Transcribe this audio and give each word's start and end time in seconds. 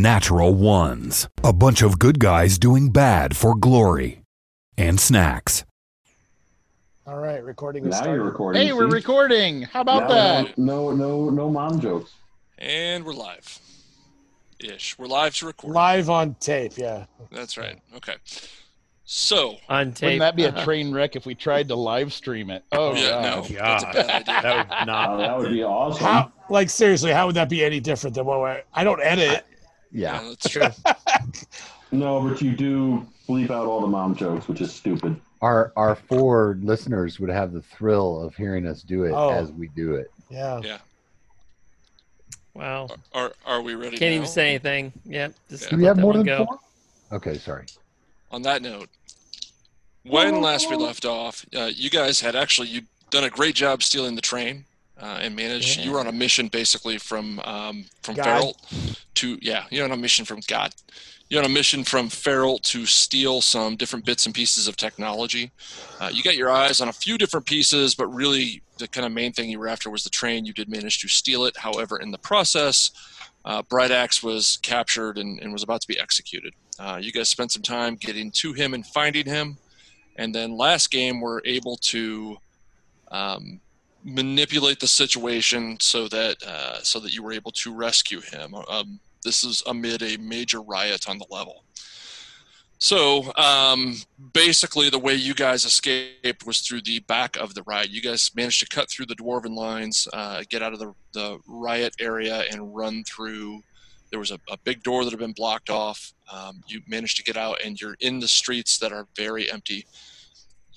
The 0.00 0.04
Natural 0.04 0.54
Ones. 0.54 1.28
A 1.44 1.52
bunch 1.52 1.82
of 1.82 1.98
good 1.98 2.18
guys 2.20 2.58
doing 2.58 2.88
bad 2.88 3.36
for 3.36 3.54
glory 3.54 4.22
and 4.78 4.98
snacks. 4.98 5.66
All 7.06 7.18
right, 7.18 7.44
recording 7.44 7.84
Now 7.84 7.90
started. 7.96 8.14
you're 8.14 8.24
recording. 8.24 8.62
Hey, 8.62 8.72
we're 8.72 8.88
see? 8.88 8.94
recording. 8.94 9.60
How 9.64 9.82
about 9.82 10.04
Now 10.04 10.08
that? 10.08 10.56
No, 10.56 10.90
no, 10.92 11.26
no, 11.26 11.28
no 11.28 11.50
mom 11.50 11.80
jokes. 11.82 12.12
And 12.56 13.04
we're 13.04 13.12
live. 13.12 13.58
Ish. 14.58 14.98
We're 14.98 15.04
live 15.06 15.34
to 15.34 15.46
record. 15.48 15.74
Live 15.74 16.08
on 16.08 16.34
tape, 16.40 16.78
yeah. 16.78 17.04
That's 17.30 17.58
right. 17.58 17.78
Okay. 17.96 18.14
So, 19.04 19.56
on 19.68 19.92
tape. 19.92 20.06
Wouldn't 20.06 20.20
that 20.20 20.34
be 20.36 20.44
a 20.44 20.48
Uh-huh. 20.48 20.64
train 20.64 20.94
wreck 20.94 21.14
if 21.14 21.26
we 21.26 21.34
tried 21.34 21.68
to 21.68 21.74
live 21.74 22.14
stream 22.14 22.48
it? 22.48 22.64
Oh, 22.72 22.94
yeah, 22.94 23.10
God. 23.10 23.50
no. 23.50 23.56
That's 23.58 23.82
a 23.84 23.92
bad 23.92 24.28
idea. 24.30 24.42
that 24.42 24.66
would 24.88 24.88
Oh, 24.88 25.18
that 25.18 25.38
would 25.38 25.50
be 25.52 25.62
awesome. 25.62 26.06
How, 26.06 26.32
like 26.48 26.70
seriously, 26.70 27.12
how 27.12 27.26
would 27.26 27.36
that 27.36 27.50
be 27.50 27.62
any 27.62 27.80
different 27.80 28.16
than 28.16 28.24
what 28.24 28.40
we're, 28.40 28.62
I 28.72 28.82
don't 28.82 29.02
edit? 29.02 29.44
Yeah, 29.92 30.22
that's 30.22 30.48
true. 30.48 30.68
No, 31.92 32.20
but 32.20 32.40
you 32.40 32.52
do 32.54 33.04
bleep 33.28 33.50
out 33.50 33.66
all 33.66 33.80
the 33.80 33.86
mom 33.88 34.14
jokes, 34.14 34.46
which 34.46 34.60
is 34.60 34.72
stupid. 34.72 35.20
Our 35.42 35.72
our 35.74 35.96
four 35.96 36.56
listeners 36.62 37.18
would 37.18 37.30
have 37.30 37.52
the 37.52 37.62
thrill 37.62 38.20
of 38.22 38.36
hearing 38.36 38.64
us 38.64 38.82
do 38.82 39.02
it 39.02 39.10
Oh. 39.12 39.30
as 39.30 39.50
we 39.50 39.66
do 39.74 39.96
it. 39.96 40.08
Yeah. 40.28 40.60
Yeah. 40.62 40.78
Wow. 42.54 42.88
Are 43.12 43.32
are 43.44 43.60
we 43.60 43.74
ready? 43.74 43.96
Can't 43.96 44.12
now? 44.12 44.16
even 44.18 44.28
say 44.28 44.50
anything. 44.50 44.92
Yep. 45.04 45.34
Just 45.48 45.64
Yeah. 45.64 45.70
Do 45.70 45.76
let 45.76 45.80
we 45.80 45.86
have 45.86 45.96
that 45.96 46.02
more 46.02 46.12
one 46.12 46.18
than 46.18 46.26
go. 46.26 46.46
four? 46.46 46.58
Okay, 47.12 47.38
sorry. 47.38 47.66
On 48.30 48.42
that 48.42 48.62
note, 48.62 48.88
when 50.04 50.40
last 50.40 50.70
we 50.70 50.76
left 50.76 51.04
off, 51.04 51.44
uh, 51.56 51.70
you 51.74 51.90
guys 51.90 52.20
had 52.20 52.36
actually 52.36 52.68
you 52.68 52.82
done 53.10 53.24
a 53.24 53.30
great 53.30 53.56
job 53.56 53.82
stealing 53.82 54.14
the 54.14 54.22
train 54.22 54.64
uh, 55.00 55.18
and 55.20 55.34
managed. 55.34 55.80
You 55.80 55.92
were 55.92 56.00
on 56.00 56.06
a 56.06 56.12
mission 56.12 56.48
basically 56.48 56.98
from 56.98 57.40
um, 57.40 57.86
from 58.02 58.16
God. 58.16 58.24
Feral 58.24 58.56
to 59.14 59.38
yeah. 59.40 59.64
You're 59.70 59.84
on 59.84 59.92
a 59.92 59.96
mission 59.96 60.24
from 60.24 60.40
God. 60.46 60.74
You're 61.28 61.44
on 61.44 61.46
a 61.46 61.54
mission 61.54 61.84
from 61.84 62.08
Feral 62.08 62.58
to 62.58 62.86
steal 62.86 63.40
some 63.40 63.76
different 63.76 64.04
bits 64.04 64.26
and 64.26 64.34
pieces 64.34 64.66
of 64.66 64.76
technology. 64.76 65.52
Uh, 66.00 66.10
you 66.12 66.24
got 66.24 66.36
your 66.36 66.50
eyes 66.50 66.80
on 66.80 66.88
a 66.88 66.92
few 66.92 67.16
different 67.16 67.46
pieces, 67.46 67.94
but 67.94 68.08
really 68.08 68.62
the 68.78 68.88
kind 68.88 69.06
of 69.06 69.12
main 69.12 69.32
thing 69.32 69.48
you 69.48 69.60
were 69.60 69.68
after 69.68 69.90
was 69.90 70.02
the 70.02 70.10
train. 70.10 70.44
You 70.44 70.52
did 70.52 70.68
manage 70.68 70.98
to 71.00 71.08
steal 71.08 71.44
it. 71.44 71.56
However, 71.56 71.98
in 71.98 72.10
the 72.10 72.18
process, 72.18 72.90
uh, 73.44 73.62
Bright 73.62 73.92
Axe 73.92 74.24
was 74.24 74.58
captured 74.62 75.18
and, 75.18 75.38
and 75.40 75.52
was 75.52 75.62
about 75.62 75.80
to 75.82 75.88
be 75.88 76.00
executed. 76.00 76.52
Uh, 76.80 76.98
you 77.00 77.12
guys 77.12 77.28
spent 77.28 77.52
some 77.52 77.62
time 77.62 77.94
getting 77.94 78.32
to 78.32 78.52
him 78.52 78.74
and 78.74 78.84
finding 78.84 79.26
him, 79.26 79.56
and 80.16 80.34
then 80.34 80.56
last 80.56 80.90
game 80.90 81.20
we're 81.20 81.42
able 81.44 81.76
to 81.76 82.38
um, 83.12 83.60
manipulate 84.04 84.80
the 84.80 84.86
situation 84.86 85.78
so 85.80 86.08
that 86.08 86.36
uh, 86.46 86.80
so 86.82 87.00
that 87.00 87.14
you 87.14 87.22
were 87.22 87.32
able 87.32 87.52
to 87.52 87.74
rescue 87.74 88.20
him. 88.20 88.54
Um, 88.68 89.00
this 89.24 89.44
is 89.44 89.62
amid 89.66 90.02
a 90.02 90.16
major 90.18 90.62
riot 90.62 91.08
on 91.08 91.18
the 91.18 91.26
level. 91.30 91.64
So 92.78 93.30
um, 93.36 93.96
basically, 94.32 94.88
the 94.88 94.98
way 94.98 95.14
you 95.14 95.34
guys 95.34 95.66
escaped 95.66 96.46
was 96.46 96.62
through 96.62 96.80
the 96.80 97.00
back 97.00 97.36
of 97.36 97.52
the 97.54 97.62
riot. 97.64 97.90
You 97.90 98.00
guys 98.00 98.30
managed 98.34 98.60
to 98.60 98.74
cut 98.74 98.88
through 98.88 99.04
the 99.04 99.16
dwarven 99.16 99.54
lines, 99.54 100.08
uh, 100.14 100.44
get 100.48 100.62
out 100.62 100.72
of 100.72 100.78
the, 100.78 100.94
the 101.12 101.38
riot 101.46 101.94
area, 102.00 102.44
and 102.50 102.74
run 102.74 103.04
through. 103.04 103.60
There 104.10 104.18
was 104.18 104.30
a, 104.30 104.38
a 104.50 104.56
big 104.64 104.82
door 104.82 105.04
that 105.04 105.10
had 105.10 105.20
been 105.20 105.34
blocked 105.34 105.68
off. 105.68 106.14
Um, 106.32 106.62
you 106.66 106.80
managed 106.88 107.18
to 107.18 107.22
get 107.22 107.36
out, 107.36 107.58
and 107.62 107.78
you're 107.78 107.96
in 108.00 108.18
the 108.18 108.26
streets 108.26 108.78
that 108.78 108.92
are 108.92 109.06
very 109.14 109.52
empty. 109.52 109.84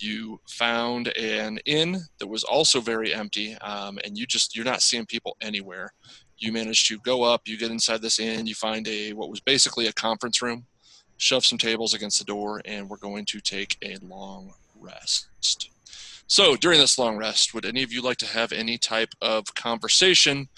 You 0.04 0.42
found 0.50 1.08
an 1.18 1.60
inn 1.66 1.98
that 2.20 2.28
was 2.28 2.44
also 2.44 2.82
very 2.82 3.14
empty, 3.14 3.56
um, 3.56 4.00
and 4.04 4.18
you 4.18 4.26
just 4.26 4.56
you're 4.56 4.66
not 4.66 4.82
seeing 4.82 5.06
people 5.06 5.38
anywhere. 5.42 5.94
You 6.38 6.52
manage 6.52 6.88
to 6.90 7.00
go 7.00 7.24
up. 7.24 7.44
You 7.46 7.58
get 7.58 7.72
inside 7.72 8.02
this 8.02 8.20
inn. 8.20 8.48
You 8.48 8.56
find 8.56 8.88
a 8.88 9.14
what 9.14 9.30
was 9.30 9.40
basically 9.40 9.88
a 9.88 9.94
conference 9.94 10.42
room 10.42 10.66
shove 11.18 11.46
some 11.46 11.58
tables 11.58 11.94
against 11.94 12.20
the 12.20 12.26
door, 12.26 12.62
and 12.66 12.90
we're 12.90 12.98
going 12.98 13.26
to 13.26 13.40
take 13.40 13.78
a 13.82 13.98
long 14.02 14.54
rest. 14.80 15.28
So, 16.28 16.56
during 16.56 16.80
this 16.80 16.98
long 16.98 17.18
rest, 17.18 17.54
would 17.54 17.66
any 17.66 17.84
of 17.84 17.92
you 17.92 18.02
like 18.02 18.18
to 18.18 18.26
have 18.26 18.52
any 18.52 18.78
type 18.78 19.14
of 19.22 19.46
conversation, 19.56 20.50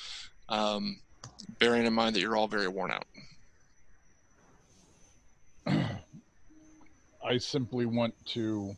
um, 0.50 1.00
bearing 1.59 1.86
in 1.86 1.94
mind 1.94 2.16
that 2.16 2.22
you're 2.22 2.38
all 2.38 2.48
very 2.48 2.68
worn 2.68 2.92
out? 2.92 3.06
I 7.25 7.38
simply 7.38 7.86
want 7.86 8.14
to 8.28 8.75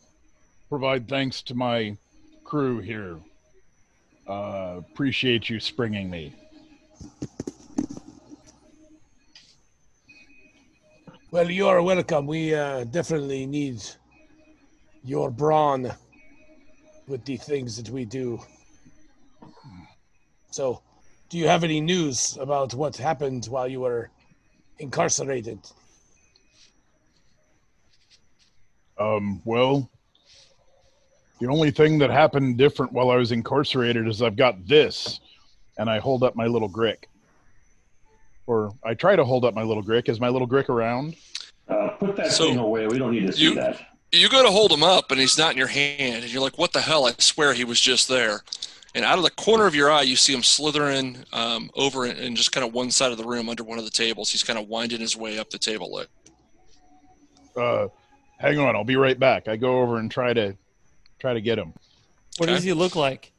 provide 0.69 1.07
thanks 1.07 1.41
to 1.43 1.55
my 1.55 1.97
crew 2.43 2.79
here. 2.79 3.17
Uh, 4.27 4.75
appreciate 4.79 5.49
you 5.49 5.59
springing 5.59 6.09
me. 6.09 6.33
Well, 11.31 11.49
you 11.49 11.67
are 11.67 11.81
welcome. 11.81 12.25
We 12.25 12.55
uh, 12.55 12.85
definitely 12.85 13.45
need 13.45 13.81
your 15.03 15.29
brawn 15.29 15.91
with 17.07 17.23
the 17.25 17.37
things 17.37 17.77
that 17.77 17.89
we 17.89 18.05
do. 18.05 18.39
So, 20.51 20.81
do 21.29 21.37
you 21.37 21.47
have 21.47 21.63
any 21.63 21.81
news 21.81 22.37
about 22.39 22.73
what 22.73 22.95
happened 22.97 23.45
while 23.45 23.67
you 23.67 23.81
were 23.81 24.09
incarcerated? 24.79 25.59
Um, 28.97 29.41
well, 29.45 29.89
the 31.39 31.47
only 31.47 31.71
thing 31.71 31.97
that 31.99 32.09
happened 32.09 32.57
different 32.57 32.91
while 32.91 33.09
I 33.11 33.15
was 33.15 33.31
incarcerated 33.31 34.07
is 34.07 34.21
I've 34.21 34.35
got 34.35 34.65
this, 34.67 35.19
and 35.77 35.89
I 35.89 35.99
hold 35.99 36.23
up 36.23 36.35
my 36.35 36.47
little 36.47 36.69
grick. 36.69 37.05
Or 38.47 38.73
I 38.83 38.93
try 38.93 39.15
to 39.15 39.25
hold 39.25 39.45
up 39.45 39.53
my 39.53 39.63
little 39.63 39.83
grick. 39.83 40.09
Is 40.09 40.19
my 40.19 40.29
little 40.29 40.47
grick 40.47 40.69
around? 40.69 41.15
Uh, 41.67 41.89
put 41.99 42.15
that 42.15 42.31
So, 42.31 42.45
thing 42.45 42.57
away. 42.57 42.87
We 42.87 42.97
don't 42.97 43.11
need 43.11 43.27
to 43.27 43.33
see 43.33 43.43
you- 43.43 43.55
that. 43.55 43.79
You 44.13 44.29
go 44.29 44.41
to 44.41 44.49
hold 44.49 44.71
him 44.71 44.83
up, 44.83 45.11
and 45.11 45.19
he's 45.19 45.37
not 45.37 45.51
in 45.51 45.57
your 45.57 45.67
hand, 45.67 46.23
and 46.23 46.31
you're 46.31 46.41
like, 46.41 46.57
"What 46.57 46.71
the 46.71 46.79
hell?" 46.79 47.05
I 47.05 47.13
swear 47.17 47.53
he 47.53 47.65
was 47.65 47.81
just 47.81 48.07
there. 48.07 48.41
And 48.95 49.03
out 49.03 49.17
of 49.17 49.25
the 49.25 49.29
corner 49.31 49.65
of 49.67 49.75
your 49.75 49.91
eye, 49.91 50.03
you 50.03 50.15
see 50.15 50.33
him 50.33 50.43
slithering 50.43 51.25
um, 51.33 51.69
over 51.75 52.05
in, 52.05 52.15
in 52.15 52.35
just 52.37 52.53
kind 52.53 52.65
of 52.65 52.73
one 52.73 52.89
side 52.89 53.11
of 53.11 53.17
the 53.17 53.25
room 53.25 53.49
under 53.49 53.65
one 53.65 53.77
of 53.77 53.83
the 53.83 53.91
tables. 53.91 54.31
He's 54.31 54.43
kind 54.43 54.57
of 54.57 54.69
winding 54.69 55.01
his 55.01 55.17
way 55.17 55.37
up 55.37 55.49
the 55.49 55.59
table 55.59 55.91
leg. 55.91 56.07
Uh, 57.55 57.89
hang 58.37 58.59
on, 58.59 58.77
I'll 58.77 58.85
be 58.85 58.95
right 58.95 59.19
back. 59.19 59.49
I 59.49 59.57
go 59.57 59.81
over 59.81 59.97
and 59.97 60.09
try 60.09 60.31
to 60.33 60.55
try 61.19 61.33
to 61.33 61.41
get 61.41 61.57
him. 61.57 61.73
What 62.37 62.49
Okay. 62.49 62.55
does 62.55 62.63
he 62.63 62.73
look 62.73 62.95
like? 62.95 63.31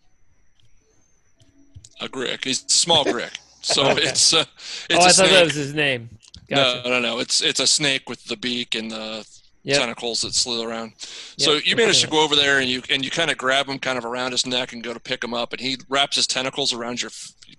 A 2.00 2.08
grick. 2.08 2.44
He's 2.44 2.60
small 2.72 3.04
grick. 3.04 3.36
So 3.62 3.86
Okay. 3.90 4.02
it's 4.04 4.32
uh, 4.32 4.44
it's 4.88 4.90
oh, 4.90 4.94
a 4.94 4.96
I 4.96 4.98
thought 5.06 5.14
snake. 5.14 5.30
that 5.30 5.44
was 5.44 5.54
his 5.54 5.74
name. 5.74 6.08
Gotcha. 6.48 6.82
No, 6.88 6.90
no, 6.90 7.00
no. 7.00 7.18
It's 7.18 7.40
it's 7.42 7.60
a 7.60 7.66
snake 7.66 8.08
with 8.08 8.24
the 8.24 8.36
beak 8.36 8.74
and 8.74 8.90
the 8.90 9.26
Yep. 9.64 9.80
tentacles 9.80 10.20
that 10.20 10.32
slither 10.34 10.68
around. 10.70 10.92
So 11.36 11.54
Yep, 11.54 11.64
you 11.66 11.74
okay. 11.74 11.82
manage 11.82 12.00
to 12.00 12.06
go 12.06 12.22
over 12.24 12.36
there 12.36 12.60
and 12.60 12.70
you 12.70 12.80
and 12.88 13.04
you 13.04 13.10
kind 13.10 13.30
of 13.30 13.36
grab 13.36 13.66
him 13.66 13.78
kind 13.78 13.98
of 13.98 14.04
around 14.04 14.30
his 14.32 14.46
neck 14.46 14.72
and 14.72 14.82
go 14.82 14.94
to 14.94 15.00
pick 15.00 15.22
him 15.22 15.34
up, 15.34 15.52
and 15.52 15.60
he 15.60 15.76
wraps 15.88 16.16
his 16.16 16.26
tentacles 16.26 16.72
around 16.72 17.02
your 17.02 17.10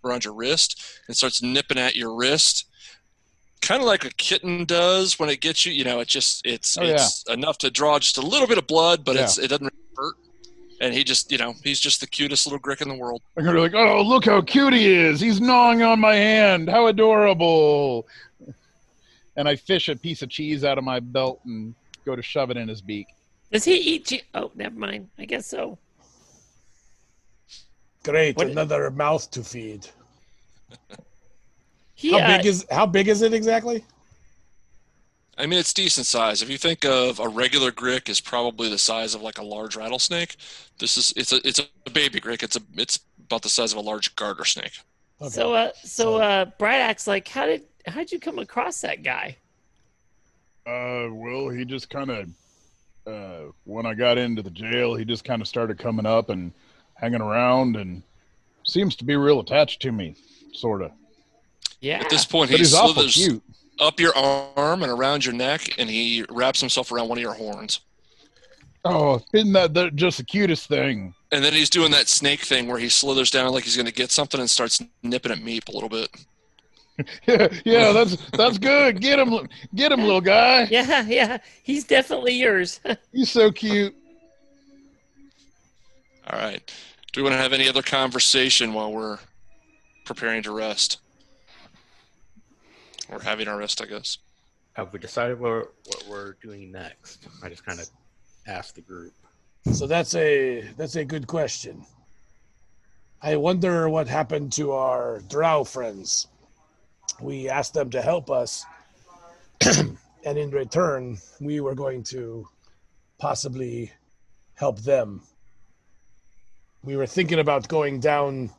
around 0.03 0.23
your 0.23 0.33
wrist 0.33 0.81
and 1.07 1.15
starts 1.15 1.43
nipping 1.43 1.77
at 1.77 1.95
your 1.95 2.15
wrist, 2.15 2.65
kind 3.61 3.81
of 3.81 3.87
like 3.87 4.05
a 4.05 4.09
kitten 4.11 4.65
does 4.65 5.19
when 5.19 5.29
it 5.29 5.41
gets 5.41 5.65
you. 5.65 5.71
You 5.73 5.83
know, 5.83 5.99
it 5.99 6.07
just 6.07 6.45
it's 6.45 6.77
Oh, 6.77 6.83
yeah. 6.83 6.93
it's 6.95 7.23
enough 7.29 7.57
to 7.59 7.69
draw 7.71 7.99
just 7.99 8.17
a 8.17 8.21
little 8.21 8.47
bit 8.47 8.57
of 8.57 8.67
blood, 8.67 9.03
but 9.05 9.15
it's 9.15 9.37
it 9.37 9.49
doesn't 9.49 9.73
hurt. 9.97 10.15
And 10.81 10.93
he 10.93 11.03
just 11.03 11.31
you 11.31 11.37
know 11.37 11.53
he's 11.63 11.79
just 11.79 11.99
the 12.01 12.07
cutest 12.07 12.45
little 12.47 12.59
grick 12.59 12.81
in 12.81 12.87
the 12.89 12.95
world. 12.95 13.21
I'm 13.37 13.43
gonna 13.43 13.57
be 13.57 13.61
like, 13.61 13.73
oh, 13.75 14.01
look 14.01 14.25
how 14.25 14.41
cute 14.41 14.73
he 14.73 14.87
is. 14.93 15.19
He's 15.19 15.41
gnawing 15.41 15.81
on 15.83 15.99
my 15.99 16.15
hand. 16.15 16.69
How 16.69 16.87
adorable. 16.87 18.07
And 19.35 19.47
I 19.47 19.55
fish 19.55 19.87
a 19.89 19.95
piece 19.95 20.21
of 20.21 20.29
cheese 20.29 20.63
out 20.63 20.77
of 20.77 20.83
my 20.83 20.99
belt 20.99 21.39
and 21.45 21.73
go 22.05 22.15
to 22.15 22.21
shove 22.21 22.49
it 22.51 22.57
in 22.57 22.67
his 22.67 22.81
beak. 22.81 23.07
Does 23.51 23.63
he 23.65 23.75
eat? 23.77 24.05
Che- 24.05 24.23
oh, 24.35 24.51
never 24.55 24.75
mind. 24.77 25.09
I 25.17 25.25
guess 25.25 25.45
so. 25.47 25.77
Great, 28.03 28.35
What- 28.37 28.47
another 28.47 28.89
mouth 28.91 29.29
to 29.31 29.43
feed. 29.43 29.87
He, 31.99 32.13
How 32.13 32.19
uh, 32.19 32.37
big 32.37 32.45
is 32.45 32.65
how 32.71 32.85
big 32.85 33.09
is 33.09 33.21
it 33.21 33.33
exactly? 33.33 33.83
I 35.37 35.45
mean, 35.45 35.59
it's 35.59 35.73
decent 35.73 36.05
size. 36.05 36.41
If 36.41 36.49
you 36.49 36.57
think 36.57 36.85
of 36.85 37.19
a 37.19 37.27
regular 37.27 37.73
grick 37.73 38.07
is 38.07 38.21
probably 38.21 38.69
the 38.69 38.77
size 38.77 39.15
of 39.15 39.21
like 39.21 39.37
a 39.37 39.43
large 39.43 39.75
rattlesnake, 39.75 40.37
this 40.77 40.95
is 40.95 41.13
it's 41.17 41.33
a 41.33 41.45
it's 41.45 41.59
a 41.59 41.89
baby 41.89 42.21
grick. 42.21 42.41
It's 42.41 42.55
a 42.55 42.61
it's 42.75 43.01
about 43.25 43.41
the 43.41 43.49
size 43.49 43.73
of 43.73 43.79
a 43.79 43.81
large 43.81 44.15
garter 44.15 44.45
snake. 44.45 44.79
Okay. 45.21 45.29
So, 45.29 45.53
uh, 45.53 45.71
so, 45.83 46.15
uh, 46.15 46.45
Bright 46.57 46.79
Axe, 46.79 47.05
like, 47.05 47.27
how 47.27 47.45
did 47.45 47.63
how 47.85 47.99
did 47.99 48.13
you 48.13 48.19
come 48.19 48.39
across 48.39 48.79
that 48.79 49.03
guy? 49.03 49.35
Uh, 50.65 51.11
well, 51.11 51.49
he 51.49 51.65
just 51.65 51.89
kind 51.89 52.11
of, 52.11 52.29
uh, 53.05 53.51
when 53.65 53.85
I 53.85 53.93
got 53.93 54.17
into 54.17 54.41
the 54.41 54.51
jail, 54.51 54.95
he 54.95 55.03
just 55.03 55.25
kind 55.25 55.41
of 55.41 55.49
started 55.49 55.77
coming 55.77 56.05
up 56.05 56.29
and 56.29 56.53
hanging 56.93 57.19
around 57.19 57.75
and 57.75 58.03
seems 58.65 58.95
to 58.97 59.03
be 59.03 59.17
real 59.17 59.41
attached 59.41 59.81
to 59.81 59.91
me, 59.91 60.15
sort 60.53 60.81
of. 60.81 60.91
Yeah. 61.81 61.99
At 61.99 62.09
this 62.09 62.25
point, 62.25 62.51
But 62.51 62.59
he 62.59 62.65
slithers 62.65 63.29
up 63.79 63.99
your 63.99 64.15
arm 64.15 64.83
and 64.83 64.91
around 64.91 65.25
your 65.25 65.33
neck, 65.33 65.75
and 65.77 65.89
he 65.89 66.25
wraps 66.29 66.59
himself 66.59 66.91
around 66.91 67.07
one 67.09 67.17
of 67.17 67.21
your 67.21 67.33
horns. 67.33 67.79
Oh, 68.85 69.21
isn't 69.33 69.51
that 69.53 69.73
the, 69.73 69.91
just 69.91 70.17
the 70.17 70.23
cutest 70.23 70.67
thing? 70.67 71.13
And 71.31 71.43
then 71.43 71.53
he's 71.53 71.69
doing 71.69 71.91
that 71.91 72.07
snake 72.07 72.41
thing 72.41 72.67
where 72.67 72.79
he 72.79 72.89
slithers 72.89 73.29
down 73.31 73.51
like 73.51 73.63
he's 73.65 73.75
going 73.75 73.85
to 73.85 73.93
get 73.93 74.11
something 74.11 74.39
and 74.39 74.49
starts 74.49 74.81
nipping 75.03 75.31
at 75.31 75.39
Meep 75.39 75.67
a 75.69 75.71
little 75.71 75.89
bit. 75.89 76.09
yeah, 77.27 77.47
yeah, 77.65 77.91
that's 77.91 78.15
that's 78.31 78.57
good. 78.57 78.99
Get 79.01 79.19
him, 79.19 79.47
get 79.75 79.91
him, 79.91 80.01
little 80.01 80.21
guy. 80.21 80.63
Yeah, 80.71 81.05
yeah. 81.07 81.37
He's 81.63 81.83
definitely 81.83 82.33
yours. 82.33 82.79
He's 83.13 83.31
so 83.31 83.51
cute. 83.51 83.95
All 86.29 86.39
right. 86.39 86.61
Do 87.11 87.21
we 87.21 87.23
want 87.23 87.33
to 87.33 87.41
have 87.41 87.53
any 87.53 87.67
other 87.67 87.81
conversation 87.81 88.73
while 88.73 88.91
we're 88.91 89.17
preparing 90.05 90.43
to 90.43 90.51
rest? 90.51 90.99
Or 93.09 93.19
having 93.19 93.47
our 93.47 93.57
rest, 93.57 93.81
I 93.81 93.85
guess. 93.85 94.19
Have 94.73 94.93
we 94.93 94.99
decided 94.99 95.39
what, 95.39 95.73
what 95.85 96.05
we're 96.09 96.33
doing 96.41 96.71
next? 96.71 97.27
I 97.43 97.49
just 97.49 97.65
kind 97.65 97.79
of 97.79 97.89
asked 98.47 98.75
the 98.75 98.81
group. 98.81 99.13
So 99.73 99.87
that's 99.87 100.15
a 100.15 100.61
that's 100.77 100.95
a 100.95 101.03
good 101.03 101.27
question. 101.27 101.85
I 103.21 103.35
wonder 103.35 103.89
what 103.89 104.07
happened 104.07 104.53
to 104.53 104.71
our 104.71 105.19
drow 105.27 105.65
friends. 105.65 106.27
We 107.19 107.49
asked 107.49 107.73
them 107.73 107.89
to 107.89 108.01
help 108.01 108.31
us, 108.31 108.65
and 109.65 109.97
in 110.37 110.51
return, 110.51 111.17
we 111.41 111.59
were 111.59 111.75
going 111.75 112.03
to 112.03 112.47
possibly 113.17 113.91
help 114.55 114.79
them. 114.79 115.21
We 116.81 116.95
were 116.95 117.07
thinking 117.07 117.39
about 117.39 117.67
going 117.67 117.99
down 117.99 118.51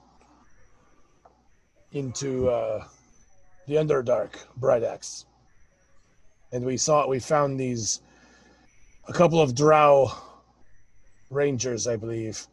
into 1.92 2.50
uh, 2.50 2.84
the 3.70 3.76
Underdark, 3.76 4.34
Bright 4.56 4.82
Axe, 4.82 5.26
and 6.50 6.64
we 6.64 6.76
saw 6.76 7.06
we 7.06 7.20
found 7.20 7.58
these 7.58 8.00
a 9.06 9.12
couple 9.12 9.40
of 9.40 9.54
drow 9.54 10.10
rangers, 11.30 11.86
I 11.86 11.94
believe, 11.94 12.48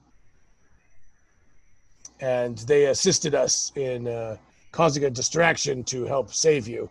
and 2.21 2.55
they 2.59 2.85
assisted 2.85 3.33
us 3.33 3.71
in 3.75 4.07
uh, 4.07 4.37
causing 4.71 5.05
a 5.05 5.09
distraction 5.09 5.83
to 5.85 6.05
help 6.05 6.31
save 6.31 6.67
you. 6.67 6.87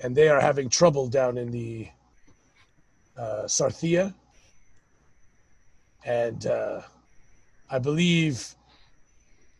And 0.00 0.14
they 0.14 0.28
are 0.28 0.40
having 0.40 0.68
trouble 0.68 1.08
down 1.08 1.38
in 1.38 1.50
the 1.50 1.88
uh, 3.16 3.46
Sarthia, 3.46 4.14
and 6.04 6.46
uh, 6.46 6.82
I 7.68 7.80
believe 7.80 8.54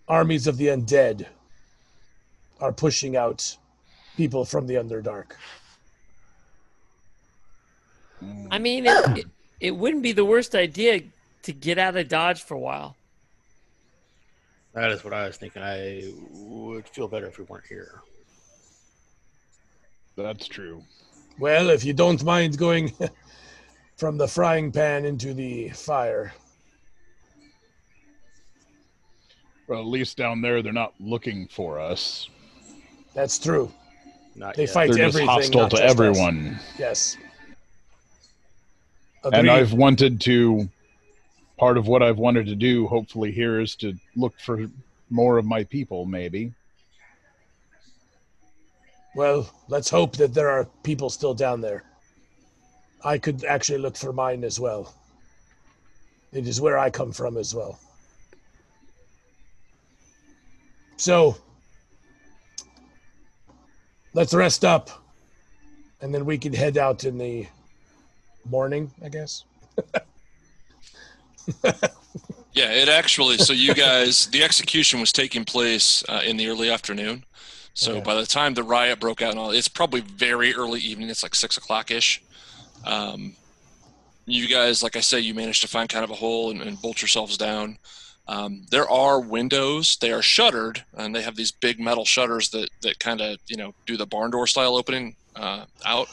armies 0.06 0.46
of 0.46 0.58
the 0.58 0.68
undead 0.68 1.26
are 2.60 2.72
pushing 2.72 3.16
out 3.16 3.56
people 4.16 4.44
from 4.44 4.66
the 4.66 4.74
Underdark. 4.74 5.32
I 8.50 8.58
mean, 8.58 8.86
it, 8.86 9.18
it, 9.18 9.26
it 9.60 9.70
wouldn't 9.76 10.02
be 10.02 10.12
the 10.12 10.24
worst 10.24 10.54
idea 10.54 11.02
to 11.42 11.52
get 11.52 11.78
out 11.78 11.96
of 11.96 12.08
Dodge 12.08 12.42
for 12.42 12.54
a 12.54 12.58
while. 12.58 12.96
That 14.74 14.90
is 14.90 15.04
what 15.04 15.12
I 15.12 15.26
was 15.26 15.36
thinking. 15.36 15.62
I 15.62 16.12
would 16.32 16.88
feel 16.88 17.08
better 17.08 17.26
if 17.26 17.38
we 17.38 17.44
weren't 17.44 17.66
here. 17.66 18.02
That's 20.16 20.48
true. 20.48 20.82
Well, 21.38 21.70
if 21.70 21.84
you 21.84 21.92
don't 21.92 22.22
mind 22.24 22.58
going 22.58 22.92
from 23.96 24.18
the 24.18 24.26
frying 24.26 24.72
pan 24.72 25.04
into 25.04 25.32
the 25.32 25.68
fire, 25.70 26.32
Well, 29.68 29.80
at 29.80 29.86
least 29.86 30.16
down 30.16 30.40
there, 30.40 30.62
they're 30.62 30.72
not 30.72 30.94
looking 30.98 31.46
for 31.46 31.78
us. 31.78 32.30
That's 33.18 33.36
true. 33.36 33.68
Not 34.36 34.54
They 34.54 34.62
yet. 34.62 34.70
fight 34.70 34.92
They're 34.92 35.10
just 35.10 35.18
hostile 35.18 35.62
not 35.62 35.70
to 35.72 35.76
just 35.78 35.82
us. 35.82 35.90
everyone. 35.90 36.60
Yes. 36.78 37.16
And 39.24 39.50
I've 39.50 39.72
wanted 39.72 40.20
to. 40.22 40.68
Part 41.58 41.76
of 41.76 41.88
what 41.88 42.04
I've 42.04 42.18
wanted 42.18 42.46
to 42.46 42.54
do, 42.54 42.86
hopefully, 42.86 43.32
here 43.32 43.60
is 43.60 43.74
to 43.76 43.92
look 44.14 44.38
for 44.38 44.70
more 45.10 45.36
of 45.36 45.44
my 45.44 45.64
people. 45.64 46.04
Maybe. 46.04 46.52
Well, 49.16 49.50
let's 49.66 49.90
hope 49.90 50.14
that 50.18 50.32
there 50.32 50.48
are 50.48 50.66
people 50.84 51.10
still 51.10 51.34
down 51.34 51.60
there. 51.60 51.82
I 53.04 53.18
could 53.18 53.44
actually 53.44 53.78
look 53.78 53.96
for 53.96 54.12
mine 54.12 54.44
as 54.44 54.60
well. 54.60 54.94
It 56.32 56.46
is 56.46 56.60
where 56.60 56.78
I 56.78 56.88
come 56.90 57.10
from 57.10 57.36
as 57.36 57.52
well. 57.52 57.80
So, 60.96 61.36
let's 64.18 64.34
rest 64.34 64.64
up, 64.64 64.90
and 66.02 66.12
then 66.12 66.24
we 66.26 66.36
can 66.38 66.52
head 66.52 66.76
out 66.76 67.04
in 67.04 67.16
the 67.18 67.46
morning, 68.50 68.90
I 69.04 69.08
guess. 69.08 69.44
Yeah, 72.54 72.72
it 72.72 72.88
actually. 72.88 73.38
So 73.38 73.52
you 73.52 73.72
guys, 73.72 74.26
the 74.26 74.42
execution 74.42 74.98
was 74.98 75.12
taking 75.12 75.44
place 75.44 76.02
uh, 76.08 76.22
in 76.26 76.36
the 76.36 76.48
early 76.48 76.68
afternoon. 76.70 77.24
So 77.74 77.92
Okay. 77.92 78.00
by 78.00 78.14
the 78.16 78.26
time 78.26 78.54
the 78.54 78.64
riot 78.64 78.98
broke 78.98 79.22
out 79.22 79.30
and 79.30 79.38
all, 79.38 79.52
it's 79.52 79.68
probably 79.68 80.00
very 80.00 80.52
early 80.54 80.80
evening. 80.80 81.08
It's 81.08 81.22
like 81.22 81.36
six 81.36 81.56
o'clock 81.56 81.92
ish. 81.92 82.20
Um, 82.84 83.36
you 84.26 84.48
guys, 84.48 84.82
like 84.82 84.96
I 84.96 85.00
say, 85.00 85.20
you 85.20 85.34
managed 85.34 85.62
to 85.62 85.68
find 85.68 85.88
kind 85.88 86.02
of 86.04 86.10
a 86.10 86.14
hole 86.16 86.50
and, 86.50 86.60
and 86.60 86.80
bolt 86.82 87.00
yourselves 87.00 87.36
down. 87.36 87.78
Um, 88.28 88.66
there 88.70 88.88
are 88.88 89.18
windows. 89.20 89.96
They 89.96 90.12
are 90.12 90.22
shuttered, 90.22 90.84
and 90.94 91.14
they 91.14 91.22
have 91.22 91.34
these 91.34 91.50
big 91.50 91.80
metal 91.80 92.04
shutters 92.04 92.50
that 92.50 92.68
that 92.82 92.98
kind 92.98 93.20
of 93.20 93.38
you 93.46 93.56
know 93.56 93.74
do 93.86 93.96
the 93.96 94.06
barn 94.06 94.30
door 94.30 94.46
style 94.46 94.76
opening 94.76 95.16
uh, 95.34 95.64
out. 95.84 96.08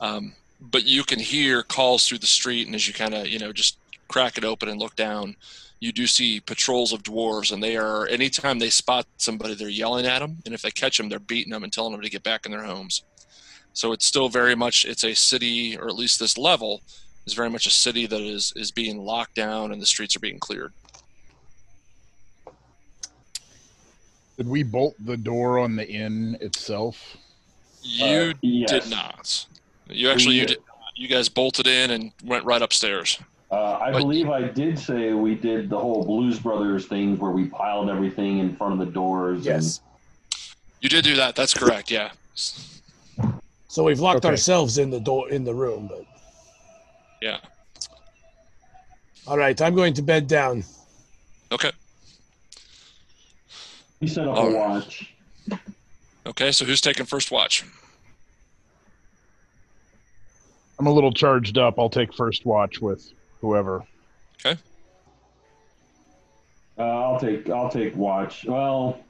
Um, 0.00 0.34
but 0.60 0.84
you 0.84 1.04
can 1.04 1.18
hear 1.18 1.62
calls 1.62 2.06
through 2.06 2.18
the 2.18 2.26
street, 2.26 2.66
and 2.66 2.74
as 2.74 2.86
you 2.86 2.92
kind 2.92 3.14
of 3.14 3.28
you 3.28 3.38
know 3.38 3.52
just 3.52 3.78
crack 4.08 4.36
it 4.36 4.44
open 4.44 4.68
and 4.68 4.78
look 4.78 4.94
down, 4.94 5.36
you 5.80 5.90
do 5.90 6.06
see 6.06 6.40
patrols 6.40 6.92
of 6.92 7.02
dwarves, 7.02 7.50
and 7.50 7.62
they 7.62 7.78
are 7.78 8.06
anytime 8.08 8.58
they 8.58 8.70
spot 8.70 9.06
somebody, 9.16 9.54
they're 9.54 9.68
yelling 9.68 10.06
at 10.06 10.18
them, 10.18 10.38
and 10.44 10.54
if 10.54 10.60
they 10.60 10.70
catch 10.70 10.98
them, 10.98 11.08
they're 11.08 11.18
beating 11.18 11.52
them 11.52 11.64
and 11.64 11.72
telling 11.72 11.92
them 11.92 12.02
to 12.02 12.10
get 12.10 12.22
back 12.22 12.44
in 12.44 12.52
their 12.52 12.64
homes. 12.64 13.02
So 13.72 13.92
it's 13.92 14.06
still 14.06 14.28
very 14.28 14.54
much 14.54 14.84
it's 14.84 15.04
a 15.04 15.14
city, 15.14 15.78
or 15.78 15.88
at 15.88 15.94
least 15.94 16.18
this 16.18 16.36
level 16.36 16.82
is 17.26 17.34
very 17.34 17.50
much 17.50 17.66
a 17.66 17.70
city 17.70 18.06
that 18.06 18.20
is 18.20 18.52
is 18.54 18.70
being 18.70 18.98
locked 18.98 19.34
down 19.34 19.72
and 19.72 19.80
the 19.80 19.86
streets 19.86 20.14
are 20.14 20.20
being 20.20 20.38
cleared. 20.38 20.72
Did 24.36 24.48
we 24.48 24.62
bolt 24.62 24.94
the 25.04 25.16
door 25.16 25.58
on 25.58 25.76
the 25.76 25.88
inn 25.88 26.36
itself? 26.40 27.16
You 27.82 28.06
Uh, 28.06 28.34
yes. 28.42 28.70
did 28.70 28.90
not. 28.90 29.46
You 29.88 30.10
actually 30.10 30.34
you 30.36 30.46
did. 30.46 30.48
did. 30.56 30.62
You 30.96 31.08
guys 31.08 31.28
bolted 31.28 31.66
in 31.66 31.90
and 31.90 32.12
went 32.24 32.44
right 32.44 32.60
upstairs. 32.62 33.18
Uh, 33.50 33.74
I 33.80 33.92
But- 33.92 33.98
believe 34.00 34.28
I 34.28 34.42
did 34.42 34.78
say 34.78 35.12
we 35.12 35.34
did 35.34 35.70
the 35.70 35.78
whole 35.78 36.04
Blues 36.04 36.38
Brothers 36.38 36.86
thing 36.86 37.16
where 37.18 37.30
we 37.30 37.46
piled 37.46 37.88
everything 37.88 38.38
in 38.38 38.56
front 38.56 38.72
of 38.72 38.78
the 38.86 38.92
doors. 38.92 39.44
Yes. 39.44 39.80
You 40.80 40.88
did 40.88 41.04
do 41.04 41.14
that. 41.16 41.36
That's 41.36 41.54
correct. 41.54 41.90
Yeah. 41.90 42.10
So 43.68 43.84
we've 43.84 44.00
locked 44.00 44.18
Okay. 44.24 44.28
ourselves 44.30 44.78
in 44.78 44.90
the 44.90 45.00
door 45.00 45.28
in 45.30 45.44
the 45.44 45.54
room, 45.54 45.86
but 45.86 46.04
Yeah. 47.22 47.38
all 49.26 49.38
right, 49.38 49.60
I'm 49.60 49.74
going 49.74 49.94
to 49.94 50.02
bed 50.02 50.26
down. 50.26 50.64
Okay. 51.52 51.72
And 54.00 54.08
we 54.08 54.14
set 54.14 54.26
up 54.28 54.36
All 54.36 54.48
a 54.48 54.52
right. 54.52 54.56
watch. 54.68 55.14
Okay. 56.26 56.52
So 56.52 56.64
who's 56.64 56.80
taking 56.80 57.06
first 57.06 57.30
watch? 57.30 57.64
I'm 60.78 60.86
a 60.86 60.92
little 60.92 61.12
charged 61.12 61.56
up. 61.56 61.78
I'll 61.78 61.88
take 61.88 62.12
first 62.12 62.44
watch 62.44 62.80
with 62.80 63.12
whoever. 63.40 63.84
Okay. 64.44 64.60
Uh, 66.78 66.82
I'll 66.82 67.18
take 67.20 67.48
I'll 67.48 67.70
take 67.70 67.96
watch. 67.96 68.44
Well, 68.44 69.00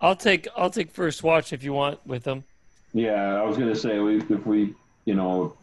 I'll 0.00 0.16
take 0.16 0.48
I'll 0.56 0.70
take 0.70 0.90
first 0.90 1.22
watch 1.22 1.52
if 1.52 1.62
you 1.62 1.72
want 1.72 2.04
with 2.06 2.24
them. 2.24 2.42
yeah, 2.92 3.36
I 3.36 3.42
was 3.42 3.56
gonna 3.56 3.76
say 3.76 4.00
we, 4.00 4.16
if 4.20 4.44
we, 4.44 4.74
you 5.04 5.14
know, 5.14 5.56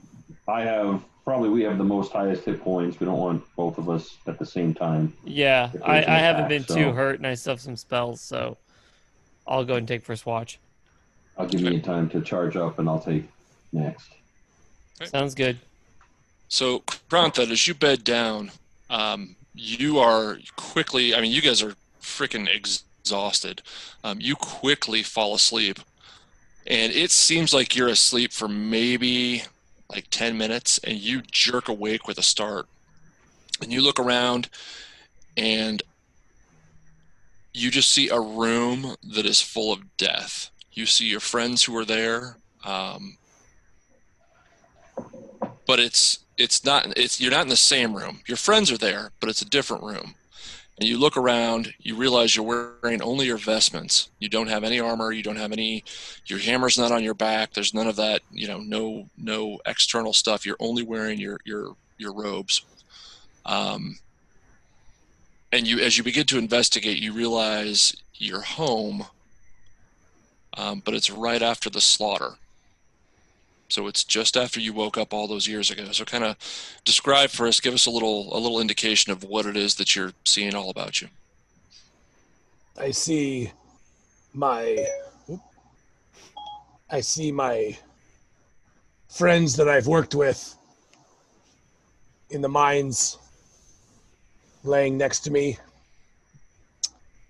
I 0.47 0.61
have 0.61 1.03
probably 1.23 1.49
we 1.49 1.63
have 1.63 1.77
the 1.77 1.83
most 1.83 2.11
highest 2.11 2.45
hit 2.45 2.61
points. 2.61 2.99
We 2.99 3.05
don't 3.05 3.17
want 3.19 3.43
both 3.55 3.77
of 3.77 3.89
us 3.89 4.17
at 4.27 4.39
the 4.39 4.45
same 4.45 4.73
time. 4.73 5.13
Yeah, 5.23 5.71
I, 5.83 5.97
I 5.97 6.17
haven't 6.19 6.45
attack, 6.45 6.49
been 6.49 6.63
so- 6.67 6.75
too 6.75 6.91
hurt, 6.93 7.17
and 7.17 7.27
I 7.27 7.33
still 7.35 7.53
have 7.53 7.61
some 7.61 7.75
spells, 7.75 8.21
so 8.21 8.57
I'll 9.47 9.65
go 9.65 9.75
and 9.75 9.87
take 9.87 10.03
first 10.03 10.25
watch. 10.25 10.59
I'll 11.37 11.47
give 11.47 11.61
you 11.61 11.79
time 11.79 12.09
to 12.09 12.21
charge 12.21 12.55
up, 12.55 12.77
and 12.79 12.87
I'll 12.89 12.99
take 12.99 13.23
next. 13.71 14.09
Sounds 15.05 15.33
good. 15.33 15.57
So, 16.49 16.79
Krantha, 16.79 17.49
as 17.49 17.67
you 17.67 17.73
bed 17.73 18.03
down, 18.03 18.51
um, 18.89 19.35
you 19.55 19.99
are 19.99 20.37
quickly, 20.55 21.15
I 21.15 21.21
mean, 21.21 21.31
you 21.31 21.41
guys 21.41 21.63
are 21.63 21.73
freaking 22.01 22.47
exhausted. 22.53 23.61
Um, 24.03 24.19
you 24.19 24.35
quickly 24.35 25.01
fall 25.01 25.33
asleep. 25.33 25.79
And 26.67 26.91
it 26.93 27.09
seems 27.09 27.53
like 27.53 27.75
you're 27.75 27.87
asleep 27.87 28.31
for 28.33 28.47
maybe 28.47 29.43
like 29.91 30.07
10 30.09 30.37
minutes, 30.37 30.79
and 30.79 30.97
you 30.97 31.21
jerk 31.21 31.67
awake 31.67 32.07
with 32.07 32.17
a 32.17 32.23
start. 32.23 32.67
And 33.61 33.71
you 33.71 33.81
look 33.81 33.99
around, 33.99 34.49
and 35.37 35.83
you 37.53 37.69
just 37.69 37.91
see 37.91 38.09
a 38.09 38.19
room 38.19 38.95
that 39.03 39.25
is 39.25 39.41
full 39.41 39.71
of 39.71 39.97
death. 39.97 40.49
You 40.71 40.85
see 40.85 41.05
your 41.05 41.19
friends 41.19 41.63
who 41.63 41.75
are 41.77 41.85
there. 41.85 42.37
Um, 42.63 43.17
but 45.65 45.79
it's 45.79 46.19
it's 46.37 46.65
not 46.65 46.97
it's 46.97 47.21
you're 47.21 47.31
not 47.31 47.43
in 47.43 47.47
the 47.47 47.55
same 47.55 47.95
room 47.95 48.19
your 48.27 48.37
friends 48.37 48.71
are 48.71 48.77
there 48.77 49.11
but 49.19 49.29
it's 49.29 49.41
a 49.41 49.49
different 49.49 49.83
room 49.83 50.15
And 50.79 50.87
you 50.87 50.97
look 50.97 51.15
around, 51.15 51.73
you 51.79 51.95
realize 51.95 52.35
you're 52.35 52.73
wearing 52.81 53.01
only 53.01 53.27
your 53.27 53.37
vestments. 53.37 54.09
You 54.19 54.29
don't 54.29 54.47
have 54.47 54.63
any 54.63 54.79
armor. 54.79 55.11
You 55.11 55.21
don't 55.21 55.35
have 55.35 55.51
any. 55.51 55.83
Your 56.25 56.39
hammer's 56.39 56.77
not 56.77 56.91
on 56.91 57.03
your 57.03 57.13
back. 57.13 57.53
There's 57.53 57.73
none 57.73 57.87
of 57.87 57.97
that. 57.97 58.21
You 58.31 58.47
know, 58.47 58.59
no 58.59 59.09
no 59.17 59.59
external 59.65 60.13
stuff. 60.13 60.45
You're 60.45 60.57
only 60.59 60.81
wearing 60.83 61.19
your 61.19 61.39
your 61.45 61.75
your 61.97 62.13
robes. 62.13 62.63
Um, 63.45 63.99
and 65.51 65.67
you, 65.67 65.79
as 65.79 65.97
you 65.97 66.03
begin 66.03 66.25
to 66.27 66.37
investigate, 66.37 66.97
you 66.97 67.13
realize 67.13 67.95
you're 68.15 68.41
home, 68.41 69.05
um, 70.55 70.81
but 70.83 70.93
it's 70.93 71.09
right 71.09 71.41
after 71.41 71.69
the 71.69 71.81
slaughter. 71.81 72.37
So 73.71 73.87
it's 73.87 74.03
just 74.03 74.35
after 74.35 74.59
you 74.59 74.73
woke 74.73 74.97
up 74.97 75.13
all 75.13 75.27
those 75.27 75.47
years 75.47 75.71
ago. 75.71 75.91
So 75.93 76.03
kind 76.03 76.25
of 76.25 76.35
describe 76.83 77.29
for 77.29 77.47
us, 77.47 77.61
give 77.61 77.73
us 77.73 77.85
a 77.85 77.89
little 77.89 78.35
a 78.35 78.39
little 78.39 78.59
indication 78.59 79.13
of 79.13 79.23
what 79.23 79.45
it 79.45 79.55
is 79.55 79.75
that 79.75 79.95
you're 79.95 80.11
seeing 80.25 80.53
all 80.53 80.69
about 80.69 81.01
you. 81.01 81.07
I 82.77 82.91
see 82.91 83.51
my 84.33 84.85
I 86.89 86.99
see 86.99 87.31
my 87.31 87.77
friends 89.07 89.55
that 89.55 89.69
I've 89.69 89.87
worked 89.87 90.15
with 90.15 90.57
in 92.29 92.41
the 92.41 92.49
mines 92.49 93.17
laying 94.63 94.97
next 94.97 95.21
to 95.21 95.31
me. 95.31 95.57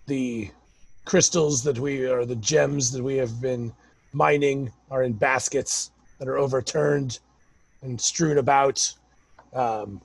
The 0.08 0.50
crystals 1.06 1.64
that 1.64 1.78
we 1.78 2.06
are, 2.08 2.26
the 2.26 2.36
gems 2.36 2.92
that 2.92 3.04
we 3.04 3.18
have 3.18 3.40
been 3.40 3.72
mining 4.14 4.72
are 4.90 5.04
in 5.04 5.14
baskets 5.14 5.92
that 6.22 6.30
are 6.30 6.38
overturned 6.38 7.18
and 7.82 8.00
strewn 8.00 8.38
about 8.38 8.94
um, 9.54 10.00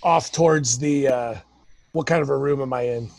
off 0.00 0.30
towards 0.30 0.78
the 0.78 1.08
uh, 1.08 1.34
what 1.90 2.06
kind 2.06 2.22
of 2.22 2.30
a 2.30 2.36
room 2.36 2.60
am 2.62 2.72
i 2.72 2.82
in 2.82 3.10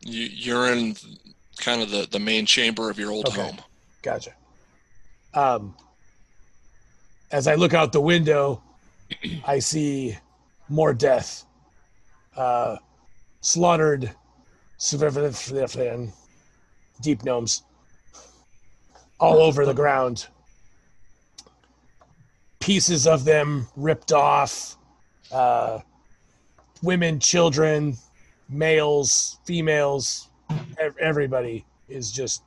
You, 0.00 0.24
you're 0.24 0.72
in 0.72 0.96
kind 1.58 1.82
of 1.82 1.90
the, 1.90 2.08
the 2.10 2.18
main 2.18 2.46
chamber 2.46 2.90
of 2.90 2.98
your 2.98 3.12
old 3.12 3.28
Okay. 3.28 3.42
home. 3.42 3.58
Gotcha. 4.02 4.34
Um, 5.34 5.76
as 7.30 7.46
I 7.46 7.54
look 7.54 7.74
out 7.74 7.92
the 7.92 8.00
window, 8.00 8.60
I 9.46 9.60
see 9.60 10.18
more 10.68 10.92
death. 10.92 11.44
Uh, 12.36 12.76
slaughtered 13.40 14.10
deep 17.00 17.22
gnomes 17.24 17.62
all 19.24 19.40
over 19.40 19.64
the 19.64 19.72
ground. 19.72 20.26
Pieces 22.60 23.06
of 23.06 23.24
them 23.24 23.66
ripped 23.74 24.12
off. 24.12 24.76
Uh, 25.32 25.78
women, 26.82 27.18
children, 27.18 27.96
males, 28.50 29.38
females, 29.46 30.28
ev- 30.78 30.96
everybody 31.00 31.64
is 31.88 32.12
just 32.12 32.42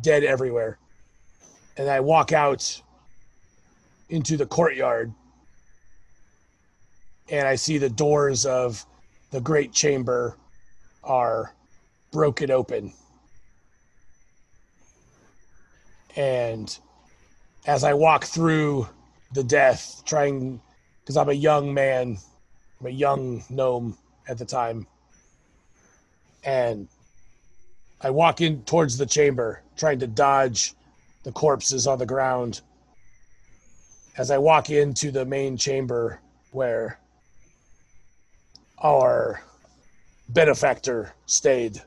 dead 0.00 0.22
everywhere. 0.22 0.78
And 1.76 1.90
I 1.90 1.98
walk 1.98 2.32
out 2.32 2.80
into 4.08 4.36
the 4.36 4.46
courtyard 4.46 5.12
and 7.30 7.48
I 7.48 7.56
see 7.56 7.78
the 7.78 7.90
doors 7.90 8.46
of 8.46 8.86
the 9.32 9.40
great 9.40 9.72
chamber 9.72 10.36
are 11.02 11.52
broken 12.12 12.52
open. 12.52 12.92
And 16.16 16.76
as 17.66 17.82
I 17.84 17.94
walk 17.94 18.24
through 18.24 18.88
the 19.32 19.42
death, 19.42 20.02
trying, 20.04 20.60
because 21.00 21.16
I'm 21.16 21.28
a 21.28 21.34
young 21.34 21.74
man, 21.74 22.18
I'm 22.80 22.86
a 22.86 22.90
young 22.90 23.42
gnome 23.50 23.98
at 24.28 24.38
the 24.38 24.44
time, 24.44 24.86
and 26.44 26.88
I 28.00 28.10
walk 28.10 28.40
in 28.40 28.62
towards 28.64 28.98
the 28.98 29.06
chamber, 29.06 29.62
trying 29.76 29.98
to 30.00 30.06
dodge 30.06 30.74
the 31.24 31.32
corpses 31.32 31.86
on 31.86 31.98
the 31.98 32.06
ground. 32.06 32.60
As 34.16 34.30
I 34.30 34.38
walk 34.38 34.70
into 34.70 35.10
the 35.10 35.24
main 35.24 35.56
chamber 35.56 36.20
where 36.52 37.00
our 38.78 39.42
benefactor 40.28 41.14
stayed, 41.26 41.82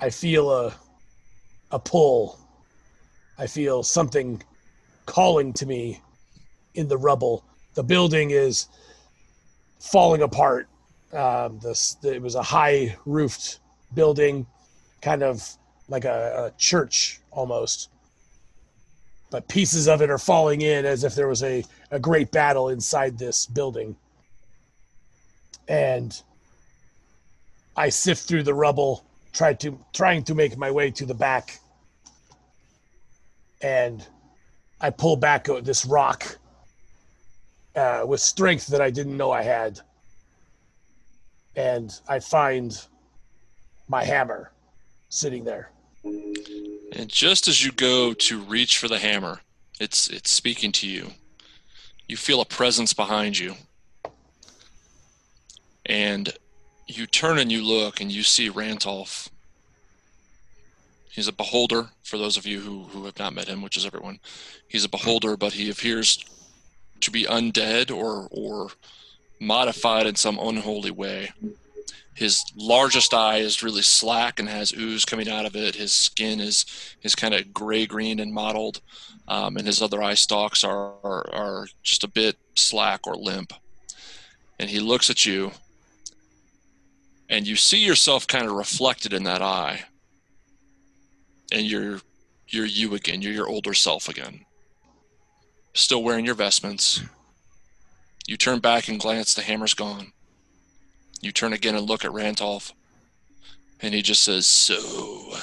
I 0.00 0.10
feel 0.10 0.50
a 0.50 0.74
a 1.70 1.78
pull. 1.78 2.38
I 3.38 3.46
feel 3.46 3.82
something 3.82 4.42
calling 5.04 5.52
to 5.54 5.66
me 5.66 6.00
in 6.74 6.88
the 6.88 6.96
rubble. 6.96 7.44
The 7.74 7.82
building 7.82 8.30
is 8.30 8.68
falling 9.78 10.22
apart. 10.22 10.68
Um, 11.12 11.58
this 11.60 11.96
it 12.02 12.20
was 12.20 12.34
a 12.34 12.42
high 12.42 12.96
roofed 13.06 13.60
building, 13.94 14.46
kind 15.00 15.22
of 15.22 15.42
like 15.88 16.04
a, 16.04 16.52
a 16.52 16.58
church 16.58 17.20
almost. 17.30 17.90
But 19.30 19.48
pieces 19.48 19.88
of 19.88 20.02
it 20.02 20.10
are 20.10 20.18
falling 20.18 20.60
in 20.60 20.84
as 20.84 21.04
if 21.04 21.14
there 21.14 21.28
was 21.28 21.42
a, 21.42 21.64
a 21.90 21.98
great 21.98 22.30
battle 22.30 22.68
inside 22.68 23.18
this 23.18 23.46
building. 23.46 23.96
And 25.68 26.20
I 27.76 27.88
sift 27.88 28.26
through 28.28 28.44
the 28.44 28.54
rubble, 28.54 29.04
try 29.36 29.52
to 29.52 29.78
trying 29.92 30.24
to 30.24 30.34
make 30.34 30.56
my 30.56 30.70
way 30.70 30.90
to 30.90 31.04
the 31.04 31.14
back. 31.14 31.60
And 33.60 34.04
I 34.80 34.90
pull 34.90 35.16
back 35.16 35.44
this 35.62 35.84
rock 35.84 36.38
uh, 37.74 38.04
with 38.06 38.20
strength 38.20 38.66
that 38.68 38.80
I 38.80 38.90
didn't 38.90 39.16
know 39.16 39.30
I 39.30 39.42
had. 39.42 39.80
And 41.54 41.92
I 42.08 42.18
find 42.18 42.78
my 43.88 44.04
hammer 44.04 44.52
sitting 45.08 45.44
there. 45.44 45.70
And 46.04 47.08
just 47.08 47.48
as 47.48 47.64
you 47.64 47.72
go 47.72 48.12
to 48.14 48.40
reach 48.40 48.78
for 48.78 48.88
the 48.88 48.98
hammer, 48.98 49.40
it's 49.80 50.08
it's 50.08 50.30
speaking 50.30 50.72
to 50.72 50.88
you. 50.88 51.12
You 52.08 52.16
feel 52.16 52.40
a 52.40 52.46
presence 52.46 52.92
behind 52.94 53.38
you. 53.38 53.56
And 55.84 56.32
you 56.86 57.06
turn 57.06 57.38
and 57.38 57.50
you 57.50 57.62
look 57.62 58.00
and 58.00 58.10
you 58.10 58.22
see 58.22 58.50
Rantolf. 58.50 59.28
He's 61.10 61.28
a 61.28 61.32
beholder, 61.32 61.88
for 62.02 62.18
those 62.18 62.36
of 62.36 62.46
you 62.46 62.60
who, 62.60 62.84
who 62.84 63.06
have 63.06 63.18
not 63.18 63.32
met 63.32 63.48
him, 63.48 63.62
which 63.62 63.76
is 63.76 63.86
everyone. 63.86 64.20
He's 64.68 64.84
a 64.84 64.88
beholder, 64.88 65.36
but 65.36 65.54
he 65.54 65.70
appears 65.70 66.24
to 67.00 67.10
be 67.10 67.24
undead 67.24 67.90
or 67.90 68.28
or 68.30 68.70
modified 69.40 70.06
in 70.06 70.14
some 70.14 70.38
unholy 70.38 70.90
way. 70.90 71.30
His 72.14 72.42
largest 72.56 73.12
eye 73.12 73.38
is 73.38 73.62
really 73.62 73.82
slack 73.82 74.38
and 74.38 74.48
has 74.48 74.72
ooze 74.72 75.04
coming 75.04 75.28
out 75.28 75.44
of 75.44 75.54
it. 75.54 75.74
His 75.74 75.92
skin 75.92 76.40
is 76.40 76.64
is 77.02 77.14
kind 77.14 77.34
of 77.34 77.52
gray 77.52 77.86
green 77.86 78.20
and 78.20 78.32
mottled, 78.32 78.80
um, 79.28 79.56
and 79.56 79.66
his 79.66 79.82
other 79.82 80.02
eye 80.02 80.14
stalks 80.14 80.64
are, 80.64 80.94
are 81.02 81.34
are 81.34 81.66
just 81.82 82.04
a 82.04 82.08
bit 82.08 82.36
slack 82.54 83.06
or 83.06 83.16
limp. 83.16 83.52
And 84.58 84.70
he 84.70 84.80
looks 84.80 85.10
at 85.10 85.26
you, 85.26 85.52
and 87.28 87.46
you 87.46 87.56
see 87.56 87.84
yourself 87.84 88.26
kind 88.26 88.46
of 88.46 88.52
reflected 88.52 89.12
in 89.12 89.24
that 89.24 89.42
eye. 89.42 89.84
And 91.52 91.66
you're 91.66 92.00
you're 92.48 92.66
you 92.66 92.94
again. 92.94 93.22
You're 93.22 93.32
your 93.32 93.48
older 93.48 93.74
self 93.74 94.08
again. 94.08 94.44
Still 95.74 96.02
wearing 96.02 96.24
your 96.24 96.34
vestments. 96.34 97.02
You 98.26 98.36
turn 98.36 98.58
back 98.58 98.88
and 98.88 98.98
glance. 98.98 99.34
The 99.34 99.42
hammer's 99.42 99.74
gone. 99.74 100.12
You 101.20 101.32
turn 101.32 101.52
again 101.52 101.74
and 101.74 101.88
look 101.88 102.04
at 102.04 102.10
Rantolf, 102.10 102.72
and 103.80 103.94
he 103.94 104.02
just 104.02 104.22
says, 104.22 104.46
So, 104.46 105.34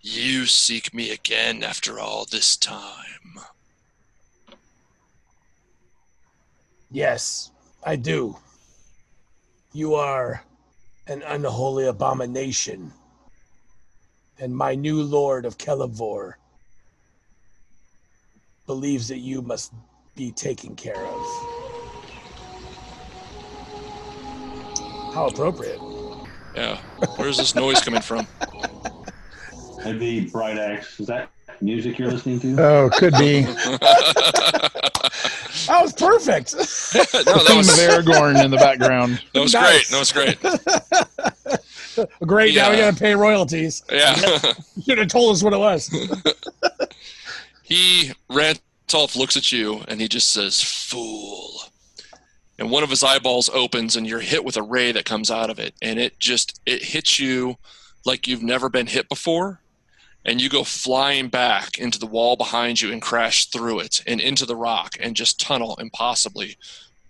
you 0.00 0.46
seek 0.46 0.94
me 0.94 1.10
again 1.10 1.62
after 1.62 2.00
all 2.00 2.24
this 2.24 2.56
time. 2.56 3.40
Yes, 6.90 7.50
I 7.84 7.96
do. 7.96 8.36
You 9.72 9.94
are 9.94 10.42
an 11.08 11.22
unholy 11.22 11.86
abomination, 11.86 12.92
and 14.38 14.56
my 14.56 14.74
new 14.74 15.02
lord 15.02 15.44
of 15.44 15.58
Kellenvor 15.58 16.34
believes 18.66 19.08
that 19.08 19.18
you 19.18 19.42
must 19.42 19.72
be 20.16 20.32
taken 20.32 20.74
care 20.74 20.96
of. 20.96 21.56
How 25.14 25.28
appropriate. 25.28 25.80
Yeah. 26.54 26.78
Where's 27.16 27.36
this 27.36 27.54
noise 27.54 27.80
coming 27.80 28.02
from? 28.02 28.26
That'd 29.78 30.00
be 30.00 30.26
Bright 30.26 30.58
Axe. 30.58 31.00
Is 31.00 31.06
that 31.06 31.30
music 31.62 31.98
you're 31.98 32.10
listening 32.10 32.40
to? 32.40 32.56
Oh, 32.62 32.90
could 32.92 33.14
be. 33.14 33.46
That 35.66 35.82
was 35.82 35.92
perfect. 35.94 36.54
no, 36.54 36.60
that 36.62 37.44
Theme 37.48 37.56
was, 37.56 37.68
of 37.72 37.78
Aragorn 37.90 38.44
in 38.44 38.50
the 38.52 38.56
background. 38.56 39.20
that 39.34 39.40
was 39.40 39.52
Nice. 39.52 39.88
great. 39.88 39.88
That 39.88 39.98
was 39.98 40.12
great. 40.12 41.58
Great. 42.26 42.54
Now 42.54 42.70
we 42.70 42.76
got 42.76 42.92
to 42.94 43.00
pay 43.00 43.14
royalties. 43.14 43.82
Yeah. 43.90 44.14
You 44.76 44.82
should 44.82 44.98
have 44.98 45.08
told 45.08 45.34
us 45.34 45.42
what 45.42 45.54
it 45.54 45.58
was. 45.58 45.88
he, 47.62 48.12
Rantolf 48.30 49.16
looks 49.16 49.34
at 49.36 49.50
you 49.50 49.82
and 49.88 49.98
he 50.00 50.06
just 50.06 50.28
says, 50.30 50.62
Fool. 50.62 51.62
and 52.58 52.70
one 52.70 52.82
of 52.82 52.90
his 52.90 53.02
eyeballs 53.02 53.48
opens 53.48 53.96
and 53.96 54.06
you're 54.06 54.20
hit 54.20 54.44
with 54.44 54.58
a 54.58 54.62
ray 54.62 54.92
that 54.92 55.06
comes 55.06 55.30
out 55.30 55.48
of 55.48 55.58
it 55.58 55.74
and 55.80 55.98
it 55.98 56.18
just 56.20 56.60
it 56.66 56.82
hits 56.82 57.18
you 57.18 57.56
like 58.04 58.26
you've 58.28 58.42
never 58.42 58.68
been 58.68 58.86
hit 58.86 59.08
before 59.08 59.60
and 60.26 60.40
you 60.40 60.48
go 60.48 60.64
flying 60.64 61.28
back 61.28 61.78
into 61.78 62.00
the 62.00 62.06
wall 62.06 62.36
behind 62.36 62.80
you 62.80 62.92
and 62.92 63.00
crash 63.00 63.46
through 63.46 63.78
it 63.78 64.02
and 64.08 64.20
into 64.20 64.44
the 64.44 64.56
rock 64.56 64.96
and 65.00 65.14
just 65.14 65.40
tunnel 65.40 65.76
impossibly 65.76 66.56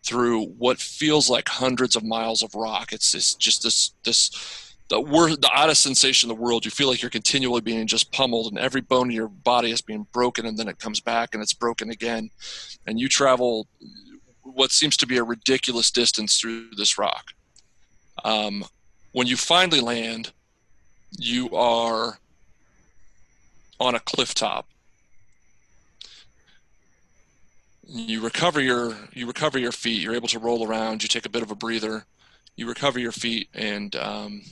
through 0.04 0.44
what 0.44 0.78
feels 0.78 1.28
like 1.30 1.48
hundreds 1.48 1.96
of 1.96 2.04
miles 2.04 2.42
of 2.42 2.54
rock. 2.54 2.92
It's 2.92 3.10
this, 3.12 3.34
just 3.34 3.62
this 3.62 3.92
this 4.04 4.74
the 4.88 5.00
worst 5.00 5.40
the 5.40 5.50
oddest 5.52 5.82
sensation 5.82 6.30
in 6.30 6.36
the 6.36 6.40
world. 6.40 6.66
You 6.66 6.70
feel 6.70 6.88
like 6.88 7.00
you're 7.00 7.10
continually 7.10 7.62
being 7.62 7.86
just 7.86 8.12
pummeled 8.12 8.52
and 8.52 8.58
every 8.58 8.82
bone 8.82 9.08
in 9.08 9.16
your 9.16 9.28
body 9.28 9.72
is 9.72 9.80
being 9.80 10.06
broken 10.12 10.44
and 10.44 10.58
then 10.58 10.68
it 10.68 10.78
comes 10.78 11.00
back 11.00 11.30
and 11.32 11.42
it's 11.42 11.54
broken 11.54 11.90
again. 11.90 12.30
And 12.86 13.00
you 13.00 13.08
travel 13.08 13.66
what 14.42 14.72
seems 14.72 14.96
to 14.98 15.06
be 15.06 15.16
a 15.16 15.24
ridiculous 15.24 15.90
distance 15.90 16.38
through 16.38 16.68
this 16.76 16.98
rock. 16.98 17.32
Um, 18.24 18.62
when 19.12 19.26
you 19.26 19.38
finally 19.38 19.80
land, 19.80 20.32
you 21.18 21.50
are 21.56 22.18
on 23.78 23.94
a 23.94 24.00
cliff 24.00 24.34
top. 24.34 24.68
You 27.88 28.20
recover 28.20 28.60
your 28.60 28.96
you 29.12 29.26
recover 29.26 29.58
your 29.58 29.72
feet. 29.72 30.02
You're 30.02 30.14
able 30.14 30.28
to 30.28 30.38
roll 30.38 30.66
around. 30.66 31.02
You 31.02 31.08
take 31.08 31.26
a 31.26 31.30
bit 31.30 31.42
of 31.42 31.50
a 31.50 31.54
breather. 31.54 32.04
You 32.56 32.68
recover 32.68 32.98
your 32.98 33.12
feet 33.12 33.48
and 33.54 33.94
um, 33.96 34.42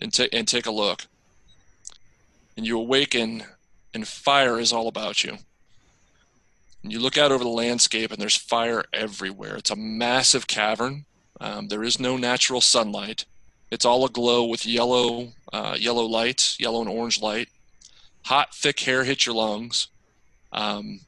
and 0.00 0.12
take 0.12 0.34
and 0.34 0.46
take 0.46 0.66
a 0.66 0.70
look. 0.70 1.06
And 2.56 2.66
you 2.66 2.78
awaken, 2.78 3.44
and 3.94 4.06
fire 4.06 4.60
is 4.60 4.72
all 4.72 4.88
about 4.88 5.24
you. 5.24 5.38
And 6.82 6.92
you 6.92 7.00
look 7.00 7.16
out 7.16 7.32
over 7.32 7.44
the 7.44 7.50
landscape, 7.50 8.10
and 8.10 8.20
there's 8.20 8.36
fire 8.36 8.84
everywhere. 8.92 9.56
It's 9.56 9.70
a 9.70 9.76
massive 9.76 10.46
cavern. 10.46 11.06
Um, 11.40 11.68
there 11.68 11.82
is 11.82 11.98
no 11.98 12.16
natural 12.16 12.60
sunlight. 12.60 13.24
It's 13.70 13.86
all 13.86 14.04
aglow 14.04 14.44
with 14.44 14.66
yellow, 14.66 15.28
uh, 15.52 15.76
yellow 15.78 16.04
light, 16.04 16.56
yellow 16.58 16.80
and 16.80 16.90
orange 16.90 17.22
light. 17.22 17.48
Hot, 18.24 18.54
thick 18.54 18.80
hair 18.80 19.04
hits 19.04 19.26
your 19.26 19.34
lungs, 19.34 19.88
um, 20.52 21.00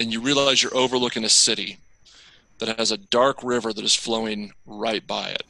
and 0.00 0.12
you 0.12 0.20
realize 0.20 0.62
you're 0.62 0.76
overlooking 0.76 1.24
a 1.24 1.28
city 1.28 1.78
that 2.58 2.78
has 2.78 2.90
a 2.90 2.96
dark 2.96 3.42
river 3.42 3.72
that 3.72 3.84
is 3.84 3.94
flowing 3.94 4.52
right 4.66 5.06
by 5.06 5.28
it. 5.28 5.42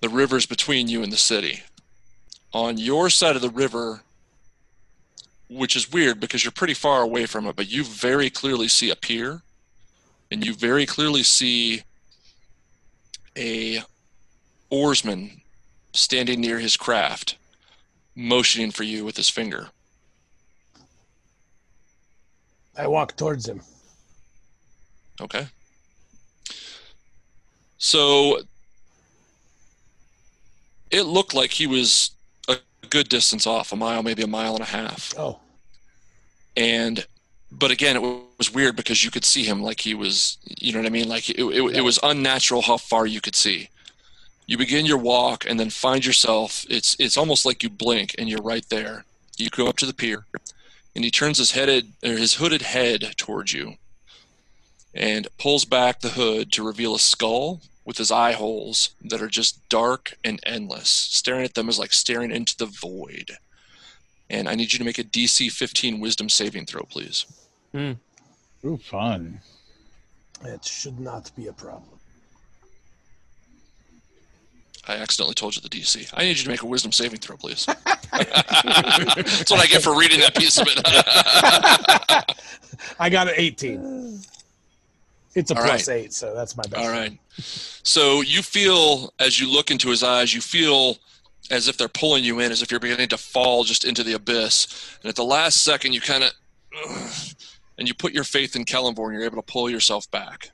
The 0.00 0.08
river's 0.08 0.46
between 0.46 0.88
you 0.88 1.02
and 1.02 1.12
the 1.12 1.18
city. 1.18 1.62
On 2.52 2.78
your 2.78 3.10
side 3.10 3.36
of 3.36 3.42
the 3.42 3.50
river 3.50 4.02
which 5.50 5.74
is 5.74 5.90
weird 5.90 6.20
because 6.20 6.44
you're 6.44 6.52
pretty 6.52 6.74
far 6.74 7.02
away 7.02 7.26
from 7.26 7.46
it, 7.46 7.56
but 7.56 7.70
you 7.70 7.82
very 7.82 8.30
clearly 8.30 8.68
see 8.68 8.88
a 8.88 8.96
pier 8.96 9.42
and 10.30 10.46
you 10.46 10.54
very 10.54 10.86
clearly 10.86 11.24
see 11.24 11.82
a 13.36 13.82
oarsman 14.70 15.40
standing 15.92 16.40
near 16.40 16.60
his 16.60 16.76
craft, 16.76 17.36
motioning 18.14 18.70
for 18.70 18.82
you 18.82 19.04
with 19.04 19.16
his 19.16 19.28
finger. 19.28 19.68
I 22.76 22.86
walk 22.86 23.16
towards 23.16 23.48
him. 23.48 23.60
Okay. 25.20 25.46
So 27.78 28.40
it 30.90 31.02
looked 31.02 31.34
like 31.34 31.50
he 31.50 31.66
was 31.66 32.10
a 32.48 32.56
good 32.88 33.08
distance 33.08 33.46
off, 33.46 33.72
a 33.72 33.76
mile, 33.76 34.02
maybe 34.02 34.22
a 34.22 34.26
mile 34.26 34.54
and 34.54 34.62
a 34.62 34.66
half. 34.66 35.14
Oh. 35.16 35.38
And, 36.56 37.06
but 37.52 37.70
again, 37.70 37.96
it 37.96 38.02
was 38.02 38.52
weird 38.52 38.76
because 38.76 39.04
you 39.04 39.10
could 39.10 39.24
see 39.24 39.44
him 39.44 39.62
like 39.62 39.80
he 39.80 39.94
was, 39.94 40.38
you 40.44 40.72
know 40.72 40.78
what 40.78 40.86
I 40.86 40.90
mean? 40.90 41.08
Like 41.08 41.30
it, 41.30 41.38
it, 41.38 41.76
it 41.76 41.80
was 41.82 41.98
unnatural 42.02 42.62
how 42.62 42.76
far 42.76 43.06
you 43.06 43.20
could 43.20 43.36
see. 43.36 43.68
You 44.50 44.58
begin 44.58 44.84
your 44.84 44.98
walk 44.98 45.44
and 45.48 45.60
then 45.60 45.70
find 45.70 46.04
yourself, 46.04 46.66
it's, 46.68 46.96
it's 46.98 47.16
almost 47.16 47.46
like 47.46 47.62
you 47.62 47.70
blink 47.70 48.16
and 48.18 48.28
you're 48.28 48.42
right 48.42 48.68
there. 48.68 49.04
You 49.36 49.48
go 49.48 49.68
up 49.68 49.76
to 49.76 49.86
the 49.86 49.94
pier 49.94 50.26
and 50.92 51.04
he 51.04 51.10
turns 51.12 51.38
his 51.38 51.52
headed, 51.52 51.92
or 52.04 52.16
his 52.16 52.34
hooded 52.34 52.62
head 52.62 53.14
towards 53.16 53.52
you 53.52 53.76
and 54.92 55.28
pulls 55.38 55.64
back 55.64 56.00
the 56.00 56.08
hood 56.08 56.50
to 56.50 56.66
reveal 56.66 56.96
a 56.96 56.98
skull 56.98 57.60
with 57.84 57.98
his 57.98 58.10
eye 58.10 58.32
holes 58.32 58.90
that 59.04 59.22
are 59.22 59.28
just 59.28 59.68
dark 59.68 60.14
and 60.24 60.40
endless. 60.42 60.90
Staring 60.90 61.44
at 61.44 61.54
them 61.54 61.68
is 61.68 61.78
like 61.78 61.92
staring 61.92 62.32
into 62.32 62.56
the 62.56 62.66
void. 62.66 63.36
And 64.28 64.48
I 64.48 64.56
need 64.56 64.72
you 64.72 64.80
to 64.80 64.84
make 64.84 64.98
a 64.98 65.04
DC 65.04 65.52
15 65.52 66.00
Wisdom 66.00 66.28
saving 66.28 66.66
throw, 66.66 66.82
please. 66.82 67.24
Hmm. 67.70 67.92
Ooh, 68.64 68.78
fun. 68.78 69.42
It 70.44 70.64
should 70.64 70.98
not 70.98 71.30
be 71.36 71.46
a 71.46 71.52
problem. 71.52 71.99
I 74.90 74.96
accidentally 74.96 75.34
told 75.34 75.54
you 75.54 75.62
the 75.62 75.68
DC. 75.68 76.12
I 76.14 76.24
need 76.24 76.36
you 76.36 76.44
to 76.44 76.48
make 76.48 76.62
a 76.62 76.66
wisdom 76.66 76.90
saving 76.90 77.20
throw, 77.20 77.36
please. 77.36 77.64
That's 78.12 79.50
what 79.50 79.60
I 79.60 79.66
get 79.66 79.82
for 79.82 79.96
reading 79.96 80.20
that 80.20 80.36
piece 80.36 80.58
of 80.58 80.66
it. 80.68 80.80
I 82.98 83.08
got 83.08 83.28
an 83.28 83.34
18. 83.36 84.20
It's 85.34 85.52
a 85.52 85.54
plus 85.54 85.88
right. 85.88 85.96
eight, 85.96 86.12
so 86.12 86.34
that's 86.34 86.56
my 86.56 86.64
best. 86.64 86.84
All 86.84 86.90
right. 86.90 87.16
So 87.38 88.20
you 88.22 88.42
feel, 88.42 89.12
as 89.20 89.38
you 89.38 89.50
look 89.50 89.70
into 89.70 89.88
his 89.88 90.02
eyes, 90.02 90.34
you 90.34 90.40
feel 90.40 90.96
as 91.52 91.68
if 91.68 91.76
they're 91.76 91.88
pulling 91.88 92.24
you 92.24 92.40
in, 92.40 92.50
as 92.50 92.62
if 92.62 92.70
you're 92.70 92.80
beginning 92.80 93.08
to 93.10 93.16
fall 93.16 93.62
just 93.62 93.84
into 93.84 94.02
the 94.02 94.14
abyss. 94.14 94.98
And 95.02 95.08
at 95.08 95.14
the 95.14 95.24
last 95.24 95.62
second, 95.62 95.92
you 95.92 96.00
kind 96.00 96.24
of, 96.24 96.32
and 97.78 97.86
you 97.86 97.94
put 97.94 98.12
your 98.12 98.24
faith 98.24 98.56
in 98.56 98.64
Kellenvor, 98.64 99.04
and 99.04 99.14
you're 99.14 99.24
able 99.24 99.40
to 99.40 99.52
pull 99.52 99.70
yourself 99.70 100.10
back. 100.10 100.50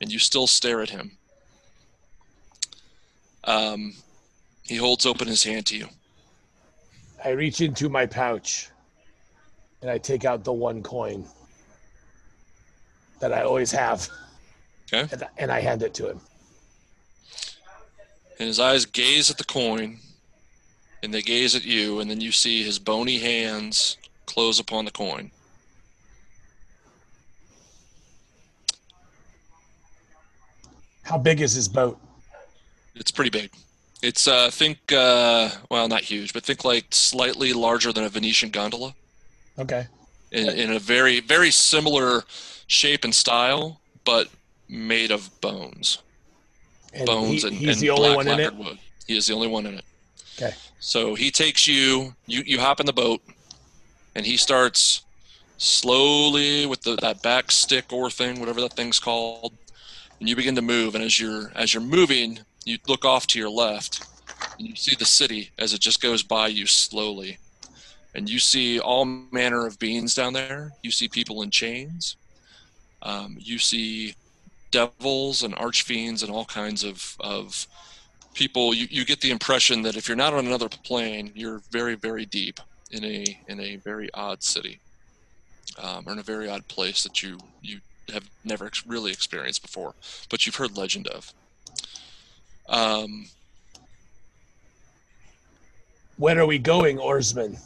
And 0.00 0.10
you 0.10 0.18
still 0.18 0.46
stare 0.46 0.80
at 0.80 0.88
him. 0.88 1.18
Um, 3.44 3.94
he 4.62 4.76
holds 4.76 5.06
open 5.06 5.26
his 5.26 5.42
hand 5.42 5.66
to 5.66 5.76
you. 5.76 5.88
I 7.24 7.30
reach 7.30 7.60
into 7.60 7.88
my 7.88 8.06
pouch 8.06 8.70
and 9.82 9.90
I 9.90 9.98
take 9.98 10.24
out 10.24 10.44
the 10.44 10.52
one 10.52 10.82
coin 10.82 11.24
that 13.20 13.32
I 13.32 13.42
always 13.42 13.70
have. 13.72 14.08
Okay. 14.92 15.08
And, 15.12 15.28
and 15.38 15.52
I 15.52 15.60
hand 15.60 15.82
it 15.82 15.94
to 15.94 16.10
him. 16.10 16.20
And 18.38 18.46
his 18.48 18.58
eyes 18.58 18.86
gaze 18.86 19.30
at 19.30 19.36
the 19.36 19.44
coin, 19.44 19.98
and 21.02 21.12
they 21.12 21.20
gaze 21.20 21.54
at 21.54 21.64
you, 21.64 22.00
and 22.00 22.10
then 22.10 22.20
you 22.20 22.32
see 22.32 22.62
his 22.62 22.78
bony 22.78 23.18
hands 23.18 23.98
close 24.26 24.58
upon 24.58 24.86
the 24.86 24.90
coin. 24.90 25.30
How 31.02 31.18
big 31.18 31.40
is 31.40 31.52
his 31.52 31.68
boat? 31.68 31.98
It's 33.00 33.10
pretty 33.10 33.30
big. 33.30 33.50
It's 34.02 34.28
uh 34.28 34.50
think 34.50 34.78
uh 34.92 35.50
well 35.70 35.88
not 35.88 36.02
huge, 36.02 36.32
but 36.32 36.42
think 36.44 36.64
like 36.64 36.86
slightly 36.90 37.52
larger 37.52 37.92
than 37.92 38.04
a 38.04 38.08
Venetian 38.08 38.50
gondola 38.50 38.94
Okay. 39.58 39.86
in, 40.32 40.48
in 40.50 40.72
a 40.72 40.78
very 40.78 41.20
very 41.20 41.50
similar 41.50 42.22
shape 42.66 43.04
and 43.04 43.14
style, 43.14 43.80
but 44.04 44.28
made 44.68 45.10
of 45.10 45.28
bones. 45.40 45.98
And 46.94 47.06
bones 47.06 47.42
he- 47.42 47.48
and, 47.48 47.56
he's 47.56 47.68
and 47.76 47.80
the 47.80 47.90
only 47.90 48.08
black 48.08 48.16
one 48.16 48.28
in 48.28 48.40
it. 48.40 48.42
lacquered 48.44 48.58
wood. 48.58 48.78
He 49.06 49.16
is 49.16 49.26
the 49.26 49.34
only 49.34 49.48
one 49.48 49.66
in 49.66 49.74
it. 49.74 49.84
Okay. 50.40 50.54
So 50.78 51.14
he 51.14 51.30
takes 51.30 51.66
you, 51.66 52.14
you 52.26 52.42
you 52.46 52.58
hop 52.60 52.80
in 52.80 52.86
the 52.86 52.92
boat, 52.92 53.20
and 54.14 54.24
he 54.24 54.36
starts 54.38 55.02
slowly 55.58 56.64
with 56.66 56.80
the, 56.82 56.96
that 57.02 57.22
back 57.22 57.50
stick 57.50 57.92
or 57.92 58.08
thing, 58.10 58.40
whatever 58.40 58.60
that 58.62 58.72
thing's 58.72 58.98
called, 58.98 59.52
and 60.18 60.28
you 60.28 60.34
begin 60.36 60.54
to 60.56 60.62
move. 60.62 60.94
And 60.94 61.04
as 61.04 61.20
you're 61.20 61.52
as 61.54 61.74
you're 61.74 61.82
moving, 61.82 62.38
you 62.70 62.78
look 62.88 63.04
off 63.04 63.26
to 63.28 63.38
your 63.38 63.50
left, 63.50 64.06
and 64.58 64.66
you 64.66 64.76
see 64.76 64.94
the 64.96 65.04
city 65.04 65.50
as 65.58 65.74
it 65.74 65.80
just 65.80 66.00
goes 66.00 66.22
by 66.22 66.46
you 66.48 66.66
slowly, 66.66 67.38
and 68.14 68.28
you 68.28 68.38
see 68.38 68.80
all 68.80 69.04
manner 69.04 69.66
of 69.66 69.78
beings 69.78 70.14
down 70.14 70.32
there. 70.32 70.72
You 70.82 70.90
see 70.90 71.08
people 71.08 71.42
in 71.42 71.50
chains. 71.50 72.16
Um, 73.02 73.36
you 73.38 73.58
see 73.58 74.14
devils 74.70 75.42
and 75.42 75.54
archfiends 75.56 76.22
and 76.22 76.30
all 76.30 76.44
kinds 76.44 76.84
of 76.84 77.16
of 77.20 77.66
people 78.34 78.72
you, 78.72 78.86
you 78.90 79.04
get 79.04 79.20
the 79.20 79.30
impression 79.30 79.82
that 79.82 79.96
if 79.96 80.06
you're 80.06 80.16
not 80.16 80.32
on 80.32 80.46
another 80.46 80.68
plane 80.68 81.32
you're 81.34 81.60
very 81.70 81.96
very 81.96 82.24
deep 82.24 82.60
in 82.92 83.04
a 83.04 83.24
in 83.48 83.58
a 83.60 83.76
very 83.76 84.08
odd 84.14 84.42
city 84.42 84.78
um, 85.82 86.04
or 86.06 86.12
in 86.12 86.18
a 86.18 86.22
very 86.22 86.48
odd 86.48 86.66
place 86.68 87.02
that 87.02 87.22
you 87.22 87.38
you 87.62 87.80
have 88.12 88.28
never 88.44 88.70
really 88.86 89.10
experienced 89.10 89.62
before 89.62 89.94
but 90.28 90.46
you've 90.46 90.56
heard 90.56 90.76
legend 90.76 91.08
of 91.08 91.32
um, 92.70 93.26
When 96.16 96.38
are 96.38 96.46
we 96.46 96.58
going, 96.58 96.98
oarsman? 96.98 97.56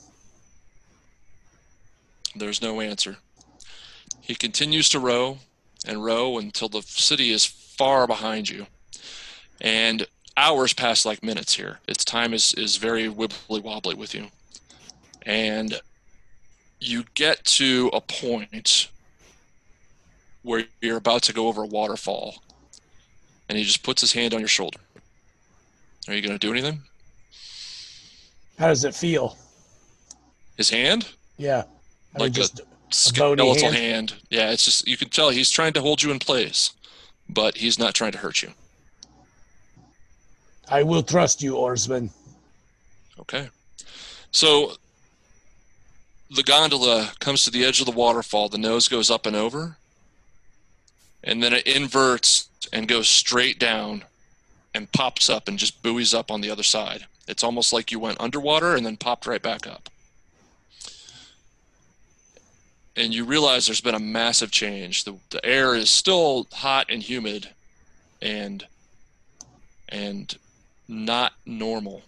there's 2.37 2.63
no 2.63 2.81
answer. 2.81 3.17
He 4.21 4.35
continues 4.35 4.89
to 4.91 4.99
row 4.99 5.39
and 5.87 6.05
row 6.05 6.39
until 6.39 6.69
the 6.69 6.83
city 6.83 7.31
is 7.31 7.45
far 7.45 8.07
behind 8.07 8.49
you. 8.49 8.67
And 9.61 10.07
hours 10.37 10.73
pass 10.73 11.05
like 11.05 11.23
minutes 11.23 11.55
here. 11.55 11.81
Its 11.87 12.05
time 12.05 12.33
is 12.33 12.55
is 12.55 12.77
very 12.77 13.09
wibbly 13.09 13.63
wobbly 13.63 13.95
with 13.95 14.15
you. 14.15 14.29
And 15.27 15.81
you 16.81 17.05
get 17.15 17.45
to 17.45 17.91
a 17.93 18.01
point 18.01 18.89
where 20.43 20.65
you're 20.81 20.99
about 20.99 21.23
to 21.25 21.33
go 21.33 21.49
over 21.49 21.63
a 21.63 21.67
waterfall, 21.67 22.43
and 23.49 23.57
he 23.57 23.65
just 23.65 23.83
puts 23.83 24.01
his 24.01 24.13
hand 24.13 24.35
on 24.35 24.41
your 24.41 24.49
shoulder. 24.49 24.79
Are 26.09 26.15
you 26.15 26.21
going 26.23 26.39
to 26.39 26.39
do 26.39 26.53
anything? 26.53 26.83
How 28.59 28.69
does 28.69 28.85
it 28.85 28.95
feel? 28.95 29.37
His 30.57 30.71
hand, 30.71 31.09
Yeah. 31.39 31.65
I 32.15 32.19
mean, 32.19 32.27
like 32.27 32.33
just 32.33 32.61
a 32.61 32.65
skeletal 32.91 33.55
hand? 33.55 33.75
hand. 33.75 34.15
Yeah, 34.31 34.51
it's 34.53 34.65
just 34.65 34.87
you 34.87 34.97
can 34.97 35.09
tell 35.09 35.31
he's 35.31 35.51
trying 35.51 35.73
to 35.73 35.81
hold 35.81 36.01
you 36.03 36.13
in 36.13 36.21
place, 36.21 36.71
but 37.29 37.57
he's 37.57 37.77
not 37.77 37.93
trying 37.95 38.13
to 38.13 38.19
hurt 38.19 38.41
you. 38.43 38.53
I 40.69 40.85
will 40.85 41.03
trust 41.03 41.43
you, 41.43 41.55
oarsman. 41.57 42.11
Okay. 43.19 43.49
So 44.31 44.75
the 46.31 46.45
gondola 46.45 47.11
comes 47.19 47.43
to 47.45 47.51
the 47.51 47.65
edge 47.65 47.81
of 47.81 47.87
the 47.87 47.93
waterfall. 47.93 48.49
The 48.49 48.59
nose 48.59 48.87
goes 48.87 49.11
up 49.11 49.27
and 49.27 49.35
over, 49.35 49.77
and 51.25 51.43
then 51.43 51.53
it 51.53 51.67
inverts 51.67 52.49
and 52.73 52.87
goes 52.87 53.09
straight 53.09 53.59
down 53.59 54.05
and 54.75 54.91
pops 54.93 55.31
up 55.31 55.49
and 55.49 55.59
just 55.59 55.83
buoys 55.83 56.13
up 56.13 56.31
on 56.31 56.41
the 56.41 56.51
other 56.51 56.63
side. 56.63 57.07
It's 57.29 57.45
almost 57.45 57.73
like 57.73 57.93
you 57.93 57.99
went 57.99 58.21
underwater 58.21 58.75
and 58.75 58.85
then 58.85 58.97
popped 58.97 59.27
right 59.27 59.43
back 59.43 59.67
up. 59.67 59.89
And 62.97 63.15
you 63.15 63.25
realize 63.25 63.67
there's 63.67 63.81
been 63.81 63.95
a 63.95 64.01
massive 64.01 64.51
change. 64.51 65.05
The, 65.05 65.17
the 65.31 65.45
air 65.45 65.75
is 65.75 65.91
still 65.91 66.47
hot 66.53 66.87
and 66.89 67.03
humid 67.03 67.49
and 68.23 68.67
and 69.89 70.37
not 70.89 71.33
normal 71.47 72.03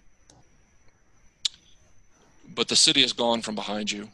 but 2.57 2.67
the 2.67 2.75
city 2.75 3.03
is 3.03 3.13
gone 3.13 3.43
from 3.43 3.53
behind 3.53 3.91
you. 3.91 4.09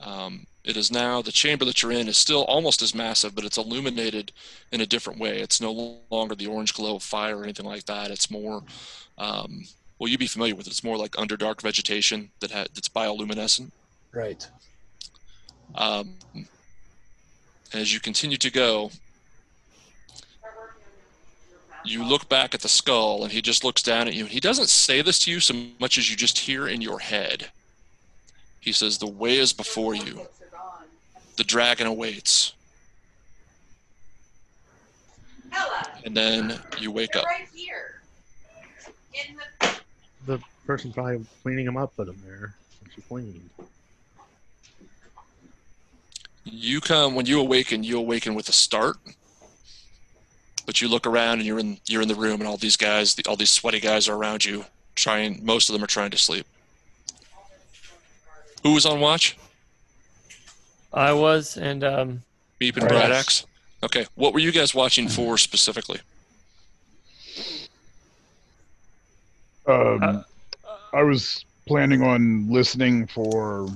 Um, 0.00 0.46
it 0.64 0.76
is 0.76 0.92
now 0.92 1.22
the 1.22 1.32
chamber 1.32 1.64
that 1.64 1.82
you're 1.82 1.92
in 1.92 2.08
is 2.08 2.16
still 2.16 2.44
almost 2.44 2.82
as 2.82 2.94
massive, 2.94 3.34
but 3.34 3.44
it's 3.44 3.58
illuminated 3.58 4.30
in 4.70 4.80
a 4.80 4.86
different 4.86 5.18
way. 5.18 5.40
It's 5.40 5.60
no 5.60 5.98
longer 6.10 6.36
the 6.36 6.46
orange 6.46 6.72
glow 6.72 6.96
of 6.96 7.02
fire 7.02 7.38
or 7.38 7.42
anything 7.42 7.66
like 7.66 7.84
that. 7.86 8.12
It's 8.12 8.30
more, 8.30 8.62
um, 9.18 9.64
well, 9.98 10.08
you'd 10.08 10.20
be 10.20 10.28
familiar 10.28 10.54
with 10.54 10.68
it. 10.68 10.70
It's 10.70 10.84
more 10.84 10.96
like 10.96 11.12
underdark 11.12 11.62
vegetation 11.62 12.30
that 12.40 12.52
ha- 12.52 12.66
that's 12.74 12.88
bioluminescent. 12.88 13.72
Right. 14.12 14.48
Um, 15.74 16.14
as 17.72 17.92
you 17.92 17.98
continue 17.98 18.36
to 18.36 18.50
go, 18.50 18.92
you 21.84 22.04
look 22.04 22.28
back 22.28 22.54
at 22.54 22.60
the 22.60 22.68
skull, 22.68 23.24
and 23.24 23.32
he 23.32 23.42
just 23.42 23.64
looks 23.64 23.82
down 23.82 24.06
at 24.06 24.14
you. 24.14 24.26
He 24.26 24.38
doesn't 24.38 24.68
say 24.68 25.02
this 25.02 25.18
to 25.20 25.32
you 25.32 25.40
so 25.40 25.54
much 25.80 25.98
as 25.98 26.08
you 26.08 26.16
just 26.16 26.38
hear 26.38 26.68
in 26.68 26.80
your 26.80 27.00
head. 27.00 27.50
He 28.60 28.70
says, 28.70 28.98
The 28.98 29.08
way 29.08 29.38
is 29.38 29.52
before 29.52 29.96
you, 29.96 30.28
the 31.42 31.48
dragon 31.48 31.88
awaits. 31.88 32.54
And 36.04 36.16
then 36.16 36.56
you 36.78 36.92
wake 36.92 37.16
up. 37.16 37.24
Right 37.24 37.48
here. 37.52 38.00
In 39.12 39.36
the 39.36 39.80
The 40.26 40.42
person 40.66 40.92
probably 40.92 41.26
cleaning 41.42 41.66
him 41.66 41.76
up 41.76 41.96
put 41.96 42.06
him 42.06 42.16
there. 42.24 42.54
She 42.94 43.00
cleaned. 43.02 43.50
You 46.44 46.80
come 46.80 47.16
when 47.16 47.26
you 47.26 47.40
awaken. 47.40 47.82
You 47.82 47.98
awaken 47.98 48.36
with 48.36 48.48
a 48.48 48.52
start, 48.52 48.98
but 50.64 50.80
you 50.80 50.86
look 50.86 51.08
around 51.08 51.38
and 51.38 51.44
you're 51.44 51.58
in 51.58 51.78
you're 51.86 52.02
in 52.02 52.08
the 52.08 52.14
room, 52.14 52.40
and 52.40 52.46
all 52.48 52.56
these 52.56 52.76
guys, 52.76 53.16
all 53.26 53.36
these 53.36 53.50
sweaty 53.50 53.80
guys, 53.80 54.08
are 54.08 54.16
around 54.16 54.44
you. 54.44 54.64
Trying, 54.94 55.44
most 55.44 55.68
of 55.68 55.72
them 55.72 55.82
are 55.82 55.88
trying 55.88 56.10
to 56.12 56.18
sleep. 56.18 56.46
Who 58.62 58.74
was 58.74 58.86
on 58.86 59.00
watch? 59.00 59.36
I 60.94 61.12
was, 61.12 61.56
and 61.56 61.82
um, 61.84 62.22
Meep 62.60 62.76
and 62.76 62.88
Brad 62.88 62.90
Bright 62.90 63.10
Axe. 63.10 63.42
X. 63.42 63.46
Okay, 63.84 64.06
what 64.14 64.32
were 64.32 64.38
you 64.38 64.52
guys 64.52 64.74
watching 64.74 65.08
for 65.08 65.38
specifically? 65.38 66.00
Um, 69.66 70.24
I 70.92 71.02
was 71.02 71.44
planning 71.66 72.02
on 72.02 72.50
listening 72.50 73.06
for 73.06 73.68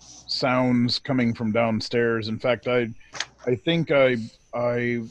sounds 0.00 0.98
coming 0.98 1.34
from 1.34 1.52
downstairs. 1.52 2.28
In 2.28 2.38
fact, 2.38 2.66
I, 2.66 2.88
I 3.46 3.54
think 3.54 3.90
I, 3.90 4.16
I 4.54 5.02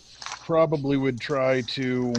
probably 0.46 0.98
would 0.98 1.20
try 1.20 1.62
to, 1.62 2.14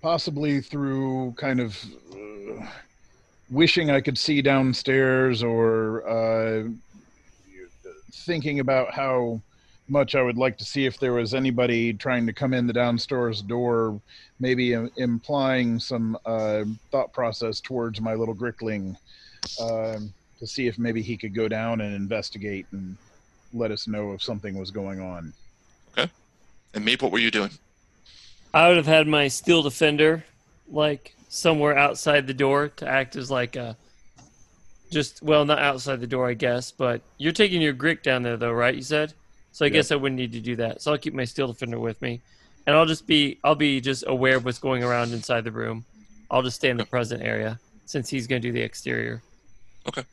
possibly 0.00 0.60
through 0.60 1.32
kind 1.36 1.60
of 1.60 1.84
uh, 2.12 2.66
wishing 3.52 3.90
I 3.90 4.00
could 4.00 4.16
see 4.16 4.40
downstairs 4.40 5.42
or 5.42 6.08
uh, 6.08 6.68
thinking 8.10 8.60
about 8.60 8.92
how 8.92 9.40
much 9.88 10.14
I 10.14 10.22
would 10.22 10.38
like 10.38 10.56
to 10.58 10.64
see 10.64 10.86
if 10.86 10.98
there 10.98 11.12
was 11.12 11.34
anybody 11.34 11.92
trying 11.92 12.26
to 12.26 12.32
come 12.32 12.54
in 12.54 12.66
the 12.66 12.72
downstairs 12.72 13.42
door 13.42 14.00
maybe 14.40 14.72
im- 14.72 14.90
implying 14.96 15.78
some 15.78 16.16
uh, 16.24 16.64
thought 16.90 17.12
process 17.12 17.60
towards 17.60 18.00
my 18.00 18.14
little 18.14 18.34
Grickling 18.34 18.96
um, 19.60 20.12
to 20.38 20.46
see 20.46 20.66
if 20.66 20.78
maybe 20.78 21.02
he 21.02 21.16
could 21.16 21.34
go 21.34 21.46
down 21.46 21.82
and 21.82 21.94
investigate 21.94 22.66
and 22.72 22.96
let 23.52 23.70
us 23.70 23.86
know 23.86 24.12
if 24.12 24.22
something 24.22 24.58
was 24.58 24.70
going 24.70 25.00
on. 25.00 25.32
Okay. 25.96 26.10
And 26.72 26.86
Meep, 26.86 27.02
what 27.02 27.12
were 27.12 27.18
you 27.18 27.30
doing? 27.30 27.50
I 28.54 28.68
would 28.68 28.78
have 28.78 28.86
had 28.86 29.06
my 29.06 29.28
steel 29.28 29.62
defender 29.62 30.24
like 30.70 31.14
somewhere 31.32 31.76
outside 31.78 32.26
the 32.26 32.34
door 32.34 32.68
to 32.68 32.86
act 32.86 33.16
as 33.16 33.30
like 33.30 33.56
a 33.56 33.78
just 34.92 35.22
well 35.22 35.44
not 35.46 35.58
outside 35.58 36.00
the 36.00 36.06
door 36.06 36.28
I 36.28 36.34
guess, 36.34 36.72
but 36.72 37.02
you're 37.18 37.32
taking 37.32 37.62
your 37.62 37.74
grick 37.74 38.02
down 38.02 38.22
there 38.22 38.36
though, 38.36 38.52
right? 38.52 38.74
You 38.74 38.82
said. 38.82 39.14
So 39.54 39.66
I 39.66 39.68
Yep. 39.68 39.70
guess 39.70 39.90
I 39.92 39.96
wouldn't 39.96 40.18
need 40.18 40.32
to 40.32 40.40
do 40.40 40.56
that. 40.56 40.80
So 40.82 40.92
I'll 40.92 40.98
keep 40.98 41.12
my 41.14 41.24
steel 41.24 41.46
defender 41.48 41.78
with 41.78 42.00
me, 42.02 42.22
and 42.66 42.74
I'll 42.76 42.86
just 42.86 43.06
be 43.06 43.38
I'll 43.44 43.54
be 43.54 43.80
just 43.80 44.04
aware 44.06 44.36
of 44.36 44.44
what's 44.44 44.58
going 44.58 44.82
around 44.82 45.12
inside 45.14 45.44
the 45.44 45.52
room. 45.52 45.86
I'll 46.30 46.42
just 46.42 46.56
stay 46.56 46.70
in 46.70 46.78
the 46.78 46.84
present 46.84 47.22
area 47.22 47.60
since 47.86 48.08
he's 48.10 48.26
going 48.26 48.40
to 48.42 48.48
do 48.48 48.52
the 48.52 48.62
exterior. 48.62 49.24
Okay. 49.86 50.04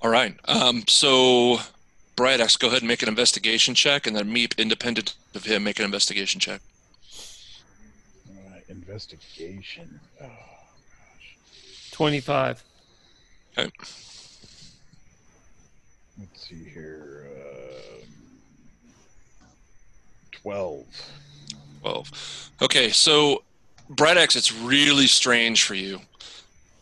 All 0.00 0.10
right. 0.10 0.36
Um, 0.46 0.84
so, 0.88 1.58
X, 2.20 2.56
go 2.56 2.68
ahead 2.68 2.80
and 2.82 2.88
make 2.88 3.02
an 3.02 3.08
investigation 3.08 3.74
check, 3.74 4.06
and 4.06 4.16
then 4.16 4.32
Meep, 4.32 4.56
independent 4.58 5.16
of 5.34 5.44
him, 5.44 5.64
make 5.64 5.78
an 5.78 5.84
investigation 5.84 6.40
check. 6.40 6.62
Investigation. 8.88 10.00
Oh, 10.22 10.24
gosh. 10.24 11.36
Twenty 11.90 12.20
five. 12.20 12.64
Okay. 13.56 13.70
Let's 16.18 16.48
see 16.48 16.64
here. 16.72 17.26
Um, 17.36 18.08
Twelve. 20.32 20.86
12. 21.82 22.50
Okay, 22.62 22.88
so 22.88 23.42
Bright 23.90 24.16
Axe, 24.16 24.36
it's 24.36 24.52
really 24.52 25.06
strange 25.06 25.64
for 25.64 25.74
you. 25.74 26.00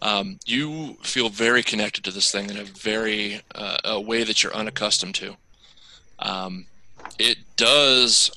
Um, 0.00 0.38
you 0.46 0.96
feel 1.02 1.28
very 1.28 1.64
connected 1.64 2.04
to 2.04 2.12
this 2.12 2.30
thing 2.30 2.48
in 2.50 2.56
a 2.56 2.64
very 2.64 3.40
uh, 3.52 3.78
a 3.84 4.00
way 4.00 4.22
that 4.22 4.44
you're 4.44 4.54
unaccustomed 4.54 5.16
to. 5.16 5.36
Um, 6.20 6.66
it 7.18 7.38
does 7.56 8.30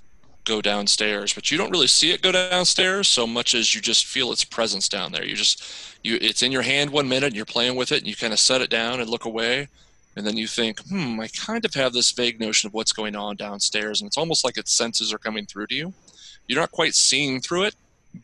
go 0.50 0.62
downstairs, 0.62 1.32
but 1.32 1.52
you 1.52 1.58
don't 1.58 1.70
really 1.70 1.88
see 1.88 2.12
it 2.12 2.24
go 2.24 2.32
downstairs 2.32 3.08
so 3.08 3.28
much 3.28 3.54
as 3.54 3.76
you 3.76 3.82
just 3.82 4.06
feel 4.06 4.32
its 4.32 4.44
presence 4.44 4.90
down 4.90 5.12
there. 5.12 5.24
You 5.24 5.36
just 5.36 5.64
you 6.04 6.18
it's 6.20 6.42
in 6.42 6.52
your 6.52 6.64
hand 6.64 6.90
one 6.90 7.08
minute 7.08 7.28
and 7.28 7.36
you're 7.36 7.46
playing 7.46 7.76
with 7.76 7.92
it 7.92 8.00
and 8.00 8.08
you 8.08 8.16
kind 8.16 8.34
of 8.34 8.40
set 8.40 8.62
it 8.62 8.70
down 8.70 9.00
and 9.00 9.10
look 9.10 9.26
away 9.26 9.68
and 10.16 10.26
then 10.26 10.36
you 10.36 10.48
think, 10.48 10.80
hmm, 10.90 11.20
I 11.20 11.28
kind 11.28 11.64
of 11.64 11.74
have 11.76 11.94
this 11.94 12.12
vague 12.12 12.40
notion 12.40 12.68
of 12.68 12.74
what's 12.74 12.92
going 12.92 13.16
on 13.16 13.36
downstairs 13.36 14.02
and 14.02 14.08
it's 14.08 14.18
almost 14.18 14.44
like 14.44 14.58
its 14.58 14.74
senses 14.74 15.14
are 15.14 15.20
coming 15.20 15.46
through 15.46 15.68
to 15.68 15.76
you. 15.76 15.94
You're 16.48 16.60
not 16.60 16.72
quite 16.72 16.96
seeing 16.96 17.40
through 17.40 17.66
it, 17.66 17.76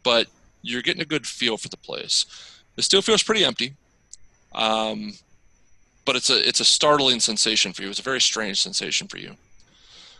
but 0.03 0.27
you're 0.63 0.81
getting 0.81 1.03
a 1.03 1.05
good 1.05 1.27
feel 1.27 1.57
for 1.57 1.69
the 1.69 1.77
place. 1.77 2.25
It 2.75 2.81
still 2.81 3.03
feels 3.03 3.21
pretty 3.21 3.45
empty. 3.45 3.75
Um, 4.55 5.13
but 6.05 6.15
it's 6.15 6.29
a 6.29 6.47
it's 6.47 6.59
a 6.59 6.65
startling 6.65 7.19
sensation 7.19 7.73
for 7.73 7.83
you. 7.83 7.89
It's 7.89 7.99
a 7.99 8.03
very 8.03 8.21
strange 8.21 8.61
sensation 8.61 9.07
for 9.07 9.17
you. 9.17 9.35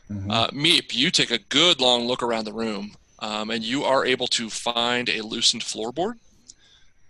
Mhm. 0.10 0.32
Uh, 0.32 0.48
Meep, 0.50 0.94
you 0.94 1.10
take 1.12 1.32
a 1.32 1.38
good 1.38 1.82
long 1.82 2.06
look 2.06 2.22
around 2.22 2.46
the 2.46 2.54
room, 2.54 2.96
um, 3.20 3.50
and 3.50 3.64
you 3.64 3.84
are 3.84 4.06
able 4.06 4.28
to 4.28 4.50
find 4.50 5.10
a 5.10 5.22
loosened 5.22 5.64
floorboard. 5.64 6.16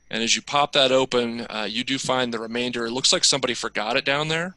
And 0.10 0.24
as 0.24 0.36
you 0.36 0.42
pop 0.42 0.72
that 0.74 0.92
open, 0.92 1.42
uh, 1.50 1.68
you 1.70 1.84
do 1.84 1.98
find 1.98 2.34
the 2.34 2.40
remainder. 2.40 2.86
It 2.86 2.92
looks 2.92 3.12
like 3.12 3.24
somebody 3.24 3.54
forgot 3.54 3.98
it 3.98 4.06
down 4.06 4.28
there, 4.28 4.56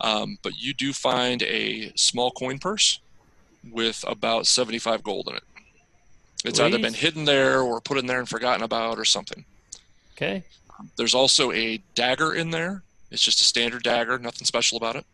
um, 0.00 0.38
but 0.42 0.58
you 0.58 0.74
do 0.74 0.92
find 0.92 1.42
a 1.42 1.92
small 1.96 2.30
coin 2.30 2.58
purse 2.58 2.98
with 3.70 4.04
about 4.06 4.46
75 4.46 5.02
gold 5.02 5.28
in 5.28 5.36
it. 5.36 5.44
It's 6.44 6.60
either 6.60 6.78
been 6.78 6.94
hidden 6.94 7.24
there 7.24 7.60
or 7.60 7.80
put 7.80 7.98
in 7.98 8.06
there 8.06 8.18
and 8.20 8.28
forgotten 8.28 8.62
about 8.62 8.98
or 8.98 9.04
something. 9.04 9.44
Okay. 10.14 10.44
There's 10.96 11.14
also 11.14 11.52
a 11.52 11.78
dagger 11.94 12.34
in 12.34 12.50
there. 12.50 12.82
It's 13.10 13.22
just 13.22 13.40
a 13.40 13.44
standard 13.44 13.82
dagger, 13.82 14.18
nothing 14.18 14.44
special 14.46 14.76
about 14.76 14.96
it. 14.96 15.06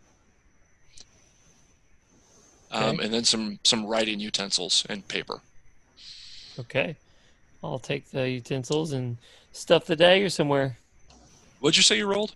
Um, 2.72 2.82
Okay. 2.96 3.04
and 3.04 3.14
then 3.14 3.24
some 3.24 3.58
some 3.64 3.86
writing 3.86 4.18
utensils 4.18 4.84
and 4.88 5.06
paper. 5.06 5.40
Okay. 6.58 6.96
I'll 7.62 7.78
take 7.78 8.10
the 8.10 8.28
utensils 8.28 8.92
and 8.92 9.18
stuff 9.52 9.84
the 9.86 9.94
dagger 9.96 10.28
somewhere. 10.30 10.78
What'd 11.60 11.76
you 11.76 11.82
say 11.82 11.96
you 11.98 12.06
rolled? 12.06 12.34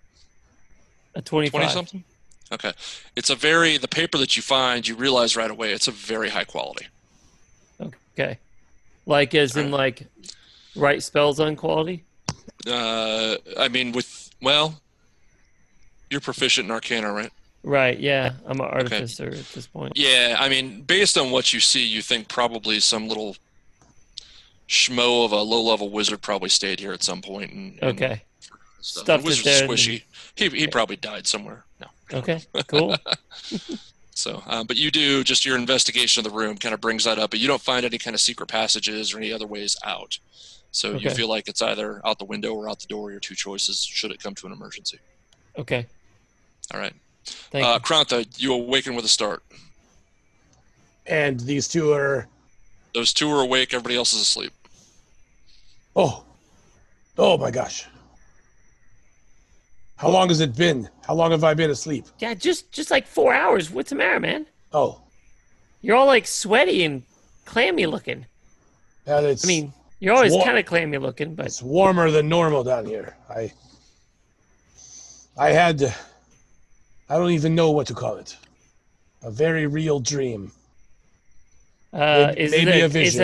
A 1.15 1.21
twenty 1.21 1.49
Twenty 1.49 1.65
five. 1.65 1.73
something. 1.73 2.03
Okay. 2.51 2.71
It's 3.15 3.29
a 3.29 3.35
very 3.35 3.77
the 3.77 3.87
paper 3.87 4.17
that 4.19 4.37
you 4.37 4.43
find, 4.43 4.87
you 4.87 4.95
realize 4.95 5.35
right 5.35 5.49
away 5.51 5.73
it's 5.73 5.87
a 5.87 5.91
very 5.91 6.29
high 6.29 6.45
quality. 6.45 6.87
Okay. 8.13 8.37
Like 9.05 9.33
as 9.35 9.57
in 9.57 9.71
like 9.71 10.03
write 10.75 11.01
spells 11.03 11.39
on 11.39 11.55
quality? 11.55 12.03
Uh, 12.65 13.37
I 13.57 13.67
mean, 13.69 13.91
with 13.91 14.29
well, 14.41 14.79
you're 16.09 16.21
proficient 16.21 16.65
in 16.65 16.71
Arcana, 16.71 17.11
right? 17.11 17.31
Right, 17.67 17.99
yeah. 17.99 18.31
I'm 18.45 18.61
an 18.61 18.65
artificer 18.67 19.27
at 19.27 19.45
this 19.53 19.67
point. 19.67 19.93
Yeah, 19.97 20.37
I 20.39 20.47
mean, 20.47 20.83
based 20.83 21.17
on 21.17 21.31
what 21.31 21.51
you 21.51 21.59
see, 21.59 21.85
you 21.85 22.01
think 22.01 22.29
probably 22.29 22.79
some 22.79 23.09
little 23.09 23.35
schmo 24.69 25.25
of 25.25 25.33
a 25.33 25.41
low-level 25.41 25.89
wizard 25.89 26.21
probably 26.21 26.47
stayed 26.49 26.79
here 26.79 26.93
at 26.93 27.03
some 27.03 27.21
point. 27.21 27.51
And, 27.51 27.73
and 27.81 27.83
Okay. 28.01 28.21
stuff. 28.39 28.59
Stuffed 28.79 29.05
The 29.07 29.13
it 29.15 29.23
wizard's 29.23 29.43
there 29.43 29.63
and- 29.63 29.71
squishy. 29.73 30.03
He 30.35 30.49
he 30.49 30.67
probably 30.67 30.95
died 30.95 31.27
somewhere. 31.27 31.65
No. 31.81 31.87
Okay, 32.19 32.41
cool. 32.67 32.95
So, 34.15 34.41
uh, 34.47 34.63
but 34.63 34.77
you 34.77 34.89
do 34.89 35.23
just 35.23 35.45
your 35.45 35.55
investigation 35.55 36.25
of 36.25 36.31
the 36.31 36.35
room 36.35 36.57
kind 36.57 36.73
of 36.73 36.81
brings 36.81 37.03
that 37.03 37.19
up, 37.19 37.29
but 37.29 37.39
you 37.39 37.47
don't 37.47 37.61
find 37.61 37.85
any 37.85 37.99
kind 37.99 38.15
of 38.15 38.19
secret 38.19 38.47
passages 38.49 39.13
or 39.13 39.19
any 39.19 39.31
other 39.31 39.45
ways 39.45 39.77
out. 39.85 40.17
So 40.71 40.93
you 40.95 41.11
feel 41.11 41.29
like 41.29 41.47
it's 41.47 41.61
either 41.61 42.01
out 42.03 42.17
the 42.17 42.25
window 42.25 42.51
or 42.55 42.67
out 42.67 42.79
the 42.79 42.87
door. 42.87 43.11
Your 43.11 43.19
two 43.19 43.35
choices 43.35 43.83
should 43.83 44.09
it 44.09 44.19
come 44.19 44.33
to 44.33 44.47
an 44.47 44.53
emergency. 44.53 44.97
Okay. 45.55 45.85
All 46.73 46.79
right. 46.79 46.93
Thank 47.29 47.65
uh, 47.65 47.73
you. 47.73 47.79
Krantha, 47.79 48.41
you 48.41 48.53
awaken 48.53 48.95
with 48.95 49.05
a 49.05 49.09
start. 49.09 49.43
And 51.05 51.39
these 51.39 51.67
two 51.67 51.93
are 51.93 52.27
Those 52.93 53.13
two 53.13 53.29
are 53.31 53.41
awake. 53.41 53.73
Everybody 53.73 53.95
else 53.95 54.13
is 54.13 54.21
asleep. 54.21 54.53
oh, 55.95 56.23
oh 57.17 57.37
my 57.37 57.51
gosh. 57.51 57.87
How 59.95 60.09
long 60.09 60.27
has 60.29 60.41
it 60.41 60.55
been? 60.55 60.89
How 61.05 61.15
long 61.15 61.31
have 61.31 61.43
I 61.43 61.53
been 61.55 61.71
asleep? 61.71 62.05
Yeah, 62.19 62.33
just 62.35 62.71
just 62.71 62.91
like 62.91 63.07
four 63.07 63.33
hours. 63.33 63.71
What's 63.71 63.89
the 63.89 63.95
matter, 63.95 64.19
man? 64.19 64.45
Oh, 64.73 65.01
You're 65.81 65.95
all 65.95 66.05
like 66.05 66.27
sweaty 66.27 66.83
and 66.83 67.03
clammy 67.45 67.85
looking. 67.87 68.25
and 69.07 69.25
it's 69.25 69.43
I 69.43 69.47
mean, 69.47 69.73
you're 69.99 70.13
always 70.13 70.33
wa- 70.33 70.43
kind 70.43 70.59
of 70.59 70.65
clammy 70.65 70.99
looking, 70.99 71.33
but 71.33 71.47
it's 71.47 71.63
warmer 71.63 72.11
than 72.11 72.29
normal 72.29 72.63
down 72.63 72.85
here. 72.85 73.15
I 73.29 73.51
I 75.37 75.49
had 75.49 75.95
I 77.09 77.17
don't 77.17 77.31
even 77.31 77.55
know 77.55 77.71
what 77.71 77.87
to 77.87 77.93
call 77.93 78.15
it. 78.17 78.35
A 79.23 79.31
very 79.31 79.65
real 79.67 79.99
dream. 79.99 80.51
uh, 81.93 82.27
Maybe- 82.35 82.41
is 82.41 82.51
maybe 82.51 82.71
it 82.71 82.75
a 82.75 82.81
a, 82.81 82.85
is 82.85 82.93
vision. 82.93 83.21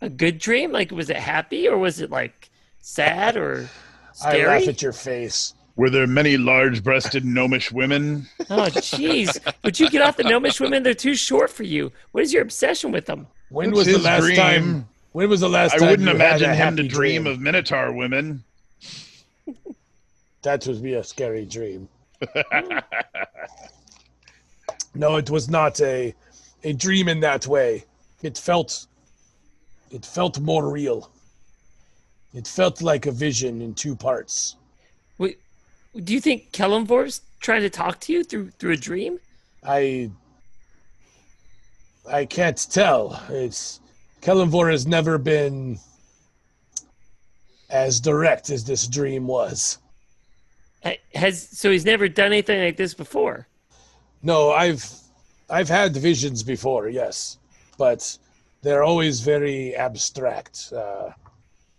a 0.00 0.06
a 0.06 0.08
good 0.08 0.38
dream? 0.38 0.72
Like, 0.72 0.90
was 0.90 1.08
it 1.10 1.16
happy 1.16 1.68
or 1.68 1.78
was 1.78 2.00
it 2.00 2.10
like 2.10 2.50
sad 2.80 3.36
or 3.36 3.68
scary? 4.12 4.34
I 4.34 4.40
scary? 4.42 4.58
laugh 4.60 4.68
at 4.68 4.82
your 4.82 4.92
face. 4.92 5.54
Were 5.76 5.88
there 5.88 6.06
many 6.06 6.36
large-breasted 6.36 7.24
gnomish 7.24 7.72
women? 7.72 8.26
Oh, 8.50 8.66
jeez! 8.66 9.38
Would 9.64 9.80
you 9.80 9.88
get 9.88 10.02
off 10.02 10.16
the 10.18 10.24
gnomish 10.24 10.60
women? 10.60 10.82
They're 10.82 10.92
too 10.92 11.14
short 11.14 11.48
for 11.50 11.62
you. 11.62 11.90
What 12.10 12.24
is 12.24 12.32
your 12.32 12.42
obsession 12.42 12.92
with 12.92 13.06
them? 13.06 13.26
When 13.48 13.70
That's 13.70 13.86
was 13.86 13.86
the 13.86 13.98
last 14.02 14.24
dream. 14.24 14.36
time? 14.36 14.88
When 15.12 15.30
was 15.30 15.40
the 15.40 15.48
last 15.48 15.74
I 15.74 15.78
time 15.78 15.88
wouldn't 15.90 16.08
you 16.08 16.16
had 16.16 16.40
imagine 16.42 16.50
a 16.50 16.54
him 16.54 16.76
to 16.76 16.82
happy 16.82 16.88
dream 16.88 17.26
of 17.26 17.40
Minotaur 17.40 17.92
women. 17.92 18.42
That 20.42 20.66
would 20.66 20.82
be 20.82 20.94
a 20.94 21.04
scary 21.04 21.46
dream. 21.46 21.88
No, 24.94 25.16
it 25.16 25.30
was 25.30 25.48
not 25.48 25.80
a 25.80 26.14
a 26.64 26.72
dream 26.72 27.08
in 27.08 27.20
that 27.20 27.46
way. 27.46 27.84
It 28.22 28.38
felt 28.38 28.86
it 29.90 30.04
felt 30.06 30.38
more 30.40 30.70
real. 30.70 31.10
It 32.34 32.46
felt 32.46 32.80
like 32.80 33.06
a 33.06 33.12
vision 33.12 33.60
in 33.60 33.74
two 33.74 33.94
parts. 33.94 34.56
Wait, 35.18 35.38
do 36.02 36.14
you 36.14 36.20
think 36.20 36.50
Kellenvor's 36.52 37.20
trying 37.40 37.62
to 37.62 37.70
talk 37.70 38.00
to 38.00 38.12
you 38.12 38.24
through 38.24 38.50
through 38.50 38.72
a 38.72 38.76
dream? 38.76 39.18
I 39.64 40.10
I 42.10 42.24
can't 42.24 42.66
tell. 42.70 43.22
It's 43.28 43.80
Kellenvor 44.22 44.70
has 44.70 44.86
never 44.86 45.18
been 45.18 45.78
as 47.70 48.00
direct 48.00 48.50
as 48.50 48.64
this 48.64 48.86
dream 48.86 49.26
was. 49.26 49.78
Ha- 50.84 51.00
Has 51.14 51.48
so 51.48 51.70
he's 51.70 51.84
never 51.84 52.08
done 52.08 52.26
anything 52.32 52.60
like 52.62 52.76
this 52.76 52.94
before. 52.94 53.46
No, 54.22 54.50
I've 54.50 54.84
I've 55.50 55.68
had 55.68 55.96
visions 55.96 56.42
before, 56.42 56.88
yes, 56.88 57.38
but 57.78 58.16
they're 58.62 58.84
always 58.84 59.20
very 59.20 59.74
abstract. 59.76 60.72
Uh, 60.74 61.10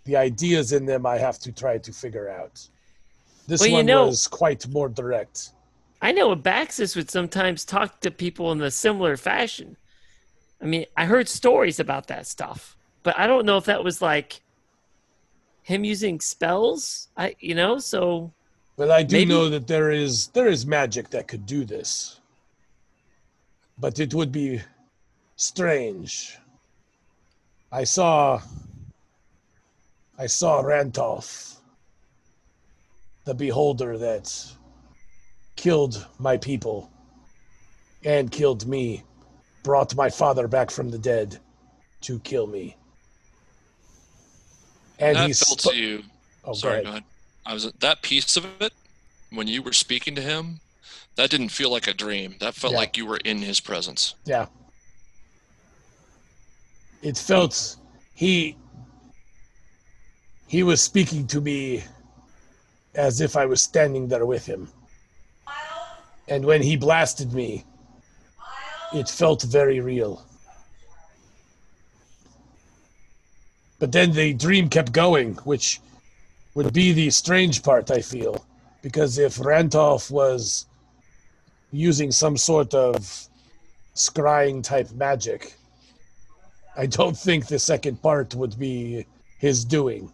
the 0.05 0.17
ideas 0.17 0.73
in 0.73 0.85
them 0.85 1.05
I 1.05 1.17
have 1.17 1.39
to 1.39 1.51
try 1.51 1.77
to 1.77 1.91
figure 1.93 2.29
out. 2.29 2.67
This 3.47 3.61
Well, 3.61 3.69
you 3.69 3.75
one 3.75 3.85
know- 3.85 4.05
was 4.07 4.27
quite 4.27 4.67
more 4.67 4.89
direct. 4.89 5.51
I 6.01 6.11
know 6.11 6.31
a 6.31 6.35
Abaxis 6.35 6.97
would 6.97 7.09
sometimes 7.09 7.63
talk 7.63 8.01
to 8.01 8.11
people 8.11 8.51
in 8.51 8.61
a 8.61 8.69
similar 8.71 9.15
fashion. 9.15 9.77
I 10.61 10.65
mean, 10.65 10.85
I 10.97 11.05
heard 11.05 11.29
stories 11.29 11.79
about 11.79 12.07
that 12.07 12.27
stuff, 12.27 12.75
but 13.03 13.17
I 13.17 13.25
don't 13.25 13.45
know 13.45 13.55
if 13.57 13.65
that 13.65 13.85
was 13.85 14.01
like 14.01 14.41
him 15.61 15.85
using 15.85 16.19
spells. 16.19 17.07
I, 17.15 17.35
you 17.39 17.55
know, 17.55 17.79
so 17.79 18.33
But 18.75 18.89
I 18.89 19.03
do 19.03 19.17
Maybe- 19.17 19.29
know 19.29 19.49
that 19.49 19.67
there 19.67 19.91
is 19.91 20.27
there 20.29 20.47
is 20.47 20.65
magic 20.65 21.09
that 21.11 21.27
could 21.27 21.45
do 21.45 21.63
this. 21.65 22.19
But 23.77 23.99
it 23.99 24.13
would 24.13 24.31
be 24.31 24.61
strange. 25.35 26.37
I 27.71 27.83
saw 27.83 28.41
I 30.17 30.27
saw 30.27 30.61
Rantolf, 30.63 31.55
the 33.25 33.33
beholder 33.33 33.97
that 33.97 34.33
killed 35.55 36.05
my 36.19 36.37
people 36.37 36.91
and 38.05 38.31
killed 38.31 38.67
me, 38.67 39.03
brought 39.63 39.95
my 39.95 40.09
father 40.09 40.47
back 40.47 40.69
from 40.71 40.89
the 40.89 40.99
dead 40.99 41.39
to 42.01 42.19
kill 42.19 42.47
me. 42.47 42.75
And 44.99 45.15
that 45.15 45.27
he 45.27 45.33
felt 45.33 45.61
sp- 45.61 45.71
to 45.71 45.77
you. 45.77 46.03
Oh, 46.43 46.53
sorry, 46.53 46.77
go 46.79 46.83
go 46.83 46.89
ahead. 46.89 47.03
ahead. 47.03 47.12
I 47.45 47.53
was 47.53 47.71
that 47.71 48.01
piece 48.01 48.37
of 48.37 48.45
it 48.61 48.73
when 49.31 49.47
you 49.47 49.61
were 49.61 49.73
speaking 49.73 50.15
to 50.15 50.21
him. 50.21 50.59
That 51.15 51.29
didn't 51.29 51.49
feel 51.49 51.69
like 51.71 51.87
a 51.87 51.93
dream. 51.93 52.35
That 52.39 52.55
felt 52.55 52.73
Yeah. 52.73 52.79
like 52.79 52.97
you 52.97 53.05
were 53.05 53.17
in 53.17 53.41
his 53.41 53.59
presence. 53.59 54.15
Yeah. 54.25 54.47
It 57.01 57.17
felt 57.17 57.75
he 58.13 58.55
he 60.47 60.63
was 60.63 60.81
speaking 60.81 61.25
to 61.27 61.41
me 61.41 61.83
as 62.95 63.21
if 63.21 63.35
I 63.35 63.45
was 63.45 63.61
standing 63.61 64.07
there 64.07 64.25
with 64.25 64.45
him. 64.45 64.69
And 66.27 66.45
when 66.45 66.61
he 66.61 66.77
blasted 66.77 67.33
me, 67.33 67.65
it 68.93 69.09
felt 69.09 69.41
very 69.41 69.79
real. 69.79 70.23
But 73.79 73.91
then 73.91 74.13
the 74.13 74.33
dream 74.33 74.69
kept 74.69 74.91
going, 74.93 75.33
which 75.43 75.81
would 76.53 76.73
be 76.73 76.93
the 76.93 77.09
strange 77.09 77.63
part, 77.63 77.91
I 77.91 78.01
feel. 78.01 78.45
Because 78.81 79.17
if 79.17 79.37
Rantolf 79.37 80.11
was 80.11 80.65
using 81.71 82.11
some 82.11 82.37
sort 82.37 82.73
of 82.73 83.27
scrying 83.95 84.63
type 84.63 84.91
magic. 84.91 85.55
I 86.75 86.85
don't 86.85 87.17
think 87.17 87.47
the 87.47 87.59
second 87.59 88.01
part 88.01 88.33
would 88.35 88.57
be 88.57 89.05
his 89.39 89.65
doing. 89.65 90.11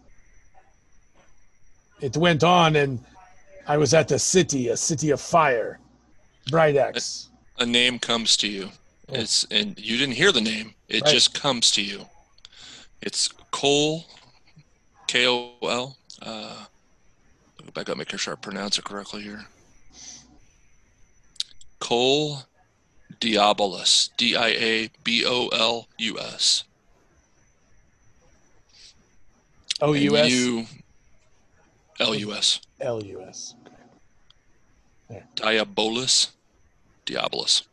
It 2.00 2.16
went 2.16 2.42
on, 2.44 2.76
and 2.76 3.00
I 3.66 3.76
was 3.76 3.94
at 3.94 4.10
a 4.10 4.18
city, 4.18 4.68
a 4.68 4.76
city 4.76 5.10
of 5.10 5.20
fire, 5.20 5.78
Bright 6.50 6.76
Axe. 6.76 7.28
A 7.58 7.66
name 7.66 7.98
comes 7.98 8.36
to 8.38 8.48
you. 8.48 8.70
Oh. 9.08 9.14
It's 9.14 9.44
and 9.50 9.78
you 9.78 9.98
didn't 9.98 10.14
hear 10.14 10.32
the 10.32 10.40
name. 10.40 10.74
It 10.88 11.02
Right. 11.02 11.12
just 11.12 11.34
comes 11.34 11.70
to 11.72 11.82
you. 11.82 12.08
It's 13.02 13.28
Kol, 13.50 14.06
K 15.06 15.26
O 15.26 15.54
L. 15.62 15.96
Uh, 16.22 16.64
go 17.64 17.70
back 17.72 17.88
up, 17.88 17.96
make 17.96 18.10
sure 18.16 18.34
I 18.34 18.36
pronounce 18.36 18.78
it 18.78 18.84
correctly 18.84 19.22
here. 19.22 19.46
Kol 21.78 22.42
Diabolus, 23.20 24.10
D 24.16 24.36
I 24.36 24.48
A 24.48 24.90
B 25.02 25.24
O 25.26 25.48
L 25.48 25.88
U 25.98 26.18
S. 26.18 26.64
O 29.82 29.94
U 29.94 30.16
And 30.16 30.26
S 30.26 30.30
You, 30.30 30.66
L 31.98 32.14
U 32.14 32.32
S. 32.32 32.60
L 32.80 33.02
U 33.02 33.22
S. 33.22 33.54
Diabolus, 35.34 36.30
Diabolus. 37.06 37.64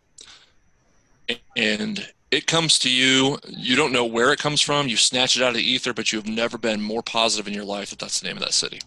And 1.56 2.08
it 2.32 2.48
comes 2.48 2.80
to 2.80 2.90
you. 2.90 3.40
You 3.48 3.76
don't 3.76 3.92
know 3.92 4.06
where 4.06 4.34
it 4.34 4.40
comes 4.40 4.62
from. 4.62 4.88
You 4.88 4.98
snatch 4.98 5.38
it 5.38 5.44
out 5.44 5.50
of 5.50 5.56
the 5.56 5.64
ether, 5.64 5.94
but 5.94 6.12
you've 6.12 6.28
never 6.28 6.58
been 6.58 6.82
more 6.82 7.02
positive 7.02 7.48
in 7.48 7.54
your 7.54 7.66
life 7.66 7.90
that 7.92 8.00
that's 8.00 8.20
the 8.20 8.28
name 8.28 8.38
of 8.38 8.44
that 8.44 8.54
city. 8.54 8.80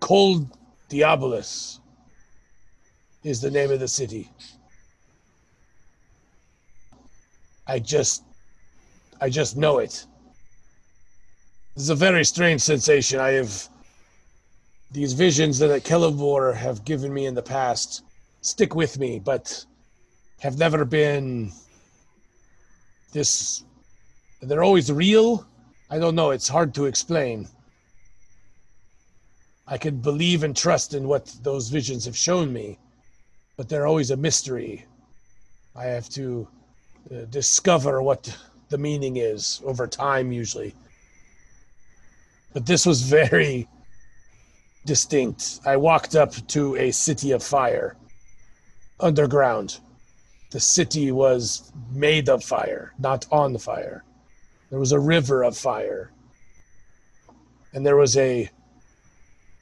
Kol 0.00 0.46
Diabolus 0.90 1.78
is 3.24 3.40
the 3.40 3.50
name 3.50 3.70
of 3.70 3.80
the 3.80 3.88
city. 3.88 4.28
I 7.66 7.78
just 7.78 8.24
I 9.20 9.30
just 9.30 9.56
know 9.56 9.78
it. 9.78 10.04
Is 11.76 11.88
a 11.88 11.94
very 11.94 12.24
strange 12.24 12.60
sensation. 12.60 13.18
I 13.18 13.30
have 13.30 13.68
these 14.90 15.14
visions 15.14 15.58
that 15.60 15.84
Kellenvor 15.84 16.54
have 16.54 16.84
given 16.84 17.14
me 17.14 17.24
in 17.26 17.34
the 17.34 17.42
past 17.42 18.02
stick 18.42 18.74
with 18.74 18.98
me, 18.98 19.20
but 19.20 19.64
have 20.42 20.58
never 20.58 20.84
been 20.84 21.52
this. 23.12 23.62
They're 24.40 24.64
always 24.64 24.90
real. 24.90 25.46
I 25.88 26.00
don't 26.00 26.16
know. 26.16 26.32
It's 26.32 26.48
hard 26.48 26.74
to 26.74 26.86
explain. 26.86 27.46
I 29.68 29.78
can 29.78 29.98
believe 29.98 30.42
and 30.42 30.56
trust 30.56 30.94
in 30.94 31.06
what 31.06 31.32
those 31.44 31.68
visions 31.68 32.04
have 32.06 32.16
shown 32.16 32.52
me, 32.52 32.80
but 33.56 33.68
they're 33.68 33.86
always 33.86 34.10
a 34.10 34.16
mystery. 34.16 34.84
I 35.76 35.84
have 35.84 36.08
to 36.10 36.48
uh, 37.08 37.26
discover 37.30 38.02
what 38.02 38.36
the 38.68 38.78
meaning 38.78 39.18
is 39.18 39.62
over 39.64 39.86
time, 39.86 40.32
usually. 40.32 40.74
But 42.52 42.66
this 42.66 42.84
was 42.84 43.02
very 43.02 43.68
distinct. 44.86 45.60
I 45.64 45.76
walked 45.76 46.16
up 46.16 46.34
to 46.48 46.74
a 46.74 46.90
city 46.90 47.30
of 47.30 47.44
fire, 47.44 47.94
underground. 48.98 49.78
The 50.52 50.60
city 50.60 51.10
was 51.10 51.72
made 51.94 52.28
of 52.28 52.44
fire, 52.44 52.92
not 52.98 53.26
on 53.32 53.56
fire. 53.56 54.04
There 54.68 54.78
was 54.78 54.92
a 54.92 55.00
river 55.00 55.42
of 55.44 55.56
fire. 55.56 56.10
And 57.72 57.86
there 57.86 57.96
was 57.96 58.18
a 58.18 58.50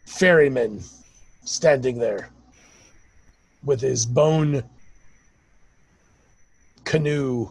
ferryman 0.04 0.82
standing 1.44 2.00
there 2.00 2.30
with 3.62 3.80
his 3.80 4.04
bone 4.04 4.64
canoe. 6.82 7.50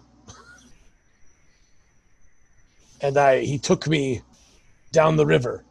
And 3.00 3.18
I 3.18 3.40
he 3.40 3.58
took 3.58 3.88
me 3.88 4.22
down 4.92 5.16
the 5.16 5.26
river 5.26 5.64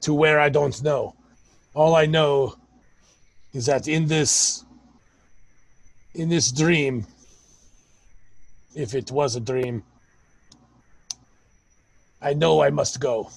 to 0.00 0.12
where 0.12 0.40
I 0.40 0.48
don't 0.48 0.82
know. 0.82 1.14
All 1.72 1.94
I 1.94 2.06
know 2.06 2.56
is 3.52 3.66
that 3.66 3.86
in 3.86 4.08
this 4.08 4.64
in 6.14 6.28
this 6.28 6.52
dream, 6.52 7.06
if 8.74 8.94
it 8.94 9.10
was 9.10 9.36
a 9.36 9.40
dream, 9.40 9.82
I 12.22 12.32
know 12.34 12.62
I 12.62 12.70
must 12.70 13.00
go. 13.00 13.30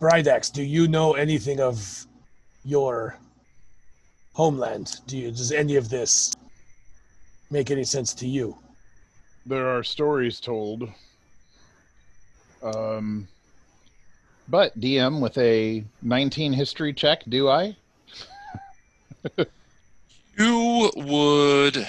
Bright 0.00 0.26
Axe, 0.26 0.50
do 0.50 0.62
you 0.62 0.88
know 0.88 1.14
anything 1.14 1.60
of 1.60 2.06
your 2.64 3.16
homeland? 4.34 5.00
Do 5.06 5.16
you 5.16 5.30
does 5.30 5.52
any 5.52 5.76
of 5.76 5.88
this 5.88 6.34
make 7.50 7.70
any 7.70 7.84
sense 7.84 8.12
to 8.14 8.26
you? 8.26 8.58
There 9.46 9.68
are 9.68 9.82
stories 9.82 10.40
told. 10.40 10.90
Um, 12.62 13.28
but 14.48 14.78
DM 14.78 15.20
with 15.20 15.38
a 15.38 15.84
19 16.02 16.52
history 16.52 16.92
check, 16.92 17.22
do 17.28 17.48
I? 17.48 17.76
You 20.36 20.90
would. 20.96 21.88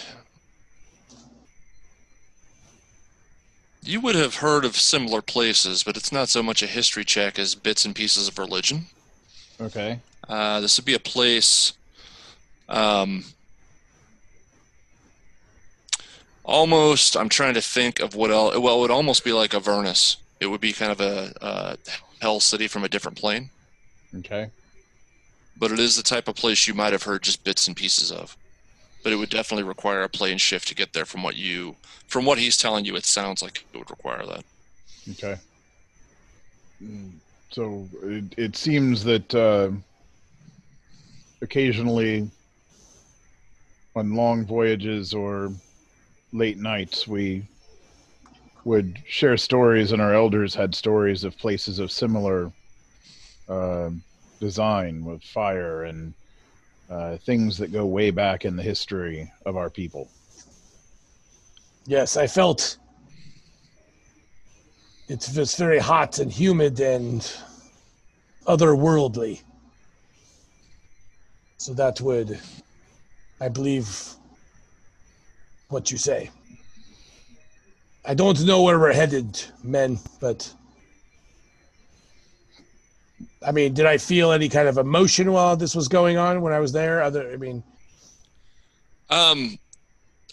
You 3.83 4.01
would 4.01 4.15
have 4.15 4.35
heard 4.35 4.65
of 4.65 4.75
similar 4.75 5.21
places, 5.21 5.83
but 5.83 5.95
it's 5.95 6.11
not 6.11 6.29
so 6.29 6.43
much 6.43 6.61
a 6.61 6.67
history 6.67 7.05
check 7.05 7.39
as 7.39 7.55
bits 7.55 7.85
and 7.85 7.95
pieces 7.95 8.27
of 8.27 8.37
religion. 8.37 8.87
Okay. 9.59 9.99
Uh, 10.27 10.59
this 10.59 10.77
would 10.77 10.85
be 10.85 10.93
a 10.93 10.99
place. 10.99 11.73
Um, 12.67 13.23
almost, 16.43 17.15
I'm 17.15 17.29
trying 17.29 17.53
to 17.53 17.61
think 17.61 17.99
of 17.99 18.13
what 18.13 18.29
else. 18.29 18.57
Well, 18.57 18.77
it 18.77 18.81
would 18.81 18.91
almost 18.91 19.23
be 19.23 19.31
like 19.31 19.53
Avernus. 19.53 20.17
It 20.39 20.47
would 20.47 20.61
be 20.61 20.73
kind 20.73 20.91
of 20.91 20.99
a, 20.99 21.33
a 21.41 21.77
hell 22.21 22.39
city 22.39 22.67
from 22.67 22.83
a 22.83 22.89
different 22.89 23.17
plane, 23.17 23.49
Okay. 24.19 24.49
But 25.59 25.71
it 25.71 25.79
is 25.79 25.95
the 25.95 26.03
type 26.03 26.27
of 26.27 26.35
place 26.35 26.67
you 26.67 26.73
might 26.73 26.93
have 26.93 27.03
heard 27.03 27.23
just 27.23 27.43
bits 27.43 27.67
and 27.67 27.75
pieces 27.75 28.11
of. 28.11 28.37
But 29.03 29.13
it 29.13 29.15
would 29.15 29.29
definitely 29.29 29.63
require 29.63 30.03
a 30.03 30.09
plane 30.09 30.37
shift 30.37 30.67
to 30.67 30.75
get 30.75 30.93
there. 30.93 31.05
From 31.05 31.23
what 31.23 31.35
you, 31.35 31.75
from 32.07 32.25
what 32.25 32.37
he's 32.37 32.57
telling 32.57 32.85
you, 32.85 32.95
it 32.95 33.05
sounds 33.05 33.41
like 33.41 33.63
it 33.73 33.77
would 33.77 33.89
require 33.89 34.25
that. 34.25 34.43
Okay. 35.11 35.35
So 37.49 37.87
it, 38.03 38.25
it 38.37 38.55
seems 38.55 39.03
that 39.05 39.33
uh, 39.33 39.71
occasionally 41.41 42.29
on 43.95 44.13
long 44.13 44.45
voyages 44.45 45.13
or 45.13 45.51
late 46.33 46.57
nights, 46.57 47.07
we 47.07 47.47
would 48.63 49.01
share 49.07 49.37
stories, 49.37 49.91
and 49.93 50.01
our 50.01 50.13
elders 50.13 50.53
had 50.53 50.75
stories 50.75 51.23
of 51.23 51.37
places 51.37 51.79
of 51.79 51.91
similar 51.91 52.51
uh, 53.47 53.89
design 54.39 55.03
with 55.03 55.21
fire 55.23 55.83
and 55.83 56.13
uh, 56.89 57.17
things 57.17 57.57
that 57.57 57.71
go 57.71 57.85
way 57.85 58.11
back 58.11 58.45
in 58.45 58.55
the 58.55 58.63
history 58.63 59.31
of 59.45 59.57
our 59.57 59.69
people. 59.69 60.09
Yes, 61.85 62.17
I 62.17 62.27
felt 62.27 62.77
it's 65.07 65.35
it's 65.37 65.55
very 65.55 65.79
hot 65.79 66.19
and 66.19 66.31
humid 66.31 66.79
and 66.79 67.21
otherworldly. 68.45 69.41
So 71.57 71.73
that 71.73 71.99
would, 72.01 72.39
I 73.41 73.49
believe, 73.49 73.89
what 75.69 75.91
you 75.91 75.97
say. 75.97 76.29
I 78.05 78.13
don't 78.13 78.45
know 78.45 78.61
where 78.63 78.79
we're 78.79 78.93
headed, 78.93 79.41
men, 79.63 79.99
but 80.21 80.53
I 83.45 83.51
mean, 83.51 83.73
did 83.73 83.85
I 83.85 83.97
feel 83.97 84.31
any 84.31 84.49
kind 84.49 84.67
of 84.67 84.77
emotion 84.77 85.31
while 85.31 85.55
this 85.55 85.75
was 85.75 85.87
going 85.87 86.17
on 86.17 86.41
when 86.41 86.53
I 86.53 86.59
was 86.59 86.71
there? 86.71 87.01
Other, 87.03 87.31
I 87.31 87.37
mean, 87.37 87.63
Um, 89.09 89.57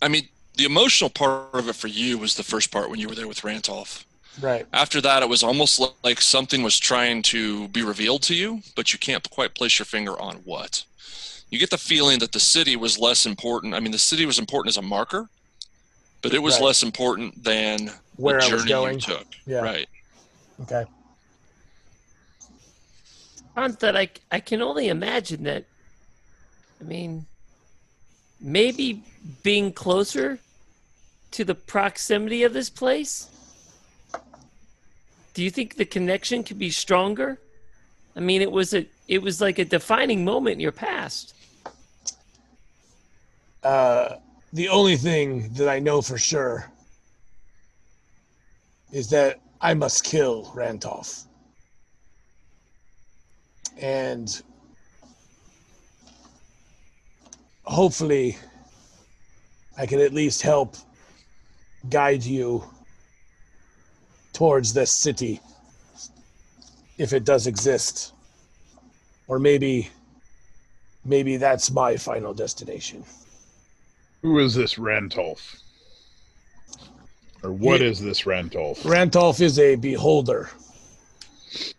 I 0.02 0.08
mean, 0.08 0.28
the 0.56 0.64
emotional 0.64 1.10
part 1.10 1.54
of 1.54 1.68
it 1.68 1.76
for 1.76 1.88
you 1.88 2.18
was 2.18 2.34
the 2.34 2.42
first 2.42 2.70
part 2.70 2.90
when 2.90 2.98
you 3.00 3.08
were 3.08 3.14
there 3.14 3.28
with 3.28 3.42
Rantolf. 3.42 4.04
right. 4.40 4.66
After 4.72 5.00
that, 5.00 5.22
it 5.22 5.28
was 5.28 5.42
almost 5.42 5.80
like 6.02 6.20
something 6.20 6.62
was 6.62 6.78
trying 6.78 7.22
to 7.22 7.68
be 7.68 7.82
revealed 7.82 8.22
to 8.24 8.34
you, 8.34 8.62
but 8.74 8.92
you 8.92 8.98
can't 8.98 9.28
quite 9.30 9.54
place 9.54 9.78
your 9.78 9.86
finger 9.86 10.18
on 10.20 10.36
what. 10.44 10.84
You 11.50 11.58
get 11.58 11.70
the 11.70 11.78
feeling 11.78 12.18
that 12.18 12.32
the 12.32 12.40
city 12.40 12.74
was 12.74 12.98
less 12.98 13.26
important. 13.26 13.74
I 13.74 13.80
mean, 13.80 13.92
the 13.92 13.98
city 13.98 14.26
was 14.26 14.38
important 14.40 14.70
as 14.72 14.76
a 14.76 14.82
marker, 14.82 15.28
but 16.22 16.34
it 16.34 16.40
was 16.40 16.54
Right. 16.56 16.64
less 16.64 16.82
important 16.82 17.44
than 17.44 17.92
Where 18.16 18.40
the 18.40 18.46
I 18.46 18.52
was 18.54 18.62
journey 18.62 18.68
going. 18.70 18.94
you 18.94 19.00
took. 19.00 19.26
Yeah. 19.46 19.58
Right. 19.60 19.88
Okay. 20.62 20.84
Aunt, 23.56 23.80
that 23.80 23.96
I, 23.96 24.08
I 24.30 24.40
can 24.40 24.62
only 24.62 24.88
imagine 24.88 25.44
that. 25.44 25.64
I 26.80 26.84
mean, 26.84 27.26
maybe 28.40 29.02
being 29.42 29.72
closer 29.72 30.38
to 31.30 31.44
the 31.44 31.54
proximity 31.54 32.42
of 32.42 32.52
this 32.52 32.68
place. 32.70 33.28
Do 35.34 35.42
you 35.42 35.50
think 35.50 35.76
the 35.76 35.84
connection 35.84 36.44
could 36.44 36.58
be 36.58 36.70
stronger? 36.70 37.38
I 38.16 38.20
mean, 38.20 38.40
it 38.42 38.52
was 38.52 38.74
a 38.74 38.86
it 39.08 39.20
was 39.20 39.40
like 39.40 39.58
a 39.58 39.64
defining 39.64 40.24
moment 40.24 40.54
in 40.54 40.60
your 40.60 40.72
past. 40.72 41.34
Uh, 43.62 44.16
the 44.52 44.68
only 44.68 44.96
thing 44.96 45.52
that 45.54 45.68
I 45.68 45.78
know 45.78 46.00
for 46.00 46.18
sure 46.18 46.70
is 48.92 49.10
that 49.10 49.40
I 49.60 49.74
must 49.74 50.04
kill 50.04 50.44
Rantolf. 50.54 51.24
And 53.78 54.42
hopefully, 57.64 58.36
I 59.76 59.86
can 59.86 60.00
at 60.00 60.12
least 60.12 60.42
help 60.42 60.76
guide 61.90 62.22
you 62.24 62.64
towards 64.32 64.72
this 64.72 64.92
city 64.92 65.40
if 66.98 67.12
it 67.12 67.24
does 67.24 67.46
exist. 67.46 68.12
Or 69.26 69.38
maybe 69.38 69.90
maybe 71.04 71.36
that's 71.36 71.70
my 71.70 71.96
final 71.96 72.32
destination. 72.34 73.04
Who 74.22 74.38
is 74.38 74.54
this 74.54 74.74
Rantolf? 74.74 75.60
Or 77.42 77.52
what 77.52 77.80
He- 77.80 77.86
is 77.86 78.00
this 78.00 78.22
Rantolf? 78.22 78.78
Rantolf 78.82 79.40
is 79.40 79.58
a 79.58 79.76
beholder. 79.76 80.50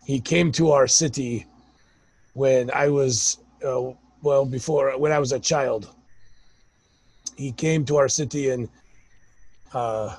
He 0.06 0.20
came 0.20 0.52
to 0.54 0.72
our 0.72 0.88
city 0.88 1.46
when 2.36 2.70
I 2.72 2.90
was, 2.90 3.40
uh, 3.66 3.92
well, 4.22 4.46
before, 4.46 4.96
when 5.00 5.12
I 5.12 5.20
was 5.20 5.32
a 5.32 5.40
child. 5.40 5.90
He 7.36 7.52
came 7.52 7.84
to 7.86 7.98
our 7.98 8.08
city 8.08 8.50
and 8.50 8.70
uh, 9.74 10.16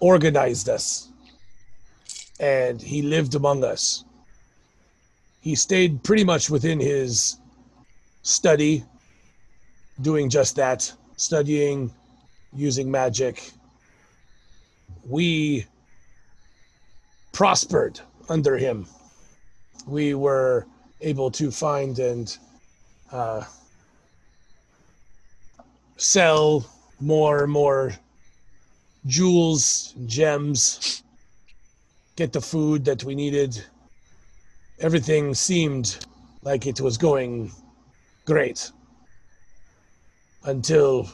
organized 0.00 0.68
us. 0.68 1.08
And 2.40 2.80
he 2.80 3.02
lived 3.02 3.34
among 3.34 3.62
us. 3.62 4.04
He 5.40 5.54
stayed 5.54 6.02
pretty 6.02 6.24
much 6.24 6.50
within 6.50 6.80
his 6.80 7.36
study, 8.22 8.84
doing 10.00 10.28
just 10.28 10.56
that, 10.56 10.92
studying, 11.16 11.92
using 12.54 12.90
magic. 12.90 13.52
We 15.08 15.66
prospered 17.32 18.00
under 18.28 18.56
him 18.56 18.86
we 19.86 20.14
were 20.14 20.66
able 21.02 21.30
to 21.32 21.50
find 21.50 21.98
and 21.98 22.38
uh, 23.10 23.44
sell 25.96 26.66
more 27.00 27.44
and 27.44 27.52
more 27.52 27.92
jewels, 29.06 29.94
gems, 30.06 31.02
get 32.16 32.32
the 32.32 32.40
food 32.40 32.84
that 32.84 33.04
we 33.04 33.14
needed. 33.14 33.62
Everything 34.80 35.34
seemed 35.34 36.06
like 36.42 36.66
it 36.66 36.80
was 36.80 36.96
going 36.96 37.52
great 38.24 38.70
until 40.44 41.08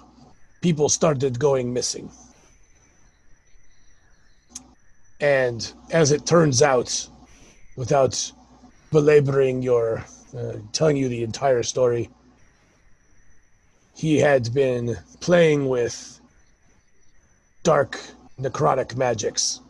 people 0.61 0.89
started 0.89 1.39
going 1.39 1.73
missing. 1.73 2.11
And 5.21 5.73
as 5.91 6.13
it 6.13 6.27
turns 6.27 6.63
out, 6.63 7.09
without 7.77 8.33
belaboring 8.91 9.63
your, 9.63 10.05
uh, 10.37 10.55
telling 10.73 10.97
you 10.97 11.09
the 11.09 11.23
entire 11.23 11.63
story, 11.63 12.11
he 13.95 14.19
had 14.19 14.53
been 14.55 14.97
playing 15.21 15.69
with 15.69 16.21
dark 17.63 18.01
necrotic 18.41 18.97
magics. 18.97 19.61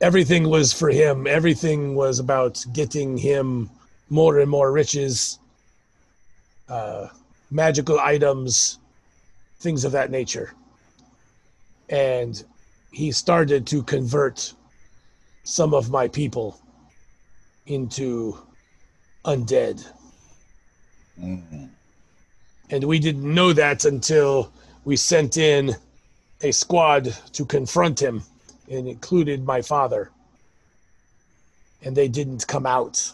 Everything 0.00 0.48
was 0.48 0.72
for 0.72 0.90
him. 0.90 1.26
Everything 1.26 1.94
was 1.94 2.18
about 2.18 2.64
getting 2.72 3.16
him 3.16 3.70
more 4.10 4.38
and 4.40 4.50
more 4.50 4.70
riches, 4.70 5.38
uh, 6.68 7.08
magical 7.50 7.98
items, 7.98 8.78
things 9.60 9.84
of 9.84 9.92
that 9.92 10.10
nature. 10.10 10.52
And 11.88 12.44
he 12.92 13.10
started 13.10 13.66
to 13.68 13.82
convert 13.82 14.52
some 15.44 15.72
of 15.72 15.90
my 15.90 16.08
people 16.08 16.60
into 17.66 18.38
undead. 19.24 19.84
Mm-hmm. 21.20 21.66
And 22.70 22.84
we 22.84 22.98
didn't 22.98 23.32
know 23.32 23.52
that 23.52 23.84
until 23.84 24.52
we 24.84 24.96
sent 24.96 25.36
in 25.36 25.74
a 26.42 26.52
squad 26.52 27.14
to 27.32 27.44
confront 27.44 28.00
him, 28.00 28.22
and 28.70 28.88
included 28.88 29.44
my 29.44 29.62
father. 29.62 30.10
And 31.82 31.96
they 31.96 32.08
didn't 32.08 32.46
come 32.46 32.66
out 32.66 33.12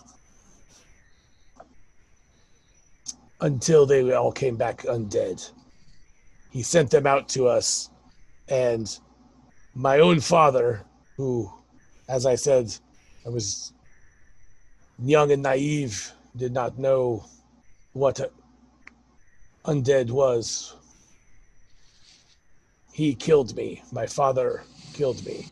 until 3.40 3.86
they 3.86 4.12
all 4.12 4.32
came 4.32 4.56
back 4.56 4.82
undead. 4.82 5.50
He 6.50 6.62
sent 6.62 6.90
them 6.90 7.06
out 7.06 7.28
to 7.30 7.48
us, 7.48 7.90
and 8.48 8.98
my 9.74 10.00
own 10.00 10.20
father, 10.20 10.84
who, 11.16 11.50
as 12.08 12.26
I 12.26 12.34
said, 12.34 12.74
I 13.26 13.30
was 13.30 13.72
young 14.98 15.32
and 15.32 15.42
naive, 15.42 16.12
did 16.36 16.52
not 16.52 16.78
know 16.78 17.24
what 17.92 18.20
undead 19.64 20.10
was. 20.10 20.74
He 22.92 23.14
killed 23.14 23.56
me. 23.56 23.82
My 23.92 24.06
father 24.06 24.64
killed 24.92 25.24
me. 25.24 25.46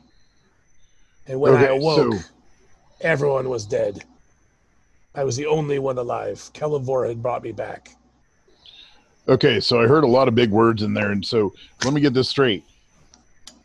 And 1.26 1.40
when 1.40 1.54
I 1.54 1.66
awoke, 1.66 2.14
so- 2.14 2.28
everyone 3.00 3.48
was 3.48 3.64
dead. 3.66 4.04
I 5.14 5.24
was 5.24 5.36
the 5.36 5.46
only 5.46 5.78
one 5.78 5.98
alive. 5.98 6.50
Kellenvor 6.54 7.08
had 7.08 7.22
brought 7.22 7.42
me 7.42 7.52
back. 7.52 7.96
Okay, 9.28 9.60
so 9.60 9.80
I 9.80 9.86
heard 9.86 10.04
a 10.04 10.08
lot 10.08 10.28
of 10.28 10.34
big 10.34 10.50
words 10.50 10.82
in 10.82 10.94
there, 10.94 11.10
and 11.12 11.24
so 11.24 11.52
let 11.84 11.92
me 11.92 12.00
get 12.00 12.14
this 12.14 12.28
straight. 12.28 12.64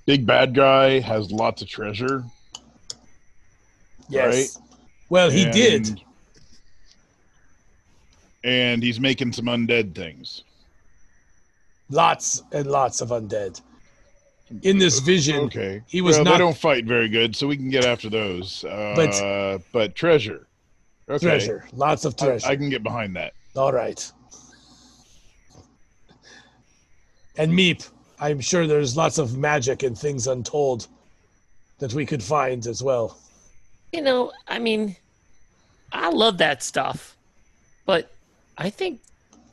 Big 0.06 0.26
bad 0.26 0.54
guy 0.54 1.00
has 1.00 1.32
lots 1.32 1.62
of 1.62 1.68
treasure. 1.68 2.24
Yes. 4.10 4.60
Well, 5.16 5.30
he 5.30 5.46
did. 5.50 5.88
and- 5.88 6.02
And 8.44 8.84
he's 8.84 9.00
making 9.00 9.32
some 9.32 9.46
undead 9.46 9.96
things. 9.96 10.44
Lots 11.90 12.44
and 12.52 12.68
lots 12.70 13.00
of 13.00 13.10
undead. 13.10 13.62
In 14.62 14.78
this 14.78 15.00
vision, 15.00 15.46
Okay. 15.46 15.82
he 15.88 16.02
was 16.02 16.18
well, 16.18 16.26
not 16.26 16.32
they 16.34 16.38
don't 16.40 16.58
fight 16.58 16.84
very 16.84 17.08
good, 17.08 17.34
so 17.34 17.48
we 17.48 17.56
can 17.56 17.70
get 17.70 17.86
after 17.86 18.10
those. 18.10 18.66
Uh, 18.66 19.58
but, 19.72 19.96
treasure. 19.96 20.48
Okay. 21.10 21.26
treasure. 21.26 21.66
Lots 21.72 22.04
of 22.04 22.14
I, 22.20 22.26
treasure. 22.26 22.48
I 22.48 22.56
can 22.58 22.70
get 22.70 22.84
behind 22.84 23.16
that. 23.16 23.34
All 23.56 23.72
right. 23.72 24.12
And 27.38 27.54
Meep, 27.54 27.90
I'm 28.20 28.42
sure 28.42 28.68
there's 28.68 28.98
lots 28.98 29.18
of 29.18 29.38
magic 29.38 29.82
and 29.84 29.98
things 29.98 30.28
untold 30.28 30.88
that 31.80 31.94
we 31.94 32.06
could 32.06 32.22
find 32.22 32.68
as 32.68 32.84
well. 32.84 33.18
You 33.94 34.02
know, 34.02 34.34
I 34.48 34.60
mean, 34.60 34.98
I 35.96 36.10
love 36.10 36.38
that 36.40 36.62
stuff, 36.62 37.16
but 37.86 38.12
I 38.58 38.70
think, 38.70 39.00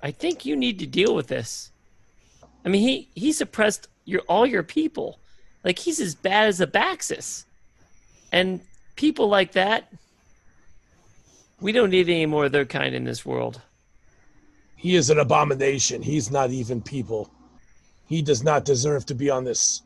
I 0.02 0.10
think 0.10 0.44
you 0.44 0.56
need 0.56 0.78
to 0.80 0.86
deal 0.86 1.14
with 1.14 1.28
this. 1.28 1.70
I 2.64 2.68
mean, 2.68 2.82
he 2.82 3.08
he 3.14 3.32
suppressed 3.32 3.88
your 4.04 4.20
all 4.22 4.44
your 4.46 4.62
people, 4.62 5.18
like 5.64 5.78
he's 5.78 6.00
as 6.00 6.14
bad 6.14 6.48
as 6.48 6.60
Abaxis, 6.60 7.44
and 8.32 8.60
people 8.96 9.28
like 9.28 9.52
that. 9.52 9.92
We 11.60 11.70
don't 11.72 11.90
need 11.90 12.08
any 12.08 12.26
more 12.26 12.46
of 12.46 12.52
their 12.52 12.64
kind 12.64 12.94
in 12.94 13.04
this 13.04 13.24
world. 13.24 13.60
He 14.76 14.96
is 14.96 15.10
an 15.10 15.20
abomination. 15.20 16.02
He's 16.02 16.30
not 16.30 16.50
even 16.50 16.82
people. 16.82 17.30
He 18.06 18.20
does 18.20 18.42
not 18.42 18.64
deserve 18.64 19.06
to 19.06 19.14
be 19.14 19.30
on 19.30 19.44
this 19.44 19.82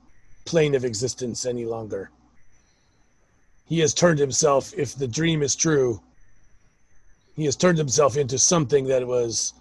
plane 0.47 0.75
of 0.75 0.87
existence 0.87 1.45
any 1.45 1.67
longer. 1.67 2.11
He 3.67 3.81
has 3.81 3.93
turned 3.93 4.19
himself, 4.19 4.73
if 4.75 4.95
the 4.95 5.09
dream 5.09 5.43
is 5.43 5.55
true, 5.55 6.01
he 7.37 7.45
has 7.45 7.55
turned 7.55 7.78
himself 7.78 8.16
into 8.16 8.39
something 8.39 8.87
that 8.87 9.07
was 9.07 9.53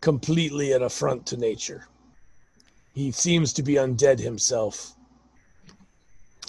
completely 0.00 0.72
an 0.72 0.82
affront 0.82 1.26
to 1.26 1.36
nature. 1.36 1.86
He 2.94 3.10
seems 3.10 3.52
to 3.54 3.62
be 3.62 3.74
undead 3.74 4.18
himself. 4.18 4.92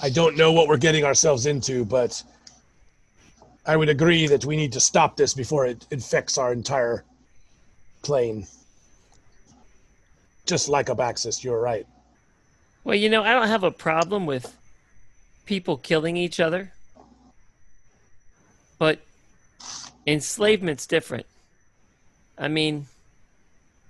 I 0.01 0.09
don't 0.09 0.35
know 0.35 0.51
what 0.51 0.67
we're 0.67 0.77
getting 0.77 1.05
ourselves 1.05 1.45
into, 1.45 1.85
but 1.85 2.21
I 3.65 3.77
would 3.77 3.89
agree 3.89 4.27
that 4.27 4.45
we 4.45 4.57
need 4.57 4.73
to 4.73 4.79
stop 4.79 5.15
this 5.15 5.33
before 5.33 5.65
it 5.65 5.85
infects 5.91 6.37
our 6.37 6.51
entire 6.51 7.05
plane. 8.01 8.47
Just 10.45 10.67
like 10.67 10.87
Abaxis, 10.87 11.43
you're 11.43 11.61
right. 11.61 11.85
Well, 12.83 12.95
you 12.95 13.09
know, 13.09 13.23
I 13.23 13.33
don't 13.33 13.47
have 13.47 13.63
a 13.63 13.71
problem 13.71 14.25
with 14.25 14.57
people 15.45 15.77
killing 15.77 16.17
each 16.17 16.39
other, 16.39 16.73
but 18.79 18.99
enslavement's 20.05 20.87
different. 20.87 21.25
I 22.37 22.47
mean, 22.47 22.87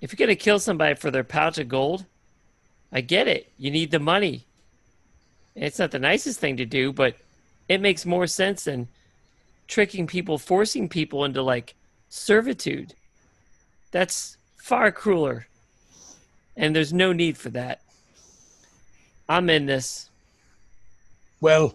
if 0.00 0.12
you're 0.12 0.26
going 0.26 0.36
to 0.36 0.42
kill 0.42 0.58
somebody 0.58 0.94
for 0.94 1.10
their 1.10 1.24
pouch 1.24 1.58
of 1.58 1.68
gold, 1.68 2.04
I 2.92 3.00
get 3.00 3.28
it. 3.28 3.50
You 3.58 3.70
need 3.70 3.90
the 3.90 3.98
money. 3.98 4.44
It's 5.54 5.78
not 5.78 5.90
the 5.90 5.98
nicest 5.98 6.40
thing 6.40 6.56
to 6.58 6.66
do, 6.66 6.92
but 6.92 7.16
it 7.68 7.80
makes 7.80 8.04
more 8.04 8.26
sense 8.26 8.64
than 8.64 8.88
tricking 9.68 10.06
people, 10.06 10.38
forcing 10.38 10.88
people 10.88 11.24
into 11.24 11.42
like 11.42 11.74
servitude. 12.08 12.94
That's 13.90 14.36
far 14.56 14.92
crueler. 14.92 15.46
And 16.56 16.76
there's 16.76 16.92
no 16.92 17.12
need 17.12 17.38
for 17.38 17.50
that. 17.50 17.80
I'm 19.28 19.48
in 19.48 19.66
this. 19.66 20.10
Well, 21.40 21.74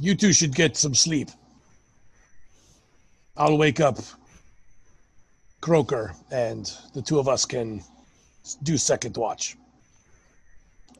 you 0.00 0.14
two 0.14 0.32
should 0.32 0.54
get 0.54 0.76
some 0.76 0.94
sleep. 0.94 1.30
I'll 3.36 3.58
wake 3.58 3.80
up 3.80 3.98
Croker, 5.60 6.14
and 6.30 6.70
the 6.94 7.02
two 7.02 7.18
of 7.18 7.28
us 7.28 7.44
can 7.44 7.82
do 8.62 8.76
second 8.78 9.16
watch. 9.16 9.56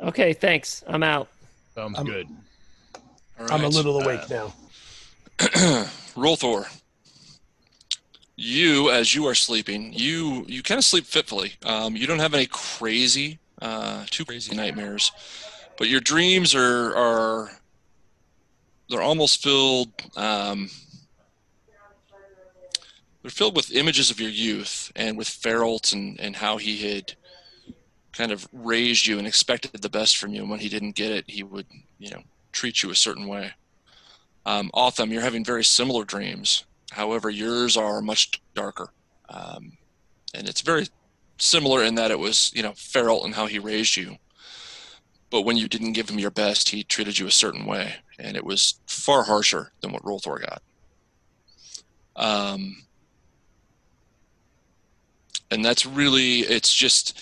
Okay, 0.01 0.33
thanks. 0.33 0.83
I'm 0.87 1.03
out. 1.03 1.29
Sounds 1.75 1.97
I'm- 1.97 2.07
good. 2.07 2.27
All 3.39 3.53
I'm 3.53 3.65
a 3.65 3.69
little 3.69 4.01
awake 4.01 4.23
Uh, 4.31 4.35
now. 4.35 4.55
Rolthor, 6.17 6.67
you 8.37 8.91
as 8.91 9.15
you 9.15 9.27
are 9.27 9.35
sleeping, 9.35 9.93
you 9.93 10.45
you 10.49 10.63
kind 10.63 10.79
of 10.79 10.85
sleep 10.85 11.05
fitfully. 11.05 11.53
Um, 11.65 11.95
you 11.97 12.07
don't 12.07 12.19
have 12.19 12.33
any 12.33 12.47
crazy, 12.47 13.39
uh, 13.61 14.05
too 14.11 14.25
crazy 14.25 14.57
nightmares, 14.57 15.13
but 15.77 15.89
your 15.89 16.01
dreams 16.01 16.55
are 16.55 16.97
are 16.97 17.51
they're 18.89 19.03
almost 19.03 19.43
filled. 19.43 19.91
Um, 20.17 20.71
they're 23.27 23.31
filled 23.33 23.57
with 23.57 23.73
images 23.73 24.09
of 24.09 24.21
your 24.21 24.31
youth 24.31 24.93
and 24.95 25.19
with 25.19 25.27
Feralt 25.27 25.93
and 25.93 26.21
and 26.21 26.37
how 26.37 26.59
he 26.59 26.77
had 26.89 27.15
kind 28.13 28.31
of 28.31 28.49
raised 28.53 29.05
you 29.05 29.19
and 29.19 29.27
expected 29.27 29.83
the 29.83 29.89
best 29.89 30.17
from 30.17 30.33
you, 30.33 30.43
and 30.43 30.51
when 30.51 30.61
he 30.61 30.69
didn't 30.69 30.95
get 30.95 31.11
it, 31.11 31.25
he 31.27 31.43
would 31.43 31.67
you 31.99 32.09
know 32.13 32.23
treat 32.53 32.85
you 32.85 32.91
a 32.91 32.95
certain 32.95 33.27
way. 33.27 33.51
Um, 34.45 34.71
Otham, 34.75 35.11
you're 35.11 35.23
having 35.23 35.45
very 35.45 35.65
similar 35.65 36.05
dreams. 36.05 36.67
However, 36.93 37.29
yours 37.29 37.77
are 37.77 38.01
much 38.01 38.41
darker. 38.55 38.91
Um, 39.29 39.77
and 40.33 40.49
it's 40.49 40.61
very 40.61 40.87
similar 41.39 41.83
in 41.83 41.97
that 41.97 42.13
it 42.13 42.21
was, 42.21 42.53
you 42.55 42.63
know, 42.63 42.71
Feralt 42.75 43.25
and 43.25 43.35
how 43.35 43.47
he 43.47 43.59
raised 43.59 43.97
you. 43.97 44.19
but 45.31 45.43
when 45.43 45.57
you 45.57 45.67
didn't 45.67 45.95
give 45.95 46.09
him 46.09 46.21
your 46.21 46.31
best, 46.31 46.69
he 46.69 46.85
treated 46.85 47.19
you 47.19 47.27
a 47.27 47.33
certain 47.33 47.67
way, 47.67 47.97
and 48.21 48.37
it 48.37 48.45
was 48.45 48.79
far 48.87 49.25
harsher 49.25 49.73
than 49.81 49.93
what 49.93 50.05
Rolthor 50.05 50.41
got. 50.41 50.63
Um, 52.15 52.86
and 55.51 55.65
that's 55.65 55.87
really 55.87 56.41
it's 56.41 56.75
just 56.75 57.21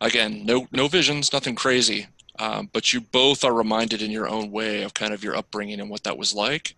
again 0.00 0.44
no 0.44 0.66
no 0.72 0.88
visions, 0.88 1.32
nothing 1.32 1.54
crazy, 1.54 2.06
um, 2.38 2.68
but 2.72 2.92
you 2.92 3.00
both 3.00 3.44
are 3.44 3.54
reminded 3.54 4.02
in 4.02 4.10
your 4.10 4.28
own 4.28 4.50
way 4.50 4.82
of 4.82 4.94
kind 4.94 5.12
of 5.12 5.24
your 5.24 5.36
upbringing 5.36 5.80
and 5.80 5.90
what 5.90 6.04
that 6.04 6.18
was 6.18 6.34
like, 6.34 6.74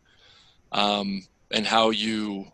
um, 0.72 1.22
and 1.50 1.66
how 1.66 1.90
you 1.90 2.52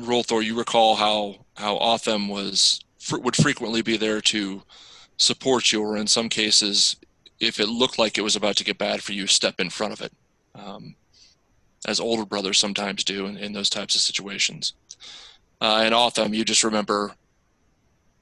Rolthor, 0.00 0.42
you 0.42 0.56
recall 0.56 0.96
how 0.96 1.44
how 1.56 1.76
Otham 1.78 2.28
was 2.28 2.80
would 3.10 3.36
frequently 3.36 3.82
be 3.82 3.96
there 3.96 4.20
to 4.20 4.62
support 5.16 5.72
you, 5.72 5.82
or 5.82 5.96
in 5.96 6.06
some 6.06 6.28
cases, 6.28 6.96
if 7.40 7.60
it 7.60 7.68
looked 7.68 7.98
like 7.98 8.16
it 8.16 8.22
was 8.22 8.36
about 8.36 8.56
to 8.56 8.64
get 8.64 8.78
bad 8.78 9.02
for 9.02 9.12
you, 9.12 9.26
step 9.26 9.60
in 9.60 9.70
front 9.70 9.92
of 9.92 10.00
it, 10.00 10.12
um, 10.54 10.94
as 11.86 12.00
older 12.00 12.24
brothers 12.24 12.58
sometimes 12.58 13.04
do 13.04 13.26
in, 13.26 13.36
in 13.36 13.52
those 13.52 13.70
types 13.70 13.94
of 13.94 14.00
situations. 14.00 14.72
Uh, 15.62 15.82
and 15.84 15.94
Otham, 15.94 16.34
you 16.34 16.44
just 16.44 16.64
remember 16.64 17.12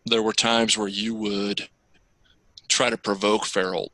there 0.04 0.22
were 0.22 0.34
times 0.34 0.76
where 0.76 0.88
you 0.88 1.14
would 1.14 1.66
try 2.68 2.90
to 2.90 2.98
provoke 2.98 3.44
Feralt 3.44 3.88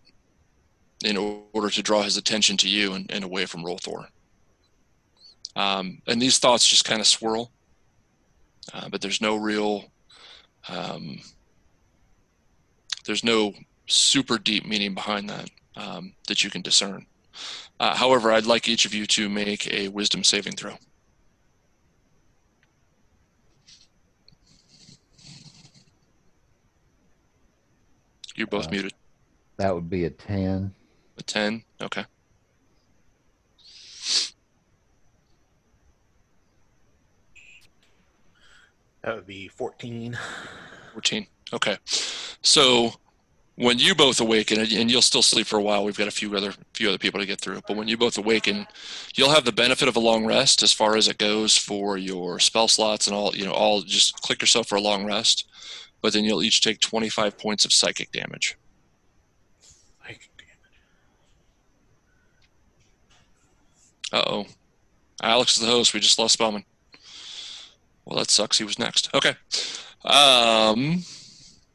in 1.05 1.17
order 1.17 1.71
to 1.71 1.83
draw 1.83 2.03
his 2.03 2.17
attention 2.17 2.57
to 2.57 2.69
you 2.69 2.95
and, 2.95 3.09
and 3.09 3.23
away 3.23 3.47
from 3.47 3.63
Rolthor. 3.63 4.09
Um, 5.55 6.03
and 6.09 6.21
these 6.21 6.39
thoughts 6.39 6.67
just 6.67 6.85
kind 6.85 7.01
of 7.01 7.07
swirl, 7.07 7.53
uh, 8.75 8.89
but 8.89 9.01
there's 9.01 9.21
no 9.21 9.37
real 9.37 9.85
um, 10.69 11.21
there's 13.05 13.23
no 13.23 13.53
super 13.87 14.39
deep 14.39 14.67
meaning 14.67 14.93
behind 14.93 15.31
that 15.31 15.49
um, 15.77 16.15
that 16.27 16.43
you 16.43 16.51
can 16.51 16.63
discern. 16.63 17.07
Uh, 17.79 17.95
however, 17.95 18.33
I'd 18.33 18.47
like 18.47 18.69
each 18.69 18.87
of 18.87 18.93
you 18.93 19.07
to 19.07 19.29
make 19.29 19.73
a 19.73 19.87
wisdom 19.87 20.25
saving 20.25 20.57
throw. 20.57 20.75
You're 28.37 28.47
both 28.47 28.67
Uh, 28.67 28.71
muted. 28.71 28.93
That 29.57 29.75
would 29.75 29.89
be 29.91 30.05
a 30.05 30.11
10. 30.11 30.75
A 31.19 31.23
10? 31.23 31.65
Okay. 31.81 32.05
That 39.03 39.15
would 39.15 39.27
be 39.27 39.49
14. 39.49 40.19
14. 40.93 41.27
Okay. 41.53 41.77
So 42.43 42.93
when 43.55 43.79
you 43.79 43.95
both 43.95 44.21
awaken, 44.21 44.61
and 44.61 44.71
and 44.73 44.91
you'll 44.91 45.01
still 45.03 45.23
sleep 45.23 45.47
for 45.47 45.59
a 45.59 45.63
while, 45.63 45.85
we've 45.85 45.97
got 45.97 46.09
a 46.09 46.13
few 46.13 46.37
other 46.37 46.53
few 46.75 46.89
other 46.89 46.99
people 46.99 47.21
to 47.21 47.27
get 47.27 47.41
through. 47.41 47.61
But 47.67 47.77
when 47.77 47.89
you 47.89 47.97
both 47.97 48.19
awaken, 48.19 48.67
you'll 49.15 49.31
have 49.31 49.45
the 49.45 49.53
benefit 49.53 49.89
of 49.89 49.97
a 49.97 50.01
long 50.01 50.27
rest 50.27 50.63
as 50.63 50.73
far 50.73 50.97
as 50.97 51.09
it 51.09 51.19
goes 51.19 51.57
for 51.57 51.97
your 51.97 52.39
spell 52.41 52.69
slots 52.69 53.07
and 53.07 53.15
all. 53.17 53.35
You 53.35 53.47
know, 53.47 53.53
all 53.53 53.83
just 53.83 54.21
click 54.23 54.43
yourself 54.43 54.69
for 54.69 54.77
a 54.77 54.81
long 54.81 55.07
rest. 55.07 55.49
But 56.03 56.13
then 56.13 56.25
you'll 56.25 56.43
each 56.43 56.63
take 56.63 56.81
25 56.81 57.39
points 57.39 57.65
of 57.65 57.73
psychic 57.73 58.13
damage. 58.13 58.57
Like, 60.07 60.31
Uh 64.13 64.23
oh. 64.27 64.47
Alex 65.23 65.57
is 65.57 65.63
the 65.63 65.71
host. 65.71 65.95
We 65.95 66.01
just 66.01 66.19
lost 66.19 66.35
Spellman. 66.35 66.65
Well, 68.05 68.19
that 68.19 68.31
sucks. 68.31 68.59
He 68.59 68.65
was 68.65 68.79
next. 68.79 69.13
Okay. 69.15 69.35
Um. 70.05 71.03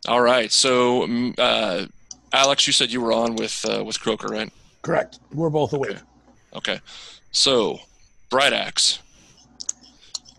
All 0.07 0.22
right. 0.22 0.51
So, 0.51 1.01
mm, 1.07 1.34
uh, 1.38 1.88
Alex, 2.32 2.65
you 2.67 2.74
said 2.74 2.91
you 2.91 3.01
were 3.01 3.11
on 3.11 3.36
with 3.36 3.65
uh, 3.69 3.84
with 3.84 3.99
Croker, 3.99 4.28
right? 4.28 4.51
Correct. 4.82 5.19
We're 5.34 5.49
both 5.49 5.74
awake. 5.74 5.97
Okay. 6.53 6.80
So, 7.32 7.80
Bright 8.30 8.53
Axe, 8.53 8.99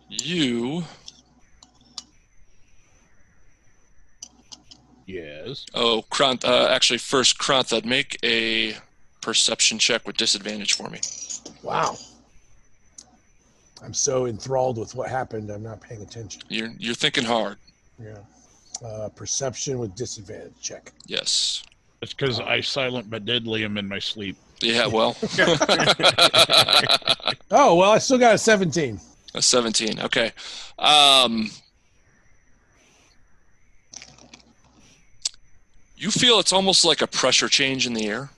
you. 0.08 0.84
Yes. 5.06 5.66
Oh, 5.74 6.04
Kranth, 6.10 6.44
uh, 6.44 6.68
actually, 6.68 6.98
first, 6.98 7.38
Krantha, 7.38 7.84
make 7.84 8.18
a 8.24 8.76
perception 9.20 9.78
check 9.78 10.06
with 10.06 10.16
disadvantage 10.16 10.74
for 10.74 10.88
me. 10.88 11.00
Wow. 11.62 11.96
I'm 13.82 13.94
so 13.94 14.26
enthralled 14.26 14.78
with 14.78 14.94
what 14.94 15.08
happened. 15.08 15.50
I'm 15.50 15.62
not 15.62 15.80
paying 15.80 16.02
attention. 16.02 16.42
You're 16.48 16.70
you're 16.78 16.94
thinking 16.94 17.24
hard. 17.24 17.56
Yeah. 18.00 18.18
Uh, 18.84 19.08
perception 19.08 19.78
with 19.78 19.94
disadvantage 19.96 20.54
check. 20.60 20.92
Yes. 21.06 21.64
It's 22.00 22.12
because 22.12 22.40
I 22.40 22.60
silent 22.60 23.10
but 23.10 23.24
deadly 23.24 23.64
am 23.64 23.78
in 23.78 23.88
my 23.88 23.98
sleep. 23.98 24.36
Yeah. 24.60 24.86
Well. 24.86 25.16
Oh 27.54 27.74
well, 27.74 27.90
I 27.90 27.98
still 27.98 28.16
got 28.16 28.34
a 28.34 28.38
17. 28.38 28.98
A 29.34 29.42
17. 29.42 30.00
Okay. 30.00 30.32
Um, 30.78 31.50
you 36.02 36.10
feel 36.10 36.40
it's 36.40 36.52
almost 36.52 36.84
like 36.84 37.00
a 37.00 37.06
pressure 37.06 37.48
change 37.48 37.86
in 37.86 37.94
the 37.94 38.08
air, 38.08 38.28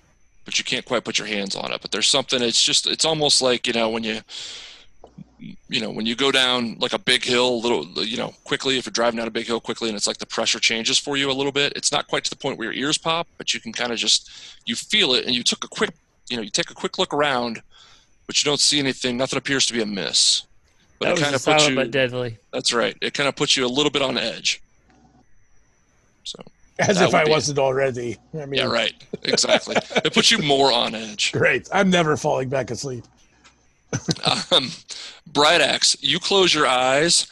but 0.44 0.58
you 0.58 0.64
can't 0.64 0.84
quite 0.84 1.02
put 1.02 1.18
your 1.18 1.26
hands 1.26 1.56
on 1.56 1.72
it. 1.72 1.80
But 1.80 1.92
there's 1.92 2.08
something. 2.08 2.42
It's 2.42 2.62
just. 2.62 2.86
It's 2.86 3.06
almost 3.06 3.40
like 3.40 3.66
you 3.66 3.72
know 3.72 3.88
when 3.88 4.04
you. 4.04 4.20
You 5.68 5.80
know 5.80 5.90
when 5.90 6.06
you 6.06 6.14
go 6.14 6.30
down 6.30 6.76
like 6.78 6.92
a 6.94 6.98
big 6.98 7.22
hill, 7.24 7.48
a 7.48 7.62
little 7.64 7.84
you 8.04 8.16
know 8.16 8.34
quickly. 8.44 8.78
If 8.78 8.86
you're 8.86 8.92
driving 8.92 9.18
down 9.18 9.28
a 9.28 9.30
big 9.30 9.46
hill 9.46 9.60
quickly, 9.60 9.88
and 9.88 9.96
it's 9.96 10.06
like 10.06 10.18
the 10.18 10.26
pressure 10.26 10.58
changes 10.58 10.98
for 10.98 11.16
you 11.16 11.30
a 11.30 11.32
little 11.32 11.52
bit. 11.52 11.72
It's 11.74 11.92
not 11.92 12.06
quite 12.06 12.24
to 12.24 12.30
the 12.30 12.36
point 12.36 12.58
where 12.58 12.72
your 12.72 12.86
ears 12.86 12.98
pop, 12.98 13.26
but 13.36 13.52
you 13.52 13.60
can 13.60 13.72
kind 13.72 13.92
of 13.92 13.98
just 13.98 14.30
you 14.64 14.74
feel 14.74 15.14
it, 15.14 15.26
and 15.26 15.34
you 15.34 15.42
took 15.42 15.64
a 15.64 15.68
quick 15.68 15.90
you 16.30 16.36
know 16.36 16.42
you 16.42 16.50
take 16.50 16.70
a 16.70 16.74
quick 16.74 16.98
look 16.98 17.12
around, 17.12 17.62
but 18.26 18.42
you 18.42 18.48
don't 18.48 18.60
see 18.60 18.78
anything. 18.78 19.16
Nothing 19.16 19.38
appears 19.38 19.66
to 19.66 19.72
be 19.74 19.82
amiss. 19.82 20.46
But 20.98 21.06
that 21.06 21.10
it 21.10 21.12
was 21.14 21.22
kind 21.22 21.34
of 21.34 21.44
puts 21.44 21.68
you. 21.68 21.74
but 21.74 21.90
deadly. 21.90 22.38
That's 22.52 22.72
right. 22.72 22.96
It 23.02 23.12
kind 23.12 23.28
of 23.28 23.36
puts 23.36 23.56
you 23.56 23.66
a 23.66 23.68
little 23.68 23.90
bit 23.90 24.02
on 24.02 24.16
edge. 24.16 24.62
So 26.22 26.42
As 26.78 26.98
That 26.98 27.08
if 27.08 27.14
I 27.14 27.24
be- 27.24 27.30
wasn't 27.30 27.58
already. 27.58 28.16
I 28.38 28.46
mean, 28.46 28.60
yeah, 28.60 28.66
right. 28.66 28.92
Exactly. 29.22 29.76
it 30.04 30.12
puts 30.12 30.30
you 30.30 30.38
more 30.38 30.72
on 30.72 30.94
edge. 30.94 31.30
Great. 31.32 31.68
I'm 31.72 31.88
never 31.88 32.16
falling 32.16 32.48
back 32.48 32.70
asleep. 32.70 33.04
Um, 34.50 34.70
Bright 35.26 35.60
Axe, 35.60 35.96
you 36.00 36.18
close 36.18 36.52
your 36.52 36.66
eyes, 36.66 37.28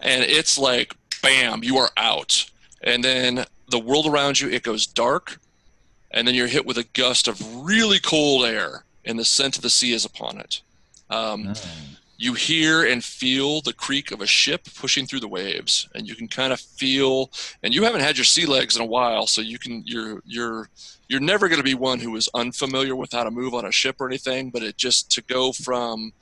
and 0.00 0.24
it's 0.24 0.58
like 0.58 0.96
bam, 1.22 1.62
you 1.62 1.76
are 1.78 1.90
out. 1.96 2.50
And 2.82 3.04
then 3.04 3.44
the 3.70 3.78
world 3.78 4.06
around 4.06 4.40
you 4.40 4.48
it 4.50 4.64
goes 4.64 4.86
dark, 4.86 5.38
and 6.10 6.26
then 6.26 6.34
you're 6.34 6.48
hit 6.48 6.66
with 6.66 6.76
a 6.78 6.84
gust 6.94 7.28
of 7.28 7.40
really 7.64 8.00
cold 8.00 8.46
air, 8.46 8.84
and 9.04 9.16
the 9.16 9.24
scent 9.24 9.54
of 9.56 9.62
the 9.62 9.70
sea 9.70 9.92
is 9.92 10.04
upon 10.04 10.38
it. 10.38 10.60
Um, 11.08 11.54
you 12.18 12.32
hear 12.32 12.86
and 12.86 13.04
feel 13.04 13.60
the 13.60 13.72
creak 13.72 14.10
of 14.10 14.20
a 14.20 14.26
ship 14.26 14.66
pushing 14.78 15.06
through 15.06 15.20
the 15.20 15.28
waves 15.28 15.88
and 15.94 16.08
you 16.08 16.14
can 16.14 16.26
kind 16.26 16.52
of 16.52 16.60
feel 16.60 17.30
and 17.62 17.74
you 17.74 17.84
haven't 17.84 18.00
had 18.00 18.16
your 18.16 18.24
sea 18.24 18.46
legs 18.46 18.76
in 18.76 18.82
a 18.82 18.86
while 18.86 19.26
so 19.26 19.40
you 19.40 19.58
can 19.58 19.82
you're 19.84 20.22
you're 20.24 20.70
you're 21.08 21.20
never 21.20 21.46
going 21.48 21.60
to 21.60 21.64
be 21.64 21.74
one 21.74 22.00
who 22.00 22.16
is 22.16 22.28
unfamiliar 22.34 22.96
with 22.96 23.12
how 23.12 23.22
to 23.22 23.30
move 23.30 23.52
on 23.54 23.66
a 23.66 23.72
ship 23.72 23.96
or 24.00 24.06
anything 24.06 24.50
but 24.50 24.62
it 24.62 24.76
just 24.76 25.10
to 25.10 25.22
go 25.24 25.52
from 25.52 26.12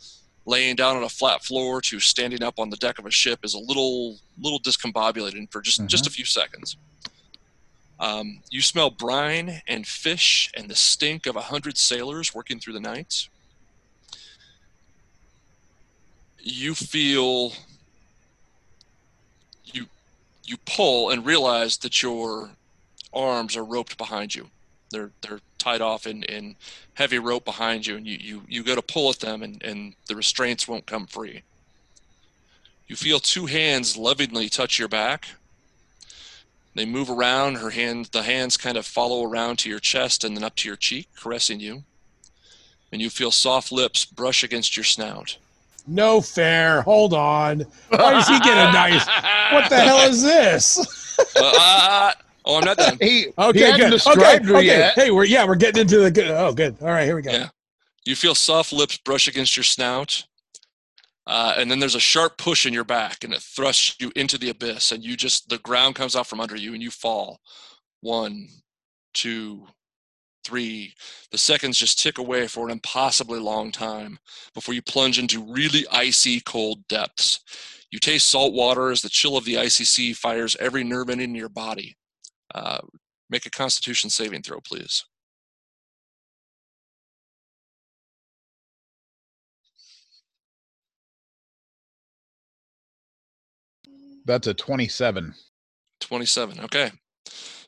laying 0.46 0.76
down 0.76 0.96
on 0.96 1.04
a 1.04 1.08
flat 1.08 1.42
floor 1.42 1.80
to 1.80 2.00
standing 2.00 2.42
up 2.42 2.58
on 2.58 2.70
the 2.70 2.76
deck 2.76 2.98
of 2.98 3.06
a 3.06 3.10
ship 3.10 3.40
is 3.42 3.54
a 3.54 3.58
little 3.58 4.18
little 4.38 4.60
discombobulating 4.60 5.50
for 5.50 5.60
just 5.60 5.84
just 5.86 6.06
a 6.06 6.10
few 6.10 6.24
seconds. 6.24 6.76
Um, 8.00 8.40
you 8.50 8.60
smell 8.60 8.90
brine 8.90 9.62
and 9.68 9.86
fish 9.86 10.50
and 10.56 10.68
the 10.68 10.74
stink 10.74 11.26
of 11.26 11.36
a 11.36 11.42
hundred 11.42 11.78
sailors 11.78 12.34
working 12.34 12.58
through 12.58 12.72
the 12.72 12.80
night 12.80 13.28
you 16.44 16.74
feel 16.74 17.52
you 19.64 19.86
you 20.44 20.56
pull 20.66 21.10
and 21.10 21.24
realize 21.24 21.78
that 21.78 22.02
your 22.02 22.50
arms 23.12 23.56
are 23.56 23.64
roped 23.64 23.96
behind 23.96 24.34
you. 24.34 24.48
They're 24.90 25.10
they're 25.22 25.40
tied 25.58 25.80
off 25.80 26.06
in, 26.06 26.22
in 26.24 26.56
heavy 26.92 27.18
rope 27.18 27.46
behind 27.46 27.86
you 27.86 27.96
and 27.96 28.06
you, 28.06 28.18
you, 28.20 28.42
you 28.46 28.62
go 28.62 28.74
to 28.74 28.82
pull 28.82 29.08
at 29.08 29.18
them 29.20 29.42
and, 29.42 29.62
and 29.62 29.94
the 30.08 30.14
restraints 30.14 30.68
won't 30.68 30.84
come 30.84 31.06
free. 31.06 31.42
You 32.86 32.96
feel 32.96 33.18
two 33.18 33.46
hands 33.46 33.96
lovingly 33.96 34.50
touch 34.50 34.78
your 34.78 34.88
back. 34.88 35.26
They 36.74 36.84
move 36.84 37.08
around, 37.08 37.56
her 37.56 37.70
hand 37.70 38.10
the 38.12 38.24
hands 38.24 38.58
kind 38.58 38.76
of 38.76 38.84
follow 38.84 39.24
around 39.24 39.58
to 39.60 39.70
your 39.70 39.78
chest 39.78 40.22
and 40.22 40.36
then 40.36 40.44
up 40.44 40.56
to 40.56 40.68
your 40.68 40.76
cheek, 40.76 41.08
caressing 41.16 41.60
you. 41.60 41.84
And 42.92 43.00
you 43.00 43.08
feel 43.08 43.30
soft 43.30 43.72
lips 43.72 44.04
brush 44.04 44.44
against 44.44 44.76
your 44.76 44.84
snout. 44.84 45.38
No 45.86 46.20
fair. 46.20 46.82
Hold 46.82 47.12
on. 47.14 47.60
Why 47.88 48.12
does 48.12 48.28
he 48.28 48.38
get 48.40 48.56
a 48.56 48.72
nice? 48.72 49.06
What 49.52 49.68
the 49.68 49.80
hell 49.80 50.08
is 50.08 50.22
this? 50.22 51.00
Uh, 51.36 51.52
uh, 51.56 52.12
oh, 52.44 52.58
I'm 52.58 52.64
not 52.64 52.76
done. 52.76 52.98
He, 53.00 53.28
Okay, 53.38 53.70
he 53.70 53.78
good. 53.78 53.92
okay, 54.04 54.44
her 54.44 54.56
okay. 54.56 54.66
yet. 54.66 54.94
Hey, 54.96 55.12
we're 55.12 55.24
yeah, 55.24 55.46
we're 55.46 55.54
getting 55.54 55.82
into 55.82 56.00
the 56.00 56.10
good. 56.10 56.28
Oh, 56.28 56.52
good. 56.52 56.76
All 56.80 56.88
right, 56.88 57.04
here 57.04 57.14
we 57.14 57.22
go. 57.22 57.30
Yeah. 57.30 57.50
You 58.04 58.16
feel 58.16 58.34
soft 58.34 58.72
lips 58.72 58.96
brush 58.98 59.28
against 59.28 59.56
your 59.56 59.62
snout. 59.62 60.24
Uh, 61.28 61.54
and 61.56 61.70
then 61.70 61.78
there's 61.78 61.94
a 61.94 62.00
sharp 62.00 62.36
push 62.36 62.66
in 62.66 62.74
your 62.74 62.82
back 62.82 63.22
and 63.22 63.32
it 63.32 63.40
thrusts 63.40 63.94
you 64.00 64.10
into 64.16 64.36
the 64.36 64.50
abyss 64.50 64.90
and 64.90 65.04
you 65.04 65.16
just 65.16 65.48
the 65.48 65.58
ground 65.58 65.94
comes 65.94 66.16
out 66.16 66.26
from 66.26 66.40
under 66.40 66.56
you 66.56 66.74
and 66.74 66.82
you 66.82 66.90
fall 66.90 67.38
one 68.00 68.48
two, 69.14 69.66
three. 70.44 70.94
The 71.30 71.38
seconds 71.38 71.78
just 71.78 71.98
tick 71.98 72.18
away 72.18 72.46
for 72.46 72.66
an 72.66 72.72
impossibly 72.72 73.40
long 73.40 73.72
time 73.72 74.18
before 74.54 74.74
you 74.74 74.82
plunge 74.82 75.18
into 75.18 75.42
really 75.42 75.86
icy 75.90 76.40
cold 76.40 76.86
depths. 76.88 77.40
You 77.90 77.98
taste 77.98 78.28
salt 78.28 78.52
water 78.52 78.90
as 78.90 79.02
the 79.02 79.08
chill 79.08 79.36
of 79.36 79.44
the 79.44 79.58
icy 79.58 79.84
sea 79.84 80.12
fires 80.12 80.56
every 80.60 80.84
nerve 80.84 81.10
ending 81.10 81.30
in 81.30 81.34
your 81.34 81.48
body. 81.48 81.96
Uh, 82.54 82.80
make 83.30 83.46
a 83.46 83.50
constitution 83.50 84.10
saving 84.10 84.42
throw, 84.42 84.60
please. 84.60 85.04
That's 94.24 94.46
a 94.46 94.54
27. 94.54 95.34
27. 96.00 96.60
Okay. 96.60 96.90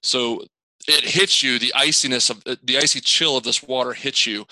So 0.03 0.43
it 0.89 1.05
hits 1.05 1.43
you, 1.43 1.59
the 1.59 1.73
iciness 1.75 2.31
of 2.31 2.43
the 2.45 2.79
icy 2.79 3.01
chill 3.01 3.37
of 3.37 3.45
this 3.45 3.63
water 3.63 3.93
hits 3.93 4.27
you 4.27 4.47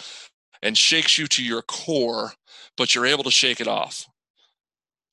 and 0.63 0.77
shakes 0.77 1.19
you 1.19 1.27
to 1.29 1.45
your 1.45 1.63
core, 1.63 2.33
but 2.77 2.95
you're 2.95 3.07
able 3.07 3.25
to 3.25 3.31
shake 3.31 3.61
it 3.61 3.69
off. 3.69 4.07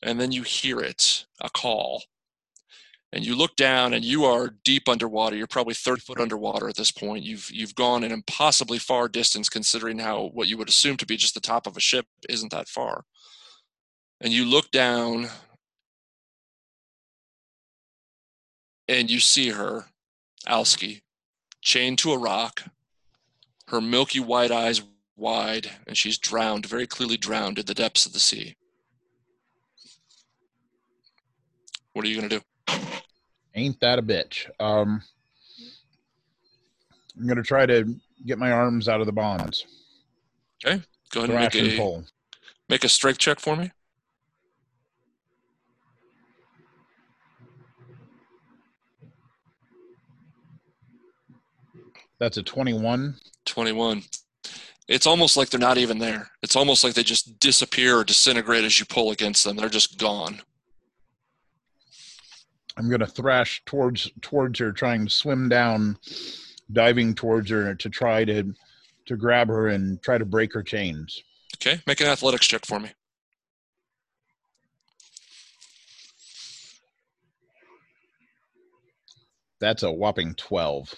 And 0.01 0.19
then 0.19 0.31
you 0.31 0.41
hear 0.41 0.79
it, 0.79 1.25
a 1.39 1.49
call. 1.49 2.03
And 3.13 3.25
you 3.25 3.35
look 3.35 3.57
down 3.57 3.93
and 3.93 4.05
you 4.05 4.23
are 4.23 4.55
deep 4.63 4.87
underwater. 4.87 5.35
You're 5.35 5.45
probably 5.45 5.73
30 5.73 6.01
foot 6.01 6.19
underwater 6.19 6.69
at 6.69 6.77
this 6.77 6.91
point. 6.91 7.25
You've 7.25 7.51
you've 7.51 7.75
gone 7.75 8.05
an 8.05 8.11
impossibly 8.11 8.79
far 8.79 9.09
distance 9.09 9.49
considering 9.49 9.99
how 9.99 10.29
what 10.33 10.47
you 10.47 10.57
would 10.57 10.69
assume 10.69 10.95
to 10.97 11.05
be 11.05 11.17
just 11.17 11.33
the 11.33 11.41
top 11.41 11.67
of 11.67 11.75
a 11.75 11.81
ship 11.81 12.05
isn't 12.29 12.51
that 12.51 12.69
far. 12.69 13.03
And 14.21 14.31
you 14.31 14.45
look 14.45 14.71
down 14.71 15.27
and 18.87 19.09
you 19.09 19.19
see 19.19 19.49
her, 19.49 19.85
Alski, 20.47 21.01
chained 21.61 21.99
to 21.99 22.11
a 22.11 22.17
rock, 22.17 22.63
her 23.67 23.81
milky 23.81 24.19
white 24.19 24.51
eyes 24.51 24.81
wide, 25.15 25.69
and 25.87 25.97
she's 25.97 26.17
drowned, 26.17 26.65
very 26.65 26.87
clearly 26.87 27.17
drowned 27.17 27.59
in 27.59 27.65
the 27.65 27.73
depths 27.73 28.05
of 28.05 28.13
the 28.13 28.19
sea. 28.19 28.55
What 31.93 32.05
are 32.05 32.07
you 32.07 32.17
going 32.17 32.29
to 32.29 32.39
do? 32.39 32.75
Ain't 33.53 33.79
that 33.81 33.99
a 33.99 34.01
bitch? 34.01 34.49
Um, 34.59 35.01
I'm 37.19 37.27
gonna 37.27 37.43
try 37.43 37.65
to 37.65 37.95
get 38.25 38.39
my 38.39 38.51
arms 38.51 38.87
out 38.87 39.01
of 39.01 39.05
the 39.05 39.11
bonds. 39.11 39.65
Okay, 40.65 40.81
go 41.11 41.23
ahead 41.23 41.29
and 41.29 41.39
make 41.39 41.55
and 41.55 41.67
a, 41.67 41.77
pull. 41.77 42.05
make 42.69 42.83
a 42.83 42.89
strength 42.89 43.19
check 43.19 43.39
for 43.39 43.55
me. 43.55 43.71
That's 52.21 52.37
a 52.37 52.43
21. 52.43 53.15
21. 53.47 54.03
It's 54.87 55.07
almost 55.07 55.37
like 55.37 55.49
they're 55.49 55.59
not 55.59 55.79
even 55.79 55.97
there. 55.97 56.29
It's 56.43 56.55
almost 56.55 56.83
like 56.83 56.93
they 56.93 57.01
just 57.01 57.39
disappear 57.39 57.97
or 57.97 58.03
disintegrate 58.03 58.63
as 58.63 58.79
you 58.79 58.85
pull 58.85 59.09
against 59.09 59.43
them. 59.43 59.55
They're 59.55 59.69
just 59.69 59.97
gone. 59.97 60.39
I'm 62.77 62.91
gonna 62.91 63.07
thrash 63.07 63.63
towards 63.65 64.07
towards 64.21 64.59
her, 64.59 64.71
trying 64.71 65.05
to 65.05 65.09
swim 65.09 65.49
down, 65.49 65.97
diving 66.71 67.15
towards 67.15 67.49
her 67.49 67.73
to 67.73 67.89
try 67.89 68.23
to 68.25 68.53
to 69.07 69.17
grab 69.17 69.47
her 69.47 69.69
and 69.69 69.99
try 70.03 70.19
to 70.19 70.25
break 70.25 70.53
her 70.53 70.61
chains. 70.61 71.23
Okay, 71.57 71.81
make 71.87 72.01
an 72.01 72.07
athletics 72.07 72.45
check 72.45 72.67
for 72.67 72.79
me. 72.79 72.91
That's 79.59 79.81
a 79.81 79.91
whopping 79.91 80.35
12. 80.35 80.93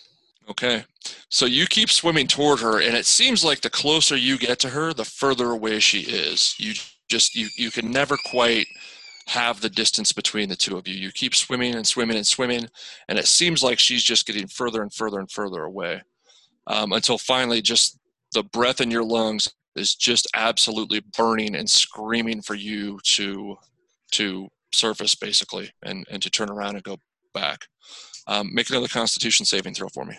Okay. 0.49 0.83
So 1.29 1.45
you 1.45 1.65
keep 1.67 1.89
swimming 1.89 2.27
toward 2.27 2.59
her, 2.59 2.81
and 2.81 2.95
it 2.95 3.05
seems 3.05 3.43
like 3.43 3.61
the 3.61 3.69
closer 3.69 4.15
you 4.15 4.37
get 4.37 4.59
to 4.59 4.69
her, 4.69 4.93
the 4.93 5.05
further 5.05 5.51
away 5.51 5.79
she 5.79 6.01
is. 6.01 6.55
You 6.57 6.73
just 7.09 7.35
you 7.35 7.47
you 7.57 7.71
can 7.71 7.91
never 7.91 8.17
quite 8.29 8.67
have 9.27 9.61
the 9.61 9.69
distance 9.69 10.11
between 10.11 10.49
the 10.49 10.55
two 10.55 10.77
of 10.77 10.87
you. 10.87 10.95
You 10.95 11.11
keep 11.11 11.33
swimming 11.33 11.75
and 11.75 11.87
swimming 11.87 12.17
and 12.17 12.27
swimming, 12.27 12.67
and 13.07 13.17
it 13.17 13.27
seems 13.27 13.63
like 13.63 13.79
she's 13.79 14.03
just 14.03 14.25
getting 14.27 14.47
further 14.47 14.81
and 14.81 14.93
further 14.93 15.19
and 15.19 15.31
further 15.31 15.63
away, 15.63 16.01
um, 16.67 16.91
until 16.91 17.17
finally, 17.17 17.61
just 17.61 17.97
the 18.33 18.43
breath 18.43 18.81
in 18.81 18.91
your 18.91 19.03
lungs 19.03 19.49
is 19.75 19.95
just 19.95 20.27
absolutely 20.35 21.01
burning 21.17 21.55
and 21.55 21.69
screaming 21.69 22.41
for 22.41 22.55
you 22.55 22.99
to 23.03 23.55
to 24.11 24.47
surface, 24.73 25.15
basically, 25.15 25.71
and 25.83 26.05
and 26.11 26.21
to 26.21 26.29
turn 26.29 26.49
around 26.49 26.75
and 26.75 26.83
go 26.83 26.97
back. 27.33 27.65
Um, 28.27 28.53
make 28.53 28.69
another 28.69 28.87
Constitution 28.87 29.45
saving 29.45 29.73
throw 29.73 29.89
for 29.89 30.05
me. 30.05 30.17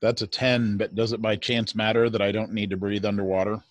That's 0.00 0.22
a 0.22 0.26
10, 0.26 0.76
but 0.76 0.94
does 0.94 1.12
it 1.12 1.20
by 1.20 1.36
chance 1.36 1.74
matter 1.74 2.08
that 2.08 2.22
I 2.22 2.30
don't 2.30 2.52
need 2.52 2.70
to 2.70 2.76
breathe 2.76 3.04
underwater? 3.04 3.62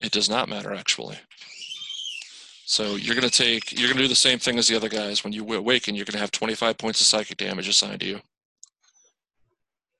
It 0.00 0.10
does 0.12 0.28
not 0.30 0.48
matter 0.48 0.72
actually. 0.74 1.18
So 2.66 2.96
you're 2.96 3.14
gonna 3.14 3.28
take 3.30 3.78
you're 3.78 3.88
gonna 3.88 4.00
do 4.02 4.08
the 4.08 4.14
same 4.14 4.38
thing 4.38 4.58
as 4.58 4.68
the 4.68 4.76
other 4.76 4.88
guys. 4.88 5.22
When 5.22 5.32
you 5.32 5.50
awaken, 5.54 5.94
you're 5.94 6.06
gonna 6.06 6.18
have 6.18 6.30
25 6.30 6.78
points 6.78 7.00
of 7.00 7.06
psychic 7.06 7.36
damage 7.36 7.68
assigned 7.68 8.00
to 8.00 8.06
you. 8.06 8.20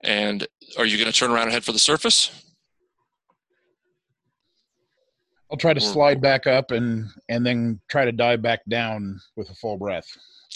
And 0.02 0.46
are 0.78 0.86
you 0.86 0.98
gonna 0.98 1.12
turn 1.12 1.30
around 1.30 1.44
and 1.44 1.52
head 1.52 1.64
for 1.64 1.72
the 1.72 1.78
surface? 1.78 2.30
I'll 5.50 5.58
try 5.58 5.74
to 5.74 5.84
Or- 5.84 5.92
slide 5.92 6.20
back 6.20 6.46
up 6.46 6.70
and 6.70 7.08
and 7.28 7.44
then 7.44 7.80
try 7.88 8.04
to 8.04 8.12
dive 8.12 8.42
back 8.42 8.60
down 8.68 9.20
with 9.36 9.50
a 9.50 9.54
full 9.54 9.76
breath. 9.76 10.06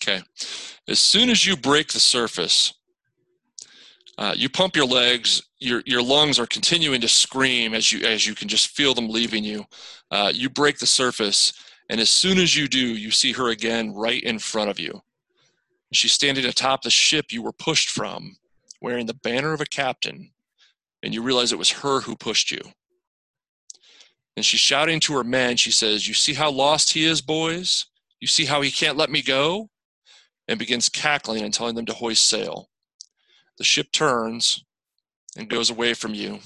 Okay. 0.02 0.22
As 0.88 0.98
soon 0.98 1.28
as 1.28 1.44
you 1.44 1.56
break 1.56 1.92
the 1.92 2.00
surface, 2.00 2.72
uh, 4.18 4.34
you 4.36 4.48
pump 4.48 4.74
your 4.74 4.84
legs. 4.84 5.42
Your 5.60 5.82
your 5.86 6.02
lungs 6.02 6.38
are 6.40 6.46
continuing 6.46 7.00
to 7.00 7.08
scream 7.08 7.72
as 7.72 7.92
you 7.92 8.04
as 8.04 8.26
you 8.26 8.34
can 8.34 8.48
just 8.48 8.68
feel 8.68 8.92
them 8.92 9.08
leaving 9.08 9.44
you. 9.44 9.64
Uh, 10.10 10.32
you 10.34 10.50
break 10.50 10.78
the 10.78 10.86
surface, 10.86 11.52
and 11.88 12.00
as 12.00 12.10
soon 12.10 12.38
as 12.38 12.56
you 12.56 12.66
do, 12.66 12.80
you 12.80 13.12
see 13.12 13.32
her 13.32 13.50
again 13.50 13.94
right 13.94 14.22
in 14.22 14.40
front 14.40 14.70
of 14.70 14.80
you. 14.80 15.00
She's 15.92 16.12
standing 16.12 16.44
atop 16.44 16.82
the 16.82 16.90
ship 16.90 17.26
you 17.32 17.42
were 17.42 17.52
pushed 17.52 17.90
from, 17.90 18.36
wearing 18.82 19.06
the 19.06 19.14
banner 19.14 19.52
of 19.52 19.60
a 19.60 19.66
captain, 19.66 20.32
and 21.02 21.14
you 21.14 21.22
realize 21.22 21.52
it 21.52 21.58
was 21.58 21.70
her 21.70 22.00
who 22.00 22.16
pushed 22.16 22.50
you. 22.50 22.60
And 24.36 24.44
she's 24.44 24.60
shouting 24.60 25.00
to 25.00 25.14
her 25.14 25.24
men. 25.24 25.56
She 25.56 25.70
says, 25.70 26.08
"You 26.08 26.14
see 26.14 26.34
how 26.34 26.50
lost 26.50 26.92
he 26.92 27.04
is, 27.04 27.20
boys? 27.20 27.86
You 28.20 28.26
see 28.26 28.46
how 28.46 28.62
he 28.62 28.72
can't 28.72 28.98
let 28.98 29.10
me 29.10 29.22
go?" 29.22 29.70
and 30.48 30.58
begins 30.58 30.88
cackling 30.88 31.44
and 31.44 31.52
telling 31.52 31.74
them 31.74 31.84
to 31.86 31.92
hoist 31.92 32.26
sail. 32.26 32.70
The 33.59 33.64
ship 33.64 33.90
turns 33.92 34.64
and 35.36 35.48
goes 35.48 35.68
away 35.68 35.94
from 35.94 36.14
you, 36.14 36.38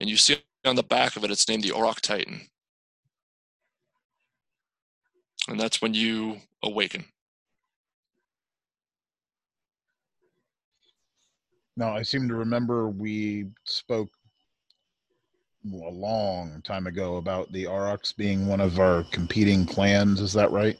and 0.00 0.08
you 0.08 0.16
see 0.16 0.36
on 0.64 0.76
the 0.76 0.82
back 0.82 1.16
of 1.16 1.24
it, 1.24 1.30
it's 1.30 1.48
named 1.48 1.64
the 1.64 1.70
Orok 1.70 2.00
Titan. 2.00 2.42
And 5.48 5.58
that's 5.58 5.82
when 5.82 5.94
you 5.94 6.36
awaken. 6.62 7.04
Now, 11.76 11.96
I 11.96 12.02
seem 12.02 12.28
to 12.28 12.34
remember 12.34 12.88
we 12.88 13.46
spoke 13.64 14.10
a 15.64 15.90
long 15.90 16.60
time 16.62 16.86
ago 16.86 17.16
about 17.16 17.50
the 17.52 17.64
Aurochs 17.64 18.14
being 18.14 18.46
one 18.46 18.60
of 18.60 18.78
our 18.78 19.04
competing 19.10 19.64
clans. 19.64 20.20
Is 20.20 20.32
that 20.34 20.50
right? 20.50 20.78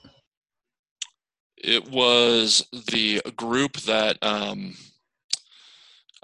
It 1.56 1.88
was 1.90 2.66
the 2.90 3.22
group 3.36 3.78
that, 3.82 4.18
um, 4.22 4.76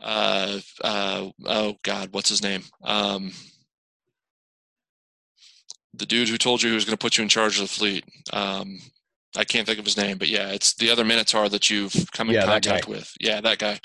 uh, 0.01 0.61
uh, 0.83 1.29
oh 1.47 1.75
God, 1.83 2.09
what's 2.13 2.29
his 2.29 2.43
name? 2.43 2.63
Um, 2.85 3.33
the 5.95 6.07
dude 6.07 6.29
who 6.29 6.39
told 6.39 6.63
you 6.63 6.71
he 6.71 6.75
was 6.75 6.85
going 6.85 6.97
to 6.97 7.03
put 7.03 7.19
you 7.19 7.23
in 7.23 7.29
charge 7.29 7.57
of 7.57 7.63
the 7.63 7.69
fleet. 7.69 8.05
Um, 8.33 8.79
I 9.37 9.45
can't 9.45 9.67
think 9.67 9.79
of 9.79 9.85
his 9.85 9.97
name, 9.97 10.17
but 10.19 10.29
yeah, 10.29 10.49
it's 10.49 10.75
the 10.75 10.91
other 10.91 11.05
Minotaur 11.05 11.49
that 11.49 11.69
you've 11.69 11.95
come 12.13 12.29
in 12.29 12.35
Yeah, 12.35 12.45
contact 12.45 12.89
with. 12.89 13.13
Yeah, 13.21 13.41
that 13.41 13.59
guy. 13.59 13.79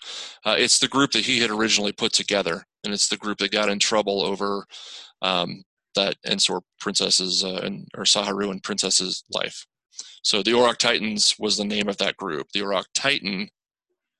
Uh, 0.46 0.56
it's 0.58 0.80
the 0.80 0.88
group 0.88 1.12
that 1.12 1.26
he 1.26 1.40
had 1.40 1.50
originally 1.50 1.92
put 1.92 2.14
together, 2.14 2.64
and 2.84 2.94
it's 2.94 3.08
the 3.08 3.18
group 3.18 3.40
that 3.40 3.52
got 3.52 3.70
in 3.70 3.80
trouble 3.80 4.22
over 4.22 4.66
um, 5.22 5.64
that 5.96 6.16
Ensor 6.26 6.62
princess's 6.80 7.44
uh, 7.44 7.62
and 7.64 7.88
or 7.96 8.04
Saharu 8.04 8.52
and 8.52 8.64
princess's 8.64 9.24
life. 9.32 9.66
So 10.24 10.42
the 10.42 10.52
Orok 10.52 10.78
Titans 10.78 11.36
was 11.38 11.58
the 11.58 11.66
name 11.66 11.90
of 11.90 11.98
that 11.98 12.18
group. 12.18 12.48
The 12.54 12.62
Orok 12.62 12.86
Titan 12.96 13.50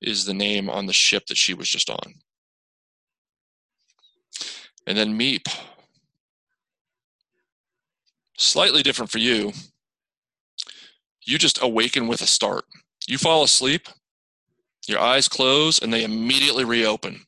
is 0.04 0.26
the 0.26 0.34
name 0.34 0.70
on 0.70 0.86
the 0.86 0.94
ship 0.94 1.26
that 1.28 1.38
she 1.38 1.54
was 1.54 1.70
just 1.70 1.90
on. 1.90 2.14
And 4.86 4.98
then 4.98 5.18
Meep. 5.18 5.48
Slightly 8.38 8.84
different 8.84 9.12
for 9.12 9.20
you. 9.20 9.54
You 11.26 11.38
just 11.38 11.62
awaken 11.62 12.08
with 12.08 12.22
a 12.22 12.28
start. 12.28 12.66
You 13.08 13.18
fall 13.18 13.44
asleep, 13.44 13.88
your 14.88 15.00
eyes 15.00 15.28
close, 15.28 15.80
and 15.80 15.94
they 15.94 16.04
immediately 16.04 16.66
reopen. 16.66 17.22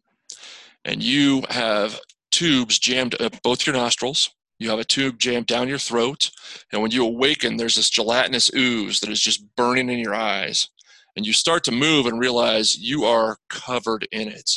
And 0.84 1.01
you 1.01 1.43
have 1.49 1.99
tubes 2.32 2.80
jammed 2.80 3.19
up 3.21 3.41
both 3.41 3.65
your 3.65 3.76
nostrils, 3.76 4.30
You 4.59 4.69
have 4.69 4.80
a 4.80 4.86
tube 4.86 5.19
jammed 5.19 5.47
down 5.47 5.67
your 5.67 5.78
throat, 5.78 6.32
and 6.71 6.82
when 6.82 6.91
you 6.91 7.05
awaken, 7.05 7.57
there's 7.57 7.76
this 7.76 7.89
gelatinous 7.89 8.49
ooze 8.55 8.99
that 8.99 9.09
is 9.09 9.21
just 9.21 9.55
burning 9.55 9.89
in 9.89 9.99
your 9.99 10.15
eyes. 10.15 10.69
And 11.16 11.26
you 11.26 11.34
start 11.34 11.63
to 11.66 11.72
move 11.72 12.05
and 12.05 12.20
realize 12.20 12.78
you 12.78 13.05
are 13.05 13.38
covered 13.49 14.07
in 14.11 14.28
it. 14.28 14.51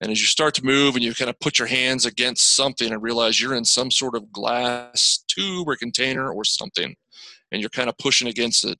And 0.00 0.10
as 0.10 0.20
you 0.20 0.26
start 0.26 0.52
to 0.54 0.64
move 0.64 0.96
and 0.96 1.04
you 1.04 1.14
kind 1.14 1.30
of 1.30 1.38
put 1.38 1.60
your 1.60 1.68
hands 1.68 2.06
against 2.06 2.56
something 2.56 2.92
and 2.92 3.00
realize 3.00 3.40
you're 3.40 3.54
in 3.54 3.64
some 3.64 3.90
sort 3.90 4.16
of 4.16 4.32
glass 4.32 5.24
tube 5.28 5.68
or 5.68 5.76
container 5.76 6.32
or 6.32 6.44
something, 6.44 6.96
and 7.52 7.60
you're 7.60 7.70
kind 7.70 7.88
of 7.88 7.96
pushing 7.98 8.26
against 8.26 8.64
it. 8.64 8.78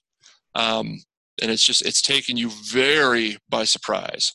Um, 0.57 1.01
and 1.41 1.51
it's 1.51 1.65
just, 1.65 1.87
it's 1.87 2.03
taking 2.03 2.37
you 2.37 2.51
very 2.51 3.39
by 3.49 3.63
surprise. 3.63 4.33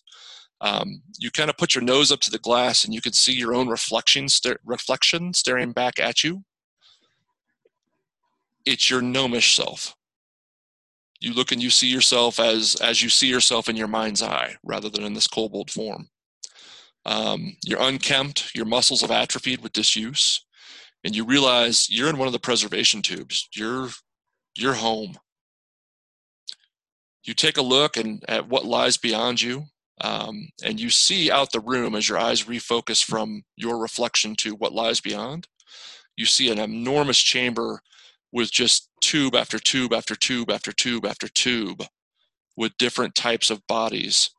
Um, 0.61 1.01
you 1.19 1.29
kind 1.29 1.49
of 1.49 1.57
put 1.57 1.75
your 1.75 1.83
nose 1.83 2.09
up 2.09 2.21
to 2.21 2.31
the 2.31 2.39
glass 2.39 2.85
and 2.85 2.93
you 2.93 3.01
can 3.01 3.13
see 3.13 3.33
your 3.33 3.53
own 3.53 3.67
reflection, 3.67 4.29
sta- 4.29 4.55
reflection 4.65 5.33
staring 5.33 5.73
back 5.73 5.99
at 5.99 6.23
you. 6.23 6.45
It's 8.65 8.89
your 8.89 9.01
gnomish 9.01 9.55
self. 9.57 9.96
You 11.19 11.33
look 11.33 11.51
and 11.51 11.61
you 11.61 11.69
see 11.69 11.87
yourself 11.87 12.39
as 12.39 12.75
as 12.75 13.01
you 13.01 13.09
see 13.09 13.27
yourself 13.27 13.69
in 13.69 13.75
your 13.75 13.87
mind's 13.87 14.21
eye, 14.21 14.55
rather 14.63 14.89
than 14.89 15.03
in 15.03 15.13
this 15.13 15.27
kobold 15.27 15.71
form. 15.71 16.09
Um, 17.05 17.55
you're 17.63 17.81
unkempt, 17.81 18.53
your 18.53 18.65
muscles 18.65 19.01
have 19.01 19.11
atrophied 19.11 19.61
with 19.61 19.71
disuse, 19.73 20.45
and 21.03 21.15
you 21.15 21.25
realize 21.25 21.89
you're 21.89 22.09
in 22.09 22.17
one 22.17 22.27
of 22.27 22.33
the 22.33 22.39
preservation 22.39 23.01
tubes. 23.01 23.47
You're 23.55 23.89
you're 24.57 24.73
home. 24.73 25.17
You 27.23 27.33
take 27.33 27.57
a 27.57 27.61
look 27.61 27.97
and 27.97 28.23
at 28.27 28.47
what 28.47 28.65
lies 28.65 28.97
beyond 28.97 29.41
you, 29.41 29.63
um, 30.01 30.49
and 30.63 30.79
you 30.79 30.89
see 30.89 31.31
out 31.31 31.51
the 31.51 31.59
room 31.59 31.95
as 31.95 32.07
your 32.07 32.17
eyes 32.17 32.43
refocus 32.43 33.03
from 33.03 33.43
your 33.55 33.79
reflection 33.79 34.35
to 34.37 34.55
what 34.55 34.73
lies 34.73 35.01
beyond. 35.01 35.47
You 36.15 36.25
see 36.25 36.51
an 36.51 36.59
enormous 36.59 37.19
chamber 37.19 37.81
with 38.31 38.51
just 38.51 38.86
tube 39.07 39.35
after 39.35 39.57
tube 39.57 39.93
after 39.93 40.15
tube 40.15 40.51
after 40.51 40.73
tube 40.73 41.05
after 41.05 41.29
tube 41.29 41.81
with 42.57 42.77
different 42.77 43.15
types 43.15 43.49
of 43.49 43.65
bodies 43.65 44.31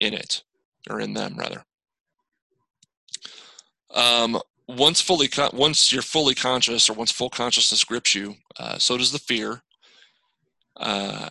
in 0.00 0.14
it, 0.14 0.42
or 0.88 0.98
in 0.98 1.12
them 1.12 1.36
rather. 1.36 1.62
Um, 3.94 4.40
once 4.66 5.02
fully 5.02 5.28
con- 5.28 5.50
once 5.52 5.92
you're 5.92 6.00
fully 6.00 6.34
conscious 6.34 6.88
or 6.88 6.94
once 6.94 7.12
full 7.12 7.28
consciousness 7.28 7.84
grips 7.84 8.14
you 8.14 8.36
uh, 8.58 8.78
so 8.78 8.96
does 8.96 9.12
the 9.12 9.18
fear 9.18 9.60
uh, 10.78 11.28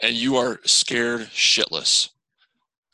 and 0.00 0.14
you 0.14 0.36
are 0.36 0.60
scared 0.64 1.22
shitless 1.32 2.10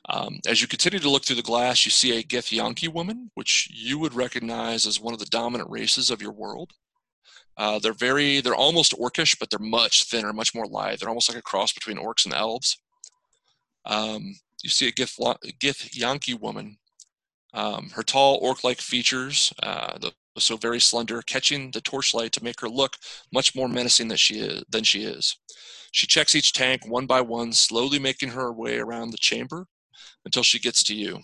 um, 0.08 0.40
as 0.46 0.62
you 0.62 0.68
continue 0.68 0.98
to 0.98 1.10
look 1.10 1.24
through 1.26 1.36
the 1.36 1.42
glass 1.42 1.84
you 1.84 1.90
see 1.90 2.16
a 2.16 2.22
githyanki 2.22 2.88
woman 2.88 3.30
which 3.34 3.68
you 3.70 3.98
would 3.98 4.14
recognize 4.14 4.86
as 4.86 4.98
one 4.98 5.12
of 5.12 5.20
the 5.20 5.26
dominant 5.26 5.68
races 5.68 6.10
of 6.10 6.22
your 6.22 6.32
world 6.32 6.72
uh, 7.58 7.78
they're 7.78 7.92
very 7.92 8.40
they're 8.40 8.54
almost 8.54 8.92
orcish 8.98 9.38
but 9.38 9.50
they're 9.50 9.58
much 9.58 10.04
thinner 10.04 10.32
much 10.32 10.54
more 10.54 10.66
lithe 10.66 10.98
they're 10.98 11.08
almost 11.08 11.28
like 11.28 11.38
a 11.38 11.42
cross 11.42 11.72
between 11.72 11.98
orcs 11.98 12.24
and 12.24 12.34
elves 12.34 12.78
um, 13.84 14.34
you 14.62 14.70
see 14.70 14.88
a 14.88 14.92
Gith, 14.92 15.18
Githyanki 15.60 16.38
woman 16.40 16.78
um, 17.56 17.88
her 17.94 18.02
tall 18.02 18.38
orc-like 18.42 18.82
features, 18.82 19.50
uh, 19.62 19.98
so 20.38 20.58
very 20.58 20.78
slender, 20.78 21.22
catching 21.22 21.70
the 21.70 21.80
torchlight 21.80 22.32
to 22.32 22.44
make 22.44 22.60
her 22.60 22.68
look 22.68 22.96
much 23.32 23.56
more 23.56 23.66
menacing 23.66 24.08
than 24.08 24.18
she 24.18 24.40
is. 24.40 24.62
Than 24.68 24.84
she 24.84 25.04
is. 25.04 25.38
She 25.90 26.06
checks 26.06 26.34
each 26.34 26.52
tank 26.52 26.86
one 26.86 27.06
by 27.06 27.22
one, 27.22 27.54
slowly 27.54 27.98
making 27.98 28.28
her 28.30 28.52
way 28.52 28.78
around 28.78 29.10
the 29.10 29.16
chamber 29.16 29.66
until 30.26 30.42
she 30.42 30.58
gets 30.58 30.82
to 30.84 30.94
you. 30.94 31.20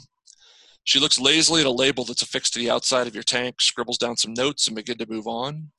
She 0.85 0.99
looks 0.99 1.21
lazily 1.21 1.61
at 1.61 1.67
a 1.67 1.71
label 1.71 2.05
that's 2.05 2.23
affixed 2.23 2.55
to 2.55 2.59
the 2.59 2.71
outside 2.71 3.07
of 3.07 3.15
your 3.15 3.23
tank, 3.23 3.61
scribbles 3.61 3.99
down 3.99 4.17
some 4.17 4.33
notes, 4.33 4.67
and 4.67 4.75
begins 4.75 4.99
to 4.99 5.07
move 5.07 5.27
on. 5.27 5.71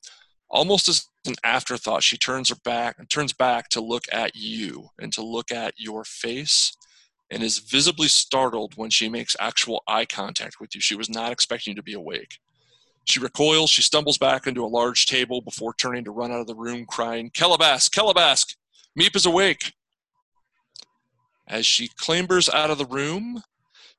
Almost 0.54 0.88
as 0.88 1.08
an 1.26 1.34
afterthought, 1.42 2.04
she 2.04 2.16
turns 2.16 2.48
her 2.48 2.54
back 2.54 2.96
turns 3.08 3.32
back 3.32 3.68
to 3.70 3.80
look 3.80 4.04
at 4.12 4.36
you 4.36 4.90
and 5.00 5.12
to 5.12 5.20
look 5.20 5.50
at 5.50 5.74
your 5.76 6.04
face 6.04 6.76
and 7.28 7.42
is 7.42 7.58
visibly 7.58 8.06
startled 8.06 8.74
when 8.76 8.88
she 8.88 9.08
makes 9.08 9.34
actual 9.40 9.82
eye 9.88 10.04
contact 10.04 10.60
with 10.60 10.72
you. 10.72 10.80
She 10.80 10.94
was 10.94 11.10
not 11.10 11.32
expecting 11.32 11.72
you 11.72 11.76
to 11.76 11.82
be 11.82 11.94
awake. 11.94 12.38
She 13.04 13.18
recoils, 13.18 13.68
she 13.68 13.82
stumbles 13.82 14.16
back 14.16 14.46
into 14.46 14.64
a 14.64 14.68
large 14.68 15.06
table 15.06 15.40
before 15.40 15.74
turning 15.74 16.04
to 16.04 16.12
run 16.12 16.30
out 16.30 16.40
of 16.40 16.46
the 16.46 16.54
room, 16.54 16.86
crying, 16.86 17.30
Kelabask, 17.30 17.90
Kelabask, 17.90 18.54
Meep 18.96 19.16
is 19.16 19.26
awake. 19.26 19.72
As 21.48 21.66
she 21.66 21.88
clambers 21.88 22.48
out 22.48 22.70
of 22.70 22.78
the 22.78 22.86
room, 22.86 23.42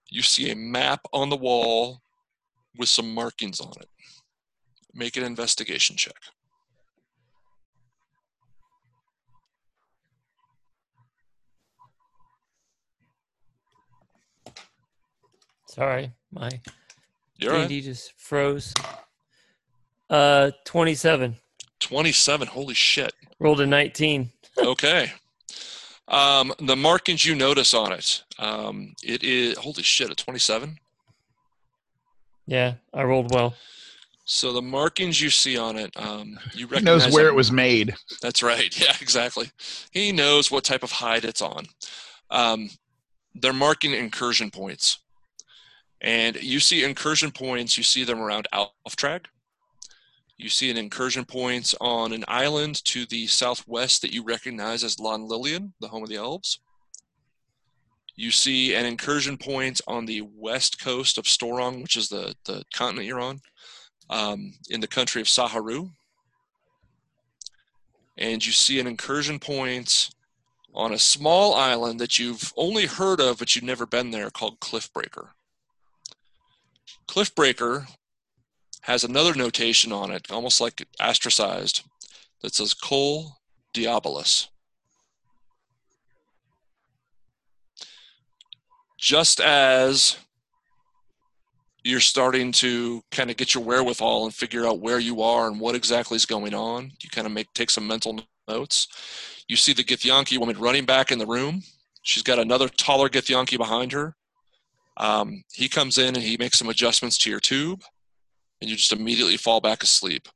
you 0.09 0.21
see 0.21 0.49
a 0.49 0.55
map 0.55 1.01
on 1.11 1.29
the 1.29 1.35
wall 1.35 2.01
with 2.77 2.87
some 2.87 3.13
markings 3.13 3.59
on 3.59 3.73
it. 3.81 3.89
Make 4.93 5.17
an 5.17 5.23
investigation 5.23 5.97
check. 5.97 6.15
Sorry, 15.75 16.09
my 16.31 16.49
You're 17.37 17.51
right. 17.51 17.67
D&D 17.67 17.81
just 17.81 18.13
froze. 18.15 18.73
Uh, 20.09 20.51
27. 20.63 21.35
27. 21.81 22.47
Holy 22.47 22.73
shit. 22.73 23.11
Rolled 23.39 23.59
a 23.59 23.65
19. 23.65 24.31
okay. 24.57 25.11
Um, 26.07 26.53
the 26.59 26.77
markings 26.77 27.25
you 27.25 27.35
notice 27.35 27.73
on 27.73 27.91
it, 27.91 28.23
um, 28.39 28.93
it 29.03 29.21
is 29.21 29.57
holy 29.57 29.83
shit, 29.83 30.09
a 30.09 30.15
27. 30.15 30.77
Yeah, 32.47 32.75
I 32.93 33.03
rolled 33.03 33.33
well. 33.33 33.53
So 34.23 34.53
the 34.53 34.61
markings 34.61 35.19
you 35.19 35.29
see 35.29 35.57
on 35.57 35.75
it, 35.75 35.91
um, 35.97 36.39
you 36.53 36.67
He 36.69 36.79
knows 36.79 37.05
where 37.11 37.25
them- 37.25 37.33
it 37.33 37.35
was 37.35 37.51
made. 37.51 37.93
That's 38.21 38.41
right. 38.41 38.73
Yeah, 38.81 38.95
exactly. 39.01 39.51
He 39.91 40.13
knows 40.13 40.49
what 40.49 40.63
type 40.63 40.83
of 40.83 40.91
hide 40.93 41.25
it's 41.25 41.41
on. 41.41 41.65
Um, 42.31 42.69
they're 43.33 43.51
marking 43.51 43.91
incursion 43.91 44.51
points. 44.51 44.99
And 46.01 46.35
you 46.41 46.59
see 46.59 46.83
incursion 46.83 47.31
points, 47.31 47.77
you 47.77 47.83
see 47.83 48.03
them 48.03 48.19
around 48.19 48.47
Alftrag. 48.53 49.25
You 50.37 50.49
see 50.49 50.69
an 50.69 50.77
incursion 50.77 51.25
points 51.25 51.73
on 51.79 52.11
an 52.11 52.25
island 52.27 52.83
to 52.85 53.05
the 53.05 53.27
southwest 53.27 54.01
that 54.01 54.13
you 54.13 54.23
recognize 54.23 54.83
as 54.83 54.99
Lon 54.99 55.27
Lillian, 55.27 55.73
the 55.79 55.87
home 55.87 56.03
of 56.03 56.09
the 56.09 56.17
elves. 56.17 56.59
You 58.17 58.31
see 58.31 58.75
an 58.75 58.85
incursion 58.85 59.37
point 59.37 59.81
on 59.87 60.05
the 60.05 60.21
west 60.21 60.81
coast 60.81 61.17
of 61.17 61.25
Storong, 61.25 61.81
which 61.81 61.95
is 61.95 62.09
the, 62.09 62.35
the 62.45 62.63
continent 62.73 63.07
you're 63.07 63.19
on, 63.19 63.39
um, 64.09 64.53
in 64.69 64.81
the 64.81 64.87
country 64.87 65.21
of 65.21 65.27
Saharu 65.27 65.89
and 68.17 68.45
you 68.45 68.51
see 68.51 68.79
an 68.79 68.87
incursion 68.87 69.39
point 69.39 70.09
on 70.73 70.93
a 70.93 70.99
small 70.99 71.53
island 71.53 71.99
that 71.99 72.19
you've 72.19 72.53
only 72.57 72.85
heard 72.85 73.19
of 73.19 73.39
but 73.39 73.55
you've 73.55 73.63
never 73.63 73.85
been 73.85 74.11
there 74.11 74.29
called 74.29 74.59
Cliffbreaker. 74.59 75.29
Cliffbreaker 77.07 77.87
has 78.81 79.03
another 79.03 79.33
notation 79.33 79.91
on 79.91 80.11
it, 80.11 80.31
almost 80.31 80.61
like 80.61 80.85
ostracized, 80.99 81.83
that 82.41 82.53
says 82.53 82.73
Kol 82.73 83.37
Diabolus. 83.73 84.47
Just 88.97 89.39
as 89.39 90.17
you're 91.85 91.99
starting 91.99 92.51
to 92.51 93.03
kind 93.11 93.29
of 93.29 93.37
get 93.37 93.53
your 93.53 93.63
wherewithal 93.63 94.25
and 94.25 94.33
figure 94.33 94.65
out 94.65 94.79
where 94.79 94.97
you 94.97 95.21
are 95.21 95.47
and 95.47 95.59
what 95.59 95.75
exactly 95.75 96.15
is 96.15 96.25
going 96.25 96.55
on. 96.55 96.91
You 96.99 97.09
kind 97.09 97.27
of 97.27 97.31
make 97.31 97.53
take 97.53 97.69
some 97.69 97.85
mental 97.85 98.19
notes. 98.47 98.87
You 99.47 99.55
see 99.55 99.71
the 99.71 99.83
Githyanki 99.83 100.39
woman 100.39 100.57
running 100.57 100.85
back 100.85 101.11
in 101.11 101.19
the 101.19 101.27
room. 101.27 101.61
She's 102.01 102.23
got 102.23 102.39
another 102.39 102.67
taller 102.67 103.07
Githyanki 103.07 103.57
behind 103.57 103.91
her. 103.91 104.15
Um, 104.97 105.43
he 105.53 105.67
comes 105.67 105.97
in 105.97 106.15
and 106.15 106.23
he 106.23 106.37
makes 106.37 106.57
some 106.57 106.69
adjustments 106.69 107.17
to 107.19 107.29
your 107.29 107.39
tube, 107.39 107.83
and 108.61 108.69
you 108.69 108.75
just 108.75 108.93
immediately 108.93 109.37
fall 109.37 109.59
back 109.59 109.83
asleep, 109.83 110.27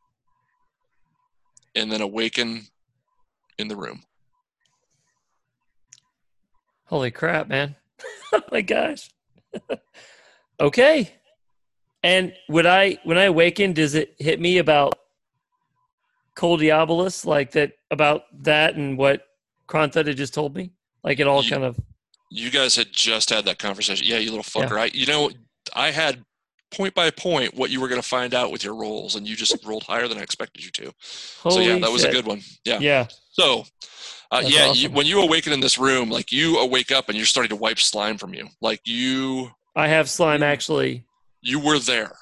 and 1.76 1.91
then 1.91 2.01
awaken 2.01 2.68
in 3.57 3.68
the 3.68 3.76
room. 3.76 4.03
Holy 6.86 7.12
crap, 7.12 7.47
man. 7.47 7.76
oh 8.34 8.41
my 8.51 8.62
gosh. 8.62 9.10
okay. 10.60 11.14
And 12.01 12.34
would 12.47 12.66
I 12.66 12.97
when 13.03 13.18
I 13.18 13.26
awaken, 13.26 13.74
does 13.74 13.93
it 13.93 14.16
hit 14.18 14.39
me 14.39 14.57
about 14.57 14.95
Kol 16.36 16.57
Diabolus, 16.57 17.26
like 17.26 17.51
that 17.51 17.74
about 17.91 18.24
that 18.43 18.76
and 18.76 18.97
what 18.97 19.24
Kronthud 19.68 20.07
had 20.07 20.18
just 20.18 20.34
told 20.34 20.55
me? 20.55 20.72
Like 21.03 21.20
it 21.20 21.28
all 21.28 21.43
Ye- 21.43 21.49
kind 21.49 21.64
of 21.64 21.80
You 22.30 22.50
guys 22.52 22.76
had 22.76 22.88
just 22.92 23.30
had 23.30 23.46
that 23.46 23.58
conversation. 23.60 24.06
Yeah, 24.08 24.18
you 24.18 24.32
little 24.32 24.46
Yeah. 24.62 24.68
fucker. 24.68 24.80
I, 24.80 24.86
you 24.94 25.06
know, 25.06 25.32
I 25.74 25.92
had 25.92 26.24
point 26.72 26.94
by 26.94 27.10
point 27.10 27.56
what 27.56 27.72
you 27.72 27.82
were 27.82 27.88
going 27.88 28.02
to 28.02 28.08
find 28.08 28.34
out 28.36 28.52
with 28.52 28.64
your 28.64 28.76
rolls, 28.76 29.16
and 29.16 29.28
you 29.28 29.36
just 29.36 29.56
rolled 29.66 29.84
higher 29.84 30.08
than 30.08 30.18
I 30.18 30.22
expected 30.22 30.64
you 30.64 30.72
to. 30.72 30.94
holy 31.42 31.56
so 31.56 31.62
yeah, 31.62 31.80
that 31.80 31.92
was 31.92 32.04
a 32.04 32.12
good 32.12 32.28
one. 32.28 32.42
Yeah. 32.66 32.80
Yeah. 32.80 33.08
So, 33.32 33.64
uh, 34.32 34.44
yeah, 34.46 34.72
you, 34.74 34.90
when 34.90 35.06
you 35.08 35.22
awaken 35.22 35.54
in 35.54 35.60
this 35.60 35.78
room, 35.80 36.10
like 36.10 36.32
you 36.32 36.60
awake 36.60 36.92
up 36.92 37.10
and 37.10 37.18
you're 37.18 37.26
starting 37.26 37.50
to 37.50 37.56
wipe 37.56 37.80
slime 37.80 38.18
from 38.18 38.34
you. 38.36 38.48
Like 38.62 38.82
you, 38.86 39.50
I 39.76 39.88
have 39.88 40.10
slime 40.10 40.44
actually. 40.44 41.06
you 41.42 41.60
were 41.60 41.80
there. 41.80 42.16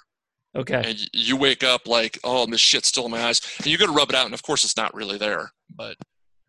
Okay. 0.55 0.82
and 0.84 0.97
you 1.14 1.38
wake 1.38 1.64
up 1.64 1.88
like, 1.88 2.18
oh, 2.24 2.45
this 2.47 2.62
shit's 2.62 2.88
still 2.88 3.05
in 3.05 3.12
my 3.12 3.22
eyes, 3.22 3.41
and 3.60 3.68
you 3.68 3.78
go 3.78 3.86
to 3.86 3.91
rub 3.91 4.10
it 4.10 4.16
out, 4.16 4.26
and 4.26 4.34
of 4.34 4.41
course 4.41 4.64
it's 4.64 4.76
not 4.78 4.91
really 4.95 5.18
there, 5.18 5.51
but 5.76 5.97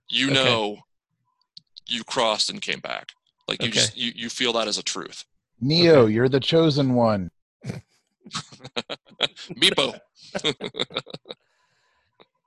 you 0.08 0.26
Okay. 0.30 0.34
know 0.34 0.78
you 1.86 2.04
crossed 2.04 2.48
and 2.48 2.62
came 2.62 2.80
back. 2.80 3.08
Like 3.48 3.62
you 3.62 3.68
Okay. 3.68 3.78
just 3.78 3.96
you, 3.96 4.12
you 4.14 4.28
feel 4.28 4.52
that 4.54 4.68
as 4.68 4.78
a 4.78 4.82
truth. 4.82 5.24
Neo, 5.60 6.06
you're 6.06 6.28
the 6.28 6.38
chosen 6.40 6.94
one. 6.94 7.30
Meepo. 9.56 9.98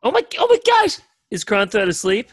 Oh 0.03 0.09
my! 0.09 0.23
Oh 0.39 0.47
my 0.49 0.57
gosh! 0.65 0.97
Is 1.29 1.45
Kronthread 1.45 1.87
asleep? 1.87 2.31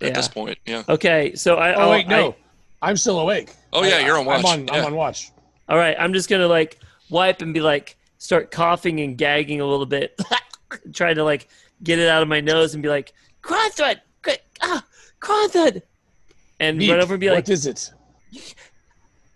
At 0.00 0.08
Yeah. 0.08 0.14
this 0.14 0.26
point, 0.26 0.58
yeah. 0.66 0.82
Okay, 0.88 1.36
so 1.36 1.56
I. 1.58 1.74
Oh 1.74 1.82
I'll- 1.82 1.90
wait, 1.90 2.08
no, 2.08 2.34
I- 2.82 2.88
I'm 2.90 2.96
still 2.96 3.20
awake. 3.20 3.52
Oh 3.72 3.84
yeah, 3.84 3.98
I- 3.98 4.00
you're 4.00 4.18
on 4.18 4.24
watch. 4.26 4.40
I'm 4.40 4.46
on. 4.46 4.66
yeah. 4.66 4.74
I'm 4.74 4.86
on 4.86 4.94
watch. 4.96 5.30
all 5.68 5.76
right, 5.78 5.94
I'm 5.96 6.12
just 6.12 6.28
gonna 6.28 6.48
like 6.48 6.80
wipe 7.08 7.40
and 7.40 7.54
be 7.54 7.60
like 7.60 7.96
start 8.18 8.50
coughing 8.50 8.98
and 9.00 9.16
gagging 9.16 9.60
a 9.60 9.64
little 9.64 9.86
bit, 9.86 10.20
trying 10.92 11.14
to 11.14 11.22
like 11.22 11.46
get 11.84 12.00
it 12.00 12.08
out 12.08 12.20
of 12.22 12.26
my 12.26 12.40
nose 12.40 12.74
and 12.74 12.82
be 12.82 12.88
like 12.88 13.12
Kronthread, 13.44 14.00
Cr- 14.22 14.30
ah, 14.62 14.84
Kronthread, 15.20 15.82
and 16.60 16.78
Beep, 16.78 16.90
run 16.90 17.00
over 17.00 17.14
and 17.14 17.20
be 17.20 17.30
like, 17.30 17.36
what 17.36 17.48
is 17.48 17.66
it? 17.66 17.90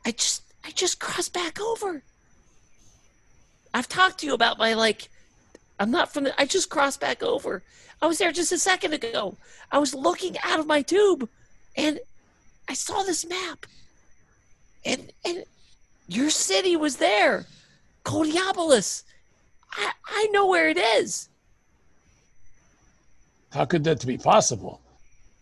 I 0.07 0.13
just 0.13 0.43
I 0.65 0.71
just 0.71 1.01
crossed 1.01 1.33
back 1.33 1.61
over. 1.61 2.03
I've 3.73 3.89
talked 3.89 4.19
to 4.21 4.27
you 4.27 4.35
about 4.35 4.59
my 4.59 4.75
like 4.75 5.09
I'm 5.81 5.91
not 5.91 6.13
from 6.13 6.25
the 6.25 6.41
I 6.41 6.45
just 6.45 6.69
crossed 6.69 7.01
back 7.01 7.23
over. 7.23 7.63
I 8.01 8.07
was 8.07 8.19
there 8.19 8.31
just 8.31 8.53
a 8.53 8.59
second 8.59 8.93
ago. 8.93 9.37
I 9.73 9.79
was 9.79 9.95
looking 9.95 10.37
out 10.45 10.61
of 10.61 10.67
my 10.67 10.83
tube 10.83 11.29
and 11.77 11.99
I 12.69 12.75
saw 12.75 13.03
this 13.03 13.27
map. 13.27 13.67
And 14.85 15.11
and 15.25 15.45
your 16.07 16.31
city 16.31 16.77
was 16.77 16.97
there. 16.97 17.47
Kol 18.05 18.27
Diabolus. 18.27 19.03
I 19.73 19.93
I 20.07 20.29
know 20.31 20.47
where 20.47 20.69
it 20.69 20.77
is. 20.79 21.31
How 23.51 23.65
could 23.65 23.85
that 23.85 24.05
be 24.07 24.19
possible? 24.19 24.81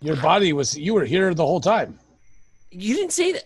Your 0.02 0.16
body 0.16 0.52
was. 0.52 0.76
You 0.76 0.94
were 0.94 1.04
here 1.04 1.32
the 1.32 1.46
whole 1.46 1.60
time. 1.60 1.98
You 2.70 2.94
didn't 2.96 3.12
say 3.12 3.32
that 3.32 3.44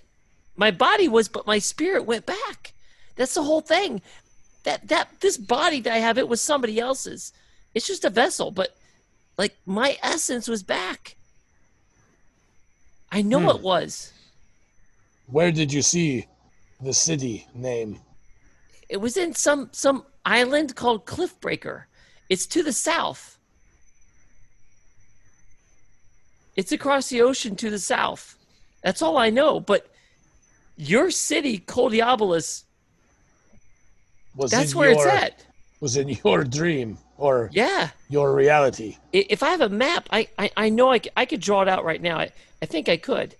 my 0.56 0.70
body 0.70 1.08
was, 1.08 1.28
but 1.28 1.46
my 1.46 1.58
spirit 1.58 2.04
went 2.06 2.26
back. 2.26 2.72
That's 3.16 3.34
the 3.34 3.42
whole 3.42 3.60
thing. 3.60 4.02
That 4.64 4.88
that 4.88 5.20
this 5.20 5.36
body 5.36 5.80
that 5.82 5.92
I 5.92 5.98
have, 5.98 6.18
it 6.18 6.28
was 6.28 6.40
somebody 6.40 6.80
else's. 6.80 7.32
It's 7.74 7.86
just 7.86 8.04
a 8.04 8.10
vessel, 8.10 8.50
but 8.50 8.74
like 9.36 9.54
my 9.66 9.98
essence 10.02 10.48
was 10.48 10.62
back. 10.62 11.16
I 13.12 13.22
know 13.22 13.40
Hmm. 13.40 13.56
it 13.56 13.60
was. 13.60 14.12
Where 15.26 15.52
did 15.52 15.72
you 15.72 15.82
see 15.82 16.26
the 16.80 16.92
city 16.92 17.46
name? 17.54 18.00
It 18.88 18.98
was 18.98 19.16
in 19.16 19.34
some 19.34 19.68
some 19.72 20.04
island 20.24 20.74
called 20.74 21.06
Cliffbreaker. 21.06 21.84
It's 22.28 22.46
to 22.46 22.62
the 22.62 22.72
south. 22.72 23.35
It's 26.56 26.72
across 26.72 27.08
the 27.08 27.22
ocean 27.22 27.54
to 27.56 27.70
the 27.70 27.78
south. 27.78 28.36
That's 28.82 29.02
all 29.02 29.18
I 29.18 29.30
know. 29.30 29.60
But 29.60 29.90
your 30.76 31.10
city, 31.10 31.58
Kol 31.58 31.90
Diabolus, 31.90 32.64
Was 34.34 34.50
that's 34.50 34.74
where 34.74 34.90
your, 34.90 34.98
it's 35.06 35.06
at. 35.22 35.44
Was 35.80 35.96
in 35.96 36.08
your 36.24 36.44
dream 36.44 36.98
or 37.18 37.50
Yeah. 37.52 37.90
your 38.08 38.34
reality? 38.34 38.96
If 39.12 39.42
I 39.42 39.50
have 39.50 39.60
a 39.60 39.68
map, 39.68 40.08
I, 40.10 40.28
I, 40.38 40.50
I 40.56 40.68
know 40.70 40.90
I, 40.90 40.98
c- 40.98 41.10
I 41.16 41.26
could 41.26 41.40
draw 41.40 41.62
it 41.62 41.68
out 41.68 41.84
right 41.84 42.00
now. 42.00 42.18
I, 42.18 42.32
I 42.62 42.66
think 42.66 42.88
I 42.88 42.96
could. 42.96 43.34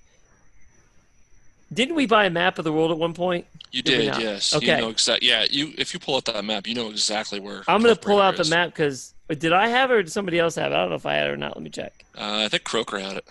Didn't 1.73 1.97
we 1.97 2.07
buy 2.07 2.27
a 2.27 2.31
map 2.31 2.59
of 2.59 2.65
the 2.65 2.73
world 2.73 2.93
at 2.93 2.99
one 2.99 3.13
point? 3.15 3.47
You 3.73 3.83
Did 3.83 4.13
did, 4.13 4.23
yes. 4.23 4.55
Okay. 4.55 4.77
You 4.77 4.83
know 4.83 4.89
exactly. 4.91 5.29
Yeah, 5.29 5.47
you 5.51 5.73
if 5.77 5.93
you 5.93 6.01
pull 6.01 6.15
out 6.17 6.25
that 6.27 6.45
map, 6.45 6.67
you 6.67 6.75
know 6.75 6.91
exactly 6.91 7.41
where. 7.41 7.63
I'm 7.67 7.83
going 7.83 7.95
to 7.95 8.01
pull 8.01 8.21
out 8.21 8.37
the 8.37 8.45
map 8.45 8.69
because 8.69 9.15
did 9.29 9.53
I 9.53 9.69
have 9.69 9.91
it 9.91 9.95
or 9.95 10.03
did 10.03 10.13
somebody 10.13 10.39
else 10.39 10.55
have 10.55 10.73
it? 10.73 10.75
I 10.75 10.79
don't 10.79 10.91
know 10.91 10.97
if 10.97 11.07
I 11.07 11.15
had 11.15 11.29
it 11.29 11.31
or 11.31 11.37
not. 11.37 11.57
Let 11.57 11.63
me 11.63 11.71
check. 11.71 12.05
Uh, 12.17 12.45
I 12.45 12.49
think 12.49 12.65
Croker 12.65 12.99
had 12.99 13.17
it. 13.17 13.27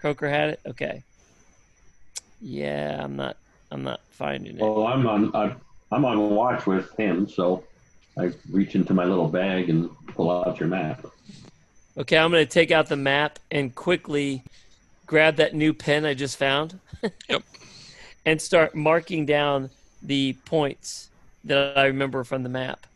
Croker 0.00 0.28
had 0.28 0.50
it. 0.50 0.60
Okay. 0.66 1.02
Yeah, 2.40 3.00
I'm 3.02 3.16
not. 3.16 3.36
I'm 3.70 3.82
not 3.82 4.00
finding 4.10 4.56
it. 4.56 4.62
Well, 4.62 4.86
I'm 4.86 5.06
on. 5.06 5.34
I'm, 5.34 5.56
I'm 5.90 6.04
on 6.04 6.30
watch 6.30 6.66
with 6.66 6.94
him, 6.96 7.28
so 7.28 7.64
I 8.18 8.32
reach 8.50 8.74
into 8.74 8.94
my 8.94 9.04
little 9.04 9.28
bag 9.28 9.70
and 9.70 9.90
pull 10.08 10.30
out 10.30 10.58
your 10.58 10.68
map. 10.68 11.04
Okay, 11.96 12.16
I'm 12.16 12.30
going 12.30 12.44
to 12.44 12.50
take 12.50 12.70
out 12.70 12.88
the 12.88 12.96
map 12.96 13.38
and 13.50 13.74
quickly 13.74 14.42
grab 15.06 15.36
that 15.36 15.54
new 15.54 15.72
pen 15.72 16.04
I 16.04 16.14
just 16.14 16.36
found. 16.36 16.78
Yep. 17.28 17.42
And 18.26 18.42
start 18.42 18.74
marking 18.74 19.24
down 19.24 19.70
the 20.02 20.34
points 20.44 21.08
that 21.44 21.78
I 21.78 21.84
remember 21.86 22.24
from 22.24 22.42
the 22.42 22.48
map. 22.48 22.86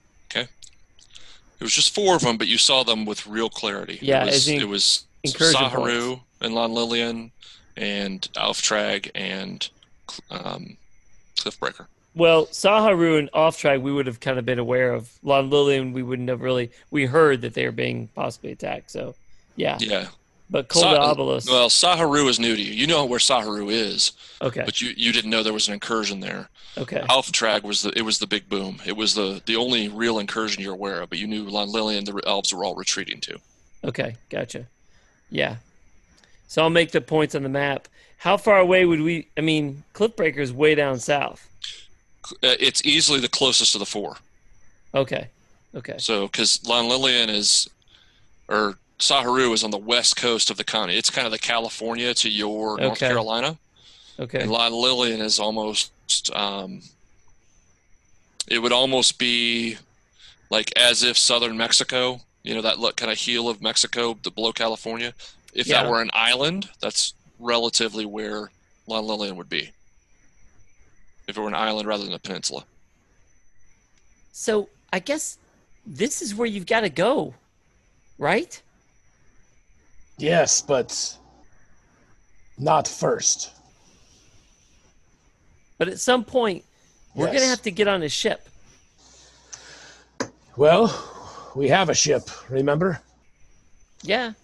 It 1.63 1.67
was 1.67 1.75
just 1.75 1.95
four 1.95 2.17
of 2.17 2.23
them, 2.23 2.39
but 2.39 2.49
you 2.49 2.59
saw 2.59 2.83
them 2.83 3.05
with 3.05 3.25
real 3.25 3.49
clarity. 3.49 3.97
Yeah, 4.03 4.25
it 4.25 4.33
was, 4.33 4.49
it 4.49 4.69
was 4.69 5.05
Saharu 5.25 6.09
points. 6.09 6.23
and 6.41 6.57
Lon 6.57 6.75
Lillian 6.75 7.31
and 7.77 8.29
Alftrag 8.35 9.13
and 9.15 9.71
um, 10.33 10.77
Cliffbreaker. 11.37 11.87
Well, 12.17 12.47
Saharu 12.47 13.17
and 13.17 13.31
Alftrag, 13.31 13.81
we 13.81 13.93
would 13.93 14.09
have 14.09 14.19
kind 14.19 14.41
of 14.41 14.45
been 14.45 14.59
aware 14.59 14.93
of. 14.93 15.13
Lon 15.23 15.51
Lillian, 15.51 15.93
we 15.93 16.03
wouldn't 16.03 16.29
have 16.31 16.41
really. 16.41 16.73
We 16.91 17.07
heard 17.07 17.43
that 17.43 17.55
they 17.55 17.65
were 17.65 17.71
being 17.71 18.09
possibly 18.09 18.51
attacked. 18.51 18.91
So, 18.91 19.15
yeah. 19.55 19.79
Yeah. 19.81 20.09
But 20.53 20.71
Sa- 20.71 21.15
Cold 21.15 21.19
Well, 21.49 21.71
Saharu 21.71 22.29
is 22.29 22.39
new 22.39 22.55
to 22.55 22.63
you. 22.63 22.73
You 22.75 22.87
know 22.87 23.07
where 23.07 23.19
Saharu 23.19 23.73
is, 23.73 24.13
okay. 24.43 24.63
but 24.67 24.83
you, 24.83 24.93
you 24.95 25.11
didn't 25.11 25.31
know 25.31 25.43
there 25.43 25.53
was 25.55 25.67
an 25.67 25.73
incursion 25.75 26.21
there. 26.21 26.51
Okay. 26.77 27.01
Alftrag 27.09 27.63
was 27.63 27.81
the 27.83 27.99
it 27.99 28.03
was 28.03 28.19
the 28.19 28.27
big 28.27 28.51
boom. 28.51 28.79
It 28.85 28.95
was 28.95 29.15
the 29.15 29.41
the 29.47 29.57
only 29.57 29.89
real 29.89 30.19
incursion 30.19 30.63
you're 30.63 30.75
aware 30.75 31.01
of, 31.01 31.09
but 31.09 31.19
you 31.19 31.27
knew 31.27 31.45
Lon 31.45 31.73
Lillian 31.73 32.05
the 32.05 32.21
elves 32.27 32.53
were 32.53 32.65
all 32.65 32.75
retreating 32.75 33.19
to. 33.23 33.39
Okay. 33.83 34.17
Gotcha. 34.29 34.67
Yeah. 35.31 35.57
So 36.49 36.63
I'll 36.63 36.71
make 36.71 36.93
the 36.93 37.01
points 37.01 37.35
on 37.35 37.43
the 37.43 37.49
map. 37.49 37.89
How 38.19 38.37
far 38.37 38.59
away 38.59 38.85
would 38.85 39.01
we? 39.01 39.29
I 39.39 39.41
mean, 39.41 39.85
Cliffbreaker 39.95 40.39
is 40.39 40.53
way 40.53 40.75
down 40.75 40.99
south. 40.99 41.49
Uh, 42.43 42.57
It's 42.61 42.85
easily 42.85 43.21
the 43.21 43.29
closest 43.29 43.75
of 43.75 43.79
the 43.79 43.87
four. 43.87 44.19
Okay. 44.95 45.29
Okay. 45.75 45.97
So, 45.99 46.27
because 46.27 46.63
Lon 46.67 46.89
Lillian 46.91 47.31
is, 47.31 47.69
or 48.49 48.77
Saharu 49.03 49.53
is 49.53 49.65
on 49.65 49.73
the 49.73 49.79
west 49.79 50.15
coast 50.17 50.49
of 50.49 50.57
the 50.57 50.63
continent. 50.65 50.97
It's 50.97 51.11
kind 51.11 51.27
of 51.27 51.33
the 51.33 51.39
California 51.39 52.15
to 52.15 52.31
your 52.31 52.79
North 52.79 53.01
Carolina, 53.01 53.59
Okay. 54.21 54.41
and 54.41 54.51
Lon 54.51 54.73
Lillian 54.73 55.21
is 55.21 55.41
almost. 55.41 55.91
Um, 56.33 56.83
it 58.47 58.61
would 58.61 58.71
almost 58.73 59.19
be 59.19 59.77
like 60.51 60.73
as 60.77 61.03
if 61.03 61.19
southern 61.19 61.57
Mexico, 61.57 62.21
you 62.45 62.55
know, 62.55 62.63
that 62.63 62.79
look 62.79 62.97
kind 62.97 63.11
of 63.11 63.19
heel 63.19 63.49
of 63.49 63.61
Mexico, 63.61 64.17
the 64.23 64.31
below 64.31 64.53
California. 64.53 65.15
If 65.53 65.67
Yeah. 65.67 65.83
that 65.83 65.91
were 65.91 66.01
an 66.01 66.11
island, 66.13 66.69
that's 66.81 67.15
relatively 67.41 68.07
where 68.07 68.53
Lon 68.87 69.05
Lillian 69.07 69.35
would 69.37 69.49
be. 69.49 69.73
If 71.27 71.37
it 71.37 71.41
were 71.41 71.49
an 71.49 71.55
island 71.55 71.89
rather 71.89 72.05
than 72.05 72.13
a 72.13 72.19
peninsula. 72.21 72.65
So 74.33 74.69
I 74.93 74.99
guess 75.01 75.39
this 75.87 76.23
is 76.23 76.35
where 76.35 76.47
you've 76.47 76.67
got 76.67 76.81
to 76.81 76.91
go, 76.91 77.35
right? 78.19 78.61
Yes, 80.23 80.61
but 80.61 81.19
not 82.57 82.87
first. 82.87 83.51
But 85.79 85.89
at 85.89 85.99
some 85.99 86.25
point, 86.25 86.65
we're 87.17 87.27
Yes. 87.27 87.35
gonna 87.35 87.51
have 87.51 87.63
to 87.63 87.73
get 87.73 87.89
on 87.89 88.05
a 88.05 88.09
ship. 88.09 88.49
Well, 90.57 90.87
we 91.57 91.69
have 91.71 91.89
a 91.89 91.95
ship. 91.95 92.31
Remember? 92.49 93.03
Yeah. 94.03 94.35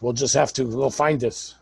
We'll 0.00 0.14
just 0.14 0.32
have 0.32 0.54
to 0.54 0.64
go 0.64 0.88
find 0.88 1.22
it. 1.22 1.54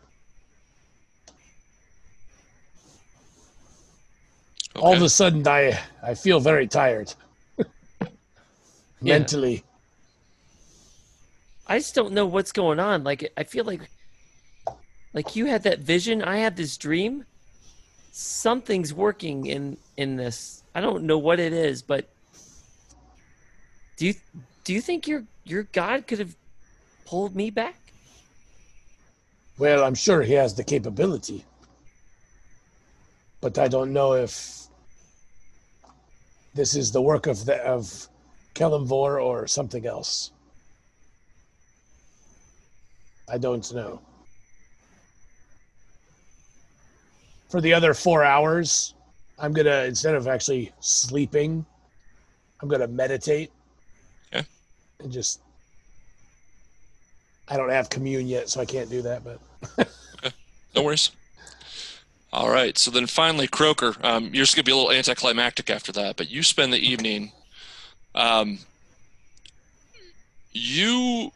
All 4.77 4.93
of 4.93 5.01
a 5.01 5.09
sudden, 5.09 5.45
I 5.45 5.77
I 6.01 6.13
feel 6.13 6.39
very 6.39 6.67
tired. 6.67 7.13
Mentally. 9.01 9.64
I 11.67 11.79
just 11.79 11.95
don't 11.95 12.13
know 12.13 12.25
what's 12.25 12.51
going 12.51 12.79
on. 12.79 13.03
Like 13.03 13.31
I 13.37 13.43
feel 13.43 13.65
like 13.65 13.89
like 15.13 15.35
you 15.35 15.45
had 15.45 15.63
that 15.63 15.79
vision, 15.79 16.21
I 16.21 16.37
had 16.37 16.57
this 16.57 16.77
dream. 16.77 17.25
Something's 18.11 18.93
working 18.93 19.45
in 19.45 19.77
in 19.97 20.15
this. 20.15 20.63
I 20.75 20.81
don't 20.81 21.03
know 21.03 21.17
what 21.17 21.39
it 21.39 21.53
is, 21.53 21.81
but 21.81 22.09
do 23.97 24.07
you 24.07 24.13
do 24.63 24.73
you 24.73 24.81
think 24.81 25.07
your 25.07 25.23
your 25.43 25.63
God 25.63 26.07
could 26.07 26.19
have 26.19 26.35
pulled 27.05 27.35
me 27.35 27.49
back? 27.49 27.75
Well, 29.57 29.83
I'm 29.83 29.95
sure 29.95 30.21
he 30.21 30.33
has 30.33 30.53
the 30.53 30.63
capability. 30.63 31.45
But 33.41 33.57
I 33.57 33.67
don't 33.67 33.93
know 33.93 34.13
if 34.13 34.67
this 36.53 36.75
is 36.75 36.91
the 36.91 37.01
work 37.01 37.27
of 37.27 37.45
the 37.45 37.55
of 37.63 38.07
Kellenvor 38.53 39.23
or 39.23 39.47
something 39.47 39.85
else. 39.85 40.31
I 43.29 43.37
don't 43.37 43.73
know. 43.73 43.99
For 47.49 47.61
the 47.61 47.73
other 47.73 47.93
four 47.93 48.23
hours, 48.23 48.93
I'm 49.39 49.53
gonna 49.53 49.83
instead 49.83 50.15
of 50.15 50.27
actually 50.27 50.71
sleeping, 50.79 51.65
I'm 52.61 52.69
gonna 52.69 52.87
meditate. 52.87 53.51
Okay. 54.33 54.45
And 54.99 55.11
just 55.11 55.41
I 57.47 57.57
don't 57.57 57.69
have 57.69 57.89
commune 57.89 58.27
yet, 58.27 58.49
so 58.49 58.61
I 58.61 58.65
can't 58.65 58.89
do 58.89 59.01
that, 59.03 59.23
but 59.23 59.89
No 60.75 60.83
worries. 60.83 61.11
All 62.33 62.49
right. 62.49 62.77
So 62.77 62.91
then 62.91 63.07
finally, 63.07 63.47
Croker, 63.47 63.95
um, 64.03 64.25
you're 64.25 64.43
just 64.43 64.55
going 64.55 64.65
to 64.65 64.69
be 64.69 64.73
a 64.73 64.75
little 64.75 64.91
anticlimactic 64.91 65.69
after 65.69 65.91
that, 65.93 66.17
but 66.17 66.29
you 66.29 66.43
spend 66.43 66.73
the 66.73 66.79
evening. 66.79 67.31
Um, 68.13 68.59
you 70.51 71.31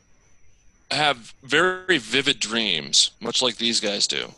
have 0.92 1.34
very 1.44 1.98
vivid 1.98 2.40
dreams, 2.40 3.12
much 3.20 3.42
like 3.42 3.58
these 3.58 3.80
guys 3.80 4.08
do. 4.08 4.34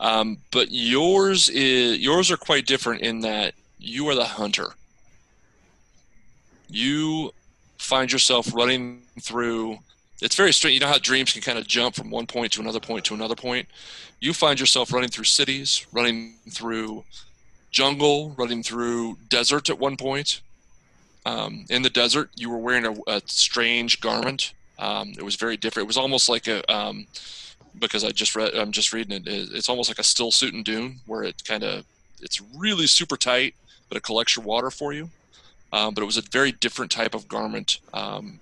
Um, 0.00 0.38
but 0.50 0.68
yours 0.70 1.48
is 1.48 1.98
yours 1.98 2.30
are 2.30 2.36
quite 2.36 2.66
different 2.66 3.02
in 3.02 3.20
that 3.20 3.54
you 3.78 4.08
are 4.08 4.14
the 4.14 4.24
hunter. 4.24 4.68
You 6.68 7.32
find 7.78 8.10
yourself 8.10 8.52
running 8.54 9.02
through. 9.20 9.78
It's 10.20 10.34
very 10.34 10.52
strange. 10.52 10.74
You 10.74 10.80
know 10.80 10.88
how 10.88 10.98
dreams 10.98 11.32
can 11.32 11.42
kind 11.42 11.58
of 11.58 11.66
jump 11.66 11.94
from 11.94 12.10
one 12.10 12.26
point 12.26 12.52
to 12.52 12.60
another 12.60 12.80
point 12.80 13.04
to 13.06 13.14
another 13.14 13.36
point 13.36 13.68
you 14.24 14.32
find 14.32 14.58
yourself 14.58 14.90
running 14.90 15.10
through 15.10 15.24
cities, 15.24 15.86
running 15.92 16.36
through 16.48 17.04
jungle, 17.70 18.34
running 18.38 18.62
through 18.62 19.18
desert 19.28 19.68
at 19.68 19.78
one 19.78 19.98
point. 19.98 20.40
Um, 21.26 21.66
in 21.68 21.82
the 21.82 21.90
desert, 21.90 22.30
you 22.34 22.48
were 22.48 22.56
wearing 22.56 22.86
a, 22.86 22.94
a 23.06 23.22
strange 23.26 24.00
garment. 24.00 24.54
Um, 24.78 25.12
it 25.16 25.22
was 25.22 25.36
very 25.36 25.56
different. 25.56 25.84
It 25.84 25.88
was 25.88 25.96
almost 25.96 26.28
like 26.28 26.46
a 26.48 26.70
um, 26.72 27.06
because 27.78 28.04
I 28.04 28.10
just 28.10 28.34
read. 28.36 28.54
I'm 28.54 28.72
just 28.72 28.92
reading 28.92 29.12
it. 29.16 29.26
it- 29.28 29.50
It's 29.52 29.68
almost 29.68 29.88
like 29.90 29.98
a 29.98 30.04
still 30.04 30.30
suit 30.30 30.54
and 30.54 30.64
dune, 30.64 31.00
where 31.06 31.22
it 31.22 31.44
kind 31.44 31.62
of 31.62 31.84
it's 32.20 32.40
really 32.56 32.86
super 32.86 33.16
tight, 33.16 33.54
but 33.88 33.96
it 33.96 34.02
collects 34.02 34.36
your 34.36 34.44
water 34.44 34.70
for 34.70 34.92
you. 34.92 35.10
Um, 35.72 35.92
but 35.94 36.02
it 36.02 36.06
was 36.06 36.16
a 36.16 36.22
very 36.22 36.52
different 36.52 36.92
type 36.92 37.14
of 37.14 37.26
garment, 37.28 37.78
um, 37.92 38.38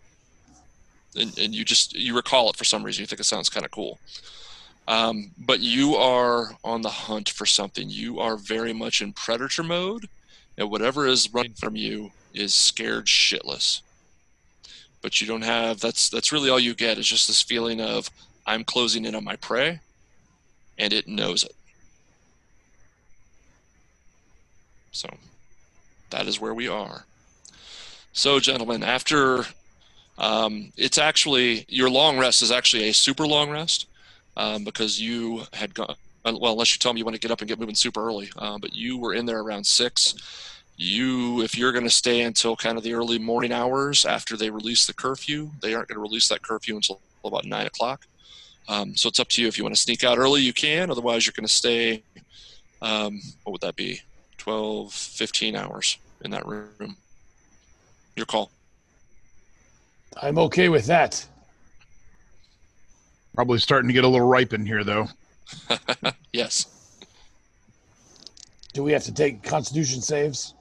and, 1.16 1.36
and 1.38 1.54
you 1.54 1.64
just 1.64 1.94
you 1.94 2.14
recall 2.14 2.50
it 2.50 2.56
for 2.56 2.64
some 2.64 2.82
reason. 2.82 3.02
You 3.02 3.06
think 3.06 3.20
it 3.20 3.24
sounds 3.24 3.48
kind 3.48 3.64
of 3.64 3.72
cool. 3.72 3.98
Um, 4.88 5.30
but 5.38 5.60
you 5.60 5.94
are 5.94 6.56
on 6.64 6.82
the 6.82 6.90
hunt 6.90 7.28
for 7.28 7.46
something. 7.46 7.88
You 7.88 8.18
are 8.20 8.36
very 8.36 8.72
much 8.72 9.00
in 9.00 9.12
predator 9.12 9.62
mode, 9.62 10.08
and 10.58 10.70
whatever 10.70 11.06
is 11.06 11.32
running 11.32 11.54
from 11.54 11.76
you 11.76 12.10
is 12.34 12.52
scared 12.54 13.06
shitless. 13.06 13.80
But 15.02 15.20
you 15.20 15.26
don't 15.26 15.42
have 15.42 15.80
that's 15.80 16.08
that's 16.08 16.32
really 16.32 16.48
all 16.48 16.60
you 16.60 16.74
get 16.74 16.98
is 16.98 17.06
just 17.06 17.26
this 17.26 17.42
feeling 17.42 17.80
of 17.80 18.08
I'm 18.46 18.64
closing 18.64 19.04
in 19.04 19.14
on 19.14 19.24
my 19.24 19.36
prey, 19.36 19.80
and 20.78 20.92
it 20.92 21.06
knows 21.08 21.42
it. 21.42 21.54
So 24.92 25.08
that 26.10 26.26
is 26.26 26.40
where 26.40 26.54
we 26.54 26.68
are. 26.68 27.04
So, 28.12 28.38
gentlemen, 28.38 28.82
after 28.82 29.46
um, 30.18 30.72
it's 30.76 30.98
actually 30.98 31.64
your 31.68 31.90
long 31.90 32.18
rest 32.18 32.42
is 32.42 32.50
actually 32.52 32.88
a 32.88 32.94
super 32.94 33.26
long 33.26 33.50
rest 33.50 33.86
um, 34.36 34.64
because 34.64 35.00
you 35.00 35.42
had 35.54 35.74
gone. 35.74 35.96
Well, 36.24 36.52
unless 36.52 36.72
you 36.72 36.78
tell 36.78 36.92
me 36.92 37.00
you 37.00 37.04
want 37.04 37.16
to 37.16 37.20
get 37.20 37.32
up 37.32 37.40
and 37.40 37.48
get 37.48 37.58
moving 37.58 37.74
super 37.74 38.06
early, 38.06 38.30
uh, 38.36 38.58
but 38.58 38.74
you 38.74 38.96
were 38.96 39.14
in 39.14 39.26
there 39.26 39.40
around 39.40 39.66
six. 39.66 40.14
You, 40.76 41.42
if 41.42 41.56
you're 41.56 41.72
going 41.72 41.84
to 41.84 41.90
stay 41.90 42.22
until 42.22 42.56
kind 42.56 42.76
of 42.76 42.84
the 42.84 42.94
early 42.94 43.18
morning 43.18 43.52
hours 43.52 44.04
after 44.04 44.36
they 44.36 44.50
release 44.50 44.86
the 44.86 44.94
curfew, 44.94 45.50
they 45.60 45.74
aren't 45.74 45.88
going 45.88 45.96
to 45.96 46.02
release 46.02 46.28
that 46.28 46.42
curfew 46.42 46.76
until 46.76 47.00
about 47.24 47.44
nine 47.44 47.66
o'clock. 47.66 48.06
Um, 48.68 48.96
so 48.96 49.08
it's 49.08 49.20
up 49.20 49.28
to 49.30 49.42
you. 49.42 49.48
If 49.48 49.58
you 49.58 49.64
want 49.64 49.74
to 49.74 49.80
sneak 49.80 50.04
out 50.04 50.18
early, 50.18 50.40
you 50.40 50.52
can. 50.52 50.90
Otherwise, 50.90 51.26
you're 51.26 51.34
going 51.36 51.46
to 51.46 51.52
stay. 51.52 52.02
Um, 52.80 53.20
what 53.44 53.52
would 53.52 53.60
that 53.60 53.76
be? 53.76 54.00
12, 54.38 54.92
15 54.92 55.56
hours 55.56 55.98
in 56.24 56.30
that 56.30 56.46
room. 56.46 56.96
Your 58.16 58.26
call. 58.26 58.50
I'm 60.20 60.38
okay 60.38 60.68
with 60.68 60.86
that. 60.86 61.26
Probably 63.34 63.58
starting 63.58 63.88
to 63.88 63.94
get 63.94 64.04
a 64.04 64.08
little 64.08 64.26
ripe 64.26 64.52
in 64.52 64.66
here, 64.66 64.84
though. 64.84 65.08
yes. 66.32 66.66
Do 68.72 68.82
we 68.82 68.92
have 68.92 69.04
to 69.04 69.14
take 69.14 69.42
constitution 69.42 70.02
saves? 70.02 70.54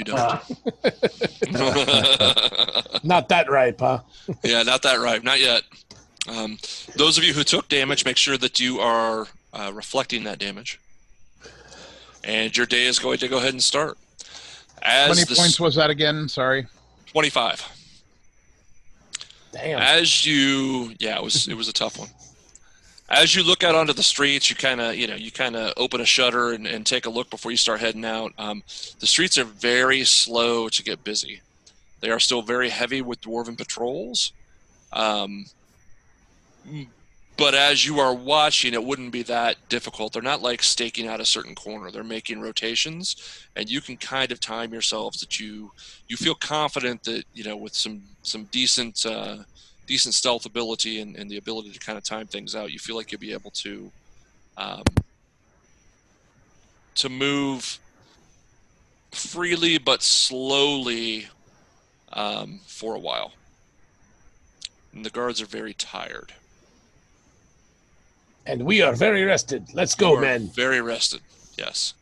You 0.00 0.04
don't. 0.04 0.18
Not 3.04 3.28
that 3.28 3.50
ripe, 3.50 3.80
huh? 3.80 4.00
yeah, 4.42 4.62
not 4.62 4.80
that 4.82 4.98
right. 4.98 5.22
Not 5.22 5.40
yet. 5.40 5.62
Um, 6.26 6.56
those 6.96 7.18
of 7.18 7.24
you 7.24 7.34
who 7.34 7.44
took 7.44 7.68
damage, 7.68 8.06
make 8.06 8.16
sure 8.16 8.38
that 8.38 8.58
you 8.58 8.80
are 8.80 9.26
uh, 9.52 9.70
reflecting 9.74 10.24
that 10.24 10.38
damage. 10.38 10.80
And 12.24 12.56
your 12.56 12.64
day 12.64 12.86
is 12.86 12.98
going 12.98 13.18
to 13.18 13.28
go 13.28 13.36
ahead 13.38 13.52
and 13.52 13.62
start. 13.62 13.98
How 14.80 15.10
As 15.10 15.16
many 15.16 15.26
the 15.26 15.34
points 15.34 15.60
was 15.60 15.74
that 15.74 15.90
again? 15.90 16.28
Sorry. 16.28 16.66
25. 17.08 17.68
Damn. 19.52 19.80
As 19.80 20.24
you, 20.24 20.94
yeah, 20.98 21.18
it 21.18 21.22
was 21.22 21.46
it 21.46 21.54
was 21.54 21.68
a 21.68 21.74
tough 21.74 21.98
one. 21.98 22.08
As 23.10 23.34
you 23.34 23.42
look 23.42 23.64
out 23.64 23.74
onto 23.74 23.92
the 23.92 24.04
streets, 24.04 24.50
you 24.50 24.56
kind 24.56 24.80
of, 24.80 24.94
you 24.94 25.08
know, 25.08 25.16
you 25.16 25.32
kind 25.32 25.56
of 25.56 25.72
open 25.76 26.00
a 26.00 26.04
shutter 26.04 26.52
and, 26.52 26.66
and 26.66 26.86
take 26.86 27.06
a 27.06 27.10
look 27.10 27.28
before 27.28 27.50
you 27.50 27.56
start 27.56 27.80
heading 27.80 28.04
out. 28.04 28.32
Um, 28.38 28.62
the 29.00 29.06
streets 29.06 29.36
are 29.36 29.44
very 29.44 30.04
slow 30.04 30.68
to 30.68 30.82
get 30.82 31.02
busy. 31.02 31.40
They 32.00 32.10
are 32.10 32.20
still 32.20 32.42
very 32.42 32.70
heavy 32.70 33.02
with 33.02 33.20
dwarven 33.20 33.58
patrols. 33.58 34.32
Um, 34.92 35.46
but 37.36 37.54
as 37.54 37.86
you 37.86 37.98
are 38.00 38.14
watching, 38.14 38.74
it 38.74 38.84
wouldn't 38.84 39.12
be 39.12 39.22
that 39.24 39.56
difficult. 39.68 40.12
They're 40.12 40.22
not 40.22 40.42
like 40.42 40.62
staking 40.62 41.08
out 41.08 41.20
a 41.20 41.24
certain 41.24 41.54
corner. 41.54 41.90
They're 41.90 42.04
making 42.04 42.40
rotations, 42.40 43.16
and 43.56 43.68
you 43.68 43.80
can 43.80 43.96
kind 43.96 44.30
of 44.30 44.40
time 44.40 44.72
yourselves 44.72 45.20
that 45.20 45.40
you 45.40 45.72
you 46.06 46.18
feel 46.18 46.34
confident 46.34 47.02
that 47.04 47.24
you 47.32 47.44
know 47.44 47.56
with 47.56 47.74
some 47.74 48.02
some 48.22 48.44
decent 48.52 49.06
uh, 49.06 49.38
decent 49.86 50.14
stealth 50.14 50.46
ability 50.46 51.00
and, 51.00 51.16
and 51.16 51.30
the 51.30 51.36
ability 51.36 51.70
to 51.70 51.78
kind 51.78 51.98
of 51.98 52.04
time 52.04 52.26
things 52.26 52.54
out, 52.54 52.70
you 52.70 52.78
feel 52.78 52.96
like 52.96 53.10
you'll 53.12 53.20
be 53.20 53.32
able 53.32 53.50
to 53.50 53.90
um, 54.56 54.84
to 56.94 57.08
move 57.08 57.78
freely 59.10 59.78
but 59.78 60.02
slowly 60.02 61.28
um, 62.12 62.60
for 62.66 62.94
a 62.94 62.98
while. 62.98 63.32
And 64.92 65.04
the 65.04 65.10
guards 65.10 65.40
are 65.40 65.46
very 65.46 65.74
tired. 65.74 66.32
And 68.46 68.64
we 68.64 68.82
are 68.82 68.94
very 68.94 69.24
rested. 69.24 69.66
Let's 69.74 69.94
go, 69.94 70.20
men. 70.20 70.48
Very 70.48 70.80
rested. 70.80 71.20
Yes. 71.56 71.94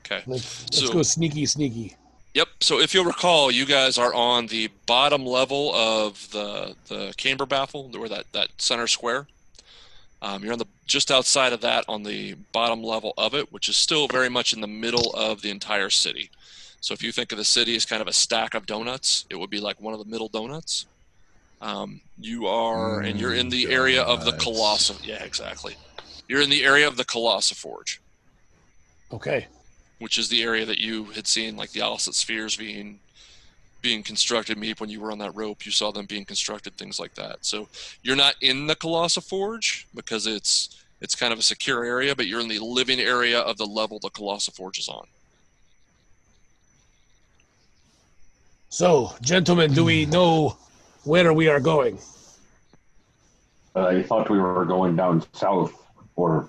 Okay. 0.00 0.22
Let's, 0.26 0.62
let's 0.64 0.78
So- 0.86 0.92
go 0.92 1.02
sneaky, 1.02 1.46
sneaky. 1.46 1.96
Yep. 2.34 2.48
So 2.60 2.80
if 2.80 2.94
you'll 2.94 3.04
recall, 3.04 3.50
you 3.50 3.66
guys 3.66 3.98
are 3.98 4.14
on 4.14 4.46
the 4.46 4.68
bottom 4.86 5.26
level 5.26 5.74
of 5.74 6.30
the 6.30 6.76
the 6.88 7.12
camber 7.16 7.46
baffle, 7.46 7.90
or 7.96 8.08
that 8.08 8.32
that 8.32 8.48
center 8.58 8.86
square. 8.86 9.26
Um, 10.22 10.44
you're 10.44 10.52
on 10.52 10.58
the 10.58 10.66
just 10.86 11.10
outside 11.10 11.52
of 11.52 11.60
that 11.62 11.84
on 11.88 12.02
the 12.02 12.34
bottom 12.52 12.82
level 12.82 13.14
of 13.16 13.34
it, 13.34 13.52
which 13.52 13.68
is 13.68 13.76
still 13.76 14.06
very 14.06 14.28
much 14.28 14.52
in 14.52 14.60
the 14.60 14.66
middle 14.66 15.12
of 15.14 15.42
the 15.42 15.50
entire 15.50 15.90
city. 15.90 16.30
So 16.80 16.94
if 16.94 17.02
you 17.02 17.12
think 17.12 17.32
of 17.32 17.38
the 17.38 17.44
city 17.44 17.74
as 17.74 17.84
kind 17.84 18.02
of 18.02 18.08
a 18.08 18.12
stack 18.12 18.54
of 18.54 18.66
donuts, 18.66 19.24
it 19.28 19.36
would 19.36 19.50
be 19.50 19.60
like 19.60 19.80
one 19.80 19.92
of 19.92 20.00
the 20.00 20.10
middle 20.10 20.28
donuts. 20.28 20.86
Um, 21.60 22.00
you 22.18 22.46
are, 22.46 23.00
and 23.00 23.20
you're 23.20 23.34
in 23.34 23.50
the 23.50 23.70
area 23.70 24.02
of 24.02 24.20
the 24.24 24.30
donuts. 24.30 24.44
Colossus. 24.44 25.04
Yeah, 25.04 25.22
exactly. 25.22 25.76
You're 26.26 26.40
in 26.40 26.48
the 26.48 26.64
area 26.64 26.88
of 26.88 26.96
the 26.96 27.04
Colossoforge 27.04 27.98
Okay. 29.12 29.46
Which 30.00 30.18
is 30.18 30.28
the 30.28 30.42
area 30.42 30.66
that 30.66 30.78
you 30.78 31.04
had 31.04 31.26
seen 31.26 31.56
like 31.56 31.70
the 31.70 31.80
opposite 31.80 32.14
spheres 32.14 32.56
being 32.56 32.98
being 33.82 34.02
constructed 34.02 34.58
meep 34.58 34.80
when 34.80 34.90
you 34.90 35.00
were 35.00 35.12
on 35.12 35.18
that 35.18 35.34
rope 35.34 35.64
you 35.64 35.72
saw 35.72 35.92
them 35.92 36.06
being 36.06 36.24
constructed 36.24 36.76
things 36.76 36.98
like 36.98 37.14
that 37.14 37.38
so 37.42 37.68
you're 38.02 38.16
not 38.16 38.34
in 38.40 38.66
the 38.66 38.76
Colossa 38.76 39.22
Forge 39.22 39.86
because 39.94 40.26
it's 40.26 40.84
it's 41.00 41.14
kind 41.14 41.32
of 41.32 41.38
a 41.38 41.42
secure 41.42 41.84
area 41.84 42.14
but 42.16 42.26
you're 42.26 42.40
in 42.40 42.48
the 42.48 42.58
living 42.58 43.00
area 43.00 43.38
of 43.40 43.56
the 43.56 43.64
level 43.64 43.98
the 44.00 44.10
Colossa 44.10 44.50
Forge 44.50 44.78
is 44.78 44.88
on 44.88 45.06
So, 48.72 49.12
gentlemen, 49.20 49.72
do 49.72 49.84
we 49.84 50.06
know 50.06 50.56
where 51.02 51.32
we 51.32 51.48
are 51.48 51.58
going? 51.58 51.98
Uh, 53.74 53.86
I 53.86 54.02
thought 54.04 54.30
we 54.30 54.38
were 54.38 54.64
going 54.64 54.94
down 54.94 55.24
south 55.32 55.72
or 56.14 56.48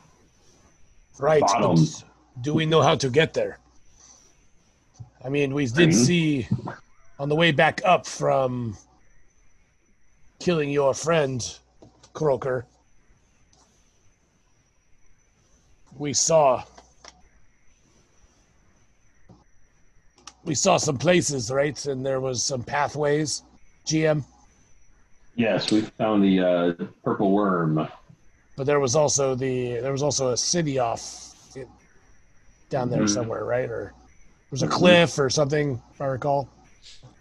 Right. 1.20 1.42
Bottom. 1.42 1.86
Do 2.42 2.54
we 2.54 2.66
know 2.66 2.82
how 2.82 2.96
to 2.96 3.10
get 3.10 3.34
there? 3.34 3.60
I 5.24 5.30
mean, 5.30 5.54
we 5.54 5.66
did 5.68 5.76
Train? 5.76 5.94
see 5.94 6.48
on 7.20 7.30
the 7.30 7.36
way 7.36 7.52
back 7.52 7.82
up 7.86 8.08
from 8.08 8.76
killing 10.40 10.72
your 10.72 10.94
friend, 10.96 11.58
Croker. 12.14 12.66
We 15.98 16.14
saw 16.14 16.64
we 20.44 20.56
saw 20.56 20.78
some 20.78 20.98
places, 20.98 21.52
right? 21.52 21.86
And 21.86 22.04
there 22.04 22.20
was 22.20 22.44
some 22.44 22.64
pathways. 22.64 23.44
GM, 23.86 24.24
yes, 25.36 25.72
we 25.72 25.82
found 25.82 26.24
the 26.24 26.40
uh, 26.40 26.86
purple 27.04 27.32
worm. 27.32 27.88
but 28.56 28.66
there 28.66 28.80
was 28.80 28.96
also 28.96 29.36
the 29.36 29.80
there 29.80 29.92
was 29.92 30.02
also 30.02 30.30
a 30.30 30.38
city 30.38 30.80
off 30.80 31.31
down 32.72 32.90
there 32.90 33.04
Mhm. 33.04 33.10
somewhere, 33.14 33.44
right? 33.46 33.70
Or 33.70 33.94
There's 34.50 34.64
a 34.64 34.68
cliff 34.68 35.18
or 35.20 35.30
something, 35.30 35.82
if 35.94 36.02
I 36.02 36.08
recall. 36.08 36.50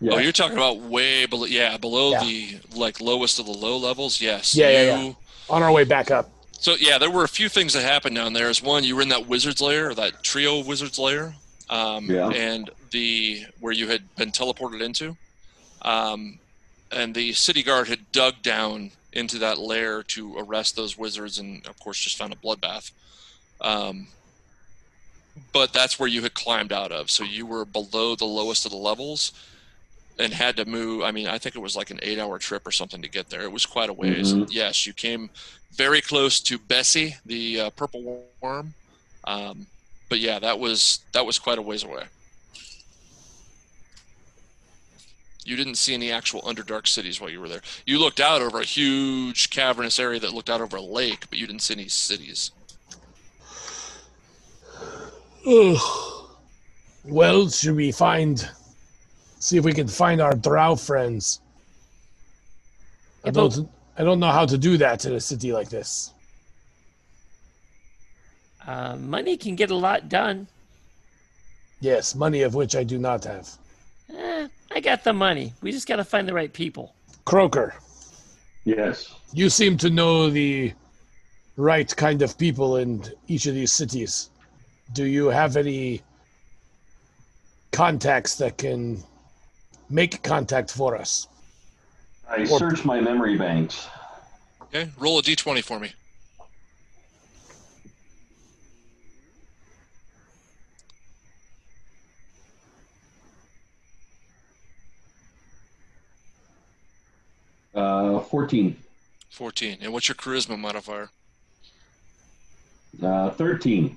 Yeah. 0.00 0.14
Oh, 0.14 0.18
you're 0.18 0.32
talking 0.32 0.56
about 0.56 0.78
way 0.80 1.26
below. 1.26 1.44
Yeah, 1.44 1.76
below 1.76 2.10
Yeah. 2.12 2.24
the 2.24 2.58
like 2.74 3.00
lowest 3.00 3.38
of 3.38 3.46
the 3.46 3.52
low 3.52 3.76
levels. 3.76 4.20
Yes. 4.20 4.54
Yeah, 4.56 4.70
yeah, 4.70 4.98
you, 4.98 5.06
yeah. 5.08 5.12
On 5.48 5.62
our 5.62 5.70
way 5.70 5.84
back 5.84 6.10
up. 6.10 6.28
So 6.52 6.74
yeah, 6.74 6.98
there 6.98 7.10
were 7.10 7.22
a 7.22 7.28
few 7.28 7.48
things 7.48 7.74
that 7.74 7.82
happened 7.82 8.16
down 8.16 8.32
there. 8.32 8.50
Is 8.50 8.60
one, 8.62 8.82
you 8.82 8.96
were 8.96 9.02
in 9.02 9.10
that 9.10 9.26
wizard's 9.28 9.60
lair, 9.60 9.94
that 9.94 10.24
trio 10.24 10.58
of 10.60 10.66
wizard's 10.66 10.98
lair, 10.98 11.34
um, 11.68 12.10
Yeah. 12.10 12.30
and 12.30 12.68
the 12.90 13.46
where 13.60 13.72
you 13.72 13.86
had 13.88 14.12
been 14.16 14.32
teleported 14.32 14.80
into, 14.82 15.16
um, 15.82 16.40
and 16.90 17.14
the 17.14 17.32
city 17.34 17.62
guard 17.62 17.86
had 17.86 18.10
dug 18.10 18.42
down 18.42 18.90
into 19.12 19.38
that 19.38 19.58
lair 19.58 20.02
to 20.02 20.36
arrest 20.36 20.74
those 20.74 20.96
wizards, 20.98 21.38
and 21.38 21.64
of 21.68 21.78
course 21.78 21.98
just 22.00 22.16
found 22.16 22.32
a 22.32 22.36
bloodbath. 22.36 22.90
Um, 23.60 24.08
but 25.52 25.72
that's 25.72 25.98
where 25.98 26.08
you 26.08 26.22
had 26.22 26.34
climbed 26.34 26.72
out 26.72 26.92
of, 26.92 27.10
so 27.10 27.24
you 27.24 27.46
were 27.46 27.64
below 27.64 28.14
the 28.14 28.24
lowest 28.24 28.64
of 28.64 28.70
the 28.70 28.78
levels. 28.78 29.32
And 30.18 30.34
had 30.34 30.56
to 30.58 30.66
move. 30.66 31.02
I 31.02 31.12
mean, 31.12 31.28
I 31.28 31.38
think 31.38 31.56
it 31.56 31.60
was 31.60 31.74
like 31.74 31.90
an 31.90 31.98
eight-hour 32.02 32.38
trip 32.40 32.66
or 32.66 32.72
something 32.72 33.00
to 33.00 33.08
get 33.08 33.30
there. 33.30 33.40
It 33.40 33.52
was 33.52 33.64
quite 33.64 33.88
a 33.88 33.94
ways. 33.94 34.34
Mhm. 34.34 34.48
Yes, 34.50 34.86
you 34.86 34.92
came 34.92 35.30
very 35.72 36.02
close 36.02 36.40
to 36.40 36.58
Bessie, 36.58 37.16
the 37.24 37.58
uh, 37.58 37.70
purple 37.70 38.26
worm. 38.42 38.74
Um, 39.24 39.66
but 40.10 40.18
yeah, 40.18 40.38
that 40.38 40.58
was 40.58 40.98
that 41.12 41.24
was 41.24 41.38
quite 41.38 41.56
a 41.56 41.62
ways 41.62 41.84
away. 41.84 42.04
You 45.42 45.56
didn't 45.56 45.76
see 45.76 45.94
any 45.94 46.12
actual 46.12 46.42
Underdark 46.42 46.86
cities 46.86 47.18
while 47.18 47.30
you 47.30 47.40
were 47.40 47.48
there. 47.48 47.62
You 47.86 47.98
looked 47.98 48.20
out 48.20 48.42
over 48.42 48.60
a 48.60 48.64
huge 48.64 49.48
cavernous 49.48 49.98
area 49.98 50.20
that 50.20 50.34
looked 50.34 50.50
out 50.50 50.60
over 50.60 50.76
a 50.76 50.82
lake, 50.82 51.30
but 51.30 51.38
you 51.38 51.46
didn't 51.46 51.62
see 51.62 51.74
any 51.74 51.88
cities. 51.88 52.50
Ugh. 55.46 55.78
Well, 57.04 57.48
should 57.48 57.76
we 57.76 57.92
find, 57.92 58.46
see 59.38 59.56
if 59.56 59.64
we 59.64 59.72
can 59.72 59.88
find 59.88 60.20
our 60.20 60.34
drow 60.34 60.76
friends? 60.76 61.40
I 63.24 63.30
don't, 63.30 63.68
I 63.98 64.04
don't 64.04 64.20
know 64.20 64.30
how 64.30 64.46
to 64.46 64.58
do 64.58 64.76
that 64.78 65.04
in 65.04 65.12
a 65.14 65.20
city 65.20 65.52
like 65.52 65.68
this. 65.68 66.12
Uh, 68.66 68.96
money 68.96 69.36
can 69.36 69.56
get 69.56 69.70
a 69.70 69.74
lot 69.76 70.08
done. 70.08 70.46
Yes, 71.80 72.14
money 72.14 72.42
of 72.42 72.54
which 72.54 72.76
I 72.76 72.84
do 72.84 72.98
not 72.98 73.24
have. 73.24 73.48
Eh, 74.14 74.48
I 74.70 74.80
got 74.80 75.02
the 75.04 75.12
money. 75.12 75.54
We 75.62 75.72
just 75.72 75.88
got 75.88 75.96
to 75.96 76.04
find 76.04 76.28
the 76.28 76.34
right 76.34 76.52
people. 76.52 76.94
Croker, 77.24 77.74
Yes. 78.64 79.14
you 79.32 79.48
seem 79.48 79.76
to 79.78 79.88
know 79.90 80.28
the 80.28 80.72
right 81.56 81.94
kind 81.96 82.22
of 82.22 82.36
people 82.36 82.76
in 82.76 83.02
each 83.28 83.46
of 83.46 83.54
these 83.54 83.72
cities. 83.72 84.29
Do 84.92 85.04
you 85.04 85.28
have 85.28 85.56
any 85.56 86.02
contacts 87.70 88.36
that 88.36 88.58
can 88.58 89.02
make 89.88 90.22
contact 90.22 90.70
for 90.72 90.96
us? 90.96 91.28
I 92.28 92.44
searched 92.44 92.84
my 92.84 93.00
memory 93.00 93.36
banks. 93.36 93.88
Okay, 94.62 94.90
roll 94.98 95.18
a 95.18 95.22
d20 95.22 95.62
for 95.62 95.78
me. 95.78 95.92
Uh, 107.74 108.20
14. 108.20 108.76
14. 109.30 109.78
And 109.80 109.92
what's 109.92 110.08
your 110.08 110.16
charisma 110.16 110.58
modifier? 110.58 111.10
Uh, 113.02 113.30
13. 113.30 113.96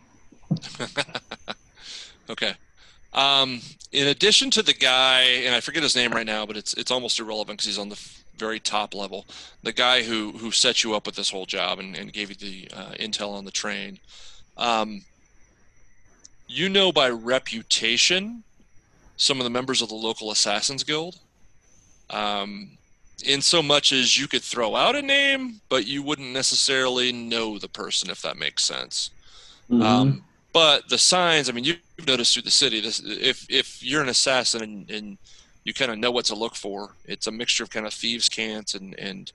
Okay. 2.30 2.54
Um, 3.14 3.60
in 3.92 4.08
addition 4.08 4.50
to 4.52 4.64
the 4.64 4.74
guy, 4.74 5.22
and 5.22 5.54
I 5.54 5.60
forget 5.60 5.84
his 5.84 5.96
name 5.96 6.12
right 6.12 6.26
now, 6.26 6.46
but 6.46 6.58
it's 6.58 6.74
it's 6.76 6.90
almost 6.90 7.20
irrelevant 7.20 7.58
because 7.60 7.68
he's 7.68 7.78
on 7.78 7.90
the 7.90 7.96
f- 7.96 8.24
very 8.38 8.60
top 8.60 8.96
level. 8.96 9.26
The 9.62 9.74
guy 9.74 10.04
who 10.04 10.32
who 10.32 10.52
set 10.52 10.84
you 10.84 10.96
up 10.96 11.06
with 11.06 11.16
this 11.16 11.30
whole 11.30 11.46
job 11.46 11.80
and, 11.80 11.96
and 11.96 12.12
gave 12.12 12.30
you 12.30 12.36
the 12.36 12.70
uh, 12.76 12.92
intel 12.94 13.34
on 13.34 13.46
the 13.46 13.52
train. 13.52 14.00
Um, 14.58 15.02
you 16.48 16.70
know 16.70 16.92
by 16.92 17.10
reputation 17.10 18.44
some 19.18 19.40
of 19.40 19.44
the 19.44 19.50
members 19.50 19.82
of 19.82 19.90
the 19.90 19.96
local 19.96 20.32
assassins 20.32 20.84
guild. 20.84 21.20
Um, 22.10 22.78
in 23.24 23.42
so 23.42 23.62
much 23.64 23.92
as 23.94 24.18
you 24.18 24.28
could 24.28 24.42
throw 24.42 24.76
out 24.76 24.96
a 24.96 25.02
name, 25.02 25.62
but 25.70 25.86
you 25.88 26.04
wouldn't 26.04 26.34
necessarily 26.34 27.12
know 27.12 27.58
the 27.58 27.70
person, 27.70 28.10
if 28.10 28.22
that 28.22 28.38
makes 28.38 28.64
sense. 28.64 29.12
Mhm. 29.70 29.84
Um, 29.84 30.24
but 30.54 30.88
the 30.88 31.00
signs, 31.00 31.50
I 31.50 31.52
mean, 31.52 31.64
you've 31.64 32.08
noticed 32.08 32.34
through 32.34 32.44
the 32.44 32.52
city, 32.52 32.80
this, 32.80 33.02
if 33.04 33.46
if 33.50 33.84
you're 33.84 34.04
an 34.04 34.10
assassin 34.10 34.62
and, 34.62 34.90
and 34.92 35.18
you 35.64 35.74
kind 35.74 35.92
of 35.92 35.98
know 35.98 36.12
what 36.12 36.26
to 36.26 36.36
look 36.36 36.56
for, 36.56 36.92
it's 37.06 37.26
a 37.26 37.32
mixture 37.32 37.64
of 37.64 37.72
kind 37.72 37.88
of 37.88 37.94
thieves' 37.94 38.30
cants 38.30 38.76
and 38.76 38.98
and 39.00 39.32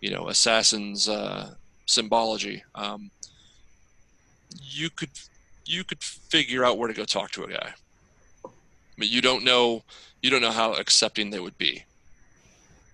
you 0.00 0.10
know 0.10 0.28
assassins' 0.28 1.08
uh, 1.08 1.54
symbology. 1.86 2.64
Um, 2.74 3.10
you 4.60 4.90
could 4.90 5.10
you 5.64 5.84
could 5.84 6.02
figure 6.02 6.64
out 6.64 6.78
where 6.78 6.88
to 6.88 6.94
go 6.94 7.04
talk 7.04 7.30
to 7.32 7.44
a 7.44 7.48
guy, 7.48 7.72
but 8.98 9.08
you 9.08 9.20
don't 9.20 9.44
know 9.44 9.84
you 10.20 10.30
don't 10.30 10.42
know 10.42 10.50
how 10.50 10.74
accepting 10.74 11.30
they 11.30 11.40
would 11.40 11.56
be. 11.58 11.84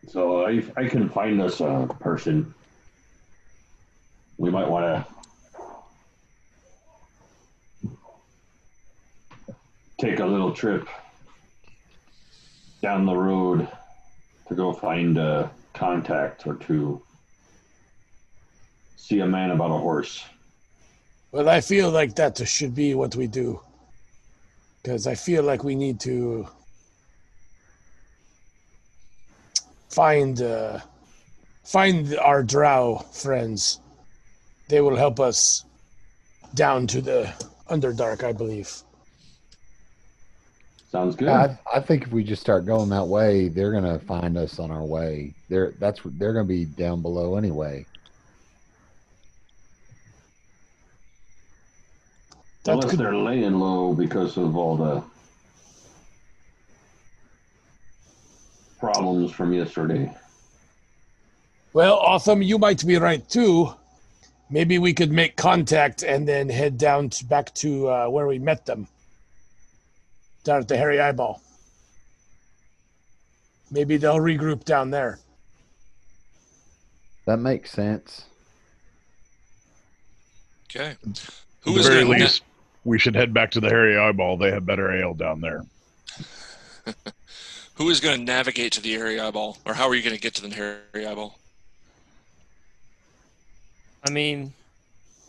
So 0.09 0.47
I, 0.47 0.63
I 0.77 0.89
can 0.89 1.09
find 1.09 1.41
this 1.41 1.61
a 1.61 1.89
person. 2.01 2.53
We 4.37 4.51
might 4.51 4.69
want 4.69 4.85
to 4.85 5.22
take 10.03 10.19
a 10.19 10.27
little 10.27 10.53
trip 10.53 10.89
down 12.83 13.07
the 13.07 13.15
road 13.15 13.69
to 14.49 14.55
go 14.57 14.73
find 14.73 15.17
a 15.17 15.49
contact 15.75 16.45
or 16.45 16.55
two. 16.57 17.01
See 18.97 19.21
a 19.21 19.27
man 19.27 19.53
about 19.53 19.71
a 19.71 19.79
horse. 19.79 20.25
Well, 21.31 21.49
I 21.49 21.61
feel 21.61 21.89
like 21.91 22.17
that 22.17 22.37
should 22.49 22.75
be 22.75 22.95
what 22.95 23.15
we 23.15 23.29
do. 23.29 23.61
Because 24.83 25.07
I 25.07 25.15
feel 25.15 25.45
like 25.45 25.63
we 25.63 25.77
need 25.77 26.01
to 26.01 26.49
find 29.89 30.43
uh, 30.43 30.81
find 31.63 32.19
our 32.19 32.43
drow 32.43 33.07
friends. 33.13 33.79
They 34.69 34.81
will 34.81 34.97
help 34.97 35.21
us 35.21 35.65
down 36.55 36.89
to 36.89 37.01
the 37.01 37.33
Underdark, 37.71 38.25
I 38.25 38.33
believe. 38.33 38.83
Sounds 40.93 41.17
good. 41.17 41.29
I, 41.29 41.59
I 41.73 41.81
think 41.81 42.03
if 42.03 42.13
we 42.13 42.23
just 42.23 42.43
start 42.43 42.67
going 42.67 42.91
that 42.91 43.07
way, 43.07 43.49
they're 43.49 43.73
gonna 43.73 43.99
find 44.01 44.37
us 44.37 44.59
on 44.59 44.71
our 44.71 44.85
way. 44.85 45.33
They're 45.49 45.73
that's 45.79 46.01
they're 46.05 46.35
gonna 46.35 46.45
be 46.45 46.67
down 46.67 47.01
below 47.01 47.37
anyway. 47.37 47.87
That 52.65 52.73
Unless 52.73 52.91
could, 52.91 52.99
they're 52.99 53.17
laying 53.17 53.55
low 53.55 53.95
because 53.95 54.37
of 54.37 54.55
all 54.55 54.77
the 54.77 55.03
problems 58.79 59.33
from 59.33 59.55
yesterday. 59.55 60.15
well, 61.73 61.95
Autumn, 62.01 62.43
you 62.43 62.59
might 62.59 62.87
be 62.87 62.99
right 62.99 63.27
too. 63.31 63.73
Maybe 64.51 64.79
we 64.79 64.93
could 64.93 65.11
make 65.11 65.37
contact 65.37 66.03
and 66.03 66.29
then 66.29 66.51
head 66.51 66.77
down 66.77 67.09
to, 67.09 67.25
back 67.25 67.55
to 67.55 67.89
uh, 67.89 68.09
where 68.09 68.27
we 68.27 68.39
met 68.39 68.67
them. 68.67 68.87
Down 70.45 70.61
at 70.61 70.69
the 70.69 70.77
Hairy 70.77 71.01
Eyeball. 71.01 71.41
Maybe 73.71 73.97
they'll 73.97 74.17
regroup 74.19 74.65
down 74.65 74.91
there. 74.91 75.19
That 77.27 77.39
makes 77.39 77.71
sense. 77.71 78.25
Okay, 80.71 80.97
At 81.07 81.15
the 81.65 81.83
very 81.83 82.03
gonna- 82.05 82.19
least, 82.19 82.43
we 82.85 82.99
should 82.99 83.15
head 83.15 83.33
back 83.33 83.51
to 83.53 83.61
the 83.61 83.69
Hairy 83.69 83.97
Eyeball. 83.97 84.37
They 84.39 84.51
have 84.51 84.67
better 84.67 84.91
ale 84.93 85.15
down 85.15 85.41
there. 85.41 85.65
who 87.75 87.89
is 87.91 88.01
going 88.01 88.19
to 88.19 88.25
navigate 88.25 88.73
to 88.73 88.81
the 88.81 88.93
Hairy 88.95 89.21
Eyeball, 89.21 89.59
or 89.65 89.75
how 89.75 89.89
are 89.89 89.95
you 89.95 90.03
going 90.03 90.17
to 90.17 90.21
get 90.21 90.35
to 90.35 90.43
the 90.49 90.55
Hairy 90.55 91.07
eyeball? 91.07 91.39
I 94.05 94.11
mean, 94.11 94.53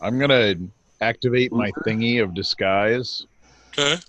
I'm 0.00 0.18
gonna 0.18 0.54
activate 1.00 1.52
my 1.52 1.70
thingy 1.86 2.20
of 2.22 2.34
disguise, 2.34 3.24
Okay. 3.78 4.00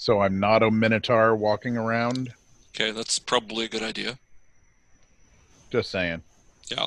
So 0.00 0.20
I'm 0.20 0.38
not 0.38 0.62
a 0.62 0.70
minotaur 0.70 1.34
walking 1.34 1.76
around. 1.76 2.32
Okay, 2.74 2.92
that's 2.92 3.18
probably 3.18 3.64
a 3.64 3.68
good 3.68 3.82
idea. 3.82 4.16
Just 5.70 5.90
saying. 5.90 6.22
Yeah. 6.70 6.86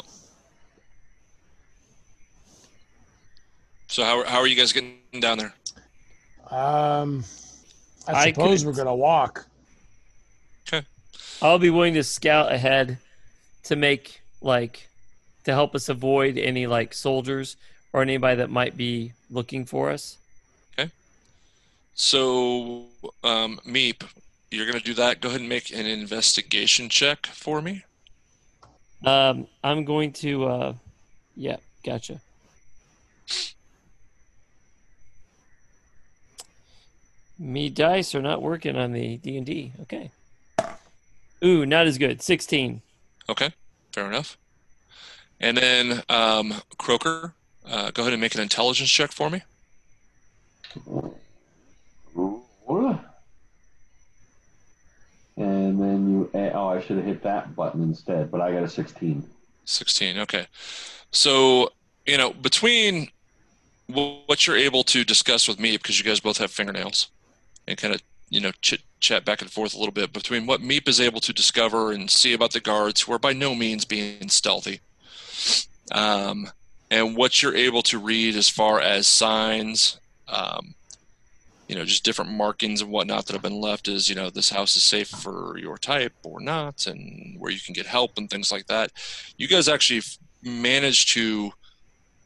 So 3.87 4.03
how 4.05 4.23
how 4.23 4.39
are 4.39 4.47
you 4.47 4.55
guys 4.55 4.71
getting 4.71 4.95
down 5.19 5.37
there? 5.37 5.53
Um, 6.49 7.25
I 8.07 8.13
I 8.13 8.29
suppose 8.29 8.61
could- 8.63 8.67
we're 8.67 8.77
gonna 8.77 8.95
walk. 8.95 9.45
Okay. 10.67 10.85
I'll 11.41 11.59
be 11.59 11.69
willing 11.69 11.93
to 11.95 12.03
scout 12.03 12.51
ahead 12.51 12.97
to 13.63 13.75
make 13.75 14.21
like 14.41 14.87
to 15.43 15.51
help 15.51 15.75
us 15.75 15.89
avoid 15.89 16.37
any 16.37 16.65
like 16.65 16.93
soldiers 16.93 17.57
or 17.91 18.01
anybody 18.01 18.37
that 18.37 18.49
might 18.49 18.77
be 18.77 19.11
looking 19.29 19.65
for 19.65 19.89
us. 19.89 20.17
So, 21.93 22.85
um, 23.23 23.59
Meep, 23.65 24.03
you're 24.49 24.65
going 24.65 24.77
to 24.77 24.83
do 24.83 24.93
that. 24.95 25.21
Go 25.21 25.29
ahead 25.29 25.41
and 25.41 25.49
make 25.49 25.71
an 25.71 25.85
investigation 25.85 26.89
check 26.89 27.27
for 27.27 27.61
me. 27.61 27.83
Um, 29.05 29.47
I'm 29.63 29.85
going 29.85 30.13
to. 30.13 30.45
Uh, 30.45 30.73
yeah, 31.35 31.57
gotcha. 31.83 32.19
Me 37.39 37.69
dice 37.69 38.13
are 38.13 38.21
not 38.21 38.41
working 38.41 38.75
on 38.75 38.91
the 38.91 39.17
D 39.17 39.37
and 39.37 39.45
D. 39.45 39.71
Okay. 39.81 40.11
Ooh, 41.43 41.65
not 41.65 41.87
as 41.87 41.97
good. 41.97 42.21
Sixteen. 42.21 42.81
Okay, 43.27 43.51
fair 43.91 44.05
enough. 44.05 44.37
And 45.39 45.57
then 45.57 46.03
um, 46.07 46.53
Croker, 46.77 47.33
uh, 47.65 47.89
go 47.91 48.03
ahead 48.03 48.13
and 48.13 48.21
make 48.21 48.35
an 48.35 48.41
intelligence 48.41 48.91
check 48.91 49.11
for 49.11 49.31
me. 49.31 49.41
And 55.71 55.81
then 55.81 56.11
you, 56.11 56.29
add, 56.33 56.51
oh, 56.53 56.67
I 56.67 56.81
should 56.81 56.97
have 56.97 57.05
hit 57.05 57.23
that 57.23 57.55
button 57.55 57.81
instead, 57.81 58.29
but 58.29 58.41
I 58.41 58.51
got 58.51 58.63
a 58.63 58.67
16. 58.67 59.23
16. 59.63 60.19
Okay. 60.19 60.45
So, 61.11 61.71
you 62.05 62.17
know, 62.17 62.33
between 62.33 63.09
what 63.87 64.45
you're 64.45 64.57
able 64.57 64.83
to 64.83 65.05
discuss 65.05 65.47
with 65.47 65.61
me, 65.61 65.77
because 65.77 65.97
you 65.97 66.03
guys 66.03 66.19
both 66.19 66.39
have 66.39 66.51
fingernails, 66.51 67.07
and 67.69 67.77
kind 67.77 67.95
of, 67.95 68.01
you 68.29 68.41
know, 68.41 68.51
chit 68.61 68.81
chat 68.99 69.23
back 69.23 69.41
and 69.41 69.49
forth 69.49 69.73
a 69.73 69.77
little 69.77 69.93
bit, 69.93 70.11
between 70.11 70.45
what 70.45 70.59
Meep 70.59 70.89
is 70.89 70.99
able 70.99 71.21
to 71.21 71.31
discover 71.31 71.93
and 71.93 72.11
see 72.11 72.33
about 72.33 72.51
the 72.51 72.59
guards, 72.59 73.01
who 73.01 73.13
are 73.13 73.19
by 73.19 73.31
no 73.31 73.55
means 73.55 73.85
being 73.85 74.27
stealthy, 74.27 74.81
um, 75.93 76.49
and 76.89 77.15
what 77.15 77.41
you're 77.41 77.55
able 77.55 77.81
to 77.83 77.97
read 77.97 78.35
as 78.35 78.49
far 78.49 78.81
as 78.81 79.07
signs, 79.07 80.01
um, 80.27 80.75
you 81.71 81.77
know, 81.77 81.85
just 81.85 82.03
different 82.03 82.31
markings 82.31 82.81
and 82.81 82.91
whatnot 82.91 83.25
that 83.25 83.33
have 83.33 83.41
been 83.41 83.61
left 83.61 83.87
is, 83.87 84.09
you 84.09 84.13
know, 84.13 84.29
this 84.29 84.49
house 84.49 84.75
is 84.75 84.83
safe 84.83 85.07
for 85.07 85.57
your 85.57 85.77
type 85.77 86.11
or 86.23 86.41
not, 86.41 86.85
and 86.85 87.39
where 87.39 87.49
you 87.49 87.61
can 87.61 87.71
get 87.71 87.85
help 87.85 88.17
and 88.17 88.29
things 88.29 88.51
like 88.51 88.67
that. 88.67 88.91
You 89.37 89.47
guys 89.47 89.69
actually 89.69 90.01
managed 90.43 91.13
to 91.13 91.53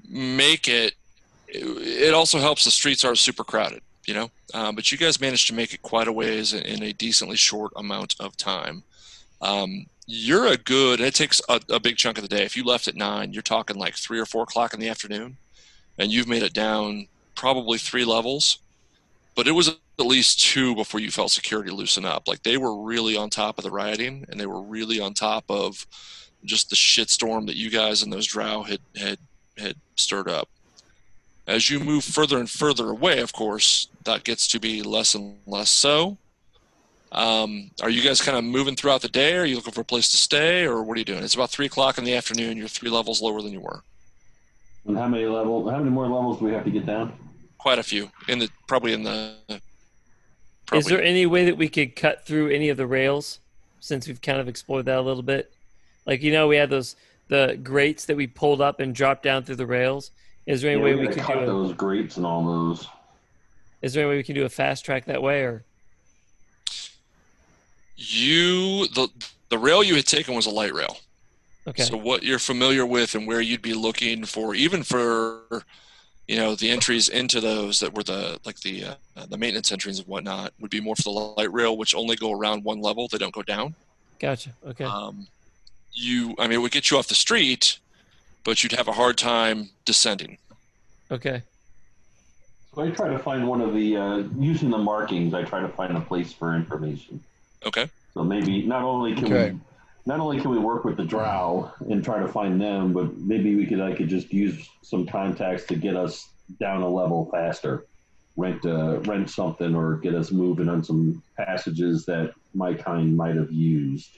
make 0.10 0.68
it. 0.68 0.96
It 1.48 2.16
also 2.16 2.40
helps 2.40 2.66
the 2.66 2.72
streets 2.72 3.06
aren't 3.06 3.20
super 3.20 3.44
crowded, 3.44 3.84
you 4.08 4.16
know, 4.16 4.32
um, 4.56 4.74
but 4.74 4.92
you 4.92 4.98
guys 4.98 5.22
managed 5.22 5.46
to 5.48 5.54
make 5.54 5.76
it 5.76 5.84
quite 5.84 6.08
a 6.08 6.12
ways 6.12 6.52
in, 6.52 6.82
a 6.82 6.92
decently 6.92 7.36
short 7.36 7.72
amount 7.76 8.16
of 8.20 8.36
time. 8.36 8.82
Um, 9.44 9.86
you're 10.08 10.48
a 10.48 10.58
good. 10.58 11.00
It 11.00 11.14
takes 11.14 11.40
a, 11.48 11.62
a 11.70 11.80
big 11.80 11.98
chunk 11.98 12.18
of 12.18 12.24
the 12.24 12.36
day. 12.36 12.44
If 12.46 12.58
you 12.58 12.64
left 12.64 12.88
at 12.88 12.96
nine, 12.96 13.32
you're 13.32 13.44
talking 13.44 13.76
like 13.76 13.96
three 13.96 14.20
or 14.20 14.26
four 14.26 14.42
o'clock 14.42 14.74
in 14.74 14.80
the 14.80 14.90
afternoon, 14.90 15.38
and 16.00 16.12
you've 16.12 16.28
made 16.28 16.42
it 16.42 16.54
down 16.54 17.10
probably 17.36 17.78
three 17.78 18.06
levels 18.06 18.58
but 19.36 19.48
it 19.48 19.52
was 19.52 19.68
at 19.68 19.78
least 20.00 20.40
two 20.42 20.76
before 20.76 21.00
you 21.00 21.12
felt 21.12 21.32
security 21.32 21.72
loosen 21.72 22.06
up. 22.06 22.28
Like 22.28 22.44
they 22.44 22.58
were 22.58 22.84
really 22.84 23.16
on 23.18 23.30
top 23.30 23.58
of 23.58 23.64
the 23.64 23.72
rioting, 23.72 24.26
and 24.30 24.40
they 24.40 24.46
were 24.46 24.62
really 24.62 25.00
on 25.00 25.14
top 25.14 25.46
of 25.50 25.86
just 26.44 26.70
the 26.70 26.76
shitstorm 26.76 27.48
that 27.48 27.56
you 27.56 27.70
guys 27.70 28.02
and 28.02 28.12
those 28.12 28.28
drow 28.28 28.64
had 28.64 28.80
had 28.96 29.20
had 29.58 29.76
stirred 29.96 30.30
up. 30.30 30.50
As 31.48 31.70
you 31.70 31.80
move 31.80 32.04
further 32.04 32.40
and 32.40 32.50
further 32.50 32.90
away, 32.90 33.20
of 33.20 33.32
course, 33.34 33.88
that 34.06 34.24
gets 34.24 34.48
to 34.50 34.60
be 34.60 34.82
less 34.82 35.14
and 35.14 35.38
less 35.46 35.70
so. 35.70 36.18
Um, 37.12 37.72
are 37.82 37.90
you 37.90 38.02
guys 38.02 38.20
kind 38.20 38.38
of 38.38 38.44
moving 38.44 38.76
throughout 38.76 39.02
the 39.02 39.08
day? 39.08 39.38
Are 39.38 39.46
you 39.46 39.56
looking 39.56 39.72
for 39.72 39.82
a 39.82 39.86
place 39.86 40.10
to 40.10 40.18
stay, 40.18 40.66
or 40.66 40.84
what 40.84 40.96
are 40.96 41.00
you 41.00 41.06
doing? 41.06 41.24
It's 41.24 41.36
about 41.36 41.52
three 41.52 41.68
o'clock 41.68 41.98
in 41.98 42.04
the 42.04 42.16
afternoon. 42.16 42.58
You're 42.58 42.68
three 42.68 42.90
levels 42.90 43.22
lower 43.22 43.42
than 43.42 43.54
you 43.54 43.62
were. 43.62 43.84
And 44.86 44.98
how 44.98 45.08
many 45.08 45.26
level? 45.26 45.70
How 45.70 45.78
many 45.78 45.92
more 45.92 46.08
levels 46.08 46.40
do 46.40 46.46
we 46.46 46.54
have 46.54 46.66
to 46.66 46.72
get 46.72 46.86
down? 46.86 47.14
Quite 47.66 47.80
a 47.80 47.84
few 47.84 48.12
in 48.28 48.38
the 48.38 48.48
probably 48.68 48.94
in 48.94 49.02
the. 49.02 49.34
Is 50.72 50.86
there 50.86 51.02
any 51.02 51.26
way 51.26 51.46
that 51.46 51.58
we 51.58 51.68
could 51.68 51.96
cut 51.96 52.24
through 52.24 52.52
any 52.52 52.70
of 52.70 52.78
the 52.78 52.86
rails 52.86 53.40
since 53.80 54.08
we've 54.08 54.22
kind 54.22 54.40
of 54.40 54.48
explored 54.48 54.86
that 54.86 55.00
a 55.00 55.02
little 55.02 55.24
bit? 55.24 55.52
Like 56.06 56.22
you 56.22 56.32
know, 56.32 56.48
we 56.48 56.58
had 56.58 56.70
those 56.70 56.96
the 57.28 57.60
grates 57.64 58.06
that 58.06 58.16
we 58.16 58.28
pulled 58.28 58.62
up 58.62 58.80
and 58.80 58.94
dropped 58.94 59.24
down 59.24 59.44
through 59.46 59.56
the 59.56 59.66
rails. 59.66 60.12
Is 60.46 60.62
there 60.62 60.70
any 60.70 60.80
Yeah, 60.80 60.86
way 60.86 60.94
we 60.94 61.08
we 61.08 61.08
could 61.08 61.24
cut 61.24 61.40
do 61.40 61.40
a, 61.40 61.46
those 61.48 61.74
grates 61.74 62.18
and 62.18 62.26
all 62.28 62.46
those. 62.46 62.88
Is 63.82 63.94
there 63.94 64.04
any 64.04 64.12
way 64.12 64.18
we 64.18 64.24
can 64.24 64.36
do 64.36 64.46
a 64.46 64.50
fast 64.50 64.86
track 64.86 65.06
that 65.06 65.24
way, 65.24 65.42
or 65.42 65.64
you 67.98 68.88
the 68.90 69.08
the 69.50 69.58
rail 69.58 69.84
you 69.84 69.96
had 69.96 70.06
taken 70.06 70.36
was 70.36 70.46
a 70.46 70.52
light 70.52 70.74
rail. 70.74 70.98
okay? 71.68 71.84
So 71.84 71.98
what 71.98 72.22
you're 72.24 72.40
familiar 72.40 72.86
with 72.86 73.16
and 73.16 73.26
where 73.26 73.42
you'd 73.42 73.62
be 73.62 73.74
looking 73.74 74.26
for, 74.26 74.54
even 74.54 74.84
for, 74.84 75.64
you 76.28 76.38
know, 76.38 76.56
the 76.56 76.70
entries 76.70 77.10
into 77.10 77.40
those 77.40 77.80
that 77.80 77.94
were 77.94 78.04
the 78.04 78.40
like 78.46 78.60
the 78.62 78.84
uh, 78.86 79.26
the 79.28 79.38
maintenance 79.38 79.72
entries 79.72 80.00
and 80.00 80.08
whatnot 80.08 80.54
would 80.60 80.72
be 80.72 80.82
more 80.82 80.96
for 80.96 81.04
the 81.04 81.10
light 81.10 81.52
rail, 81.54 81.78
which 81.78 81.94
only 81.94 82.16
go 82.16 82.32
around 82.32 82.64
one 82.64 82.82
level. 82.82 83.08
They 83.08 83.18
don't 83.18 83.34
go 83.34 83.44
down. 83.44 83.76
Gotcha. 84.20 84.52
Okay. 84.66 84.86
Um, 84.86 85.28
you, 85.94 86.36
I 86.40 86.44
mean, 86.44 86.54
it 86.54 86.62
would 86.62 86.72
get 86.72 86.90
you 86.90 86.98
off 86.98 87.08
the 87.08 87.16
street, 87.16 87.78
but 88.44 88.64
you'd 88.64 88.72
have 88.74 88.88
a 88.88 88.94
hard 88.94 89.18
time 89.18 89.70
descending. 89.86 90.38
Okay. 91.12 91.44
So 92.74 92.82
I 92.82 92.90
try 92.90 93.08
to 93.10 93.20
find 93.20 93.48
one 93.48 93.62
of 93.62 93.74
the 93.74 93.96
uh, 93.96 94.18
using 94.38 94.70
the 94.70 94.78
markings. 94.78 95.34
I 95.34 95.44
try 95.44 95.62
to 95.62 95.70
find 95.70 95.96
a 95.96 96.02
place 96.02 96.34
for 96.34 96.56
information. 96.56 97.24
Okay. 97.66 97.88
So 98.14 98.24
maybe 98.24 98.64
not 98.64 98.84
only 98.84 99.14
can 99.14 99.26
Okay. 99.26 99.52
we 99.52 99.60
not 100.06 100.20
only 100.20 100.40
can 100.40 100.52
we 100.52 100.60
work 100.60 100.86
with 100.86 100.98
the 100.98 101.04
drow 101.04 101.72
and 101.90 102.04
try 102.04 102.20
to 102.20 102.28
find 102.28 102.62
them, 102.62 102.94
but 102.94 103.18
maybe 103.18 103.56
we 103.56 103.66
could 103.66 103.82
I 103.82 103.94
could 103.94 104.08
just 104.08 104.32
use 104.32 104.70
some 104.82 105.08
contacts 105.08 105.66
to 105.66 105.76
get 105.76 105.96
us 105.96 106.30
down 106.60 106.82
a 106.82 106.90
level 106.90 107.30
faster. 107.32 107.86
Rent 108.38 108.66
uh, 108.66 109.00
rent 109.02 109.30
something 109.30 109.76
or 109.76 109.96
get 109.98 110.14
us 110.14 110.32
moving 110.32 110.70
on 110.70 110.84
some 110.84 111.24
passages 111.38 112.06
that 112.06 112.34
my 112.54 112.74
kind 112.74 113.16
might 113.16 113.36
have 113.36 113.52
used. 113.52 114.10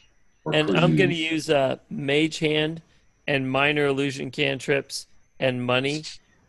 And 0.53 0.77
I'm 0.77 0.95
going 0.95 1.09
to 1.09 1.15
use. 1.15 1.49
uh, 1.49 1.77
Mage 1.89 2.39
Hand 2.39 2.81
and 3.27 3.49
Minor 3.49 3.85
Illusion 3.85 4.31
cantrips 4.31 5.07
and 5.39 5.63
money 5.63 6.03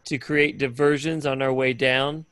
to 0.05 0.19
create 0.19 0.56
diversions 0.56 1.27
on 1.27 1.43
our 1.43 1.52
way 1.52 1.73
down 1.73 2.24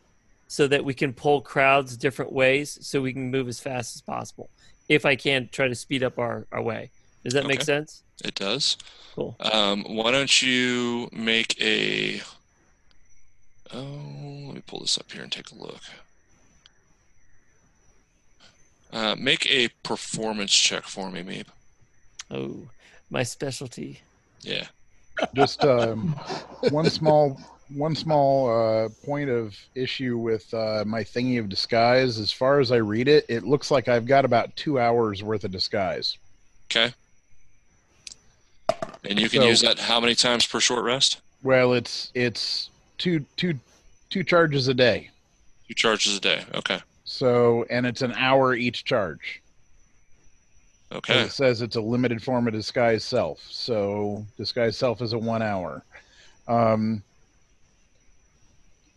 so 0.48 0.66
that 0.68 0.84
we 0.84 0.94
can 0.94 1.12
pull 1.12 1.40
crowds 1.40 1.96
different 1.96 2.32
ways 2.32 2.78
so 2.80 3.02
we 3.02 3.12
can 3.12 3.30
move 3.30 3.48
as 3.48 3.58
fast 3.58 3.96
as 3.96 4.00
possible. 4.00 4.48
If 4.88 5.04
I 5.04 5.16
can, 5.16 5.48
try 5.50 5.66
to 5.66 5.74
speed 5.74 6.04
up 6.04 6.18
our, 6.18 6.46
our 6.52 6.62
way. 6.62 6.90
Does 7.26 7.34
that 7.34 7.44
make 7.44 7.56
Okay. 7.56 7.64
sense? 7.64 8.04
It 8.24 8.36
does. 8.36 8.76
Cool. 9.16 9.34
Um, 9.40 9.82
why 9.82 10.12
don't 10.12 10.40
you 10.40 11.08
make 11.10 11.60
a? 11.60 12.22
Oh, 13.74 14.44
let 14.46 14.54
me 14.54 14.62
pull 14.64 14.78
this 14.78 14.96
up 14.96 15.10
here 15.10 15.24
and 15.24 15.32
take 15.32 15.50
a 15.50 15.56
look. 15.56 15.80
Uh, 18.92 19.16
make 19.18 19.44
a 19.50 19.66
performance 19.82 20.54
check 20.54 20.84
for 20.84 21.10
me, 21.10 21.24
Meep. 21.24 21.46
Oh, 22.30 22.68
my 23.10 23.24
specialty. 23.24 24.02
Yeah. 24.42 24.66
Just 25.34 25.64
um, 25.64 26.14
one 26.60 26.88
small 26.88 27.36
one 27.70 27.96
small 27.96 28.48
uh, 28.48 28.88
point 29.04 29.30
of 29.30 29.56
issue 29.74 30.16
with 30.16 30.54
uh, 30.54 30.84
my 30.86 31.02
thingy 31.02 31.40
of 31.40 31.48
disguise. 31.48 32.20
As 32.20 32.30
far 32.30 32.60
as 32.60 32.70
I 32.70 32.76
read 32.76 33.08
it, 33.08 33.26
it 33.28 33.42
looks 33.42 33.72
like 33.72 33.88
I've 33.88 34.06
got 34.06 34.24
about 34.24 34.54
two 34.54 34.78
hours 34.78 35.24
worth 35.24 35.42
of 35.42 35.50
disguise. 35.50 36.16
Okay. 36.70 36.94
And 39.08 39.18
you 39.20 39.28
can 39.28 39.42
So- 39.42 39.48
use 39.48 39.60
that 39.62 39.78
how 39.78 40.00
many 40.00 40.14
times 40.14 40.46
per 40.46 40.60
short 40.60 40.84
rest? 40.84 41.18
Well, 41.42 41.72
it's 41.74 42.10
it's 42.14 42.70
two 42.98 43.24
two 43.36 43.58
two 44.10 44.24
charges 44.24 44.68
a 44.68 44.74
day. 44.74 45.10
Two 45.68 45.74
charges 45.74 46.16
a 46.16 46.20
day. 46.20 46.44
Okay. 46.54 46.80
So, 47.04 47.64
and 47.70 47.86
it's 47.86 48.02
an 48.02 48.12
hour 48.12 48.54
each 48.54 48.84
charge. 48.84 49.40
Okay. 50.92 51.22
It 51.22 51.32
says 51.32 51.62
it's 51.62 51.76
a 51.76 51.80
limited 51.80 52.22
form 52.22 52.46
of 52.46 52.52
disguise 52.54 53.04
self. 53.04 53.40
So 53.50 54.24
disguise 54.36 54.76
self 54.76 55.02
is 55.02 55.12
a 55.12 55.18
one 55.18 55.42
hour. 55.42 55.84
Um, 56.48 57.02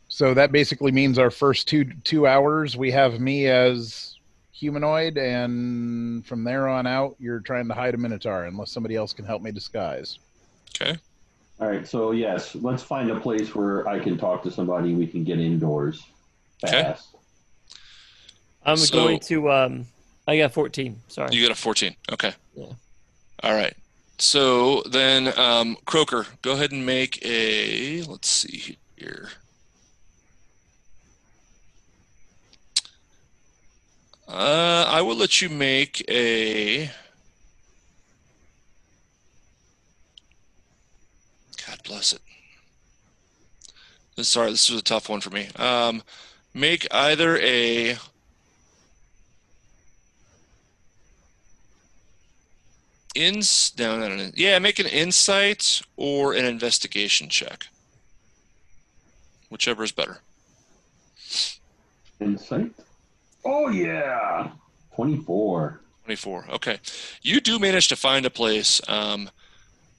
so 0.07 0.33
that 0.33 0.51
basically 0.51 0.91
means 0.91 1.17
our 1.19 1.31
first 1.31 1.67
two 1.67 1.85
two 2.03 2.25
hours 2.27 2.75
we 2.77 2.91
have 2.91 3.19
me 3.19 3.47
as 3.47 4.08
humanoid, 4.59 5.17
and 5.17 6.25
from 6.25 6.43
there 6.43 6.67
on 6.67 6.85
out 6.85 7.15
you're 7.19 7.39
trying 7.39 7.67
to 7.67 7.73
hide 7.73 7.93
a 7.93 7.97
minotaur 7.97 8.45
unless 8.45 8.71
somebody 8.71 8.95
else 8.95 9.13
can 9.13 9.25
help 9.25 9.41
me 9.41 9.51
disguise. 9.51 10.19
Okay. 10.75 10.97
All 11.59 11.67
right, 11.67 11.87
so 11.87 12.11
yes, 12.11 12.55
let's 12.55 12.83
find 12.83 13.09
a 13.09 13.19
place 13.19 13.53
where 13.55 13.87
I 13.87 13.99
can 13.99 14.17
talk 14.17 14.43
to 14.43 14.51
somebody. 14.51 14.93
We 14.93 15.07
can 15.07 15.23
get 15.23 15.39
indoors 15.39 16.03
Okay. 16.63 16.93
I'm 18.65 18.75
So- 18.77 18.93
going 18.93 19.19
to. 19.21 19.49
Um, 19.51 19.85
I 20.27 20.37
got 20.37 20.51
14. 20.53 21.01
Sorry. 21.07 21.33
You 21.33 21.41
got 21.41 21.51
a 21.51 21.59
14. 21.59 21.95
Okay. 22.11 22.33
Yeah. 22.55 22.65
All 23.43 23.53
right. 23.55 23.73
So 24.17 24.81
then, 24.83 25.37
um, 25.39 25.77
Croker, 25.85 26.27
go 26.41 26.51
ahead 26.51 26.71
and 26.73 26.85
make 26.85 27.25
a. 27.25 28.03
Let's 28.03 28.27
see 28.29 28.77
here. 28.97 29.29
Uh, 34.29 34.85
I 34.87 35.01
will 35.01 35.15
let 35.15 35.41
you 35.41 35.49
make 35.49 36.05
a. 36.07 36.91
God 41.65 41.79
bless 41.83 42.13
it. 42.13 42.21
Sorry, 44.23 44.51
this 44.51 44.69
was 44.69 44.81
a 44.81 44.83
tough 44.83 45.09
one 45.09 45.21
for 45.21 45.31
me. 45.31 45.47
Um, 45.55 46.03
make 46.53 46.85
either 46.93 47.39
a 47.39 47.97
ins 53.15 53.73
no, 53.79 53.97
no, 53.97 54.15
no. 54.15 54.29
Yeah, 54.35 54.59
make 54.59 54.77
an 54.77 54.85
insight 54.85 55.81
or 55.97 56.33
an 56.33 56.45
investigation 56.45 57.29
check. 57.29 57.67
Whichever 59.49 59.83
is 59.83 59.91
better. 59.91 60.19
Insight. 62.19 62.73
Oh 63.45 63.69
yeah, 63.69 64.51
twenty-four. 64.95 65.81
24. 66.09 66.45
Okay. 66.49 66.79
You 67.21 67.39
do 67.39 67.59
manage 67.59 67.87
to 67.89 67.95
find 67.95 68.25
a 68.25 68.31
place. 68.31 68.81
Um, 68.87 69.29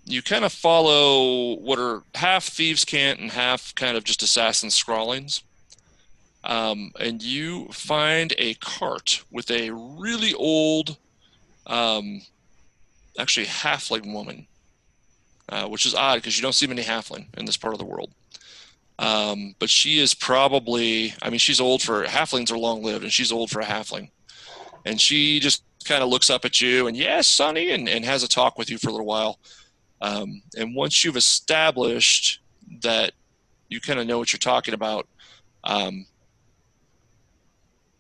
you 0.05 0.23
kind 0.23 0.45
of 0.45 0.53
follow 0.53 1.55
what 1.61 1.79
are 1.79 2.03
half 2.17 2.47
thieves' 2.47 2.85
cant 2.85 3.21
and 3.21 3.31
half 3.31 3.73
kind 3.77 3.97
of 3.97 4.03
just 4.03 4.21
assassin 4.21 4.71
scrawlings. 4.71 5.45
Um, 6.43 6.91
and 6.99 7.23
you 7.23 7.69
find 7.69 8.35
a 8.39 8.55
cart 8.55 9.23
with 9.31 9.53
a 9.53 9.71
really 9.71 10.35
old, 10.35 10.97
um, 11.69 12.23
actually 13.17 13.47
halfling 13.47 14.13
woman, 14.13 14.49
uh, 15.49 15.69
which 15.69 15.87
is 15.87 15.95
odd 15.95 16.17
because 16.17 16.37
you 16.37 16.43
don't 16.43 16.55
see 16.55 16.67
many 16.67 16.83
halfling 16.83 17.27
in 17.39 17.45
this 17.45 17.57
part 17.57 17.75
of 17.75 17.79
the 17.79 17.85
world. 17.85 18.11
Um, 19.01 19.55
but 19.59 19.71
she 19.71 19.99
is 19.99 20.13
probably, 20.13 21.15
I 21.23 21.31
mean, 21.31 21.39
she's 21.39 21.59
old 21.59 21.81
for 21.81 22.05
halflings 22.05 22.53
are 22.53 22.59
long 22.59 22.83
lived, 22.83 23.03
and 23.03 23.11
she's 23.13 23.33
old 23.33 23.51
for 23.51 23.61
a 23.61 23.65
halfling. 23.65 24.11
And 24.85 25.01
she 25.01 25.41
just 25.41 25.65
kind 25.87 26.03
of 26.03 26.11
looks 26.11 26.29
up 26.29 26.45
at 26.45 26.61
you 26.61 26.87
and 26.87 26.95
yes, 26.95 27.27
Sonny, 27.27 27.71
and, 27.71 27.89
and 27.89 28.05
has 28.05 28.23
a 28.23 28.29
talk 28.29 28.59
with 28.59 28.69
you 28.71 28.77
for 28.77 28.89
a 28.89 28.93
little 28.93 29.07
while. 29.07 29.39
Um, 30.03 30.43
and 30.55 30.77
once 30.77 31.03
you've 31.03 31.17
established 31.17 32.43
that 32.83 33.13
you 33.71 33.81
kind 33.81 33.99
of 33.99 34.07
know 34.07 34.19
what 34.19 34.35
you're 34.35 34.39
talking 34.39 34.75
about, 34.75 35.09
um, 35.65 36.05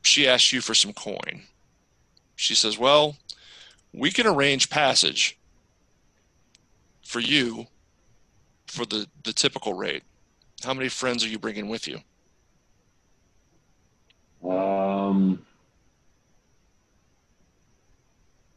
she 0.02 0.28
asks 0.28 0.52
you 0.52 0.60
for 0.60 0.74
some 0.74 0.93
coin. 0.93 1.44
She 2.36 2.55
says, 2.55 2.78
Well, 2.78 3.16
we 3.94 4.10
can 4.10 4.27
arrange 4.27 4.68
passage 4.68 5.39
for 7.02 7.20
you 7.20 7.66
for 8.66 8.85
the, 8.85 9.06
the 9.24 9.32
typical 9.32 9.72
rate. 9.72 10.02
How 10.65 10.74
many 10.74 10.89
friends 10.89 11.24
are 11.24 11.28
you 11.28 11.39
bringing 11.39 11.69
with 11.69 11.89
you? 11.89 11.99
Um, 14.49 15.43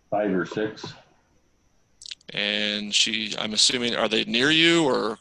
five 0.10 0.34
or 0.34 0.46
six. 0.46 0.94
And 2.34 2.94
she, 2.94 3.36
I'm 3.38 3.54
assuming, 3.54 3.96
are 3.96 4.08
they 4.08 4.24
near 4.26 4.50
you 4.50 4.86
or 4.86 5.18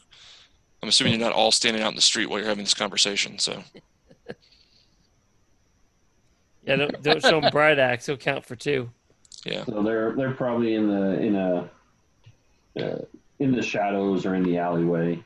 I'm 0.82 0.88
assuming 0.88 1.12
you're 1.12 1.20
not 1.20 1.32
all 1.32 1.52
standing 1.52 1.82
out 1.82 1.90
in 1.90 1.94
the 1.96 2.02
street 2.02 2.26
while 2.26 2.40
you're 2.40 2.48
having 2.48 2.64
this 2.64 2.74
conversation. 2.74 3.38
So, 3.38 3.62
Yeah, 6.64 6.76
don't, 6.76 7.02
don't 7.02 7.22
show 7.22 7.40
him 7.40 7.50
Bright 7.50 7.78
Axe. 7.78 8.06
He'll 8.06 8.16
count 8.16 8.44
for 8.44 8.54
two. 8.54 8.88
yeah. 9.44 9.64
So 9.64 9.82
they're 9.82 10.14
they're 10.14 10.32
probably 10.32 10.74
in 10.74 10.86
the 10.88 11.20
in 11.20 11.34
a 11.34 11.68
uh, 12.80 12.98
in 13.40 13.50
the 13.52 13.62
shadows 13.62 14.24
or 14.24 14.36
in 14.36 14.44
the 14.44 14.58
alleyway. 14.58 15.22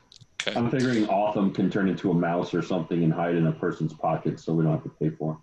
Okay. 0.47 0.59
I'm 0.59 0.71
figuring 0.71 1.09
Autumn 1.09 1.53
can 1.53 1.71
turn 1.71 1.89
into 1.89 2.11
a 2.11 2.15
mouse 2.15 2.55
or 2.55 2.63
something 2.63 3.03
and 3.03 3.13
hide 3.13 3.35
in 3.35 3.47
a 3.47 3.53
person's 3.53 3.93
pocket, 3.93 4.39
so 4.39 4.55
we 4.55 4.65
don't 4.65 4.73
have 4.73 4.85
to 4.85 4.91
pay 4.91 5.11
for. 5.11 5.39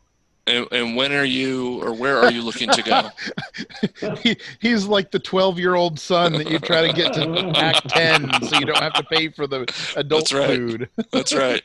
And, 0.45 0.67
and 0.71 0.95
when 0.95 1.13
are 1.13 1.23
you, 1.23 1.81
or 1.83 1.93
where 1.93 2.17
are 2.17 2.31
you 2.31 2.41
looking 2.41 2.69
to 2.69 2.81
go? 2.81 4.13
he, 4.23 4.37
he's 4.59 4.85
like 4.85 5.11
the 5.11 5.19
12 5.19 5.57
year 5.57 5.75
old 5.75 5.99
son 5.99 6.33
that 6.33 6.49
you 6.49 6.59
try 6.59 6.85
to 6.85 6.93
get 6.93 7.13
to 7.13 7.53
Act 7.55 7.89
10 7.89 8.43
so 8.43 8.59
you 8.59 8.65
don't 8.65 8.81
have 8.81 8.93
to 8.93 9.03
pay 9.03 9.29
for 9.29 9.47
the 9.47 9.61
adult 9.95 10.29
That's 10.29 10.33
right. 10.33 10.57
food. 10.57 10.89
That's 11.11 11.33
right. 11.33 11.63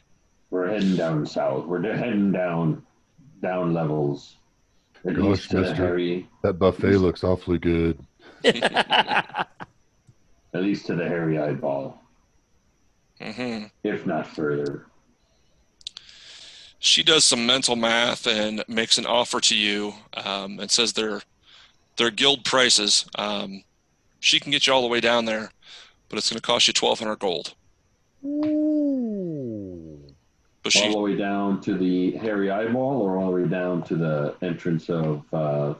We're 0.51 0.69
heading 0.69 0.97
down 0.97 1.27
south. 1.27 1.66
We're 1.66 1.82
heading 1.82 2.32
down 2.32 2.85
down 3.43 3.74
levels. 3.74 4.36
At 5.06 5.15
Gosh, 5.15 5.24
least 5.24 5.51
to 5.51 5.56
the 5.56 5.62
mister. 5.62 5.77
Harry, 5.77 6.28
That 6.43 6.55
buffet 6.55 6.97
looks 6.98 7.23
awfully 7.23 7.59
good. 7.59 8.05
at 8.44 9.47
least 10.55 10.86
to 10.86 10.94
the 10.94 11.06
hairy 11.06 11.39
eyeball, 11.39 12.01
hmm 13.20 13.65
if 13.85 14.07
not 14.07 14.27
further. 14.27 14.86
She 16.78 17.03
does 17.03 17.24
some 17.24 17.45
mental 17.45 17.74
math 17.74 18.27
and 18.27 18.65
makes 18.69 18.99
an 18.99 19.07
offer 19.07 19.40
to 19.40 19.57
you, 19.57 19.95
um, 20.15 20.61
and 20.61 20.70
says 20.70 20.93
they're 20.93 21.23
they're 21.97 22.11
guild 22.11 22.45
prices. 22.45 23.05
Um, 23.16 23.65
she 24.20 24.39
can 24.39 24.53
get 24.53 24.66
you 24.66 24.73
all 24.73 24.82
the 24.82 24.89
way 24.89 25.01
down 25.01 25.24
there, 25.24 25.51
but 26.09 26.19
it's 26.19 26.31
going 26.31 26.39
to 26.39 26.43
cost 26.43 26.69
you 26.69 26.73
twelve 26.73 27.01
hundred 27.01 27.19
gold. 27.19 27.55
But 30.62 30.77
all 30.77 30.93
the 30.93 31.01
way 31.01 31.16
down 31.16 31.61
to 31.62 31.77
the 31.77 32.12
hairy 32.12 32.51
eyeball, 32.51 33.01
or 33.01 33.16
all 33.16 33.32
the 33.32 33.43
way 33.43 33.49
down 33.49 33.82
to 33.85 33.97
the 33.97 34.36
entrance 34.43 34.89
of 34.89 35.24
uh, 35.32 35.74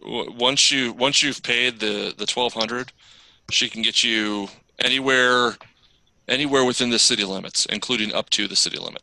w- 0.00 0.32
once 0.38 0.70
you 0.70 0.92
once 0.92 1.22
you've 1.22 1.42
paid 1.42 1.80
the 1.80 2.14
the 2.16 2.26
twelve 2.26 2.52
hundred, 2.52 2.92
she 3.50 3.68
can 3.68 3.82
get 3.82 4.04
you 4.04 4.48
anywhere 4.78 5.56
anywhere 6.28 6.64
within 6.64 6.90
the 6.90 6.98
city 6.98 7.24
limits, 7.24 7.66
including 7.66 8.14
up 8.14 8.30
to 8.30 8.48
the 8.48 8.56
city 8.56 8.78
limit. 8.78 9.02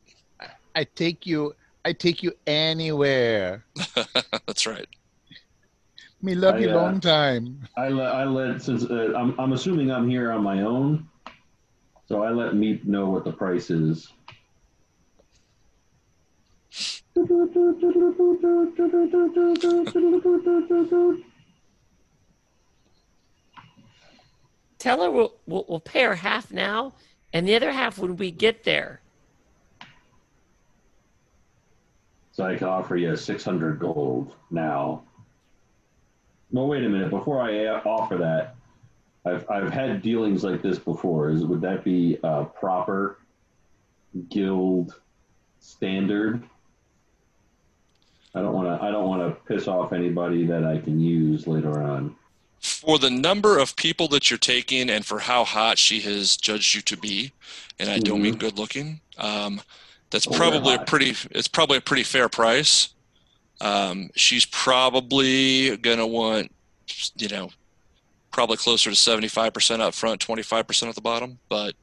I 0.76 0.84
take 0.84 1.26
you. 1.26 1.56
I 1.86 1.94
take 1.94 2.24
you 2.24 2.32
anywhere. 2.48 3.66
That's 4.48 4.66
right. 4.66 4.88
Me 6.22 6.36
love 6.36 6.56
I, 6.56 6.60
you 6.60 6.70
uh, 6.70 6.76
long 6.76 7.00
time. 7.02 7.68
I 7.78 7.90
let 7.90 8.16
I 8.16 8.24
let 8.24 8.62
since 8.62 8.86
uh, 8.86 9.14
I'm 9.16 9.38
I'm 9.40 9.52
assuming 9.54 9.92
I'm 9.92 10.10
here 10.10 10.32
on 10.32 10.42
my 10.42 10.62
own, 10.62 11.08
so 12.08 12.24
I 12.24 12.30
let 12.30 12.54
Meep 12.54 12.86
know 12.86 13.10
what 13.10 13.26
the 13.26 13.34
price 13.34 13.70
is. 13.70 14.10
Tell 24.80 25.02
her 25.02 25.12
we'll, 25.12 25.34
we'll 25.46 25.66
we'll 25.68 25.80
pay 25.80 26.04
her 26.04 26.16
half 26.16 26.52
now, 26.52 26.94
and 27.34 27.48
the 27.48 27.56
other 27.56 27.72
half 27.72 27.98
when 27.98 28.16
we 28.16 28.32
get 28.32 28.64
there. 28.64 29.02
So 32.32 32.46
I 32.46 32.56
can 32.56 32.68
offer 32.68 32.96
you 32.96 33.16
600 33.16 33.80
gold 33.80 34.36
now. 34.50 35.04
No, 36.52 36.66
wait 36.66 36.84
a 36.84 36.90
minute. 36.90 37.10
Before 37.10 37.42
I 37.42 37.68
offer 37.68 38.18
that, 38.18 38.56
I've 39.26 39.50
I've 39.50 39.72
had 39.72 40.02
dealings 40.02 40.44
like 40.44 40.62
this 40.62 40.78
before. 40.78 41.30
Is 41.30 41.46
would 41.46 41.62
that 41.62 41.84
be 41.84 42.20
uh, 42.24 42.46
proper 42.46 43.20
guild 44.30 45.00
standard? 45.60 46.44
I 48.36 48.42
don't 48.42 48.54
want 48.54 48.68
to. 48.68 48.86
I 48.86 48.92
don't 48.92 49.08
want 49.08 49.22
to 49.22 49.54
piss 49.54 49.68
off 49.68 49.94
anybody 49.94 50.46
that 50.48 50.64
I 50.64 50.80
can 50.80 51.00
use 51.00 51.48
later 51.48 51.82
on. 51.82 52.16
For 52.64 52.98
the 52.98 53.10
number 53.10 53.58
of 53.60 53.76
people 53.76 54.08
that 54.08 54.32
you're 54.32 54.38
taking 54.38 54.90
and 54.90 55.06
for 55.06 55.20
how 55.20 55.44
hot 55.44 55.78
she 55.78 56.00
has 56.00 56.38
judged 56.38 56.74
you 56.74 56.82
to 56.82 56.96
be, 56.98 57.34
and 57.78 57.90
I 57.90 58.00
don't 58.00 58.22
mean 58.22 58.38
good 58.38 58.58
looking, 58.58 59.02
um, 59.18 59.62
that's 60.10 60.28
Oh, 60.28 60.32
probably 60.32 60.76
a 60.76 60.80
pretty. 60.80 61.14
It's 61.32 61.50
probably 61.50 61.78
a 61.78 61.82
pretty 61.82 62.04
fair 62.04 62.30
price. 62.30 62.90
Um, 63.60 64.12
she's 64.16 64.46
probably 64.46 65.76
gonna 65.78 66.08
want, 66.08 66.52
you 67.18 67.28
know, 67.28 67.50
probably 68.32 68.58
closer 68.58 68.90
to 68.90 68.96
seventy 68.96 69.28
five 69.28 69.54
percent 69.54 69.82
up 69.82 69.94
front, 69.94 70.22
twenty 70.22 70.44
five 70.44 70.66
percent 70.66 70.88
at 70.90 70.96
the 70.96 71.02
bottom. 71.02 71.40
But, 71.50 71.74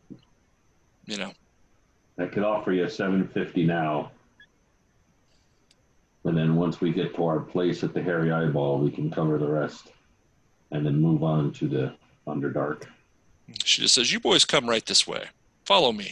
you 1.07 1.19
know, 1.19 1.33
I 2.19 2.27
could 2.27 2.43
offer 2.45 2.73
you 2.73 2.89
750 2.89 3.65
now. 3.67 4.13
And 6.25 6.37
then 6.37 6.55
once 6.57 6.81
we 6.81 6.93
get 6.93 7.15
to 7.17 7.25
our 7.25 7.41
place 7.41 7.83
at 7.83 7.95
the 7.95 8.03
Hairy 8.03 8.31
Eyeball, 8.31 8.79
we 8.79 8.91
can 8.91 9.11
cover 9.11 9.39
the 9.39 9.49
rest. 9.49 9.89
And 10.71 10.87
then 10.87 11.01
move 11.01 11.23
on 11.23 11.53
to 11.55 11.69
the 11.69 11.95
Underdark. 12.27 12.85
she 13.65 13.83
just 13.83 13.95
says, 13.95 14.13
"You 14.13 14.21
boys 14.21 14.45
come 14.45 14.69
right 14.69 14.85
this 14.87 15.07
way. 15.07 15.25
Follow 15.65 15.93
me." 15.93 16.11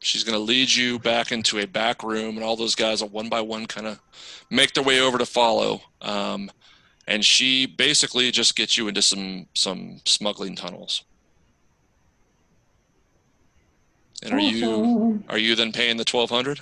She's 0.00 0.24
going 0.24 0.34
to 0.38 0.42
lead 0.42 0.72
you 0.72 0.98
back 0.98 1.32
into 1.32 1.58
a 1.58 1.66
back 1.66 2.02
room, 2.02 2.36
and 2.36 2.44
all 2.44 2.56
those 2.56 2.74
guys 2.74 3.02
will 3.02 3.10
one 3.10 3.28
by 3.28 3.40
one 3.40 3.66
kind 3.66 3.86
of 3.86 4.00
make 4.48 4.72
their 4.72 4.84
way 4.84 5.00
over 5.00 5.18
to 5.18 5.26
follow. 5.26 5.82
Um, 6.00 6.50
and 7.06 7.24
she 7.24 7.66
basically 7.66 8.30
just 8.30 8.54
gets 8.54 8.76
you 8.76 8.88
into 8.88 9.02
some 9.02 9.46
some 9.54 10.00
smuggling 10.04 10.54
tunnels. 10.56 11.04
And 14.22 14.34
are 14.34 14.40
you 14.40 15.22
are 15.28 15.38
you 15.38 15.54
then 15.54 15.72
paying 15.72 15.96
the 15.96 16.04
twelve 16.04 16.30
hundred? 16.30 16.60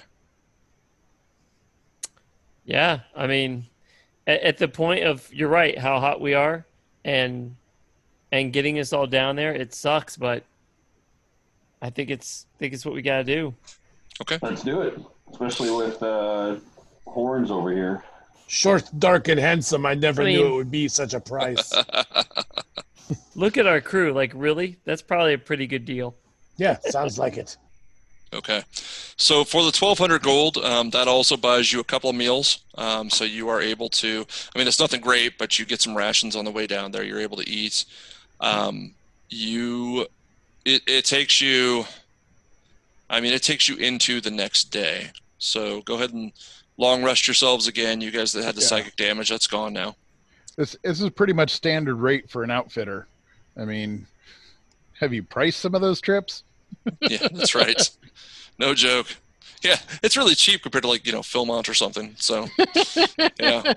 Yeah, 2.64 3.00
I 3.14 3.26
mean, 3.26 3.66
at, 4.26 4.40
at 4.42 4.58
the 4.58 4.68
point 4.68 5.04
of 5.04 5.32
you're 5.32 5.48
right, 5.48 5.78
how 5.78 6.00
hot 6.00 6.20
we 6.20 6.34
are, 6.34 6.66
and 7.04 7.56
and 8.32 8.52
getting 8.52 8.78
us 8.78 8.92
all 8.92 9.06
down 9.06 9.36
there, 9.36 9.52
it 9.52 9.74
sucks, 9.74 10.16
but 10.16 10.44
I 11.80 11.90
think 11.90 12.10
it's 12.10 12.46
I 12.56 12.58
think 12.58 12.74
it's 12.74 12.84
what 12.84 12.94
we 12.94 13.02
got 13.02 13.18
to 13.18 13.24
do. 13.24 13.54
Okay. 14.20 14.38
Let's 14.42 14.62
do 14.62 14.80
it. 14.80 14.98
Especially 15.30 15.70
with 15.70 16.02
uh, 16.02 16.56
horns 17.06 17.50
over 17.50 17.72
here. 17.72 18.04
Short, 18.46 18.88
dark, 18.98 19.28
and 19.28 19.40
handsome. 19.40 19.84
I 19.84 19.94
never 19.94 20.22
I 20.22 20.32
knew 20.32 20.46
it 20.46 20.54
would 20.54 20.70
be 20.70 20.88
such 20.88 21.14
a 21.14 21.20
price. 21.20 21.72
Look 23.34 23.58
at 23.58 23.66
our 23.66 23.80
crew. 23.80 24.12
Like, 24.12 24.32
really? 24.34 24.78
That's 24.84 25.02
probably 25.02 25.34
a 25.34 25.38
pretty 25.38 25.66
good 25.66 25.84
deal. 25.84 26.14
Yeah, 26.56 26.78
sounds 26.88 27.18
like 27.18 27.36
it. 27.36 27.56
Okay. 28.36 28.62
So 29.16 29.44
for 29.44 29.62
the 29.62 29.66
1200 29.76 30.22
gold, 30.22 30.58
um, 30.58 30.90
that 30.90 31.08
also 31.08 31.36
buys 31.36 31.72
you 31.72 31.80
a 31.80 31.84
couple 31.84 32.10
of 32.10 32.16
meals. 32.16 32.58
Um, 32.76 33.08
so 33.08 33.24
you 33.24 33.48
are 33.48 33.60
able 33.62 33.88
to, 33.90 34.26
I 34.54 34.58
mean, 34.58 34.68
it's 34.68 34.78
nothing 34.78 35.00
great, 35.00 35.38
but 35.38 35.58
you 35.58 35.64
get 35.64 35.80
some 35.80 35.96
rations 35.96 36.36
on 36.36 36.44
the 36.44 36.50
way 36.50 36.66
down 36.66 36.92
there. 36.92 37.02
You're 37.02 37.20
able 37.20 37.38
to 37.38 37.48
eat. 37.48 37.84
Um, 38.40 38.94
you, 39.30 40.06
it, 40.64 40.82
it 40.86 41.04
takes 41.06 41.40
you, 41.40 41.86
I 43.08 43.20
mean, 43.20 43.32
it 43.32 43.42
takes 43.42 43.68
you 43.68 43.76
into 43.76 44.20
the 44.20 44.30
next 44.30 44.64
day. 44.64 45.10
So 45.38 45.80
go 45.82 45.94
ahead 45.94 46.12
and 46.12 46.32
long 46.76 47.02
rest 47.02 47.26
yourselves 47.26 47.66
again. 47.68 48.00
You 48.02 48.10
guys 48.10 48.32
that 48.32 48.44
had 48.44 48.54
the 48.54 48.60
Yeah. 48.60 48.66
psychic 48.66 48.96
damage, 48.96 49.30
that's 49.30 49.46
gone 49.46 49.72
now. 49.72 49.96
This 50.56 50.76
this 50.82 51.00
is 51.00 51.10
pretty 51.10 51.34
much 51.34 51.50
standard 51.50 51.96
rate 51.96 52.30
for 52.30 52.42
an 52.42 52.50
outfitter. 52.50 53.06
I 53.58 53.64
mean, 53.64 54.06
have 54.98 55.12
you 55.12 55.22
priced 55.22 55.60
some 55.60 55.74
of 55.74 55.80
those 55.82 56.00
trips? 56.00 56.44
Yeah, 57.00 57.26
that's 57.32 57.54
right. 57.54 57.90
No 58.58 58.74
joke. 58.74 59.08
Yeah, 59.62 59.76
it's 60.02 60.16
really 60.16 60.34
cheap 60.34 60.62
compared 60.62 60.82
to 60.82 60.88
like 60.88 61.04
you 61.04 61.12
know 61.12 61.20
Philmont 61.20 61.68
or 61.68 61.74
something. 61.74 62.14
So 62.18 62.46
yeah. 63.40 63.72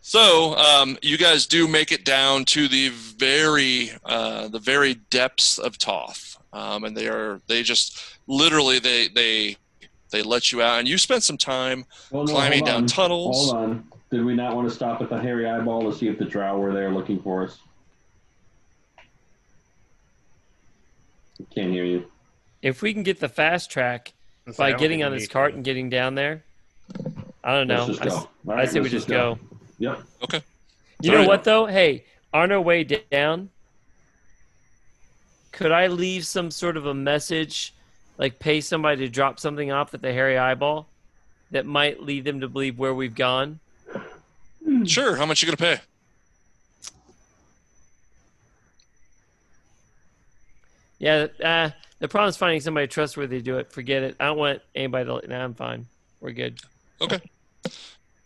So 0.00 0.54
um, 0.54 0.96
you 1.02 1.18
guys 1.18 1.46
do 1.46 1.66
make 1.66 1.92
it 1.92 2.04
down 2.04 2.44
to 2.46 2.68
the 2.68 2.90
very 2.90 3.90
uh, 4.04 4.48
the 4.48 4.60
very 4.60 4.94
depths 5.10 5.58
of 5.58 5.78
Toth, 5.78 6.38
um, 6.52 6.84
and 6.84 6.96
they 6.96 7.08
are 7.08 7.40
they 7.48 7.62
just 7.62 8.00
literally 8.26 8.78
they 8.78 9.08
they 9.08 9.56
they 10.10 10.22
let 10.22 10.52
you 10.52 10.62
out, 10.62 10.78
and 10.78 10.88
you 10.88 10.96
spent 10.96 11.22
some 11.24 11.36
time 11.36 11.84
Well, 12.10 12.24
no, 12.24 12.32
climbing 12.32 12.64
down 12.64 12.86
tunnels. 12.86 13.50
Hold 13.50 13.62
on. 13.62 13.88
Did 14.10 14.24
we 14.24 14.36
not 14.36 14.54
want 14.54 14.68
to 14.68 14.74
stop 14.74 15.02
at 15.02 15.10
the 15.10 15.18
hairy 15.18 15.48
eyeball 15.48 15.90
to 15.90 15.96
see 15.96 16.06
if 16.06 16.18
the 16.18 16.24
drow 16.24 16.58
were 16.58 16.72
there 16.72 16.90
looking 16.92 17.20
for 17.20 17.42
us? 17.42 17.58
Can't 21.56 21.72
hear 21.72 21.84
you. 21.84 22.06
If 22.62 22.82
we 22.82 22.92
can 22.92 23.02
get 23.02 23.20
the 23.20 23.28
fast 23.28 23.70
track 23.70 24.12
Let's 24.46 24.58
by 24.58 24.72
say 24.72 24.78
getting 24.78 25.02
on 25.02 25.12
this 25.12 25.26
cart 25.28 25.52
to. 25.52 25.56
and 25.56 25.64
getting 25.64 25.88
down 25.90 26.14
there, 26.14 26.42
I 27.42 27.52
don't 27.54 27.68
know. 27.68 27.86
Let's 27.86 27.98
just 27.98 28.02
I, 28.02 28.04
go. 28.08 28.16
s- 28.16 28.26
All 28.48 28.52
I 28.54 28.64
say 28.66 28.78
we 28.80 28.84
let's 28.84 28.92
just 28.92 29.08
go. 29.08 29.38
Yep. 29.78 30.02
Okay. 30.24 30.42
You 31.02 31.10
know 31.10 31.16
Alright. 31.18 31.28
what 31.28 31.44
though? 31.44 31.66
Hey, 31.66 32.04
on 32.32 32.50
our 32.52 32.60
way 32.60 32.84
down, 32.84 33.50
could 35.52 35.72
I 35.72 35.86
leave 35.86 36.26
some 36.26 36.50
sort 36.50 36.76
of 36.76 36.86
a 36.86 36.94
message, 36.94 37.72
like 38.18 38.38
pay 38.38 38.60
somebody 38.60 39.04
to 39.06 39.08
drop 39.08 39.40
something 39.40 39.70
off 39.72 39.94
at 39.94 40.02
the 40.02 40.12
Hairy 40.12 40.36
Eyeball, 40.38 40.86
that 41.50 41.64
might 41.66 42.02
lead 42.02 42.24
them 42.24 42.40
to 42.40 42.48
believe 42.48 42.78
where 42.78 42.94
we've 42.94 43.14
gone? 43.14 43.60
Sure. 44.84 45.16
How 45.16 45.24
much 45.26 45.42
you 45.42 45.46
gonna 45.46 45.56
pay? 45.76 45.80
Yeah. 50.98 51.26
Uh, 51.42 51.70
the 51.98 52.08
problem 52.08 52.28
is 52.28 52.36
finding 52.36 52.60
somebody 52.60 52.86
trustworthy 52.86 53.38
to 53.38 53.42
do 53.42 53.58
it. 53.58 53.72
Forget 53.72 54.02
it. 54.02 54.16
I 54.20 54.26
don't 54.26 54.38
want 54.38 54.62
anybody 54.74 55.04
to. 55.06 55.28
Nah, 55.28 55.44
I'm 55.44 55.54
fine. 55.54 55.86
We're 56.20 56.32
good. 56.32 56.58
Okay. 57.00 57.20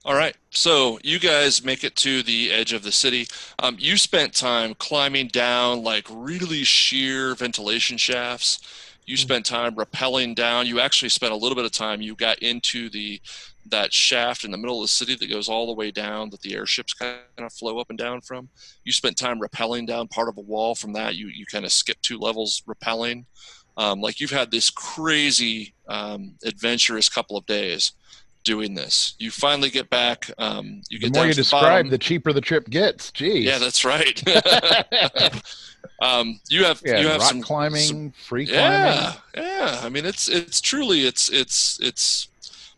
All 0.04 0.14
right. 0.14 0.34
So 0.50 0.98
you 1.02 1.18
guys 1.18 1.62
make 1.62 1.84
it 1.84 1.94
to 1.96 2.22
the 2.22 2.50
edge 2.50 2.72
of 2.72 2.82
the 2.82 2.92
city. 2.92 3.26
Um, 3.58 3.76
you 3.78 3.96
spent 3.96 4.34
time 4.34 4.74
climbing 4.74 5.28
down 5.28 5.84
like 5.84 6.06
really 6.10 6.64
sheer 6.64 7.34
ventilation 7.34 7.98
shafts. 7.98 8.60
You 9.06 9.16
spent 9.16 9.44
time 9.44 9.74
rappelling 9.74 10.34
down. 10.34 10.66
You 10.66 10.80
actually 10.80 11.08
spent 11.08 11.32
a 11.32 11.36
little 11.36 11.56
bit 11.56 11.64
of 11.64 11.72
time. 11.72 12.00
You 12.00 12.14
got 12.14 12.38
into 12.38 12.88
the 12.88 13.20
that 13.66 13.92
shaft 13.92 14.44
in 14.44 14.50
the 14.50 14.56
middle 14.58 14.78
of 14.80 14.84
the 14.84 14.88
city 14.88 15.14
that 15.14 15.30
goes 15.30 15.48
all 15.48 15.66
the 15.66 15.74
way 15.74 15.90
down 15.90 16.30
that 16.30 16.40
the 16.40 16.54
airships 16.54 16.92
kind 16.94 17.18
of 17.38 17.52
flow 17.52 17.78
up 17.78 17.90
and 17.90 17.98
down 17.98 18.20
from. 18.20 18.48
You 18.84 18.92
spent 18.92 19.16
time 19.16 19.38
rappelling 19.40 19.86
down 19.86 20.08
part 20.08 20.28
of 20.28 20.36
a 20.38 20.40
wall. 20.40 20.74
From 20.74 20.92
that, 20.94 21.14
you 21.16 21.28
you 21.28 21.46
kind 21.46 21.64
of 21.64 21.72
skip 21.72 21.98
two 22.02 22.18
levels 22.18 22.62
rappelling. 22.66 23.26
Um, 23.76 24.00
like 24.00 24.20
you've 24.20 24.30
had 24.30 24.50
this 24.50 24.68
crazy 24.70 25.74
um, 25.88 26.34
adventurous 26.44 27.08
couple 27.08 27.36
of 27.36 27.46
days 27.46 27.92
doing 28.42 28.74
this. 28.74 29.14
You 29.18 29.30
finally 29.30 29.70
get 29.70 29.88
back. 29.90 30.30
Um, 30.38 30.82
you 30.90 30.98
The 30.98 31.06
get 31.10 31.14
more 31.14 31.26
you 31.26 31.32
to 31.32 31.36
the 31.36 31.42
describe, 31.42 31.62
bottom. 31.62 31.90
the 31.90 31.98
cheaper 31.98 32.32
the 32.32 32.40
trip 32.40 32.68
gets. 32.70 33.10
Jeez. 33.12 33.44
Yeah, 33.44 33.58
that's 33.58 33.84
right. 33.84 34.22
um, 36.02 36.40
you 36.48 36.64
have 36.64 36.82
Yeah, 36.84 37.00
you 37.00 37.08
have 37.08 37.20
rock 37.20 37.28
some 37.30 37.42
climbing, 37.42 37.82
some- 37.82 38.12
free 38.12 38.46
climbing. 38.46 38.62
yeah, 38.62 39.14
yeah. 39.36 39.80
I 39.82 39.88
mean, 39.88 40.04
it's 40.06 40.28
it's 40.28 40.60
truly 40.60 41.06
it's 41.06 41.28
it's 41.30 41.78
it's 41.80 42.28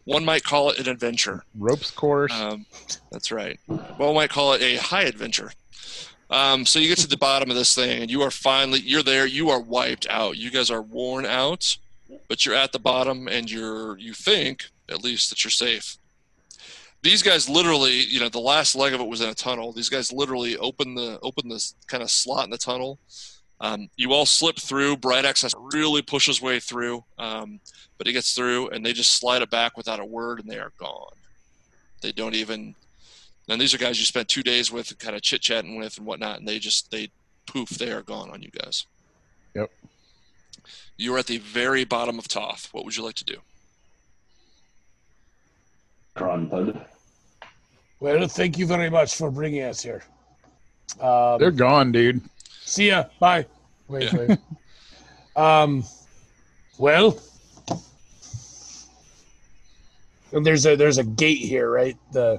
one 0.04 0.24
might 0.24 0.44
call 0.44 0.70
it 0.70 0.78
an 0.78 0.88
adventure. 0.88 1.44
ropes 1.56 1.90
course. 1.90 2.32
Um, 2.32 2.66
that's 3.10 3.30
right. 3.30 3.58
One 3.66 4.14
might 4.14 4.30
call 4.30 4.52
it 4.54 4.62
a 4.62 4.76
high 4.76 5.04
adventure. 5.04 5.52
Um, 6.30 6.64
so 6.64 6.78
you 6.78 6.88
get 6.88 6.98
to 6.98 7.06
the 7.06 7.16
bottom 7.16 7.50
of 7.50 7.56
this 7.56 7.74
thing, 7.74 8.00
and 8.00 8.10
you 8.10 8.22
are 8.22 8.30
finally 8.30 8.80
you're 8.80 9.02
there. 9.02 9.26
You 9.26 9.50
are 9.50 9.60
wiped 9.60 10.06
out. 10.08 10.38
You 10.38 10.50
guys 10.50 10.70
are 10.70 10.80
worn 10.80 11.26
out, 11.26 11.76
but 12.26 12.46
you're 12.46 12.54
at 12.54 12.72
the 12.72 12.78
bottom, 12.78 13.28
and 13.28 13.50
you're 13.50 13.98
you 13.98 14.14
think 14.14 14.64
at 14.88 15.04
least 15.04 15.30
that 15.30 15.44
you're 15.44 15.50
safe. 15.50 15.98
These 17.02 17.22
guys 17.22 17.48
literally, 17.48 18.00
you 18.04 18.20
know, 18.20 18.28
the 18.28 18.38
last 18.38 18.74
leg 18.76 18.94
of 18.94 19.00
it 19.00 19.08
was 19.08 19.20
in 19.20 19.28
a 19.28 19.34
tunnel. 19.34 19.72
These 19.72 19.88
guys 19.88 20.12
literally 20.12 20.56
open 20.56 20.94
the 20.94 21.18
open 21.22 21.48
this 21.48 21.74
kind 21.86 22.02
of 22.02 22.10
slot 22.10 22.44
in 22.44 22.50
the 22.50 22.58
tunnel. 22.58 22.98
Um, 23.62 23.88
you 23.96 24.12
all 24.12 24.26
slip 24.26 24.58
through. 24.58 24.96
Bright 24.96 25.24
Axe 25.24 25.42
has 25.42 25.54
really 25.72 26.02
push 26.02 26.26
his 26.26 26.42
way 26.42 26.58
through, 26.58 27.04
um, 27.16 27.60
but 27.96 28.08
he 28.08 28.12
gets 28.12 28.34
through, 28.34 28.68
and 28.70 28.84
they 28.84 28.92
just 28.92 29.12
slide 29.12 29.40
it 29.40 29.50
back 29.50 29.76
without 29.76 30.00
a 30.00 30.04
word, 30.04 30.40
and 30.40 30.50
they 30.50 30.58
are 30.58 30.72
gone. 30.78 31.14
They 32.02 32.10
don't 32.10 32.34
even. 32.34 32.74
And 33.48 33.60
these 33.60 33.72
are 33.72 33.78
guys 33.78 33.98
you 34.00 34.04
spent 34.04 34.28
two 34.28 34.42
days 34.42 34.72
with, 34.72 34.98
kind 34.98 35.14
of 35.14 35.22
chit 35.22 35.42
chatting 35.42 35.76
with, 35.76 35.96
and 35.96 36.06
whatnot, 36.06 36.40
and 36.40 36.46
they 36.46 36.58
just 36.58 36.90
they 36.90 37.10
poof, 37.46 37.70
they 37.70 37.92
are 37.92 38.02
gone 38.02 38.30
on 38.30 38.42
you 38.42 38.50
guys. 38.50 38.86
Yep. 39.54 39.70
You 40.96 41.14
are 41.14 41.18
at 41.18 41.26
the 41.26 41.38
very 41.38 41.84
bottom 41.84 42.18
of 42.18 42.26
Toth. 42.26 42.68
What 42.72 42.84
would 42.84 42.96
you 42.96 43.04
like 43.04 43.16
to 43.16 43.24
do? 43.24 43.36
Grunthud. 46.16 46.84
Well, 48.00 48.26
thank 48.26 48.58
you 48.58 48.66
very 48.66 48.90
much 48.90 49.14
for 49.16 49.30
bringing 49.30 49.62
us 49.62 49.80
here. 49.80 50.02
Um, 51.00 51.38
They're 51.38 51.52
gone, 51.52 51.92
dude. 51.92 52.20
See 52.72 52.88
ya. 52.88 53.04
Bye. 53.20 53.44
Wait, 53.86 54.10
Yeah. 54.10 54.18
wait. 54.18 54.38
Um, 55.34 55.82
well, 56.78 57.18
and 60.32 60.44
there's 60.44 60.66
a 60.66 60.76
there's 60.76 60.98
a 60.98 61.04
gate 61.04 61.38
here, 61.38 61.70
right? 61.70 61.96
The 62.12 62.38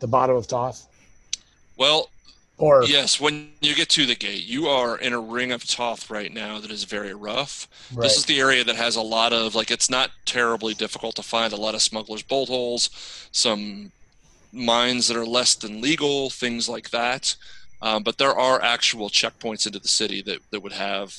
the 0.00 0.06
bottom 0.06 0.36
of 0.36 0.46
Toth, 0.46 0.86
Well, 1.78 2.10
or 2.58 2.84
yes, 2.84 3.18
when 3.18 3.52
you 3.62 3.74
get 3.74 3.88
to 3.90 4.04
the 4.04 4.14
gate, 4.14 4.44
you 4.44 4.66
are 4.68 4.98
in 4.98 5.14
a 5.14 5.20
ring 5.20 5.50
of 5.50 5.66
Toth 5.66 6.10
right 6.10 6.30
now 6.32 6.58
that 6.58 6.70
is 6.70 6.84
very 6.84 7.14
rough. 7.14 7.66
right. 7.94 8.02
This 8.02 8.18
is 8.18 8.26
the 8.26 8.38
area 8.38 8.64
that 8.64 8.76
has 8.76 8.96
a 8.96 9.02
lot 9.02 9.32
of 9.32 9.54
like 9.54 9.70
it's 9.70 9.88
not 9.88 10.10
terribly 10.26 10.74
difficult 10.74 11.16
to 11.16 11.22
find 11.22 11.54
a 11.54 11.56
lot 11.56 11.74
of 11.74 11.80
smugglers' 11.80 12.22
bolt 12.22 12.48
holes, 12.50 12.90
some 13.32 13.92
mines 14.52 15.08
that 15.08 15.16
are 15.16 15.26
less 15.26 15.54
than 15.54 15.80
legal, 15.80 16.28
things 16.28 16.68
like 16.68 16.90
that. 16.90 17.34
Um, 17.82 18.02
but 18.02 18.18
there 18.18 18.36
are 18.36 18.62
actual 18.62 19.10
checkpoints 19.10 19.66
into 19.66 19.78
the 19.78 19.88
city 19.88 20.22
that, 20.22 20.38
that 20.50 20.60
would 20.62 20.72
have 20.72 21.14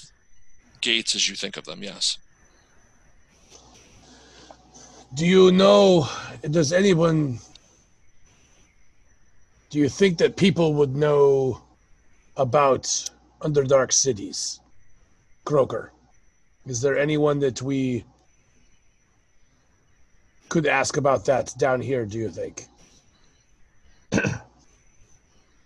gates 0.81 1.15
as 1.15 1.29
you 1.29 1.35
think 1.35 1.57
of 1.57 1.65
them. 1.65 1.83
Yes. 1.83 2.17
Do 5.13 5.25
you 5.25 5.51
know? 5.51 6.07
Does 6.49 6.73
anyone? 6.73 7.39
Do 9.69 9.79
you 9.79 9.89
think 9.89 10.17
that 10.17 10.35
people 10.35 10.73
would 10.75 10.95
know 10.95 11.61
about 12.35 12.83
Underdark 13.41 13.91
cities, 13.91 14.59
Croker? 15.45 15.91
Is 16.65 16.81
there 16.81 16.97
anyone 16.97 17.39
that 17.39 17.61
we 17.61 18.03
could 20.49 20.67
ask 20.67 20.97
about 20.97 21.25
that 21.25 21.53
down 21.57 21.81
here? 21.81 22.05
Do 22.05 22.17
you 22.17 22.29
think? 22.29 22.65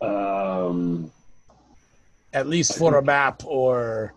Um, 0.02 1.11
At 2.34 2.48
least 2.48 2.78
for 2.78 2.98
a 2.98 3.03
map 3.03 3.44
or 3.45 4.14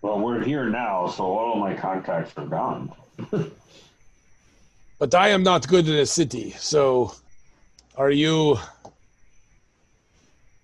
well, 0.00 0.20
we're 0.20 0.44
here 0.44 0.68
now, 0.68 1.08
so 1.08 1.24
all 1.24 1.54
of 1.54 1.58
my 1.58 1.74
contacts 1.74 2.32
are 2.36 2.46
gone. 2.46 2.92
But 4.98 5.14
I 5.14 5.28
am 5.28 5.44
not 5.44 5.68
good 5.68 5.88
in 5.88 5.94
a 5.94 6.06
city, 6.06 6.50
so 6.58 7.14
are 7.96 8.10
you 8.10 8.58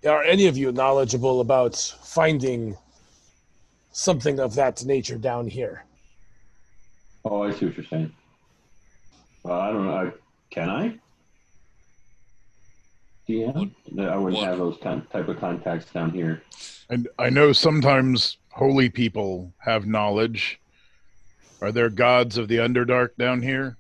are 0.05 0.25
any 0.25 0.47
of 0.47 0.57
you 0.57 0.73
knowledgeable 0.73 1.41
about 1.41 1.77
finding 2.03 2.77
something 3.93 4.41
of 4.41 4.57
that 4.57 4.85
nature 4.85 5.19
down 5.19 5.47
here? 5.47 5.85
Oh, 7.25 7.45
I 7.45 7.53
see 7.53 7.67
what 7.67 7.77
you're 7.77 7.87
saying. 7.87 8.13
Well, 9.45 9.61
I 9.61 9.71
don't 9.71 9.87
know. 9.87 9.95
I, 9.95 10.13
can 10.51 10.69
I? 10.69 10.99
Yeah, 13.27 13.47
I 13.49 14.17
wouldn't 14.17 14.41
What? 14.41 14.49
have 14.49 14.59
those 14.59 14.77
con- 14.83 15.07
type 15.11 15.29
of 15.29 15.39
contacts 15.39 15.91
down 15.91 16.11
here. 16.11 16.43
And 16.91 17.09
I 17.19 17.31
know 17.31 17.53
sometimes 17.53 18.37
holy 18.51 18.91
people 18.91 19.53
have 19.59 19.87
knowledge. 19.87 20.61
Are 21.63 21.73
there 21.73 21.89
gods 21.89 22.37
of 22.37 22.49
the 22.49 22.57
Underdark 22.59 23.17
down 23.17 23.41
here? 23.41 23.77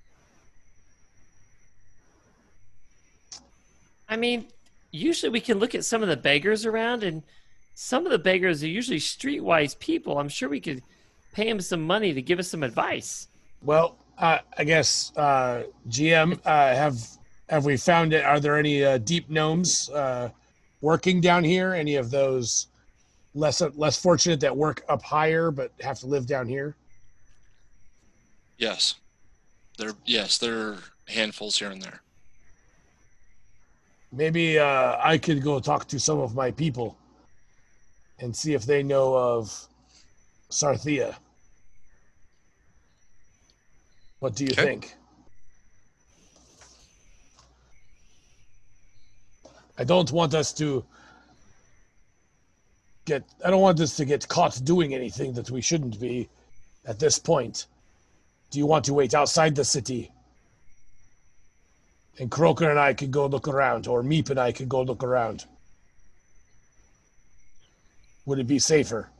I 4.09 4.17
mean, 4.17 4.47
usually 4.91 5.31
we 5.31 5.41
can 5.41 5.59
look 5.59 5.75
at 5.75 5.85
some 5.85 6.03
of 6.03 6.09
the 6.09 6.17
beggars 6.17 6.65
around, 6.65 7.03
and 7.03 7.23
some 7.75 8.07
of 8.07 8.13
the 8.13 8.19
beggars 8.19 8.63
are 8.63 8.69
usually 8.69 9.01
streetwise 9.01 9.79
people. 9.79 10.19
I'm 10.19 10.29
sure 10.29 10.49
we 10.49 10.61
could 10.61 10.83
pay 11.33 11.49
them 11.49 11.61
some 11.61 11.83
money 11.83 12.15
to 12.15 12.23
give 12.23 12.39
us 12.39 12.49
some 12.49 12.63
advice. 12.63 13.29
Well, 13.63 13.97
uh, 14.19 14.39
I 14.57 14.65
guess 14.65 15.13
uh, 15.17 15.65
GM 15.89 16.39
uh, 16.45 16.75
have 16.75 16.97
have 17.49 17.65
we 17.65 17.77
found 17.77 18.13
it? 18.13 18.25
Are 18.25 18.41
there 18.41 18.57
any 18.59 18.85
uh, 18.85 18.99
deep 18.99 19.29
gnomes 19.29 19.91
uh, 19.91 20.31
working 20.81 21.21
down 21.21 21.45
here? 21.45 21.75
Any 21.75 21.97
of 21.97 22.11
those 22.11 22.69
less 23.35 23.61
less 23.75 24.01
fortunate 24.01 24.41
that 24.41 24.57
work 24.57 24.83
up 24.89 25.03
higher 25.03 25.51
but 25.51 25.73
have 25.81 25.99
to 26.01 26.07
live 26.07 26.27
down 26.27 26.49
here? 26.49 26.77
Yes. 28.59 28.95
There 29.77 29.93
yes, 30.05 30.39
there 30.39 30.59
are 30.59 30.79
handfuls 31.09 31.59
here 31.59 31.71
and 31.71 31.83
there. 31.83 32.01
Maybe 34.13 34.59
uh, 34.59 34.97
I 35.03 35.19
could 35.19 35.43
go 35.43 35.59
talk 35.59 35.89
to 35.89 35.99
some 35.99 36.21
of 36.21 36.35
my 36.35 36.53
people 36.53 36.97
and 38.21 38.35
see 38.35 38.55
if 38.55 38.65
they 38.65 38.83
know 38.83 39.17
of 39.17 39.67
Sarthea. 40.51 41.17
What 44.21 44.37
do 44.37 44.45
you 44.45 44.53
Okay. 44.53 44.63
think? 44.63 44.95
I 49.77 49.85
don't 49.85 50.11
want 50.13 50.35
us 50.35 50.53
to 50.55 50.85
get 53.05 53.25
I 53.45 53.51
don't 53.51 53.61
want 53.61 53.81
us 53.81 53.97
to 53.97 54.05
get 54.05 54.29
caught 54.29 54.61
doing 54.65 54.95
anything 54.95 55.33
that 55.35 55.51
we 55.51 55.61
shouldn't 55.61 56.01
be 56.01 56.29
at 56.87 56.99
this 56.99 57.19
point. 57.19 57.67
Do 58.51 58.59
you 58.59 58.67
want 58.67 58.85
to 58.87 58.95
wait 58.95 59.15
outside 59.15 59.55
the 59.55 59.65
city? 59.65 60.11
And 62.19 62.31
Croker 62.31 62.71
and 62.71 62.79
I 62.79 62.95
could 62.95 63.11
go 63.11 63.27
look 63.27 63.49
around, 63.49 63.89
or 63.89 64.03
Meep 64.03 64.31
and 64.31 64.39
I 64.39 64.53
could 64.53 64.69
go 64.69 64.83
look 64.83 65.03
around. 65.03 65.45
Would 68.27 68.39
it 68.39 68.47
be 68.47 68.61
safer? 68.61 69.11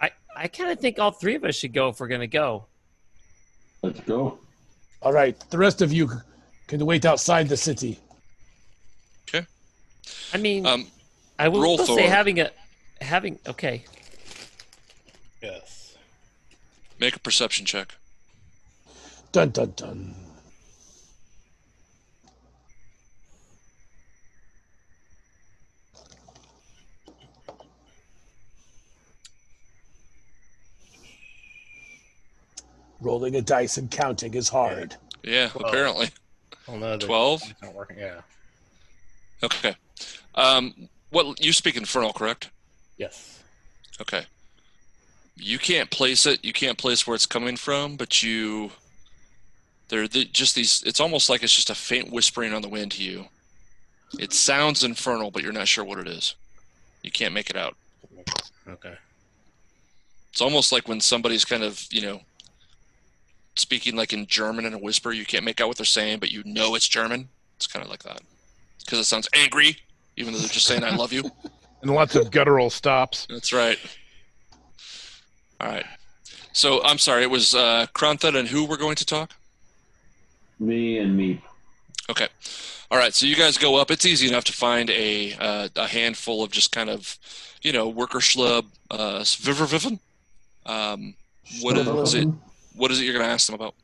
I, 0.00 0.10
I 0.36 0.46
kind 0.46 0.70
of 0.70 0.78
think 0.78 0.98
all 0.98 1.10
three 1.10 1.34
of 1.34 1.44
us 1.44 1.56
should 1.56 1.74
go 1.74 1.88
if 1.88 1.98
we're 1.98 2.06
going 2.06 2.20
to 2.20 2.28
go. 2.28 2.66
Let's 3.82 4.00
go. 4.00 4.38
All 5.02 5.12
right, 5.12 5.38
the 5.50 5.58
rest 5.58 5.82
of 5.82 5.92
you 5.92 6.10
can 6.68 6.86
wait 6.86 7.04
outside 7.04 7.48
the 7.48 7.56
city. 7.56 7.98
I 10.32 10.38
mean, 10.38 10.66
Um 10.66 10.86
I 11.38 11.48
will 11.48 11.60
roll 11.62 11.78
still 11.78 11.96
say 11.96 12.06
having 12.06 12.40
a 12.40 12.50
having 13.00 13.38
okay. 13.46 13.84
Yes. 15.42 15.96
make 16.98 17.16
a 17.16 17.18
perception 17.18 17.64
check. 17.64 17.94
Dun 19.32 19.50
dun 19.50 19.72
dun. 19.76 20.14
Rolling 33.00 33.34
a 33.34 33.40
dice 33.40 33.78
and 33.78 33.90
counting 33.90 34.34
is 34.34 34.50
hard. 34.50 34.96
Yeah, 35.22 35.50
Well, 35.54 35.68
apparently. 35.68 36.10
Oh 36.68 36.76
no, 36.76 36.98
12? 36.98 37.54
Not 37.62 37.74
working. 37.74 37.98
Yeah. 37.98 38.20
Okay. 39.42 39.74
Um 40.34 40.88
what 41.10 41.44
you 41.44 41.52
speak 41.52 41.76
infernal, 41.76 42.12
correct? 42.12 42.50
Yes. 42.96 43.42
Okay. 44.00 44.24
You 45.36 45.58
can't 45.58 45.90
place 45.90 46.26
it. 46.26 46.44
You 46.44 46.52
can't 46.52 46.78
place 46.78 47.06
where 47.06 47.14
it's 47.14 47.26
coming 47.26 47.56
from, 47.56 47.96
but 47.96 48.22
you. 48.22 48.70
They're 49.88 50.06
the, 50.06 50.24
just 50.24 50.54
these. 50.54 50.82
It's 50.86 51.00
almost 51.00 51.28
like 51.28 51.42
it's 51.42 51.54
just 51.54 51.70
a 51.70 51.74
faint 51.74 52.12
whispering 52.12 52.52
on 52.52 52.62
the 52.62 52.68
wind 52.68 52.92
to 52.92 53.02
you. 53.02 53.26
It 54.18 54.32
sounds 54.32 54.84
infernal, 54.84 55.30
but 55.30 55.42
you're 55.42 55.52
not 55.52 55.68
sure 55.68 55.84
what 55.84 55.98
it 55.98 56.06
is. 56.06 56.34
You 57.02 57.10
can't 57.10 57.34
make 57.34 57.50
it 57.50 57.56
out. 57.56 57.76
Okay. 58.68 58.94
It's 60.30 60.40
almost 60.40 60.72
like 60.72 60.86
when 60.86 61.00
somebody's 61.00 61.44
kind 61.44 61.62
of, 61.64 61.86
you 61.90 62.02
know, 62.02 62.20
speaking 63.56 63.96
like 63.96 64.12
in 64.12 64.26
German 64.26 64.64
in 64.64 64.74
a 64.74 64.78
whisper. 64.78 65.12
You 65.12 65.24
can't 65.24 65.44
make 65.44 65.60
out 65.60 65.68
what 65.68 65.76
they're 65.76 65.86
saying, 65.86 66.18
but 66.20 66.30
you 66.30 66.42
know 66.44 66.74
it's 66.74 66.86
German. 66.86 67.28
It's 67.56 67.66
kind 67.66 67.84
of 67.84 67.90
like 67.90 68.02
that 68.04 68.20
because 68.84 68.98
it 68.98 69.04
sounds 69.04 69.28
angry, 69.34 69.76
even 70.16 70.32
though 70.32 70.38
they're 70.40 70.48
just 70.48 70.66
saying 70.66 70.84
"I 70.84 70.94
love 70.94 71.12
you." 71.12 71.30
And 71.82 71.90
lots 71.90 72.14
of 72.14 72.30
guttural 72.30 72.68
stops. 72.68 73.26
That's 73.30 73.54
right. 73.54 73.78
All 75.60 75.68
right. 75.68 75.86
So 76.52 76.82
I'm 76.84 76.98
sorry. 76.98 77.22
It 77.22 77.30
was 77.30 77.54
uh, 77.54 77.86
Krantha 77.94 78.36
and 78.36 78.48
who 78.48 78.66
we're 78.66 78.76
going 78.76 78.96
to 78.96 79.06
talk. 79.06 79.30
Me 80.58 80.98
and 80.98 81.16
me. 81.16 81.42
Okay. 82.10 82.28
All 82.90 82.98
right. 82.98 83.14
So 83.14 83.24
you 83.24 83.34
guys 83.34 83.56
go 83.56 83.76
up. 83.76 83.90
It's 83.90 84.04
easy 84.04 84.28
enough 84.28 84.44
to 84.44 84.52
find 84.52 84.90
a 84.90 85.34
uh, 85.34 85.68
a 85.76 85.86
handful 85.86 86.42
of 86.42 86.50
just 86.50 86.70
kind 86.72 86.90
of, 86.90 87.18
you 87.62 87.72
know, 87.72 87.88
worker 87.88 88.18
schlub. 88.18 88.66
Uh, 88.90 89.20
svirfneblin. 89.20 90.00
Um, 90.66 91.14
what 91.62 91.78
is 91.78 92.14
it? 92.14 92.28
What 92.74 92.90
is 92.90 93.00
it 93.00 93.04
you're 93.04 93.14
going 93.14 93.24
to 93.24 93.32
ask 93.32 93.46
them 93.46 93.54
about? 93.54 93.74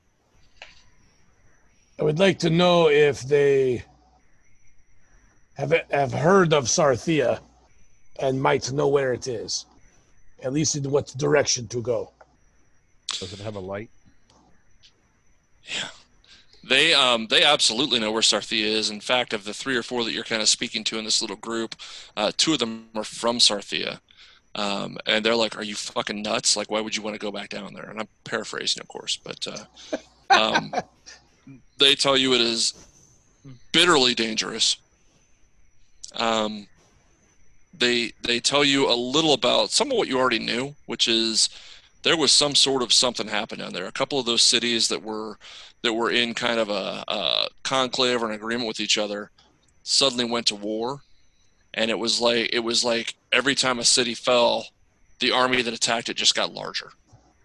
I 1.98 2.04
would 2.04 2.18
like 2.18 2.40
to 2.40 2.50
know 2.50 2.90
if 2.90 3.22
they 3.22 3.84
have 5.56 5.72
have 5.90 6.12
heard 6.12 6.52
of 6.52 6.64
Sarthea 6.64 7.40
and 8.18 8.40
might 8.40 8.72
know 8.72 8.88
where 8.88 9.12
it 9.12 9.26
is, 9.26 9.66
at 10.42 10.52
least 10.52 10.76
in 10.76 10.90
what 10.90 11.08
direction 11.16 11.66
to 11.68 11.82
go. 11.82 12.12
Does 13.08 13.32
it 13.32 13.40
have 13.40 13.56
a 13.56 13.60
light? 13.60 13.90
Yeah. 15.64 15.88
They 16.68 16.94
um 16.94 17.28
they 17.28 17.44
absolutely 17.44 18.00
know 18.00 18.12
where 18.12 18.22
Sarthea 18.22 18.64
is. 18.64 18.90
In 18.90 19.00
fact, 19.00 19.32
of 19.32 19.44
the 19.44 19.54
three 19.54 19.76
or 19.76 19.82
four 19.82 20.04
that 20.04 20.12
you're 20.12 20.24
kind 20.24 20.42
of 20.42 20.48
speaking 20.48 20.84
to 20.84 20.98
in 20.98 21.04
this 21.04 21.20
little 21.20 21.36
group, 21.36 21.76
uh, 22.16 22.32
two 22.36 22.52
of 22.52 22.58
them 22.58 22.88
are 22.94 23.04
from 23.04 23.38
Sarthea. 23.38 24.00
Um, 24.54 24.96
and 25.06 25.24
they're 25.24 25.36
like, 25.36 25.56
"Are 25.56 25.62
you 25.62 25.74
fucking 25.74 26.22
nuts? 26.22 26.56
Like, 26.56 26.70
why 26.70 26.80
would 26.80 26.96
you 26.96 27.02
want 27.02 27.14
to 27.14 27.20
go 27.20 27.30
back 27.30 27.50
down 27.50 27.74
there?" 27.74 27.84
And 27.84 28.00
I'm 28.00 28.08
paraphrasing, 28.24 28.80
of 28.80 28.88
course, 28.88 29.16
but 29.16 29.46
uh, 29.46 29.96
um, 30.30 30.74
they 31.78 31.94
tell 31.94 32.16
you 32.16 32.34
it 32.34 32.40
is 32.40 32.74
bitterly 33.72 34.14
dangerous. 34.14 34.76
Um, 36.16 36.66
they 37.78 38.12
they 38.22 38.40
tell 38.40 38.64
you 38.64 38.90
a 38.90 38.94
little 38.94 39.34
about 39.34 39.70
some 39.70 39.90
of 39.90 39.96
what 39.96 40.08
you 40.08 40.18
already 40.18 40.38
knew, 40.38 40.74
which 40.86 41.08
is 41.08 41.48
there 42.02 42.16
was 42.16 42.32
some 42.32 42.54
sort 42.54 42.82
of 42.82 42.92
something 42.92 43.28
happened 43.28 43.60
down 43.60 43.72
there. 43.72 43.86
A 43.86 43.92
couple 43.92 44.18
of 44.18 44.26
those 44.26 44.42
cities 44.42 44.88
that 44.88 45.02
were 45.02 45.38
that 45.82 45.92
were 45.92 46.10
in 46.10 46.34
kind 46.34 46.58
of 46.58 46.68
a, 46.68 47.04
a 47.08 47.48
conclave 47.62 48.22
or 48.22 48.26
an 48.26 48.34
agreement 48.34 48.68
with 48.68 48.80
each 48.80 48.98
other 48.98 49.30
suddenly 49.82 50.24
went 50.24 50.46
to 50.46 50.54
war, 50.54 51.00
and 51.74 51.90
it 51.90 51.98
was 51.98 52.20
like 52.20 52.50
it 52.52 52.60
was 52.60 52.84
like 52.84 53.14
every 53.32 53.54
time 53.54 53.78
a 53.78 53.84
city 53.84 54.14
fell, 54.14 54.68
the 55.18 55.32
army 55.32 55.62
that 55.62 55.74
attacked 55.74 56.08
it 56.08 56.16
just 56.16 56.34
got 56.34 56.52
larger, 56.52 56.92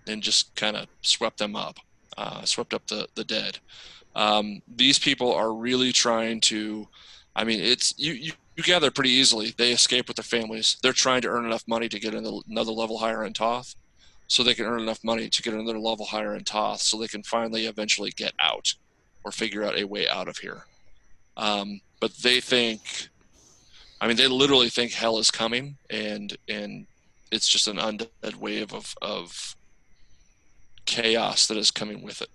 and 0.08 0.22
just 0.22 0.56
kind 0.56 0.78
of 0.78 0.88
swept 1.02 1.38
them 1.40 1.56
up, 1.56 1.78
uh, 2.18 2.44
swept 2.44 2.74
up 2.74 2.86
the 2.88 3.08
the 3.16 3.24
dead. 3.24 3.60
Um, 4.16 4.62
these 4.68 5.00
people 5.00 5.34
are 5.34 5.54
really 5.54 5.92
trying 5.92 6.42
to. 6.42 6.88
I 7.36 7.46
mean, 7.46 7.62
it's 7.62 7.94
you, 7.98 8.14
you 8.14 8.34
you 8.68 8.74
gather 8.74 8.92
pretty 8.92 9.10
easily. 9.12 9.54
They 9.58 9.72
escape 9.72 10.08
with 10.08 10.18
their 10.18 10.24
families. 10.24 10.78
They're 10.82 10.94
trying 10.94 11.22
to 11.22 11.30
earn 11.30 11.46
enough 11.46 11.68
money 11.68 11.90
to 11.90 12.00
get 12.00 12.14
another 12.14 12.38
another 12.50 12.72
level 12.72 12.98
higher 12.98 13.26
in 13.26 13.34
Toth 13.34 13.76
so 14.28 14.44
they 14.44 14.54
can 14.54 14.66
earn 14.66 14.82
enough 14.82 15.04
money 15.04 15.30
to 15.30 15.42
get 15.42 15.54
another 15.54 15.78
level 15.80 16.06
higher 16.06 16.36
in 16.36 16.44
Toth, 16.44 16.82
so 16.82 16.98
they 16.98 17.08
can 17.08 17.24
finally 17.24 17.66
eventually 17.66 18.12
get 18.12 18.34
out 18.40 18.74
or 19.24 19.32
figure 19.32 19.64
out 19.64 19.78
a 19.78 19.86
way 19.86 20.08
out 20.08 20.28
of 20.28 20.38
here. 20.38 20.66
Um, 21.36 21.82
but 22.00 22.14
they 22.18 22.40
think, 22.40 23.10
I 24.00 24.08
mean, 24.08 24.16
they 24.16 24.28
literally 24.28 24.70
think 24.70 24.94
hell 24.94 25.18
is 25.18 25.32
coming, 25.32 25.78
and 25.90 26.38
and 26.48 26.88
it's 27.32 27.50
just 27.50 27.68
an 27.68 27.78
undead 27.78 28.36
wave 28.36 28.74
of 28.74 28.96
of 29.02 29.56
chaos 30.86 31.48
that 31.48 31.58
is 31.58 31.72
coming 31.72 32.02
with 32.04 32.22
it. 32.22 32.30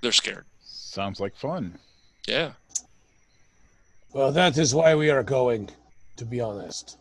They're 0.00 0.12
scared. 0.12 0.46
Sounds 0.64 1.20
like 1.20 1.36
fun. 1.36 1.78
Yeah. 2.26 2.52
Well, 4.12 4.32
that 4.32 4.58
is 4.58 4.74
why 4.74 4.94
we 4.94 5.10
are 5.10 5.22
going, 5.22 5.70
to 6.16 6.24
be 6.24 6.40
honest. 6.40 6.98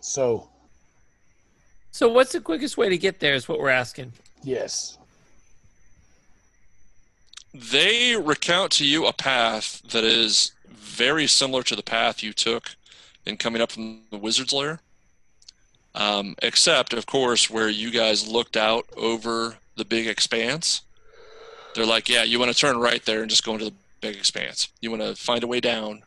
So, 0.00 0.48
So 1.90 2.08
what's 2.08 2.32
the 2.32 2.40
quickest 2.40 2.76
way 2.76 2.88
to 2.88 2.96
get 2.98 3.20
there? 3.20 3.34
Is 3.34 3.48
what 3.48 3.58
we're 3.58 3.68
asking. 3.70 4.12
yes. 4.42 4.96
They 7.52 8.14
recount 8.14 8.70
to 8.72 8.86
you 8.86 9.06
a 9.08 9.12
path 9.12 9.82
that 9.90 10.04
is 10.04 10.52
very 10.68 11.26
similar 11.26 11.64
to 11.64 11.74
the 11.74 11.82
path 11.82 12.22
you 12.22 12.32
took 12.32 12.76
in 13.26 13.36
coming 13.38 13.60
up 13.60 13.72
from 13.72 14.02
the 14.12 14.18
wizard's 14.18 14.52
lair. 14.52 14.78
Um, 15.96 16.36
except, 16.42 16.92
of 16.92 17.06
course, 17.06 17.50
where 17.50 17.68
you 17.68 17.90
guys 17.90 18.28
looked 18.28 18.56
out 18.56 18.86
over 18.96 19.56
the 19.76 19.84
big 19.84 20.06
expanse. 20.06 20.82
They're 21.74 21.84
like, 21.84 22.08
yeah, 22.08 22.22
you 22.22 22.38
want 22.38 22.52
to 22.52 22.56
turn 22.56 22.78
right 22.78 23.04
there 23.04 23.22
and 23.22 23.28
just 23.28 23.44
go 23.44 23.54
into 23.54 23.64
the 23.64 23.74
big 24.00 24.16
expanse. 24.16 24.68
You 24.80 24.90
want 24.90 25.02
to 25.02 25.14
find 25.14 25.42
a 25.42 25.46
way 25.46 25.60
down 25.60 26.02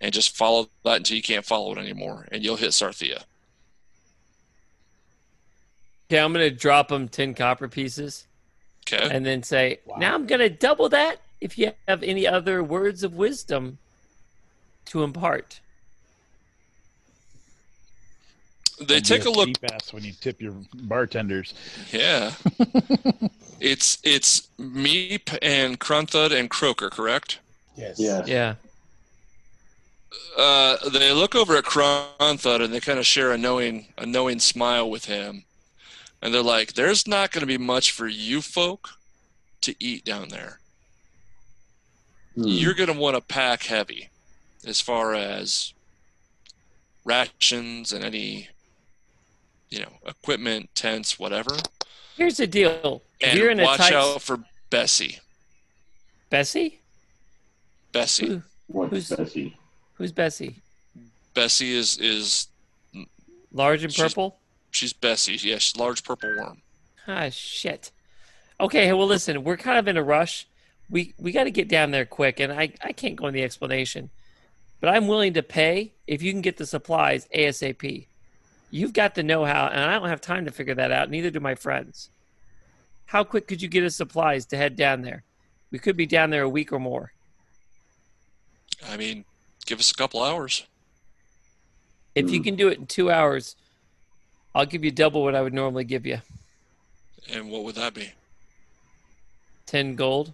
and 0.00 0.12
just 0.12 0.36
follow 0.36 0.68
that 0.84 0.96
until 0.98 1.16
you 1.16 1.22
can't 1.22 1.44
follow 1.44 1.72
it 1.72 1.78
anymore, 1.78 2.26
and 2.30 2.44
you'll 2.44 2.56
hit 2.56 2.70
Sarthea. 2.70 3.22
Okay, 6.10 6.18
I'm 6.20 6.32
gonna 6.32 6.50
drop 6.50 6.88
them 6.88 7.08
ten 7.08 7.34
copper 7.34 7.68
pieces, 7.68 8.26
Okay. 8.90 9.08
and 9.14 9.26
then 9.26 9.42
say, 9.42 9.80
"Now 9.98 10.14
I'm 10.14 10.26
gonna 10.26 10.48
double 10.48 10.88
that. 10.88 11.20
If 11.40 11.58
you 11.58 11.72
have 11.86 12.02
any 12.02 12.26
other 12.26 12.64
words 12.64 13.02
of 13.02 13.14
wisdom 13.14 13.78
to 14.86 15.02
impart? 15.02 15.60
They 18.80 19.00
take 19.00 19.24
a 19.24 19.30
look. 19.30 19.48
cheap 19.48 19.72
ass 19.72 19.92
when 19.92 20.04
you 20.04 20.12
tip 20.12 20.40
your 20.40 20.54
bartenders. 20.74 21.54
Yeah. 21.90 22.32
it's 23.60 23.98
it's 24.04 24.48
Meep 24.58 25.36
and 25.42 25.78
Crunthud 25.80 26.38
and 26.38 26.48
Croker, 26.48 26.90
correct? 26.90 27.40
Yes. 27.76 27.98
Yes. 27.98 28.28
Yeah. 28.28 28.54
Uh, 30.36 30.76
they 30.90 31.12
look 31.12 31.34
over 31.34 31.56
at 31.56 31.64
Crunthud 31.64 32.62
and 32.62 32.72
they 32.72 32.80
kind 32.80 32.98
of 32.98 33.06
share 33.06 33.32
a 33.32 33.38
knowing 33.38 33.86
a 33.98 34.06
knowing 34.06 34.38
smile 34.38 34.88
with 34.88 35.06
him, 35.06 35.44
and 36.22 36.32
they're 36.32 36.42
like, 36.42 36.74
"There's 36.74 37.06
not 37.06 37.32
going 37.32 37.40
to 37.40 37.46
be 37.46 37.58
much 37.58 37.90
for 37.90 38.06
you 38.06 38.40
folk 38.40 38.98
to 39.62 39.74
eat 39.78 40.04
down 40.04 40.28
there. 40.28 40.60
Hmm. 42.34 42.44
You're 42.46 42.74
going 42.74 42.92
to 42.92 42.98
want 42.98 43.16
to 43.16 43.20
pack 43.20 43.64
heavy, 43.64 44.10
as 44.66 44.80
far 44.80 45.14
as 45.14 45.72
rations 47.04 47.92
and 47.92 48.04
any, 48.04 48.48
you 49.70 49.80
know, 49.80 49.92
equipment, 50.06 50.70
tents, 50.74 51.18
whatever. 51.18 51.56
Here's 52.16 52.36
the 52.36 52.46
deal. 52.46 53.02
If 53.20 53.30
And 53.30 53.38
you're 53.38 53.50
in 53.50 53.60
a 53.60 53.64
watch 53.64 53.78
tight 53.78 53.92
out 53.92 54.22
for 54.22 54.40
Bessie. 54.70 55.18
Bessie? 56.30 56.80
Bessie. 57.92 58.26
Who, 58.26 58.42
What's 58.68 58.90
Who's- 58.90 59.08
Bessie? 59.10 59.56
who's 59.94 60.12
Bessie? 60.12 60.56
Bessie 61.34 61.72
is 61.74 61.96
is 61.98 62.48
Large 63.52 63.84
and 63.84 63.94
purple? 63.94 64.38
she's 64.70 64.92
Bessie. 64.92 65.36
Yeah, 65.40 65.58
she's 65.58 65.76
large 65.76 66.04
purple 66.04 66.28
worm. 66.36 66.60
Ah, 67.06 67.28
shit. 67.30 67.90
Okay, 68.60 68.92
well, 68.92 69.06
listen, 69.06 69.42
we're 69.44 69.56
kind 69.56 69.78
of 69.78 69.88
in 69.88 69.96
a 69.96 70.02
rush. 70.02 70.46
We 70.90 71.14
we 71.18 71.32
got 71.32 71.44
to 71.44 71.50
get 71.50 71.68
down 71.68 71.90
there 71.92 72.04
quick, 72.04 72.40
and 72.40 72.52
I, 72.52 72.72
I 72.82 72.92
can't 72.92 73.16
go 73.16 73.26
in 73.26 73.34
the 73.34 73.42
explanation, 73.42 74.10
but 74.80 74.90
I'm 74.90 75.06
willing 75.06 75.32
to 75.34 75.42
pay 75.42 75.92
if 76.06 76.22
you 76.22 76.32
can 76.32 76.42
get 76.42 76.56
the 76.58 76.66
supplies 76.66 77.26
ASAP. 77.34 78.06
You've 78.70 78.92
got 78.92 79.14
the 79.14 79.22
know 79.22 79.44
how, 79.44 79.68
and 79.68 79.80
I 79.80 79.98
don't 79.98 80.08
have 80.08 80.20
time 80.20 80.44
to 80.44 80.50
figure 80.50 80.74
that 80.74 80.92
out, 80.92 81.10
neither 81.10 81.30
do 81.30 81.40
my 81.40 81.54
friends. 81.54 82.10
How 83.06 83.24
quick 83.24 83.48
could 83.48 83.62
you 83.62 83.68
get 83.68 83.84
us 83.84 83.96
supplies 83.96 84.44
to 84.46 84.56
head 84.56 84.76
down 84.76 85.02
there? 85.02 85.24
We 85.70 85.78
could 85.78 85.96
be 85.96 86.06
down 86.06 86.30
there 86.30 86.42
a 86.42 86.48
week 86.48 86.72
or 86.72 86.78
more. 86.78 87.12
I 88.86 88.96
mean, 88.96 89.24
give 89.66 89.80
us 89.80 89.90
a 89.90 89.94
couple 89.94 90.22
hours. 90.22 90.66
If 92.14 92.30
you 92.30 92.42
can 92.42 92.56
do 92.56 92.68
it 92.68 92.78
in 92.78 92.86
two 92.86 93.10
hours, 93.10 93.56
I'll 94.54 94.66
give 94.66 94.84
you 94.84 94.90
double 94.90 95.22
what 95.22 95.34
I 95.34 95.42
would 95.42 95.54
normally 95.54 95.84
give 95.84 96.04
you 96.04 96.20
And 97.32 97.50
what 97.50 97.64
would 97.64 97.76
that 97.76 97.94
be? 97.94 98.12
10 99.66 99.94
gold. 99.94 100.32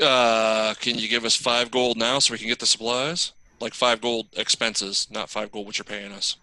Uh, 0.00 0.74
can 0.74 0.98
you 0.98 1.08
give 1.08 1.24
us 1.24 1.36
five 1.36 1.70
gold 1.70 1.96
now 1.96 2.18
so 2.18 2.32
we 2.32 2.38
can 2.38 2.48
get 2.48 2.58
the 2.58 2.66
supplies? 2.66 3.32
Like 3.62 3.74
five 3.74 4.00
gold 4.00 4.26
expenses, 4.36 5.06
not 5.08 5.30
five 5.30 5.52
gold 5.52 5.66
what 5.66 5.78
you're 5.78 5.84
paying 5.84 6.10
us. 6.10 6.36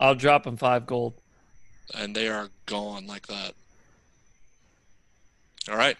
I'll 0.00 0.16
drop 0.16 0.42
them 0.42 0.56
five 0.56 0.86
gold. 0.86 1.14
And 1.94 2.16
they 2.16 2.26
are 2.28 2.48
gone 2.66 3.06
like 3.06 3.28
that. 3.28 3.52
All 5.70 5.76
right. 5.76 5.96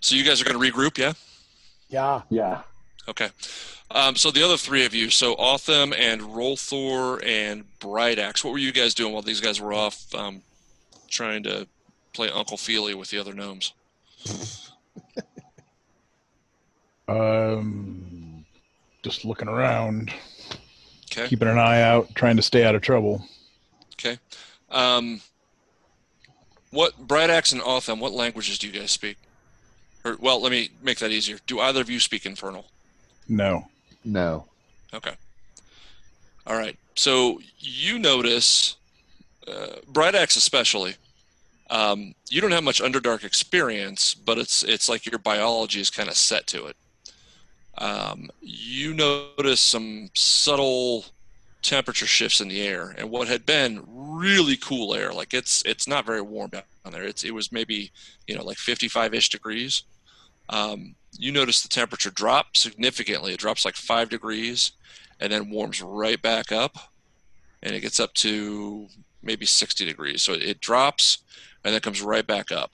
So 0.00 0.16
you 0.16 0.24
guys 0.24 0.40
are 0.40 0.44
going 0.44 0.58
to 0.58 0.72
regroup, 0.72 0.96
yeah? 0.96 1.12
Yeah. 1.88 2.22
Yeah. 2.30 2.62
Okay. 3.06 3.28
Um, 3.90 4.16
so 4.16 4.30
the 4.30 4.42
other 4.42 4.56
three 4.56 4.86
of 4.86 4.94
you, 4.94 5.10
so 5.10 5.34
Otham 5.34 5.92
and 5.92 6.22
Rolthor 6.22 7.22
and 7.24 7.64
Bright 7.78 8.18
Axe, 8.18 8.42
what 8.42 8.52
were 8.52 8.58
you 8.58 8.72
guys 8.72 8.94
doing 8.94 9.12
while 9.12 9.22
these 9.22 9.40
guys 9.40 9.60
were 9.60 9.74
off 9.74 10.14
um, 10.14 10.40
trying 11.08 11.42
to 11.42 11.68
play 12.14 12.30
Uncle 12.30 12.56
Feely 12.56 12.94
with 12.94 13.10
the 13.10 13.18
other 13.18 13.34
gnomes? 13.34 13.74
Um, 17.06 18.23
just 19.04 19.24
looking 19.24 19.48
around, 19.48 20.12
Okay. 21.12 21.28
keeping 21.28 21.46
an 21.46 21.58
eye 21.58 21.82
out, 21.82 22.12
trying 22.16 22.36
to 22.36 22.42
stay 22.42 22.64
out 22.64 22.74
of 22.74 22.82
trouble. 22.82 23.24
Okay. 23.92 24.18
Um, 24.70 25.20
what 26.70 26.98
Bright 27.06 27.30
Axe 27.30 27.52
and 27.52 27.62
Otham, 27.62 28.00
what 28.00 28.12
languages 28.12 28.58
do 28.58 28.66
you 28.66 28.72
guys 28.72 28.90
speak? 28.90 29.16
Or 30.04 30.16
well, 30.18 30.40
let 30.42 30.50
me 30.50 30.70
make 30.82 30.98
that 30.98 31.12
easier. 31.12 31.38
Do 31.46 31.60
either 31.60 31.80
of 31.80 31.88
you 31.88 32.00
speak 32.00 32.26
Infernal? 32.26 32.64
No. 33.28 33.68
No. 34.04 34.46
Okay. 34.92 35.12
All 36.46 36.56
right. 36.56 36.76
So 36.96 37.40
you 37.58 37.98
notice, 37.98 38.76
uh, 39.46 39.76
Bright 39.88 40.14
Axe 40.14 40.36
especially, 40.36 40.96
um, 41.70 42.14
you 42.28 42.40
don't 42.40 42.50
have 42.52 42.64
much 42.64 42.82
Underdark 42.82 43.24
experience, 43.24 44.14
but 44.14 44.38
it's 44.38 44.62
it's 44.62 44.88
like 44.88 45.06
your 45.06 45.18
biology 45.18 45.80
is 45.80 45.90
kind 45.90 46.08
of 46.08 46.16
set 46.16 46.46
to 46.48 46.66
it. 46.66 46.76
Um, 47.78 48.30
you 48.40 48.94
notice 48.94 49.60
some 49.60 50.08
subtle 50.14 51.06
temperature 51.62 52.06
shifts 52.06 52.40
in 52.40 52.48
the 52.48 52.62
air, 52.62 52.94
and 52.96 53.10
what 53.10 53.28
had 53.28 53.46
been 53.46 53.82
really 53.86 54.56
cool 54.56 54.94
air, 54.94 55.12
like 55.12 55.34
it's 55.34 55.62
it's 55.66 55.88
not 55.88 56.06
very 56.06 56.20
warm 56.22 56.50
down 56.50 56.62
there. 56.90 57.02
It's 57.04 57.24
it 57.24 57.32
was 57.34 57.50
maybe 57.52 57.90
you 58.26 58.36
know 58.36 58.44
like 58.44 58.58
55ish 58.58 59.28
degrees. 59.30 59.82
Um, 60.48 60.96
you 61.18 61.32
notice 61.32 61.62
the 61.62 61.68
temperature 61.68 62.10
drop 62.10 62.56
significantly. 62.56 63.32
It 63.34 63.40
drops 63.40 63.64
like 63.64 63.76
five 63.76 64.08
degrees, 64.10 64.72
and 65.20 65.32
then 65.32 65.50
warms 65.50 65.82
right 65.82 66.20
back 66.20 66.52
up, 66.52 66.76
and 67.62 67.74
it 67.74 67.80
gets 67.80 68.00
up 68.00 68.14
to 68.14 68.88
maybe 69.22 69.46
60 69.46 69.84
degrees. 69.84 70.22
So 70.22 70.34
it 70.34 70.60
drops, 70.60 71.18
and 71.64 71.74
then 71.74 71.80
comes 71.80 72.02
right 72.02 72.26
back 72.26 72.52
up, 72.52 72.72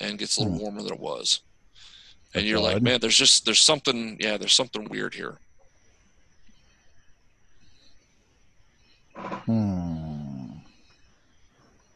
and 0.00 0.18
gets 0.18 0.36
a 0.36 0.40
little 0.40 0.54
Hmm. 0.54 0.58
warmer 0.58 0.82
than 0.82 0.94
it 0.94 1.00
was. 1.00 1.40
And 2.34 2.44
you're 2.44 2.58
like, 2.60 2.82
man, 2.82 3.00
there's 3.00 3.16
just 3.16 3.44
there's 3.44 3.60
something, 3.62 4.16
yeah, 4.18 4.36
there's 4.36 4.52
something 4.52 4.88
weird 4.88 5.14
here. 5.14 5.38
Hmm. 9.16 10.50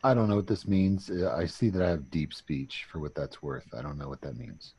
I 0.05 0.15
don't 0.15 0.29
know 0.29 0.37
what 0.37 0.47
this 0.47 0.67
means. 0.67 1.11
Uh, 1.11 1.35
I 1.37 1.47
see 1.47 1.71
that 1.71 1.83
I 1.83 1.89
have 1.91 2.11
deep 2.11 2.33
speech 2.33 2.87
for 2.91 3.01
what 3.01 3.15
that's 3.15 3.43
worth. 3.43 3.67
I 3.77 3.83
don't 3.83 3.99
know 3.99 4.09
what 4.09 4.21
that 4.21 4.39
means. 4.39 4.73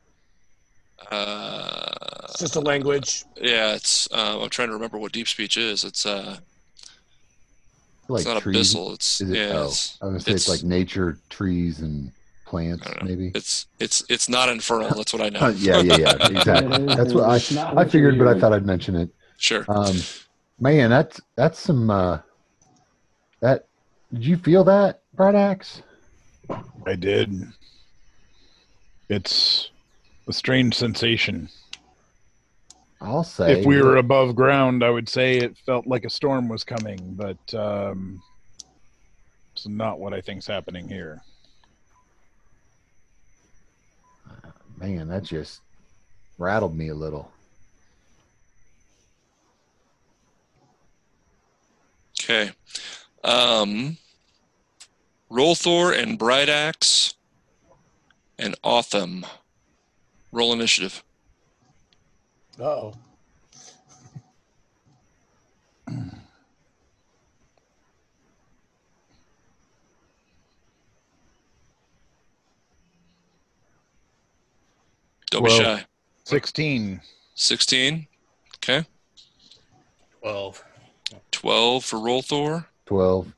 Uh, 1.10 1.90
It's 2.24 2.40
just 2.40 2.56
a 2.56 2.60
language. 2.60 3.24
yeah, 3.40 3.74
it's. 3.74 4.08
Uh, 4.10 4.38
I'm 4.42 4.48
trying 4.50 4.68
to 4.68 4.74
remember 4.74 4.98
what 4.98 5.12
deep 5.12 5.28
speech 5.28 5.56
is. 5.58 5.84
It's 5.84 6.06
uh, 6.06 6.38
Like 8.08 8.20
it's 8.20 8.28
not 8.28 8.42
trees. 8.42 8.74
abyssal. 8.74 8.94
It's 8.94 9.20
Is 9.20 9.30
it? 9.30 9.36
yeah, 9.36 9.52
oh, 9.58 9.64
it's, 9.66 9.98
I 10.00 10.06
was 10.06 10.12
gonna 10.12 10.20
say 10.20 10.32
it's, 10.32 10.48
like 10.48 10.62
nature, 10.62 11.18
trees, 11.28 11.80
and 11.80 12.10
plants, 12.50 12.84
I 12.86 12.90
don't 12.90 13.02
know. 13.04 13.08
maybe. 13.08 13.30
it's 13.34 13.68
it's 13.78 14.04
it's 14.08 14.28
not 14.28 14.48
infernal. 14.48 14.90
That's 14.90 15.12
what 15.12 15.22
I 15.22 15.28
know. 15.28 15.40
Uh, 15.40 15.48
yeah, 15.56 15.80
yeah, 15.80 15.96
yeah. 15.96 16.28
Exactly. 16.28 16.84
That's 16.86 17.14
what 17.14 17.24
I. 17.24 17.80
I 17.80 17.84
figured, 17.84 18.18
but 18.18 18.26
I 18.28 18.38
thought 18.38 18.52
I'd 18.52 18.66
mention 18.66 18.96
it. 18.96 19.08
Sure. 19.38 19.64
Um, 19.68 19.96
man, 20.58 20.90
that's 20.90 21.20
that's 21.36 21.58
some. 21.60 21.88
Uh, 21.88 22.18
that 23.40 23.68
did 24.12 24.26
you 24.26 24.36
feel 24.36 24.64
that, 24.64 25.02
Bright 25.14 25.36
Axe? 25.36 25.82
I 26.84 26.96
did. 26.96 27.46
It's 29.08 29.70
a 30.28 30.32
strange 30.32 30.74
sensation. 30.74 31.48
I'll 33.00 33.24
say. 33.24 33.60
if 33.60 33.64
we 33.64 33.80
were 33.80 33.96
above 33.96 34.34
ground, 34.34 34.84
I 34.84 34.90
would 34.90 35.08
say 35.08 35.38
it 35.38 35.56
felt 35.56 35.86
like 35.86 36.04
a 36.04 36.10
storm 36.10 36.48
was 36.48 36.64
coming, 36.64 36.98
but 37.16 37.54
um, 37.54 38.22
it's 39.54 39.66
not 39.66 39.98
what 39.98 40.12
I 40.12 40.20
think's 40.20 40.46
happening 40.46 40.86
here. 40.86 41.22
Man, 44.80 45.08
that 45.08 45.24
just 45.24 45.60
rattled 46.38 46.76
me 46.76 46.88
a 46.88 46.94
little. 46.94 47.30
Okay. 52.22 52.50
Um, 53.22 53.98
Rolthor 55.30 55.96
and 55.96 56.18
Bright 56.18 56.48
Axe 56.48 57.14
and 58.38 58.54
Otham. 58.64 59.26
Roll 60.32 60.52
initiative. 60.52 61.02
Oh. 62.58 62.94
Don't 75.30 75.42
Well- 75.42 75.58
be 75.58 75.64
shy. 75.64 75.86
16. 76.24 77.00
16. 77.34 78.06
Okay. 78.56 78.84
12. 80.20 80.64
12 81.30 81.84
for 81.84 81.96
Rolthor. 81.98 82.66
Twelve. 82.86 83.32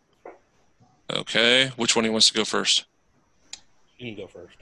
Okay. 1.10 1.68
Which 1.76 1.94
one 1.94 2.04
he 2.04 2.10
wants 2.10 2.28
to 2.28 2.34
go 2.34 2.44
first? 2.44 2.84
You 3.98 4.14
can 4.14 4.16
go 4.16 4.26
first. 4.26 4.56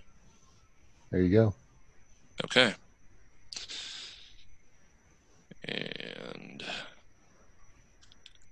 There 1.11 1.23
you 1.23 1.31
go. 1.31 1.55
Okay. 2.45 2.75
And 5.65 6.65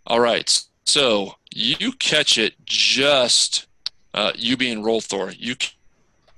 all 0.07 0.21
right. 0.21 0.63
So 0.85 1.35
you 1.53 1.93
catch 1.93 2.39
it 2.39 2.55
just 2.65 3.67
uh, 4.15 4.33
you 4.37 4.57
being 4.57 4.83
Rolthor. 4.83 5.35
You 5.39 5.57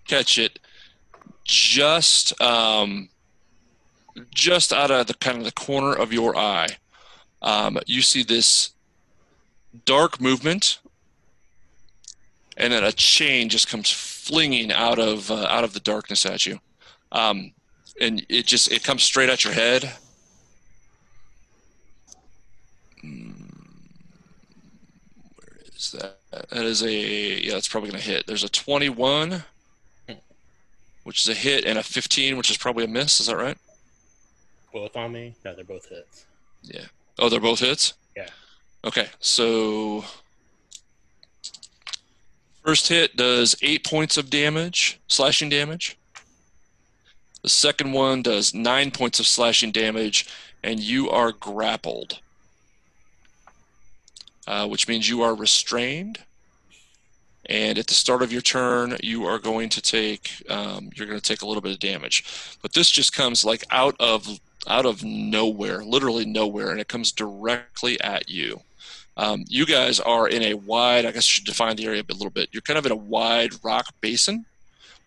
catch 0.07 0.39
it 0.39 0.59
just 1.51 2.41
um, 2.41 3.09
just 4.33 4.73
out 4.73 4.93
of 4.93 5.09
the 5.09 5.15
kind 5.15 5.37
of 5.37 5.45
the 5.45 5.53
corner 5.53 5.93
of 5.93 6.13
your 6.13 6.37
eye, 6.37 6.69
um, 7.43 7.77
you 7.87 8.03
see 8.03 8.23
this 8.23 8.71
dark 9.85 10.21
movement, 10.21 10.79
and 12.57 12.73
then 12.73 12.85
a 12.85 12.93
chain 12.93 13.49
just 13.49 13.69
comes 13.69 13.91
flinging 13.91 14.71
out 14.71 15.01
of 15.01 15.29
uh, 15.31 15.47
out 15.51 15.65
of 15.65 15.73
the 15.73 15.81
darkness 15.81 16.25
at 16.25 16.47
you, 16.47 16.61
um, 17.11 17.53
and 18.01 18.25
it 18.29 18.47
just 18.47 18.71
it 18.71 18.85
comes 18.85 19.03
straight 19.03 19.29
at 19.29 19.43
your 19.45 19.53
head. 19.53 19.93
Mm, 23.05 23.89
Where 25.35 25.59
is 25.75 25.97
that? 25.99 26.17
That 26.51 26.65
is 26.65 26.85
a 26.85 26.93
yeah. 26.93 27.55
That's 27.55 27.67
probably 27.67 27.91
gonna 27.91 28.03
hit. 28.03 28.29
There's 28.29 28.45
a 28.45 28.49
21, 28.49 29.43
which 31.11 31.23
is 31.23 31.29
a 31.29 31.35
hit, 31.35 31.65
and 31.65 31.77
a 31.77 31.83
15, 31.83 32.37
which 32.37 32.53
is 32.53 32.57
probably 32.57 32.85
a 32.85 32.87
miss. 32.87 33.19
Is 33.19 33.27
that 33.27 33.37
right? 33.37 33.59
Both 34.73 34.97
on 34.97 35.11
me? 35.11 35.35
No, 35.45 35.57
they're 35.57 35.65
both 35.65 35.89
hits. 35.89 36.25
Yeah. 36.63 36.85
Oh, 37.19 37.29
they're 37.29 37.41
both 37.41 37.59
hits? 37.59 37.95
Yeah. 38.17 38.29
Okay, 38.85 39.09
so 39.19 40.05
first 42.65 42.87
hit 42.87 43.17
does 43.17 43.57
eight 43.61 43.83
points 43.83 44.17
of 44.19 44.31
damage, 44.31 45.01
slashing 45.09 45.49
damage. 45.49 45.99
The 47.43 47.49
second 47.49 47.91
one 47.91 48.23
does 48.23 48.55
nine 48.55 48.93
points 48.93 49.19
of 49.19 49.27
slashing 49.27 49.73
damage, 49.73 50.29
and 50.63 50.79
you 50.79 51.11
are 51.11 51.33
grappled, 51.33 52.21
uh, 54.47 54.69
which 54.69 54.87
means 54.87 55.09
you 55.09 55.23
are 55.23 55.35
restrained. 55.35 56.21
And 57.51 57.79
at 57.79 57.89
the 57.89 57.95
start 57.95 58.23
of 58.23 58.33
your 58.33 58.43
turn, 58.43 58.97
you 59.03 59.27
are 59.27 59.39
going 59.41 59.69
to 59.71 59.83
take 59.83 60.31
um, 60.49 60.91
you're 60.95 61.07
going 61.09 61.19
to 61.19 61.25
take 61.27 61.43
a 61.43 61.47
little 61.47 61.61
bit 61.61 61.73
of 61.73 61.81
damage, 61.81 62.25
but 62.63 62.73
this 62.73 62.89
just 62.89 63.13
comes 63.13 63.45
like 63.45 63.65
out 63.71 63.97
of 63.99 64.27
out 64.69 64.87
of 64.87 65.03
nowhere, 65.03 65.83
literally 65.85 66.25
nowhere, 66.25 66.71
and 66.71 66.81
it 66.81 66.87
comes 66.89 67.11
directly 67.13 68.01
at 68.03 68.29
you. 68.29 68.61
Um, 69.17 69.45
you 69.49 69.67
guys 69.67 69.99
are 70.01 70.29
in 70.29 70.43
a 70.45 70.55
wide, 70.55 71.05
I 71.05 71.11
guess 71.11 71.27
you 71.29 71.33
should 71.33 71.45
define 71.45 71.75
the 71.77 71.87
area 71.87 72.03
a 72.09 72.13
little 72.13 72.31
bit. 72.31 72.49
You're 72.53 72.63
kind 72.63 72.79
of 72.79 72.87
in 72.87 72.93
a 72.93 72.97
wide 72.97 73.51
rock 73.65 73.87
basin. 74.01 74.47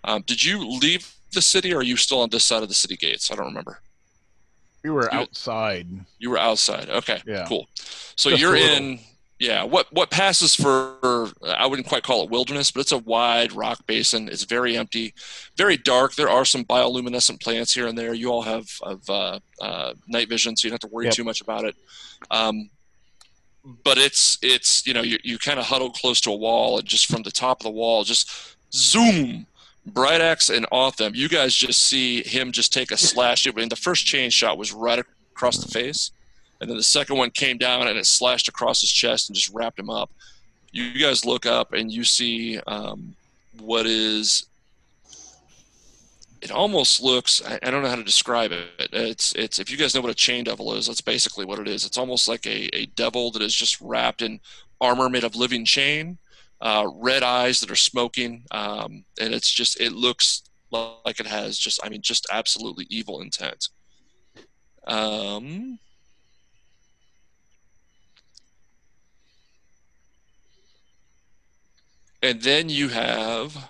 Um, 0.03 0.24
did 0.28 0.44
you 0.44 0.68
leave 0.68 1.14
the 1.34 1.41
city 1.41 1.74
or 1.74 1.78
are 1.78 1.84
you 1.84 1.95
still 1.98 2.20
on 2.22 2.30
this 2.30 2.44
side 2.44 2.61
of 2.61 2.68
the 2.68 2.76
city 2.76 2.98
gates? 2.98 3.32
I 3.32 3.36
don't 3.36 3.45
remember. 3.48 3.80
We 4.84 4.90
were 4.90 5.03
You- 5.11 5.20
outside. 5.20 5.88
You 6.20 6.30
were 6.32 6.38
outside. 6.38 6.90
Okay, 6.90 7.22
Yeah. 7.26 7.45
cool. 7.48 7.70
So 8.15 8.30
Just 8.30 8.41
you're 8.41 8.56
in, 8.57 8.99
yeah. 9.44 9.64
What 9.64 9.91
what 9.91 10.10
passes 10.10 10.56
for? 10.56 11.32
I 11.45 11.65
wouldn't 11.68 11.88
quite 11.88 12.03
call 12.03 12.24
it 12.24 12.30
wilderness, 12.30 12.72
but 12.72 12.80
it's 12.82 12.91
a 12.94 12.98
wide 12.98 13.52
rock 13.53 13.86
basin. 13.88 14.30
It's 14.30 14.45
very 14.45 14.78
empty, 14.78 15.14
very 15.57 15.78
dark. 15.78 16.15
There 16.15 16.30
are 16.30 16.45
some 16.45 16.64
bioluminescent 16.64 17.41
plants 17.41 17.74
here 17.74 17.88
and 17.88 17.98
there. 17.98 18.14
You 18.14 18.30
all 18.32 18.44
have 18.44 18.68
have 18.86 19.10
uh, 19.10 19.40
uh, 19.61 19.94
night 20.07 20.30
vision, 20.30 20.56
so 20.56 20.65
you 20.65 20.70
don't 20.70 20.82
have 20.82 20.90
to 20.90 20.94
worry 20.94 21.06
Yep. 21.06 21.14
too 21.15 21.24
much 21.26 21.41
about 21.41 21.65
it. 21.65 21.76
Um, 22.32 22.70
but 23.84 23.98
it's 23.98 24.38
it's 24.41 24.86
you 24.88 24.94
know 24.94 25.02
you 25.02 25.18
you 25.24 25.38
kind 25.38 25.60
of 25.60 25.65
huddle 25.65 25.91
close 25.91 26.22
to 26.22 26.32
a 26.32 26.36
wall, 26.36 26.80
and 26.80 26.88
just 26.88 27.07
from 27.07 27.24
the 27.24 27.32
top 27.32 27.60
of 27.60 27.64
the 27.64 27.72
wall, 27.72 28.03
just 28.03 28.56
zoom. 28.74 29.48
Bright 29.86 30.22
Axe 30.22 30.49
and 30.49 30.65
Otham, 30.72 31.14
you 31.14 31.28
guys 31.28 31.53
just 31.53 31.82
see 31.82 32.24
him 32.24 32.53
just 32.53 32.72
take 32.72 32.91
a 32.91 32.95
slash. 32.98 33.45
I 33.45 33.52
mean, 33.52 33.68
the 33.68 33.76
first 33.76 34.06
chain 34.06 34.30
shot 34.30 34.57
was 34.57 34.72
right 34.72 35.03
across 35.36 35.57
the 35.57 35.68
face, 35.70 36.11
and 36.64 36.69
then 36.69 36.77
the 36.77 36.84
second 36.84 37.18
one 37.18 37.30
came 37.30 37.57
down 37.57 37.90
and 37.90 37.98
it 37.98 38.06
slashed 38.06 38.48
across 38.48 38.80
his 38.80 38.90
chest 38.90 39.27
and 39.27 39.35
just 39.35 39.53
wrapped 39.53 39.77
him 39.77 39.90
up. 39.90 40.10
You, 40.72 40.98
guys 40.98 41.26
look 41.26 41.45
up 41.45 41.73
and 41.73 41.91
you 41.91 42.06
see 42.06 42.57
um, 42.68 43.15
what 43.60 43.85
is. 43.85 44.45
It 46.41 46.52
almost 46.52 47.02
looks. 47.02 47.41
I, 47.45 47.60
I 47.61 47.69
don't 47.69 47.84
know 47.84 47.90
how 47.90 47.98
to 47.98 48.03
describe 48.03 48.53
it. 48.53 48.69
It's 48.94 49.34
it's 49.34 49.60
if 49.60 49.69
you 49.69 49.76
guys 49.76 49.94
know 49.94 49.99
what 49.99 50.10
a 50.10 50.15
chain 50.15 50.45
devil 50.45 50.73
is, 50.73 50.88
that's 50.88 51.02
basically 51.02 51.44
what 51.44 51.60
it 51.60 51.68
is. 51.68 51.85
It's 51.85 51.98
almost 51.98 52.30
like 52.30 52.45
a, 52.48 52.73
a 52.73 52.85
devil 52.85 53.30
that 53.31 53.41
is 53.41 53.53
just 53.53 53.81
wrapped 53.81 54.22
in 54.22 54.40
armor 54.80 55.10
made 55.10 55.26
of 55.26 55.35
living 55.35 55.65
chain, 55.65 56.18
uh, 56.61 56.88
red 56.95 57.23
eyes 57.23 57.60
that 57.60 57.72
are 57.72 57.76
smoking, 57.76 58.45
um, 58.52 59.03
and 59.19 59.34
it's 59.34 59.52
just 59.52 59.81
it 59.81 59.91
looks 59.91 60.44
like 60.72 61.19
it 61.19 61.27
has 61.27 61.57
just 61.57 61.81
I 61.84 61.90
mean 61.90 62.02
just 62.02 62.26
absolutely 62.31 62.88
evil 62.90 63.19
intent. 63.19 63.68
Um, 64.88 65.80
and 72.24 72.41
then 72.41 72.70
you 72.70 72.88
have 72.88 73.70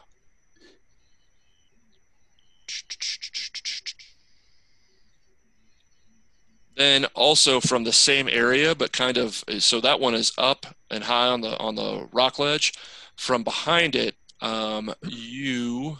then 6.76 7.06
also 7.16 7.60
from 7.60 7.84
the 7.84 7.92
same 7.92 8.30
area 8.30 8.76
but 8.76 8.94
kind 8.94 9.18
of 9.18 9.44
so 9.60 9.82
that 9.82 10.00
one 10.00 10.14
is 10.14 10.32
up 10.38 10.68
and 10.90 11.04
high 11.04 11.28
on 11.28 11.42
the 11.42 11.58
on 11.58 11.76
the 11.76 12.08
rock 12.14 12.40
ledge. 12.40 12.74
From 13.16 13.44
behind 13.44 13.96
it 13.96 14.16
um, 14.42 14.94
you 15.02 15.98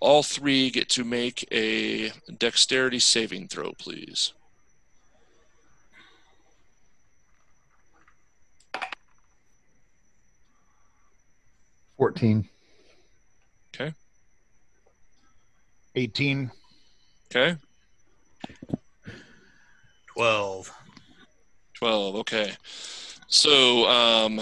all 0.00 0.22
three 0.22 0.70
get 0.70 0.88
to 0.88 1.04
make 1.04 1.46
a 1.52 2.10
dexterity 2.38 2.98
saving 2.98 3.46
throw 3.48 3.72
please 3.78 4.32
Fourteen. 12.02 12.48
Okay. 13.72 13.92
18. 15.94 16.50
okay 17.30 17.56
12. 20.12 20.72
12 21.74 22.16
okay 22.16 22.52
so 23.28 23.86
um 23.88 24.40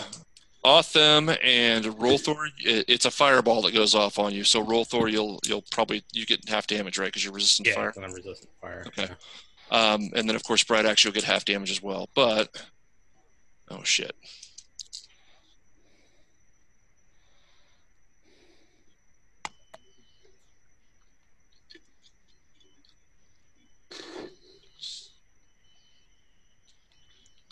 Otham 0.65 1.29
and 1.43 1.85
Rolthor, 1.85 2.47
it- 2.61 2.87
it's 2.89 3.05
a 3.05 3.11
fireball 3.11 3.61
that 3.63 3.75
goes 3.75 3.95
off 3.95 4.19
on 4.19 4.33
you. 4.35 4.43
So 4.45 4.65
Rolthor, 4.65 5.11
you'll 5.13 5.39
you'll 5.45 5.65
probably 5.71 6.03
you 6.15 6.25
get 6.25 6.49
half 6.49 6.67
damage, 6.67 6.99
right? 6.99 7.07
Because 7.09 7.25
you're 7.25 7.33
resistant 7.35 7.67
to 7.67 7.71
Yeah, 7.73 7.77
fire. 7.77 7.93
'cause 7.93 8.03
I'm 8.03 8.13
resistant 8.15 8.51
to 8.55 8.59
fire. 8.61 8.85
Okay. 8.87 9.09
Um, 9.71 10.11
and 10.15 10.27
then 10.27 10.35
of 10.35 10.43
course 10.45 10.65
Bright 10.65 10.87
Axe, 10.87 11.05
you'll 11.05 11.13
get 11.13 11.25
half 11.25 11.45
damage 11.45 11.71
as 11.71 11.83
well. 11.83 12.09
But 12.15 12.57
oh 13.71 13.83
shit. 13.85 14.17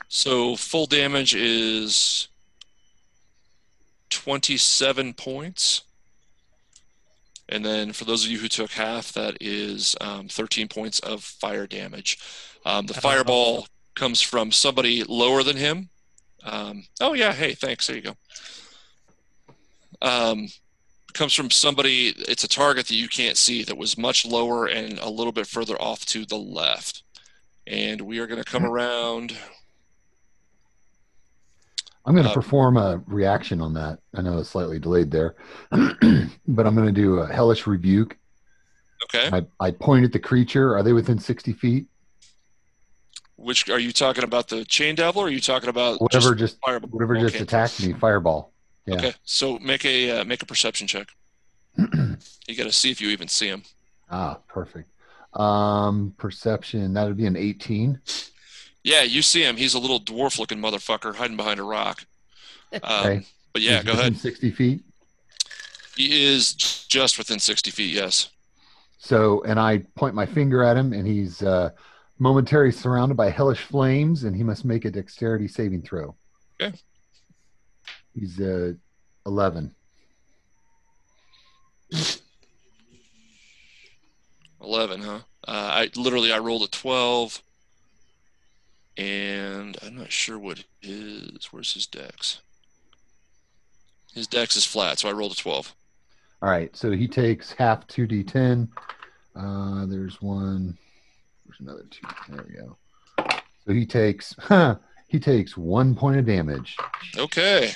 So 0.09 0.56
full 0.56 0.86
damage 0.86 1.35
is 1.35 2.28
27 4.10 5.14
points. 5.14 5.82
And 7.51 7.64
then 7.64 7.93
for 7.93 8.05
those 8.05 8.24
of 8.24 8.30
you 8.30 8.39
who 8.39 8.48
took 8.48 8.70
half, 8.72 9.12
that 9.12 9.36
is 9.40 9.97
um, 10.01 10.28
13 10.28 10.68
points 10.68 10.98
of 11.01 11.22
fire 11.22 11.66
damage. 11.66 12.18
Um, 12.64 12.86
the 12.86 12.94
fireball 12.94 13.66
comes 13.94 14.20
from 14.20 14.52
somebody 14.52 15.05
lower 15.05 15.43
than 15.43 15.56
him. 15.56 15.89
Um, 16.44 16.85
oh, 17.01 17.14
yeah. 17.14 17.32
Hey, 17.32 17.55
thanks. 17.55 17.86
There 17.86 17.97
you 17.97 18.02
go. 18.02 18.16
Um, 20.01 20.48
comes 21.14 21.35
from 21.35 21.51
somebody, 21.51 22.14
it's 22.16 22.44
a 22.44 22.48
target 22.48 22.86
that 22.89 22.94
you 22.94 23.09
can't 23.09 23.36
see 23.36 23.64
that 23.64 23.76
was 23.76 23.98
much 23.98 24.24
lower 24.24 24.66
and 24.66 24.98
a 24.98 25.09
little 25.09 25.32
bit 25.32 25.47
further 25.47 25.80
off 25.80 26.05
to 26.06 26.24
the 26.24 26.36
left. 26.36 27.02
And 27.66 28.02
we 28.02 28.18
are 28.18 28.26
going 28.26 28.43
to 28.43 28.51
come 28.51 28.64
around. 28.64 29.36
I'm 32.06 32.14
going 32.14 32.24
to 32.24 32.30
Uh, 32.30 32.34
perform 32.34 32.76
a 32.76 33.02
reaction 33.06 33.60
on 33.60 33.74
that. 33.74 33.98
I 34.14 34.22
know 34.22 34.38
it's 34.38 34.50
slightly 34.50 34.78
delayed 34.78 35.10
there, 35.10 35.36
but 35.70 36.66
I'm 36.66 36.74
going 36.74 36.86
to 36.86 36.92
do 36.92 37.18
a 37.18 37.26
hellish 37.32 37.66
rebuke. 37.66 38.16
Okay. 39.04 39.28
I, 39.32 39.46
I 39.66 39.70
point 39.70 40.04
at 40.04 40.12
the 40.12 40.18
creature. 40.18 40.76
Are 40.76 40.82
they 40.82 40.92
within 40.92 41.18
60 41.18 41.52
feet? 41.52 41.86
Which 43.36 43.68
are 43.70 43.78
you 43.78 43.92
talking 43.92 44.24
about 44.24 44.48
the 44.48 44.64
chain 44.64 44.94
devil 44.96 45.22
or 45.22 45.26
are 45.26 45.30
you 45.30 45.40
talking 45.40 45.68
about 45.68 46.00
Whatever 46.00 46.34
just, 46.34 46.58
fireball? 46.64 46.90
whatever 46.90 47.14
just 47.16 47.36
Okay. 47.36 47.44
attacked 47.44 47.80
me, 47.86 47.92
fireball. 47.92 48.52
Yeah. 48.86 48.94
Okay, 48.96 49.14
so 49.22 49.58
make 49.60 49.84
a 49.84 50.20
uh, 50.20 50.24
make 50.24 50.42
a 50.42 50.46
perception 50.46 50.86
check. 50.88 51.08
you 51.78 52.56
got 52.56 52.64
to 52.64 52.72
see 52.72 52.90
if 52.90 53.00
you 53.00 53.10
even 53.10 53.28
see 53.28 53.46
him. 53.46 53.62
Ah, 54.10 54.38
perfect. 54.48 54.88
Um, 55.34 56.14
perception. 56.16 56.94
That 56.94 57.06
would 57.06 57.16
be 57.18 57.26
an 57.26 57.36
18. 57.36 58.00
Yeah, 58.89 59.02
you 59.02 59.20
see 59.23 59.43
him. 59.43 59.56
He's 59.56 59.74
a 59.74 59.78
little 59.78 60.01
dwarf-looking 60.01 60.59
motherfucker 60.59 61.15
hiding 61.15 61.36
behind 61.36 61.60
a 61.60 61.62
rock. 61.62 62.05
Um, 62.73 62.81
Okay. 62.82 63.27
But 63.52 63.62
yeah, 63.62 63.78
Is 63.78 63.85
go 63.85 63.90
within 63.93 64.06
ahead. 64.12 64.16
60 64.19 64.51
feet. 64.52 64.81
He 65.97 66.24
is 66.27 66.52
just 66.55 67.19
within 67.19 67.39
sixty 67.39 67.70
feet. 67.70 67.93
Yes. 67.93 68.31
So, 68.98 69.43
and 69.44 69.59
I 69.59 69.78
point 69.97 70.15
my 70.15 70.27
finger 70.27 70.62
at 70.62 70.77
him, 70.77 70.93
and 70.93 71.06
he's 71.06 71.43
uh, 71.43 71.70
momentarily 72.19 72.73
surrounded 72.73 73.16
by 73.16 73.31
hellish 73.31 73.60
flames, 73.62 74.24
and 74.24 74.36
he 74.36 74.43
must 74.44 74.65
make 74.65 74.85
a 74.85 74.90
dexterity 74.90 75.48
saving 75.48 75.82
throw. 75.82 76.15
Okay. 76.60 76.77
He's 78.15 78.39
uh, 78.40 78.74
11. 79.27 79.74
11, 84.62 85.01
huh? 85.02 85.19
Uh, 85.47 85.51
I 85.51 85.90
literally 85.97 86.32
I 86.32 86.39
rolled 86.39 86.62
a 86.62 86.69
12, 86.69 87.43
and 88.98 89.76
I'm 89.86 89.96
not 89.96 90.12
sure 90.12 90.38
what 90.38 90.64
his. 90.80 91.46
Where's 91.50 91.72
his 91.72 91.86
dex? 91.86 92.40
His 94.14 94.26
dex 94.26 94.56
is 94.56 94.64
flat, 94.66 94.98
so 94.98 95.08
I 95.08 95.12
rolled 95.12 95.32
a 95.32 95.36
12. 95.36 95.74
All 96.42 96.50
right, 96.50 96.74
so 96.76 96.90
he 96.90 97.06
takes 97.06 97.52
half 97.52 97.86
2d10. 97.86 98.68
Uh, 99.36 99.86
there's 99.86 100.20
one. 100.20 100.76
There's 101.46 101.60
another 101.60 101.84
two. 101.90 102.06
There 102.28 102.44
we 102.48 102.54
go. 102.54 102.76
So 103.66 103.72
he 103.72 103.86
takes, 103.86 104.34
huh, 104.38 104.76
he 105.08 105.18
takes 105.20 105.56
one 105.56 105.94
point 105.94 106.18
of 106.18 106.26
damage. 106.26 106.76
Okay, 107.16 107.72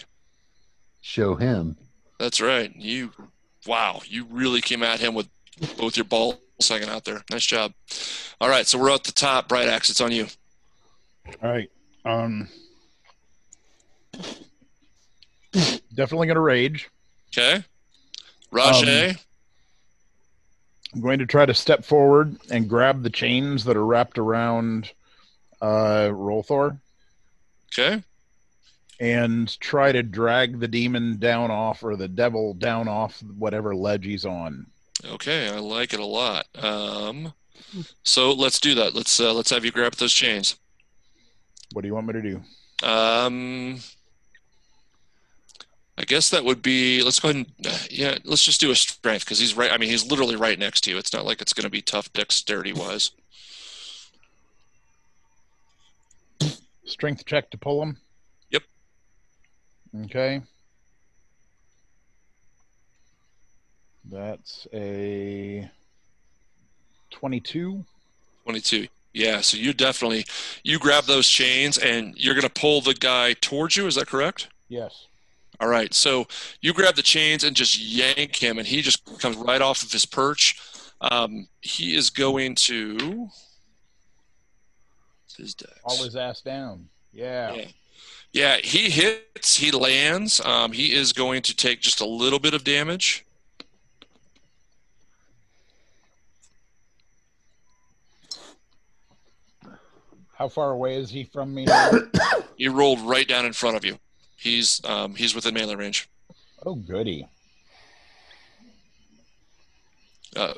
Show 1.01 1.35
him. 1.35 1.77
that's 2.19 2.41
right. 2.41 2.75
You, 2.77 3.11
wow, 3.67 4.01
you 4.07 4.27
really 4.31 4.61
came 4.61 4.83
at 4.83 5.01
him 5.01 5.15
with 5.15 5.29
both 5.77 5.97
your 5.97 6.05
balls 6.05 6.37
hanging 6.69 6.89
out 6.89 7.05
there. 7.05 7.23
Nice 7.31 7.45
job. 7.47 7.73
All 8.41 8.49
right, 8.49 8.67
so 8.67 8.79
we're 8.79 8.91
at 8.91 9.05
the 9.05 9.13
top. 9.13 9.49
Bright 9.49 9.69
Axe, 9.69 9.91
it's 9.91 10.01
on 10.01 10.13
you. 10.13 10.27
All 11.43 11.51
right. 11.51 11.71
Um. 12.05 12.49
Definitely 15.95 16.27
gonna 16.29 16.41
rage. 16.41 16.91
Okay, 17.29 17.65
Rajay. 18.51 19.17
I'm 20.95 21.01
going 21.01 21.19
to 21.21 21.27
try 21.27 21.47
to 21.47 21.55
step 21.55 21.85
forward 21.85 22.37
and 22.51 22.69
grab 22.69 23.03
the 23.03 23.11
chains 23.11 23.65
that 23.65 23.77
are 23.77 23.87
wrapped 23.87 24.19
around 24.19 24.93
uh, 25.63 26.11
Rolthor 26.13 26.79
okay, 27.69 28.03
and 29.01 29.59
try 29.61 29.93
to 29.93 30.03
drag 30.03 30.61
the 30.61 30.69
demon 30.69 31.19
down 31.19 31.51
off 31.51 31.83
or 31.83 31.97
the 31.97 32.09
devil 32.09 32.53
down 32.53 32.89
off 32.89 33.23
whatever 33.39 33.75
ledge 33.75 34.05
he's 34.05 34.27
on. 34.27 34.67
okay, 35.07 35.49
I 35.49 35.59
like 35.59 35.95
it 35.95 36.01
a 36.01 36.05
lot. 36.05 36.47
Um, 36.63 37.33
so 38.03 38.33
let's 38.33 38.61
do 38.61 38.75
that. 38.75 38.95
Let's 38.95 39.19
uh, 39.19 39.33
let's 39.33 39.51
have 39.51 39.65
you 39.65 39.71
grab 39.71 39.95
those 39.95 40.13
chains. 40.13 40.57
What 41.73 41.83
do 41.83 41.89
you 41.89 41.95
want 41.95 42.07
me 42.07 42.13
to 42.15 42.23
do? 42.23 42.87
Um, 42.87 43.81
I 45.97 46.05
guess 46.05 46.31
that 46.31 46.45
would 46.45 46.63
be. 46.63 47.03
Let's 47.03 47.21
go 47.21 47.31
ahead 47.31 47.47
and 47.47 47.67
uh, 47.67 47.79
yeah. 47.91 48.19
Let's 48.25 48.45
just 48.45 48.61
do 48.61 48.71
a 48.71 48.75
strength 48.75 49.25
because 49.25 49.39
he's 49.39 49.57
right. 49.57 49.73
I 49.73 49.79
mean, 49.79 49.89
he's 49.89 50.11
literally 50.11 50.37
right 50.37 50.59
next 50.59 50.83
to 50.83 50.91
you. 50.91 50.99
It's 50.99 51.13
not 51.13 51.25
like 51.25 51.41
it's 51.41 51.53
going 51.53 51.65
to 51.65 51.71
be 51.71 51.83
tough 51.83 52.13
dexterity 52.13 52.73
wise. 52.73 53.13
Strength 56.85 57.25
check 57.25 57.51
to 57.51 57.59
pull 57.59 57.83
him? 57.83 57.97
Yep. 58.51 58.63
Okay. 60.05 60.43
That's 64.11 64.67
a 64.75 65.71
22. 67.11 67.85
22. 68.45 68.89
Yeah. 69.13 69.41
So 69.41 69.57
you 69.57 69.73
definitely 69.73 70.27
you 70.63 70.79
grab 70.79 71.05
those 71.05 71.29
chains 71.29 71.79
and 71.79 72.17
you're 72.17 72.35
going 72.35 72.49
to 72.49 72.61
pull 72.61 72.81
the 72.81 72.95
guy 72.95 73.35
towards 73.35 73.77
you. 73.77 73.87
Is 73.87 73.95
that 73.97 74.07
correct? 74.07 74.49
Yes. 74.69 75.07
All 75.61 75.69
right. 75.69 75.93
So 75.95 76.27
you 76.61 76.73
grab 76.73 76.97
the 76.97 77.03
chains 77.03 77.45
and 77.45 77.55
just 77.55 77.81
yank 77.81 78.37
him, 78.37 78.59
and 78.59 78.67
he 78.67 78.83
just 78.83 79.05
comes 79.21 79.37
right 79.37 79.63
off 79.63 79.83
of 79.83 79.93
his 79.93 80.05
perch. 80.07 80.61
Um, 81.01 81.49
he 81.61 81.97
is 81.97 82.11
going 82.11 82.55
to. 82.57 83.29
His 85.37 85.55
dex. 85.55 85.73
Haul 85.85 86.05
his 86.05 86.17
ass 86.17 86.41
down. 86.41 86.89
Yeah. 87.13 87.55
Yeah. 87.55 87.65
Yeah, 88.33 88.57
he 88.57 88.89
hits, 88.89 89.57
he 89.57 89.71
lands. 89.71 90.41
Um, 90.41 90.73
he 90.73 90.95
is 90.95 91.13
going 91.13 91.43
to 91.43 91.55
take 91.55 91.81
just 91.81 92.01
a 92.01 92.07
little 92.07 92.39
bit 92.39 92.55
of 92.55 92.65
damage. 92.65 93.27
How 100.35 100.49
far 100.49 100.71
away 100.71 100.97
is 100.97 101.11
he 101.11 101.25
from 101.25 101.55
me 101.55 101.65
now? 101.65 101.91
He 102.57 102.69
rolled 102.69 103.01
right 103.01 103.27
down 103.27 103.45
in 103.45 103.53
front 103.53 103.77
of 103.77 103.85
you. 103.85 103.99
He's 104.37 104.81
um, 104.85 105.17
he's 105.17 105.35
within 105.35 105.55
melee 105.55 105.75
range. 105.75 106.09
oh, 106.65 106.77
goody. 106.77 107.27
Uh, 110.37 110.55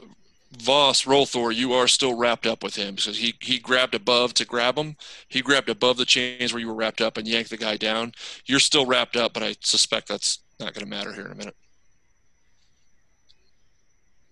Voss, 0.59 1.05
Rolthor, 1.05 1.55
you 1.55 1.73
are 1.73 1.89
still 1.89 2.15
wrapped 2.15 2.47
up 2.47 2.63
with 2.63 2.77
him 2.77 2.95
because 2.95 3.19
he, 3.19 3.35
he 3.41 3.59
grabbed 3.59 3.95
above 3.95 4.35
to 4.35 4.45
grab 4.45 4.77
him. 4.77 4.97
He 5.29 5.41
grabbed 5.41 5.69
above 5.69 5.97
the 5.97 6.05
chains 6.05 6.53
where 6.53 6.61
you 6.61 6.69
were 6.69 6.75
wrapped 6.75 7.01
up 7.01 7.17
and 7.17 7.27
yanked 7.27 7.51
the 7.51 7.57
guy 7.57 7.77
down. 7.77 8.13
You're 8.47 8.61
still 8.61 8.87
wrapped 8.87 9.17
up, 9.17 9.33
but 9.33 9.43
I 9.43 9.57
suspect 9.61 10.09
that's 10.09 10.39
not 10.61 10.75
going 10.75 10.85
to 10.85 10.91
matter 10.91 11.13
here 11.13 11.27
in 11.27 11.33
a 11.33 11.35
minute. 11.35 11.57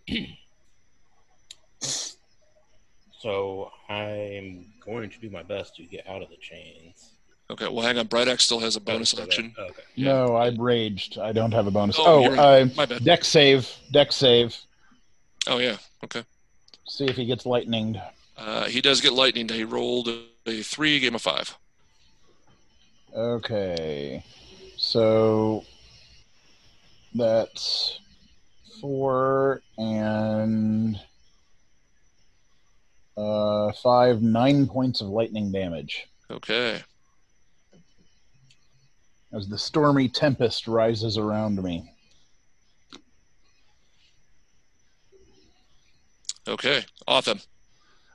So 3.23 3.71
I'm 3.89 4.67
going 4.85 5.09
to 5.09 5.19
do 5.21 5.31
my 5.31 5.45
best 5.45 5.77
to 5.77 5.85
get 5.85 6.05
out 6.09 6.23
of 6.23 6.29
the 6.29 6.37
chains. 6.37 7.11
Okay, 7.51 7.69
well, 7.69 7.85
hang 7.87 7.97
on. 7.99 8.09
Bright 8.09 8.27
Axe 8.27 8.43
still 8.45 8.59
has 8.59 8.75
a 8.75 8.81
bonus 8.81 9.11
So 9.11 9.23
action. 9.23 9.55
Okay. 9.57 9.83
No, 9.97 10.35
I 10.35 10.49
raged. 10.59 11.19
I 11.19 11.31
don't 11.31 11.53
have 11.53 11.69
a 11.69 11.71
bonus. 11.71 11.97
Oh, 11.99 12.05
Oh, 12.05 12.21
you're- 12.23 12.39
uh, 12.39 12.67
my 12.77 12.85
bad. 12.85 13.05
dex 13.05 13.29
save. 13.29 13.71
Dex 13.93 14.17
save. 14.17 14.57
Oh, 15.47 15.59
yeah. 15.59 15.77
Okay. 16.03 16.25
See 16.89 17.05
if 17.05 17.15
he 17.15 17.25
gets 17.25 17.45
lightninged. 17.45 18.03
Uh, 18.37 18.65
he 18.65 18.81
does 18.81 19.01
get 19.01 19.13
lightning. 19.13 19.49
He 19.49 19.63
rolled 19.63 20.09
a 20.47 20.63
three, 20.63 20.99
game 20.99 21.15
of 21.15 21.23
five. 21.23 21.57
Okay. 23.15 24.25
So 24.77 25.65
that's 27.15 28.01
four 28.81 29.63
and 29.79 30.99
uh, 33.17 33.73
five, 33.83 34.23
nine 34.23 34.67
points 34.67 35.01
of 35.01 35.09
lightning 35.09 35.53
damage 35.53 36.07
Okay. 36.31 36.83
as 39.33 39.49
the 39.49 39.59
stormy 39.59 40.09
tempest 40.09 40.67
rises 40.67 41.19
around 41.19 41.63
me. 41.63 41.93
Okay. 46.49 46.85
Awesome. 47.07 47.41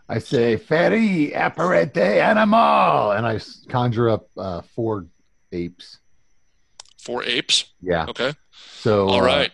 I 0.09 0.19
say, 0.19 0.57
Ferry, 0.57 1.31
apparete 1.35 1.97
animal. 1.97 3.11
And 3.11 3.25
I 3.25 3.39
conjure 3.69 4.09
up 4.09 4.27
uh, 4.37 4.61
four 4.75 5.07
apes. 5.51 5.99
Four 6.97 7.23
apes. 7.23 7.73
Yeah. 7.81 8.05
Okay. 8.09 8.33
So, 8.79 9.07
all 9.09 9.21
right. 9.21 9.33
uh, 9.33 9.37
right. 9.39 9.51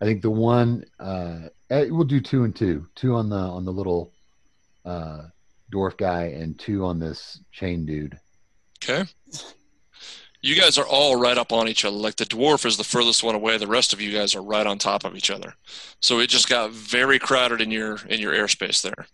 I 0.00 0.04
think 0.04 0.22
the 0.22 0.30
one, 0.30 0.84
uh, 1.00 1.48
eh, 1.70 1.86
we'll 1.90 2.04
do 2.04 2.20
two 2.20 2.44
and 2.44 2.54
two. 2.54 2.86
Two 2.94 3.14
on 3.14 3.28
the 3.28 3.36
on 3.36 3.64
the 3.64 3.72
little 3.72 4.12
uh, 4.84 5.22
dwarf 5.72 5.96
guy 5.96 6.24
and 6.26 6.58
two 6.58 6.84
on 6.84 6.98
this 6.98 7.40
chain 7.52 7.84
dude. 7.84 8.18
Okay. 8.82 9.04
You 10.40 10.54
guys 10.54 10.78
are 10.78 10.86
all 10.86 11.16
right 11.16 11.36
up 11.36 11.52
on 11.52 11.66
each 11.66 11.84
other. 11.84 11.96
Like 11.96 12.14
the 12.14 12.24
dwarf 12.24 12.64
is 12.64 12.76
the 12.76 12.84
furthest 12.84 13.24
one 13.24 13.34
away. 13.34 13.58
The 13.58 13.66
rest 13.66 13.92
of 13.92 14.00
you 14.00 14.16
guys 14.16 14.36
are 14.36 14.42
right 14.42 14.66
on 14.66 14.78
top 14.78 15.04
of 15.04 15.16
each 15.16 15.30
other. 15.30 15.54
So 16.00 16.20
it 16.20 16.28
just 16.28 16.48
got 16.48 16.70
very 16.70 17.18
crowded 17.18 17.60
in 17.60 17.72
your 17.72 17.98
in 18.08 18.20
your 18.20 18.32
airspace 18.32 18.80
there. 18.82 19.06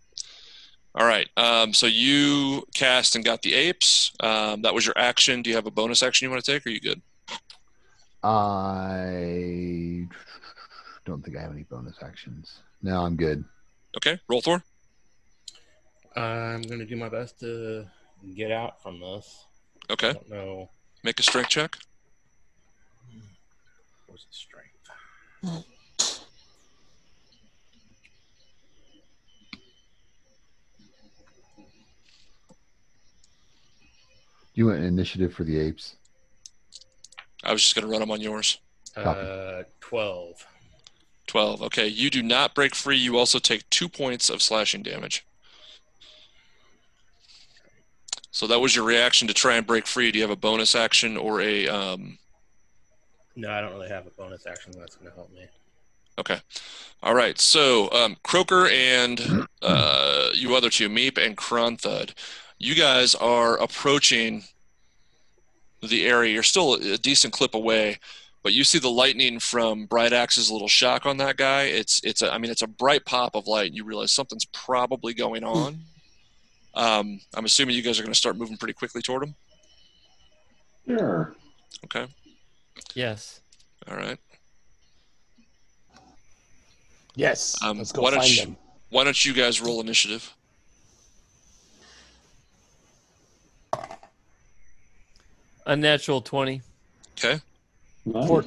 All 0.94 1.06
right. 1.06 1.28
Um, 1.36 1.73
so 1.73 1.86
you 1.86 2.65
cast 2.74 3.16
and 3.16 3.24
got 3.24 3.43
the 3.43 3.55
apes. 3.55 4.12
Um, 4.20 4.62
that 4.62 4.74
was 4.74 4.86
your 4.86 4.97
action. 4.97 5.43
Do 5.43 5.51
you 5.51 5.56
have 5.56 5.66
a 5.66 5.70
bonus 5.70 6.02
action 6.02 6.27
you 6.27 6.31
want 6.31 6.44
to 6.44 6.52
take? 6.52 6.66
Or 6.66 6.69
are 6.69 6.73
you 6.73 6.81
good? 6.81 7.02
I 8.23 10.09
don't 11.05 11.23
think 11.23 11.37
I 11.37 11.43
have 11.43 11.53
any 11.53 11.65
bonus 11.65 11.97
actions. 12.03 12.63
No, 12.83 13.05
I'm 13.05 13.17
good. 13.17 13.45
Okay. 13.97 14.19
Rolthor. 14.31 14.63
I'm 16.17 16.63
going 16.63 16.79
to 16.79 16.87
do 16.87 16.97
my 16.97 17.09
best 17.09 17.41
to 17.41 17.87
get 18.35 18.51
out 18.51 18.83
from 18.83 19.01
this. 19.01 19.47
I 19.89 19.93
Okay. 19.93 20.13
don't 20.13 20.31
know. 20.31 20.71
Make 21.03 21.21
a 21.21 21.23
strength 21.23 21.51
check. 21.51 21.77
What's 24.07 24.25
the 24.25 24.33
strength? 24.33 24.71
Do 34.55 34.61
you 34.61 34.67
want 34.67 34.79
an 34.79 34.85
initiative 34.85 35.35
for 35.35 35.45
the 35.45 35.59
apes? 35.59 35.97
I 37.43 37.53
was 37.53 37.63
just 37.63 37.75
going 37.75 37.85
to 37.85 37.91
run 37.91 38.01
them 38.01 38.11
on 38.11 38.21
yours. 38.21 38.59
Uh, 38.97 39.65
12. 39.81 40.47
12. 41.35 41.62
Okay. 41.62 41.89
You 41.89 42.11
do 42.11 42.23
not 42.23 42.55
break 42.55 42.77
free. 42.77 42.97
You 42.97 43.19
also 43.19 43.40
take 43.40 43.69
two 43.69 43.89
points 43.89 44.31
of 44.31 44.40
slashing 44.40 44.85
damage. 44.85 45.27
So 48.31 48.47
that 48.47 48.61
was 48.61 48.77
your 48.77 48.85
reaction 48.85 49.27
to 49.27 49.35
try 49.35 49.56
and 49.56 49.66
break 49.66 49.89
free. 49.89 50.12
Do 50.12 50.19
you 50.19 50.23
have 50.23 50.31
a 50.31 50.36
bonus 50.36 50.77
action 50.77 51.16
or 51.16 51.40
a. 51.40 51.66
Um, 51.66 52.19
No, 53.35 53.51
I 53.51 53.61
don't 53.61 53.73
really 53.73 53.89
have 53.89 54.06
a 54.06 54.11
bonus 54.11 54.47
action 54.47 54.74
that's 54.78 54.94
going 54.94 55.11
to 55.11 55.16
help 55.16 55.32
me. 55.35 55.47
okay. 56.20 56.39
All 57.02 57.15
right. 57.16 57.36
So 57.40 57.90
um, 57.90 58.16
Croker 58.23 58.69
and 58.69 59.48
uh, 59.61 60.28
you 60.35 60.55
other 60.55 60.70
two, 60.70 60.89
Meep 60.89 61.19
and 61.19 61.36
Kronthud, 61.36 62.15
you 62.59 62.77
guys 62.77 63.16
are 63.16 63.56
approaching 63.61 64.44
the 65.82 66.06
area. 66.06 66.32
You're 66.32 66.44
still 66.44 66.74
a 66.74 66.97
decent 66.97 67.32
clip 67.32 67.55
away 67.55 67.98
but 68.45 68.53
you 68.53 68.62
see 68.62 68.79
the 68.79 68.91
lightning 68.91 69.41
from 69.41 69.87
Bright 69.87 70.12
Axe's 70.12 70.51
little 70.51 70.69
shock 70.69 71.07
on 71.07 71.16
that 71.16 71.37
guy. 71.39 71.62
It's 71.62 72.01
it's 72.05 72.23
a, 72.23 72.33
I 72.33 72.39
mean 72.39 72.51
it's 72.51 72.62
a 72.62 72.66
bright 72.69 73.05
pop 73.07 73.35
of 73.35 73.49
light. 73.49 73.69
And 73.69 73.75
you 73.75 73.85
realize 73.85 74.12
something's 74.12 74.45
probably 74.45 75.15
going 75.15 75.43
on. 75.43 75.81
Um, 76.75 77.21
I'm 77.35 77.45
assuming 77.47 77.75
you 77.75 77.83
guys 77.83 77.99
are 77.99 78.03
going 78.03 78.12
to 78.12 78.19
start 78.19 78.37
moving 78.37 78.57
pretty 78.57 78.75
quickly 78.75 79.01
toward 79.01 79.23
him. 79.25 79.35
Sure. 80.87 81.35
Okay. 81.85 82.07
Yes. 82.95 83.41
All 83.89 83.97
right. 83.97 84.19
Yes. 87.16 87.57
Um, 87.62 87.79
let's 87.79 87.93
go 87.93 88.03
why 88.03 88.11
don't 88.11 88.21
find 88.21 88.31
you- 88.37 88.45
them. 88.45 88.57
Why 88.91 89.05
don't 89.05 89.25
you 89.25 89.33
guys 89.33 89.61
roll 89.61 89.81
initiative? 89.81 90.35
Unnatural 95.66 96.21
20. 96.21 96.61
Okay. 97.19 97.41
Nice. 98.07 98.27
Four- 98.29 98.45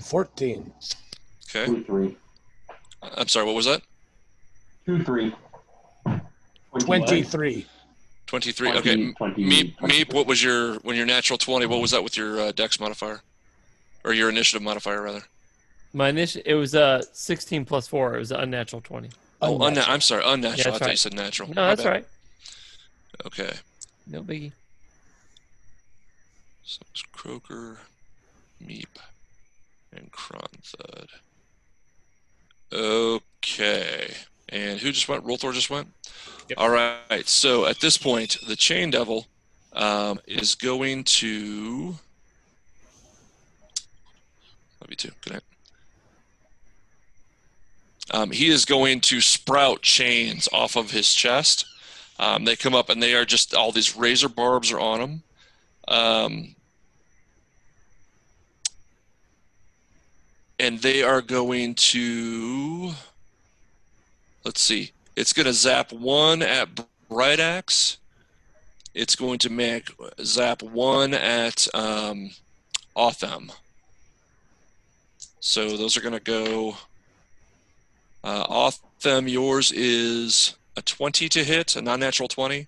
14. 0.00 0.72
Okay. 1.48 1.66
Two, 1.66 1.84
three. 1.84 2.16
I'm 3.02 3.28
sorry. 3.28 3.46
What 3.46 3.54
was 3.54 3.66
that? 3.66 3.82
Two, 4.86 5.02
three. 5.04 5.34
23. 6.80 7.66
23. 8.26 8.70
20, 8.72 8.78
okay. 8.78 8.92
M- 8.92 9.14
20, 9.16 9.44
Meep, 9.44 9.76
20. 9.78 10.04
Meep, 10.04 10.12
what 10.14 10.26
was 10.26 10.42
your 10.42 10.74
when 10.80 10.96
your 10.96 11.06
natural 11.06 11.38
20? 11.38 11.66
What 11.66 11.80
was 11.80 11.90
that 11.92 12.04
with 12.04 12.16
your 12.16 12.38
uh, 12.40 12.52
Dex 12.52 12.78
modifier, 12.78 13.22
or 14.04 14.12
your 14.12 14.28
initiative 14.28 14.62
modifier 14.62 15.00
rather? 15.02 15.22
My 15.94 16.10
initial, 16.10 16.42
it 16.44 16.54
was 16.54 16.74
uh 16.74 17.02
16 17.12 17.64
plus 17.64 17.88
4. 17.88 18.16
It 18.16 18.18
was 18.18 18.30
an 18.30 18.40
unnatural 18.40 18.82
20. 18.82 19.08
Oh, 19.40 19.54
unna- 19.56 19.66
Unnatural. 19.68 19.94
I'm 19.94 20.00
sorry, 20.02 20.22
unnatural. 20.26 20.58
Yeah, 20.58 20.68
I 20.68 20.70
that's 20.72 20.78
thought 20.78 20.90
you 20.90 20.96
said 20.96 21.14
natural. 21.14 21.48
No, 21.48 21.54
My 21.62 21.68
that's 21.68 21.82
bad. 21.82 21.90
right. 21.90 22.06
Okay. 23.26 23.52
No 24.06 24.22
biggie. 24.22 24.52
So 26.64 26.80
it's 26.90 27.02
Croker, 27.12 27.78
Meep, 28.64 28.98
and 29.92 30.10
Kronthud. 30.12 31.08
Okay. 32.72 34.14
And 34.50 34.80
who 34.80 34.92
just 34.92 35.08
went? 35.08 35.24
Rolthor 35.24 35.52
just 35.52 35.70
went? 35.70 35.88
Yep. 36.48 36.58
All 36.58 36.70
right. 36.70 37.26
So 37.28 37.66
at 37.66 37.80
this 37.80 37.96
point, 37.96 38.38
the 38.46 38.56
Chain 38.56 38.90
Devil 38.90 39.26
um, 39.72 40.20
is 40.26 40.54
going 40.54 41.04
to. 41.04 41.96
Love 44.80 44.90
you 44.90 44.96
too. 44.96 45.10
Good 45.22 45.34
night. 45.34 45.42
Um, 48.10 48.30
he 48.30 48.48
is 48.48 48.64
going 48.64 49.00
to 49.02 49.20
sprout 49.20 49.82
chains 49.82 50.48
off 50.52 50.76
of 50.76 50.90
his 50.90 51.12
chest. 51.12 51.66
Um, 52.18 52.44
they 52.44 52.56
come 52.56 52.74
up 52.74 52.88
and 52.88 53.02
they 53.02 53.14
are 53.14 53.26
just 53.26 53.54
all 53.54 53.70
these 53.70 53.96
razor 53.96 54.28
barbs 54.28 54.72
are 54.72 54.80
on 54.80 55.00
them. 55.00 55.22
And 60.60 60.80
they 60.80 61.02
are 61.02 61.22
going 61.22 61.74
to 61.74 62.92
let's 64.44 64.60
see 64.60 64.92
it's 65.16 65.32
going 65.32 65.46
to 65.46 65.52
zap 65.52 65.92
one 65.92 66.42
at 66.42 66.68
bright 67.08 67.40
axe 67.40 67.98
it's 68.94 69.14
going 69.14 69.38
to 69.38 69.50
make 69.50 69.94
zap 70.24 70.62
one 70.62 71.14
at 71.14 71.68
um, 71.72 72.30
Otham. 72.96 73.52
So 75.40 75.76
those 75.76 75.96
are 75.96 76.00
going 76.00 76.14
to 76.14 76.20
go. 76.20 76.76
Uh, 78.24 78.44
Otham, 78.48 79.28
yours 79.28 79.70
is 79.70 80.56
a 80.76 80.82
20 80.82 81.28
to 81.28 81.44
hit, 81.44 81.76
a 81.76 81.82
non 81.82 82.00
natural 82.00 82.28
20. 82.28 82.66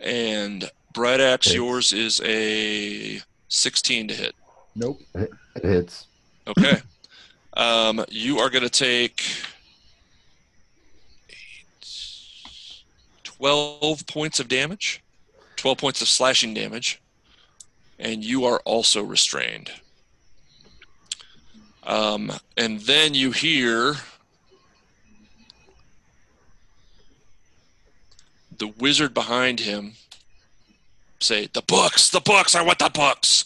And 0.00 0.70
Bright 0.92 1.20
Axe, 1.20 1.46
Hits. 1.46 1.54
yours 1.54 1.92
is 1.92 2.20
a 2.24 3.20
16 3.48 4.08
to 4.08 4.14
hit. 4.14 4.34
Nope. 4.74 5.00
It 5.14 5.30
hits. 5.62 6.06
Okay. 6.48 6.82
um, 7.56 8.04
you 8.08 8.38
are 8.38 8.50
going 8.50 8.64
to 8.64 8.70
take 8.70 9.24
eight, 11.30 12.84
12 13.22 14.06
points 14.06 14.40
of 14.40 14.48
damage, 14.48 15.02
12 15.56 15.78
points 15.78 16.02
of 16.02 16.08
slashing 16.08 16.54
damage, 16.54 17.00
and 17.98 18.24
you 18.24 18.44
are 18.44 18.60
also 18.64 19.02
restrained. 19.02 19.70
Um, 21.84 22.32
and 22.56 22.80
then 22.80 23.14
you 23.14 23.30
hear 23.30 23.96
the 28.58 28.68
wizard 28.68 29.12
behind 29.12 29.60
him 29.60 29.94
say, 31.20 31.48
The 31.52 31.62
books, 31.62 32.10
the 32.10 32.20
books, 32.20 32.54
I 32.54 32.62
want 32.62 32.78
the 32.78 32.90
books. 32.90 33.44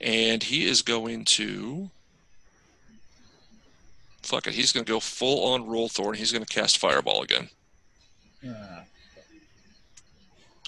And 0.00 0.42
he 0.42 0.66
is 0.66 0.82
going 0.82 1.24
to. 1.26 1.90
Fuck 4.30 4.46
it. 4.46 4.54
He's 4.54 4.70
going 4.70 4.86
to 4.86 4.92
go 4.92 5.00
full 5.00 5.52
on 5.52 5.66
Rolthor. 5.66 6.14
He's 6.14 6.30
going 6.30 6.44
to 6.44 6.54
cast 6.54 6.78
Fireball 6.78 7.22
again. 7.22 7.48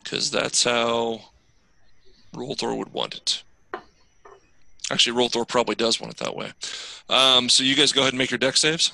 Because 0.03 0.33
that's 0.33 0.65
how 0.65 1.21
Rolthor 2.35 2.77
would 2.77 2.93
want 2.93 3.15
it. 3.15 3.45
Actually, 4.91 5.17
Rolthor 5.17 5.47
probably 5.47 5.77
does 5.77 6.01
want 6.01 6.13
it 6.13 6.19
that 6.19 6.35
way. 6.35 6.51
Um, 7.09 7.49
so 7.49 7.63
you 7.63 7.77
guys 7.77 7.93
go 7.93 8.01
ahead 8.01 8.13
and 8.13 8.19
make 8.19 8.33
your 8.33 8.39
Dex 8.39 8.61
saves. 8.61 8.91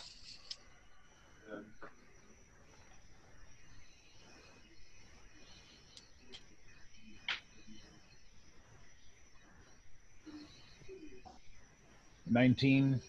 Nineteen. 12.26 13.00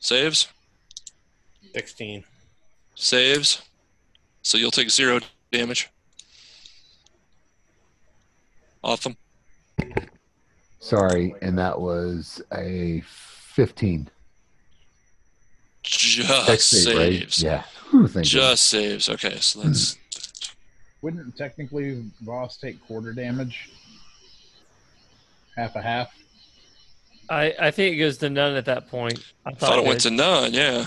Saves. 0.00 0.48
16. 1.72 2.24
Saves. 2.94 3.62
So 4.42 4.58
you'll 4.58 4.70
take 4.70 4.90
zero 4.90 5.20
damage. 5.52 5.88
Awesome. 8.82 9.16
Sorry, 10.78 11.34
and 11.42 11.58
that 11.58 11.78
was 11.78 12.40
a 12.52 13.02
15. 13.04 14.08
Just 15.82 16.46
Dex 16.46 16.64
save, 16.64 16.96
right? 16.96 17.12
saves. 17.20 17.42
Yeah. 17.42 17.62
Whew, 17.90 18.08
thank 18.08 18.26
Just 18.26 18.66
saves. 18.66 19.08
Okay, 19.08 19.36
so 19.36 19.60
that's 19.60 19.98
Wouldn't 21.02 21.36
technically 21.36 22.04
Voss 22.22 22.56
take 22.56 22.84
quarter 22.86 23.12
damage? 23.12 23.70
Half 25.56 25.76
a 25.76 25.82
half. 25.82 26.14
I, 27.28 27.54
I 27.60 27.70
think 27.70 27.94
it 27.94 27.98
goes 27.98 28.18
to 28.18 28.30
none 28.30 28.56
at 28.56 28.64
that 28.64 28.88
point. 28.88 29.22
I 29.46 29.50
I 29.50 29.54
thought 29.54 29.78
it 29.78 29.84
went 29.84 30.00
to 30.00 30.10
none. 30.10 30.52
Yeah, 30.52 30.86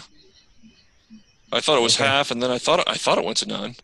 I 1.54 1.60
thought 1.62 1.78
it 1.78 1.82
was 1.84 1.96
Okay. 1.96 2.06
half, 2.10 2.32
and 2.32 2.42
then 2.42 2.50
I 2.50 2.58
thought 2.58 2.80
it, 2.80 2.86
I 2.88 2.96
thought 2.96 3.18
it 3.18 3.24
went 3.24 3.38
to 3.38 3.48
nine. 3.48 3.76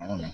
I 0.00 0.06
don't 0.06 0.22
know. 0.22 0.30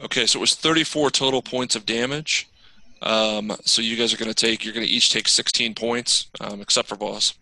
Okay, 0.00 0.26
so 0.26 0.38
it 0.38 0.40
was 0.40 0.54
34 0.54 1.10
total 1.10 1.42
points 1.42 1.74
of 1.74 1.84
damage. 1.84 2.48
Um, 3.02 3.56
so 3.64 3.82
you 3.82 3.96
guys 3.96 4.14
are 4.14 4.16
going 4.16 4.32
to 4.32 4.34
take. 4.34 4.64
You're 4.64 4.74
going 4.74 4.86
to 4.86 4.92
each 4.92 5.10
take 5.10 5.26
16 5.28 5.74
points, 5.74 6.28
um, 6.40 6.60
except 6.60 6.88
for 6.88 6.94
Voss. 6.96 7.34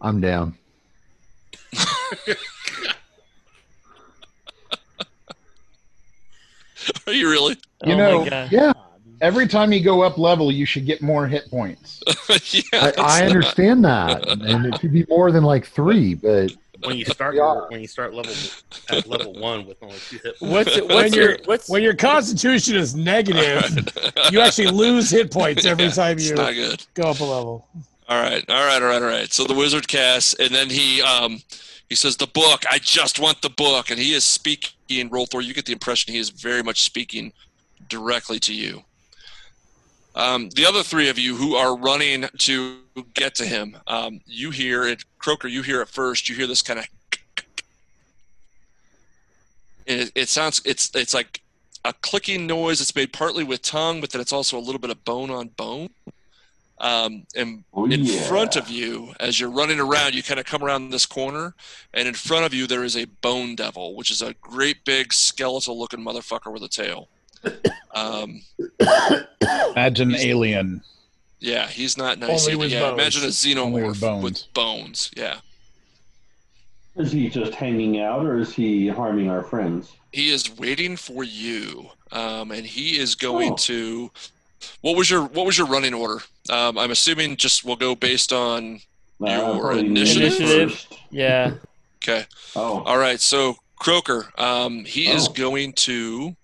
I'm 0.00 0.20
down. 0.20 0.54
Are 7.06 7.12
you 7.12 7.28
really? 7.30 7.56
You 7.84 7.94
oh 7.94 7.96
know, 7.96 8.24
my 8.24 8.30
God. 8.30 8.52
Yeah, 8.52 8.72
Every 9.22 9.46
time 9.46 9.72
you 9.72 9.80
go 9.82 10.02
up 10.02 10.18
level, 10.18 10.50
you 10.50 10.66
should 10.66 10.84
get 10.84 11.00
more 11.00 11.26
hit 11.28 11.48
points. 11.48 12.02
yeah, 12.52 12.62
I, 12.72 12.92
I 12.98 13.24
understand 13.24 13.84
that, 13.84 14.26
and 14.26 14.66
it 14.66 14.80
should 14.80 14.92
be 14.92 15.06
more 15.08 15.30
than 15.30 15.44
like 15.44 15.64
three. 15.64 16.14
But 16.14 16.52
When 16.82 16.96
you 16.96 17.04
start 17.18 17.36
Yeah. 17.36 17.54
when 17.68 17.80
you 17.80 17.86
start 17.86 18.14
level 18.14 18.34
at 18.88 19.06
level 19.06 19.32
one 19.34 19.64
with 19.64 19.80
only 19.80 20.00
two 20.00 20.18
hit 20.24 20.38
points. 20.40 20.40
What's 20.40 20.76
it, 20.76 20.88
When 20.88 20.96
what's 20.96 21.14
your 21.14 21.30
your 21.30 21.38
what's 21.44 21.68
when 21.70 21.82
your 21.84 21.94
constitution 21.94 22.74
is 22.74 22.96
negative, 22.96 23.88
you 24.32 24.40
actually 24.40 24.72
lose 24.72 25.08
hit 25.08 25.30
points 25.30 25.64
every 25.64 25.84
Yeah, 25.84 25.90
time 25.92 26.18
you 26.18 26.34
go 26.94 27.04
up 27.04 27.20
a 27.20 27.24
level. 27.24 27.68
All 28.08 28.20
right, 28.20 28.44
all 28.50 28.66
right, 28.66 28.82
all 28.82 28.88
right, 28.88 29.02
all 29.02 29.08
right. 29.08 29.32
So 29.32 29.44
the 29.44 29.54
wizard 29.54 29.86
casts, 29.86 30.34
and 30.34 30.52
then 30.52 30.68
he 30.68 31.00
um 31.00 31.40
he 31.88 31.94
says, 31.94 32.16
"The 32.16 32.26
book. 32.26 32.64
I 32.70 32.78
just 32.78 33.20
want 33.20 33.40
the 33.40 33.50
book." 33.50 33.90
And 33.90 34.00
he 34.00 34.12
is 34.14 34.24
speaking. 34.24 34.72
Rolthor, 34.90 35.42
you 35.42 35.54
get 35.54 35.64
the 35.64 35.72
impression 35.72 36.12
he 36.12 36.18
is 36.18 36.28
very 36.30 36.62
much 36.62 36.82
speaking 36.82 37.32
directly 37.88 38.38
to 38.40 38.52
you. 38.52 38.82
Um, 40.14 40.50
the 40.50 40.66
other 40.66 40.82
three 40.82 41.08
of 41.08 41.18
you 41.18 41.36
who 41.36 41.54
are 41.54 41.76
running 41.76 42.26
to 42.38 42.78
get 43.14 43.34
to 43.36 43.46
him, 43.46 43.78
um, 43.86 44.20
you 44.26 44.50
hear 44.50 44.86
it. 44.86 45.04
Croker, 45.18 45.48
you 45.48 45.62
hear 45.62 45.80
it 45.80 45.88
first. 45.88 46.28
You 46.28 46.36
hear 46.36 46.46
this 46.46 46.60
kind 46.62 46.80
of, 46.80 46.86
and 49.86 50.00
it, 50.00 50.12
it 50.14 50.28
sounds. 50.28 50.60
It's 50.64 50.90
it's 50.94 51.14
like 51.14 51.40
a 51.84 51.92
clicking 52.02 52.46
noise. 52.46 52.80
It's 52.80 52.94
made 52.94 53.12
partly 53.12 53.42
with 53.42 53.62
tongue, 53.62 54.00
but 54.00 54.10
then 54.10 54.20
it's 54.20 54.32
also 54.32 54.58
a 54.58 54.60
little 54.60 54.80
bit 54.80 54.90
of 54.90 55.04
bone 55.04 55.30
on 55.30 55.48
bone. 55.48 55.88
Um, 56.78 57.26
and 57.36 57.64
Oh, 57.72 57.84
in 57.84 58.04
yeah. 58.04 58.22
front 58.22 58.56
of 58.56 58.68
you, 58.68 59.14
as 59.20 59.38
you're 59.38 59.50
running 59.50 59.78
around, 59.78 60.14
you 60.14 60.22
kind 60.22 60.40
of 60.40 60.46
come 60.46 60.64
around 60.64 60.90
this 60.90 61.06
corner, 61.06 61.54
and 61.94 62.08
in 62.08 62.14
front 62.14 62.44
of 62.44 62.52
you 62.52 62.66
there 62.66 62.82
is 62.82 62.96
a 62.96 63.04
bone 63.04 63.54
devil, 63.54 63.94
which 63.94 64.10
is 64.10 64.20
a 64.20 64.34
great 64.40 64.84
big 64.84 65.12
skeletal-looking 65.12 66.00
motherfucker 66.00 66.52
with 66.52 66.62
a 66.64 66.68
tail. 66.68 67.08
Um, 67.94 68.42
Imagine 69.72 70.10
an 70.14 70.20
alien. 70.20 70.82
yeah, 71.40 71.66
he's 71.66 71.96
not 71.98 72.18
nice. 72.18 72.44
Only 72.46 72.56
with 72.56 72.70
yeah, 72.72 72.80
bones. 72.80 72.94
imagine 73.00 73.22
a 73.22 73.60
Only 73.60 73.82
with 73.82 73.96
xenomorph 73.96 74.00
bones. 74.00 74.22
with 74.24 74.54
bones. 74.54 75.10
Yeah, 75.16 75.36
Is 76.96 77.12
he 77.12 77.28
just 77.28 77.54
hanging 77.54 78.00
out, 78.00 78.24
or 78.24 78.38
is 78.38 78.52
he 78.54 78.88
harming 78.88 79.28
our 79.30 79.42
friends? 79.42 79.92
he 80.12 80.30
is 80.30 80.54
waiting 80.58 80.96
for 80.96 81.24
you, 81.24 81.90
um, 82.12 82.50
and 82.50 82.64
he 82.66 82.98
is 82.98 83.14
going 83.14 83.52
Oh. 83.52 83.56
to. 83.56 84.10
What 84.82 84.96
was 84.96 85.10
your 85.10 85.22
What 85.24 85.44
was 85.46 85.58
your 85.58 85.66
running 85.66 85.94
order? 85.94 86.22
Um, 86.50 86.78
I'm 86.78 86.90
assuming 86.90 87.36
just 87.36 87.64
we'll 87.64 87.76
go 87.76 87.94
based 87.94 88.32
on. 88.32 88.80
Uh, 89.20 89.26
Your 89.30 89.60
probably 89.60 89.86
initiative? 89.86 90.34
Initiative. 90.40 90.72
first. 90.74 90.98
Yeah. 91.10 91.54
Okay, 92.02 92.26
Oh, 92.56 92.82
all 92.82 92.98
right. 92.98 93.20
So 93.20 93.56
Croker, 93.78 94.26
um, 94.36 94.84
he 94.84 95.08
is 95.08 95.28
Oh. 95.28 95.32
going 95.32 95.72
to. 95.74 96.36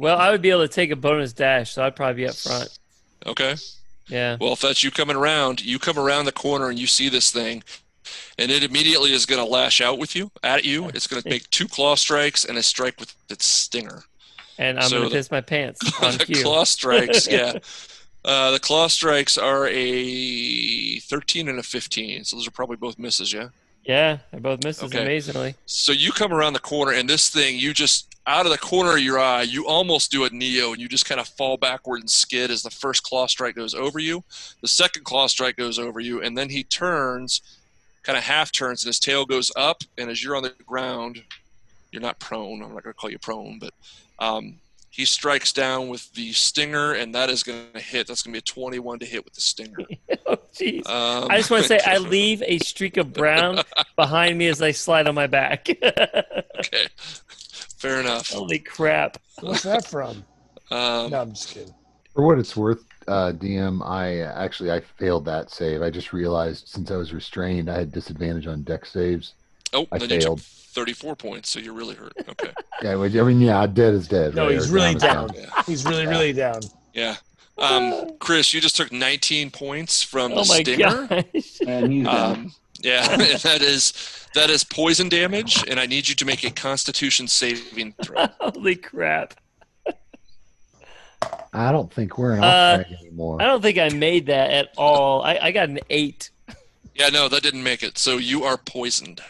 Well, 0.00 0.18
I 0.18 0.30
would 0.30 0.40
be 0.40 0.48
able 0.48 0.62
to 0.62 0.68
take 0.68 0.90
a 0.90 0.96
bonus 0.96 1.34
dash, 1.34 1.72
so 1.72 1.84
I'd 1.84 1.94
probably 1.94 2.22
be 2.22 2.28
up 2.28 2.34
front. 2.34 2.78
Okay. 3.26 3.54
Yeah. 4.08 4.38
Well, 4.40 4.54
if 4.54 4.60
that's 4.60 4.82
you 4.82 4.90
coming 4.90 5.14
around, 5.14 5.62
you 5.62 5.78
come 5.78 5.98
around 5.98 6.24
the 6.24 6.32
corner 6.32 6.70
and 6.70 6.78
you 6.78 6.86
see 6.86 7.10
this 7.10 7.30
thing, 7.30 7.62
and 8.38 8.50
it 8.50 8.64
immediately 8.64 9.12
is 9.12 9.26
going 9.26 9.44
to 9.44 9.50
lash 9.50 9.82
out 9.82 9.98
with 9.98 10.16
you, 10.16 10.30
at 10.42 10.64
you. 10.64 10.88
It's 10.88 11.06
going 11.06 11.22
to 11.22 11.28
make 11.28 11.48
two 11.50 11.68
claw 11.68 11.96
strikes 11.96 12.46
and 12.46 12.56
a 12.56 12.62
strike 12.62 12.98
with 12.98 13.14
its 13.28 13.44
stinger. 13.44 14.04
And 14.58 14.78
I'm 14.78 14.88
So 14.88 14.98
gonna 14.98 15.10
piss 15.10 15.30
my 15.30 15.42
pants 15.42 15.80
on 16.02 16.16
the 16.16 16.26
claw 16.42 16.64
strikes, 16.64 17.26
yeah. 17.30 17.58
Uh, 18.24 18.50
the 18.52 18.58
claw 18.58 18.88
strikes 18.88 19.36
are 19.38 19.68
a 19.68 20.98
13 21.00 21.48
and 21.48 21.58
a 21.58 21.62
15, 21.62 22.24
so 22.24 22.36
those 22.36 22.48
are 22.48 22.50
probably 22.50 22.76
both 22.76 22.98
misses, 22.98 23.32
yeah. 23.32 23.48
Yeah, 23.84 24.18
they're 24.30 24.40
both 24.40 24.62
misses 24.62 24.84
Okay. 24.84 25.02
amazingly. 25.02 25.54
So 25.66 25.92
you 25.92 26.12
come 26.12 26.32
around 26.32 26.52
the 26.52 26.58
corner, 26.60 26.92
and 26.92 27.08
this 27.08 27.30
thing, 27.30 27.58
you 27.58 27.72
just 27.72 28.09
out 28.26 28.46
of 28.46 28.52
the 28.52 28.58
corner 28.58 28.92
of 28.92 29.00
your 29.00 29.18
eye, 29.18 29.42
you 29.42 29.66
almost 29.66 30.10
do 30.10 30.24
a 30.24 30.30
Neo, 30.30 30.72
and 30.72 30.80
you 30.80 30.88
just 30.88 31.06
kind 31.06 31.20
of 31.20 31.28
fall 31.28 31.56
backward 31.56 32.00
and 32.00 32.10
skid 32.10 32.50
as 32.50 32.62
the 32.62 32.70
first 32.70 33.02
claw 33.02 33.26
strike 33.26 33.54
goes 33.54 33.74
over 33.74 33.98
you. 33.98 34.22
The 34.60 34.68
second 34.68 35.04
claw 35.04 35.26
strike 35.26 35.56
goes 35.56 35.78
over 35.78 36.00
you, 36.00 36.22
and 36.22 36.36
then 36.36 36.50
he 36.50 36.62
turns, 36.62 37.40
kind 38.02 38.18
of 38.18 38.24
half 38.24 38.52
turns, 38.52 38.84
and 38.84 38.88
his 38.88 39.00
tail 39.00 39.24
goes 39.24 39.50
up. 39.56 39.82
And 39.98 40.10
as 40.10 40.22
you're 40.22 40.36
on 40.36 40.42
the 40.42 40.54
ground, 40.66 41.22
you're 41.92 42.02
not 42.02 42.18
prone. 42.18 42.62
I'm 42.62 42.74
not 42.74 42.84
going 42.84 42.92
to 42.92 42.98
call 42.98 43.10
you 43.10 43.18
prone, 43.18 43.58
but 43.58 43.72
um, 44.18 44.60
he 44.90 45.04
strikes 45.04 45.52
down 45.52 45.88
with 45.88 46.12
the 46.14 46.32
stinger, 46.32 46.92
and 46.92 47.14
that 47.14 47.30
is 47.30 47.42
going 47.42 47.72
to 47.74 47.80
hit. 47.80 48.06
That's 48.06 48.22
going 48.22 48.34
to 48.34 48.36
be 48.36 48.38
a 48.38 48.42
21 48.42 48.98
to 48.98 49.06
hit 49.06 49.24
with 49.24 49.34
the 49.34 49.40
stinger. 49.40 49.78
oh, 50.26 50.36
jeez. 50.52 50.86
Um, 50.88 51.30
I 51.30 51.36
just 51.36 51.50
want 51.50 51.62
to 51.62 51.68
say 51.68 51.80
I 51.86 51.98
leave 51.98 52.42
a 52.44 52.58
streak 52.58 52.96
of 52.96 53.12
brown 53.12 53.62
behind 53.96 54.36
me 54.36 54.48
as 54.48 54.60
I 54.60 54.72
slide 54.72 55.06
on 55.06 55.14
my 55.14 55.26
back. 55.26 55.68
okay, 55.82 56.86
fair 57.80 58.00
enough. 58.00 58.30
Holy 58.30 58.58
crap! 58.58 59.16
What's 59.40 59.62
that 59.64 59.86
from? 59.86 60.24
Um, 60.72 61.10
No, 61.10 61.22
I'm 61.22 61.30
just 61.32 61.52
kidding. 61.52 61.74
For 62.14 62.24
what 62.24 62.38
it's 62.38 62.56
worth, 62.56 62.84
uh, 63.08 63.32
DM, 63.32 63.84
I 63.84 64.20
actually 64.20 64.70
I 64.70 64.78
failed 64.78 65.24
that 65.24 65.50
save. 65.50 65.82
I 65.82 65.90
just 65.90 66.12
realized 66.12 66.68
since 66.68 66.92
I 66.92 66.96
was 66.96 67.12
restrained, 67.12 67.68
I 67.68 67.76
had 67.80 67.90
disadvantage 67.90 68.46
on 68.46 68.62
Dex 68.62 68.92
saves. 68.92 69.34
Oh, 69.72 69.88
I 69.90 69.98
then 69.98 70.10
you 70.10 70.20
took 70.20 70.22
failed. 70.38 70.42
34 70.42 71.16
points, 71.16 71.48
so 71.50 71.58
you're 71.58 71.74
really 71.74 71.96
hurt. 71.96 72.12
Okay. 72.28 72.52
Yeah, 72.82 72.92
I 72.92 73.24
mean, 73.24 73.40
yeah, 73.40 73.66
dead 73.66 73.92
is 73.94 74.06
dead. 74.08 74.34
No, 74.36 74.44
right? 74.46 74.52
he's 74.54 74.70
really 74.70 74.94
is 74.94 75.02
down. 75.02 75.28
Yeah. 75.34 75.62
He's 75.66 75.84
really, 75.84 76.06
really 76.06 76.32
down. 76.32 76.60
Yeah. 76.94 77.16
Um, 77.58 78.12
Chris, 78.20 78.54
you 78.54 78.60
just 78.62 78.76
took 78.76 78.90
19 78.90 79.50
points 79.50 80.02
from 80.02 80.32
Oh 80.32 80.44
the 80.44 80.48
my 80.48 80.62
stinger. 80.62 81.06
gosh! 81.08 81.60
and 81.66 81.92
he's 81.92 82.04
down. 82.06 82.30
Um, 82.36 82.52
yeah, 82.80 83.16
that 83.16 83.60
is 83.60 83.92
that 84.34 84.50
is 84.50 84.64
poison 84.64 85.08
damage, 85.08 85.64
and 85.68 85.78
I 85.80 85.86
need 85.86 86.08
you 86.08 86.14
to 86.16 86.24
make 86.24 86.44
a 86.44 86.50
Constitution 86.50 87.26
saving 87.28 87.94
throw. 88.02 88.26
Holy 88.40 88.76
crap! 88.76 89.34
I 91.52 91.72
don't 91.72 91.92
think 91.92 92.16
we're 92.16 92.34
in 92.34 92.44
Uh, 92.44 92.84
anymore. 93.02 93.42
I 93.42 93.46
don't 93.46 93.60
think 93.60 93.76
I 93.78 93.88
made 93.90 94.26
that 94.26 94.50
at 94.50 94.68
all. 94.76 95.22
I, 95.22 95.38
I 95.42 95.52
got 95.52 95.68
an 95.68 95.80
eight. 95.90 96.30
Yeah, 96.94 97.08
no, 97.08 97.28
that 97.28 97.42
didn't 97.42 97.62
make 97.62 97.82
it. 97.82 97.98
So 97.98 98.18
you 98.18 98.44
are 98.44 98.56
poisoned. 98.56 99.20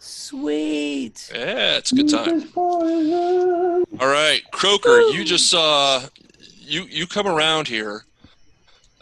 Sweet. 0.00 1.30
Yeah, 1.34 1.76
it's 1.76 1.92
a 1.92 1.94
good 1.94 2.08
time. 2.08 2.48
All 2.56 4.08
right, 4.08 4.40
Croker, 4.52 5.00
you 5.12 5.24
just 5.24 5.48
saw 5.48 6.02
you 6.58 6.82
you 6.84 7.06
come 7.06 7.26
around 7.26 7.68
here. 7.68 8.04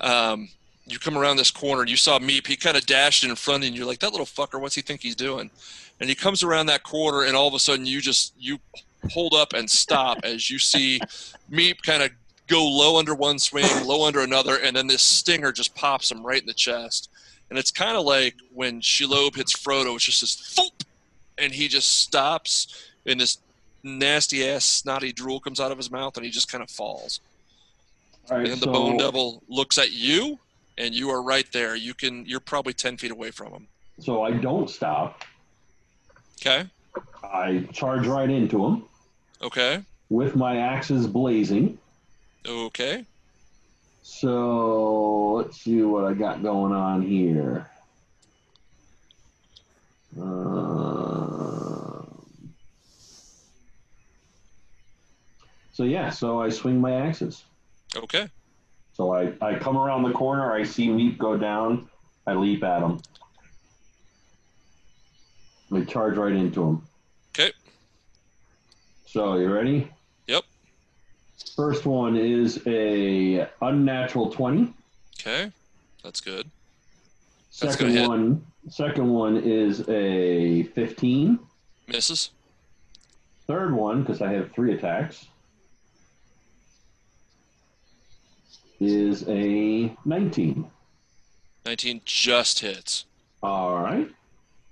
Um, 0.00 0.48
you 0.86 0.98
come 0.98 1.16
around 1.16 1.36
this 1.36 1.50
corner. 1.50 1.82
and 1.82 1.90
You 1.90 1.96
saw 1.96 2.18
Meep. 2.18 2.46
He 2.46 2.56
kind 2.56 2.76
of 2.76 2.84
dashed 2.86 3.24
in 3.24 3.34
front 3.36 3.58
of 3.58 3.64
you. 3.64 3.68
and 3.68 3.76
You're 3.76 3.86
like, 3.86 4.00
that 4.00 4.10
little 4.10 4.26
fucker. 4.26 4.60
What's 4.60 4.74
he 4.74 4.82
think 4.82 5.00
he's 5.00 5.16
doing? 5.16 5.50
And 6.00 6.08
he 6.08 6.14
comes 6.14 6.42
around 6.42 6.66
that 6.66 6.82
corner, 6.82 7.22
and 7.24 7.36
all 7.36 7.48
of 7.48 7.54
a 7.54 7.58
sudden, 7.58 7.86
you 7.86 8.00
just 8.00 8.34
you 8.38 8.58
hold 9.10 9.34
up 9.34 9.52
and 9.52 9.70
stop 9.70 10.18
as 10.24 10.50
you 10.50 10.58
see 10.58 10.98
Meep 11.50 11.82
kind 11.84 12.02
of 12.02 12.10
go 12.46 12.66
low 12.66 12.98
under 12.98 13.14
one 13.14 13.38
swing, 13.38 13.66
low 13.86 14.06
under 14.06 14.20
another, 14.20 14.56
and 14.56 14.76
then 14.76 14.86
this 14.86 15.02
stinger 15.02 15.52
just 15.52 15.74
pops 15.74 16.10
him 16.10 16.24
right 16.26 16.40
in 16.40 16.46
the 16.46 16.54
chest. 16.54 17.10
And 17.48 17.58
it's 17.58 17.70
kind 17.70 17.96
of 17.96 18.04
like 18.04 18.34
when 18.52 18.80
Shelob 18.80 19.36
hits 19.36 19.52
Frodo. 19.54 19.94
It's 19.94 20.04
just 20.04 20.20
this 20.20 20.34
thump, 20.54 20.84
and 21.38 21.52
he 21.52 21.68
just 21.68 22.00
stops, 22.00 22.90
and 23.06 23.20
this 23.20 23.38
nasty 23.82 24.48
ass 24.48 24.64
snotty 24.64 25.12
drool 25.12 25.40
comes 25.40 25.60
out 25.60 25.70
of 25.70 25.78
his 25.78 25.90
mouth, 25.90 26.16
and 26.16 26.24
he 26.24 26.32
just 26.32 26.50
kind 26.50 26.62
of 26.62 26.70
falls. 26.70 27.20
All 28.30 28.38
right, 28.38 28.44
And 28.44 28.52
then 28.52 28.60
the 28.60 28.66
so, 28.66 28.72
Bone 28.72 28.96
Devil 28.96 29.42
looks 29.48 29.78
at 29.78 29.92
you, 29.92 30.38
and 30.78 30.94
you 30.94 31.10
are 31.10 31.22
right 31.22 31.46
there. 31.52 31.74
You 31.76 31.94
can. 31.94 32.24
You're 32.26 32.40
probably 32.40 32.72
ten 32.72 32.96
feet 32.96 33.10
away 33.10 33.30
from 33.30 33.52
him. 33.52 33.68
so 34.00 34.22
I 34.22 34.32
don't 34.32 34.68
stop. 34.70 35.24
Okay. 36.40 36.68
I 37.22 37.66
charge 37.72 38.06
right 38.06 38.28
into 38.30 38.64
him 38.64 38.84
Okay. 39.42 39.82
with 40.10 40.36
my 40.36 40.58
axes 40.58 41.06
blazing. 41.06 41.78
Okay. 42.46 43.04
So 44.02 45.32
let's 45.32 45.60
see 45.62 45.82
what 45.82 46.04
I 46.04 46.12
got 46.14 46.42
going 46.42 46.72
on 46.72 47.02
here. 47.02 47.68
Um, 50.20 52.06
so 55.72 55.84
yeah, 55.84 56.10
so 56.10 56.40
I 56.40 56.50
swing 56.50 56.80
my 56.80 56.92
axes. 56.92 57.44
Okay. 57.96 58.28
So 58.94 59.12
I, 59.12 59.32
I 59.40 59.58
come 59.58 59.76
around 59.76 60.04
the 60.04 60.12
corner, 60.12 60.52
I 60.52 60.62
see 60.62 60.88
Meep 60.88 61.18
go 61.18 61.36
down, 61.36 61.88
I 62.26 62.34
leap 62.34 62.62
at 62.64 62.80
him. 62.80 63.00
I 65.72 65.84
charge 65.84 66.16
right 66.16 66.32
into 66.32 66.62
him. 66.62 66.82
Okay. 67.30 67.52
So 69.06 69.36
you 69.36 69.52
ready? 69.52 69.90
Yep. 70.28 70.44
First 71.56 71.84
one 71.84 72.16
is 72.16 72.62
a 72.66 73.48
unnatural 73.60 74.30
twenty. 74.30 74.72
Okay. 75.18 75.50
That's 76.04 76.20
good. 76.20 76.48
That's. 77.60 77.76
Second 77.76 78.08
one, 78.08 78.46
second 78.68 79.08
one 79.08 79.36
is 79.36 79.88
a 79.88 80.64
fifteen. 80.74 81.40
Misses. 81.88 82.30
Third 83.46 83.74
one, 83.74 84.02
because 84.02 84.22
I 84.22 84.32
have 84.32 84.52
three 84.52 84.72
attacks, 84.74 85.26
is 88.84 89.24
a 89.28 89.94
nineteen. 90.04 90.70
Nineteen 91.64 92.00
just 92.04 92.60
hits. 92.60 93.06
All 93.42 93.76
right. 93.82 94.08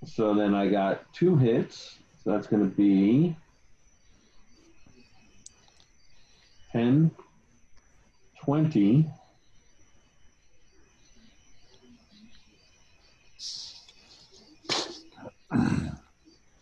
So 0.05 0.33
then 0.33 0.53
I 0.53 0.67
got 0.67 1.11
two 1.13 1.35
hits. 1.37 1.97
So 2.23 2.31
that's 2.31 2.47
going 2.47 2.63
to 2.63 2.75
be 2.75 3.35
10, 6.71 7.11
20. 8.43 9.05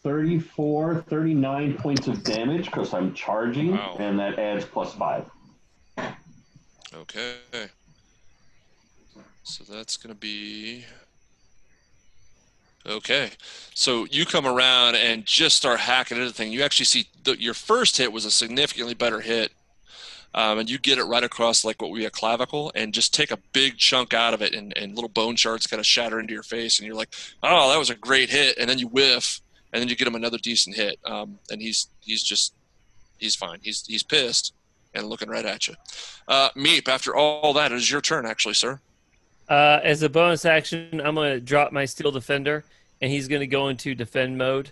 Thirty-four, 0.04 1.04
thirty-nine 1.08 1.76
points 1.78 2.08
of 2.08 2.24
damage 2.24 2.66
because 2.66 2.94
I'm 2.94 3.14
charging, 3.14 3.74
Wow. 3.74 3.98
and 4.00 4.18
that 4.20 4.40
adds 4.40 4.66
plus 4.66 4.94
five. 4.96 5.30
Okay. 6.94 7.36
So 9.44 9.64
that's 9.64 9.98
going 9.98 10.14
to 10.14 10.20
be. 10.20 10.86
Okay. 12.86 13.32
So 13.74 14.06
you 14.10 14.26
come 14.26 14.46
around 14.46 14.96
and 14.96 15.26
just 15.26 15.56
start 15.56 15.80
hacking 15.80 16.18
into 16.18 16.30
the 16.30 16.34
thing. 16.34 16.52
You 16.52 16.64
actually 16.64 16.86
see 16.86 17.08
the, 17.24 17.40
your 17.40 17.54
first 17.54 17.98
hit 17.98 18.12
was 18.12 18.26
a 18.26 18.32
significantly 18.32 18.94
better 18.94 19.22
hit. 19.22 19.52
Um, 20.34 20.60
and 20.60 20.70
you 20.70 20.80
get 20.80 20.98
it 20.98 21.04
right 21.04 21.24
across 21.24 21.66
like 21.66 21.82
what 21.82 21.92
we 21.92 22.06
a 22.06 22.10
clavicle 22.10 22.72
and 22.74 22.94
just 22.94 23.14
take 23.14 23.32
a 23.32 23.40
big 23.52 23.78
chunk 23.78 24.14
out 24.14 24.34
of 24.34 24.42
it 24.42 24.56
and, 24.56 24.76
and 24.78 24.96
little 24.96 25.10
bone 25.10 25.36
shards 25.36 25.68
kind 25.68 25.80
of 25.80 25.86
shatter 25.86 26.22
into 26.22 26.34
your 26.34 26.42
face 26.42 26.80
and 26.80 26.88
you're 26.88 26.96
like 26.96 27.14
oh 27.44 27.70
that 27.70 27.78
was 27.78 27.90
a 27.90 27.96
great 27.96 28.30
hit 28.30 28.58
and 28.58 28.70
then 28.70 28.80
you 28.80 28.88
whiff 28.88 29.42
and 29.74 29.82
then 29.82 29.90
you 29.90 29.96
get 29.98 30.08
him 30.08 30.16
another 30.16 30.38
decent 30.38 30.74
hit 30.74 30.98
um, 31.06 31.38
and 31.50 31.62
he's 31.62 31.90
he's 32.00 32.24
just 32.24 32.54
he's 33.18 33.36
fine 33.36 33.60
he's 33.62 33.86
he's 33.86 34.04
pissed 34.04 34.54
and 34.94 35.08
looking 35.08 35.30
right 35.30 35.46
at 35.46 35.68
you 35.68 35.76
uh, 36.28 36.50
Meep, 36.56 36.88
after 36.88 37.16
all 37.16 37.54
that, 37.54 37.72
it 37.72 37.76
is 37.76 37.90
your 37.92 38.02
turn, 38.02 38.26
actually, 38.26 38.54
sir. 38.54 38.80
Uh, 39.50 39.80
as 39.84 40.02
a 40.02 40.10
bonus 40.10 40.46
action, 40.46 41.02
I'm 41.04 41.16
going 41.16 41.34
to 41.34 41.40
drop 41.42 41.72
my 41.74 41.86
Steel 41.86 42.12
Defender, 42.12 42.64
and 43.02 43.12
he's 43.12 43.28
going 43.28 43.42
to 43.42 43.48
go 43.48 43.68
into 43.70 43.94
defend 43.96 44.38
mode 44.38 44.72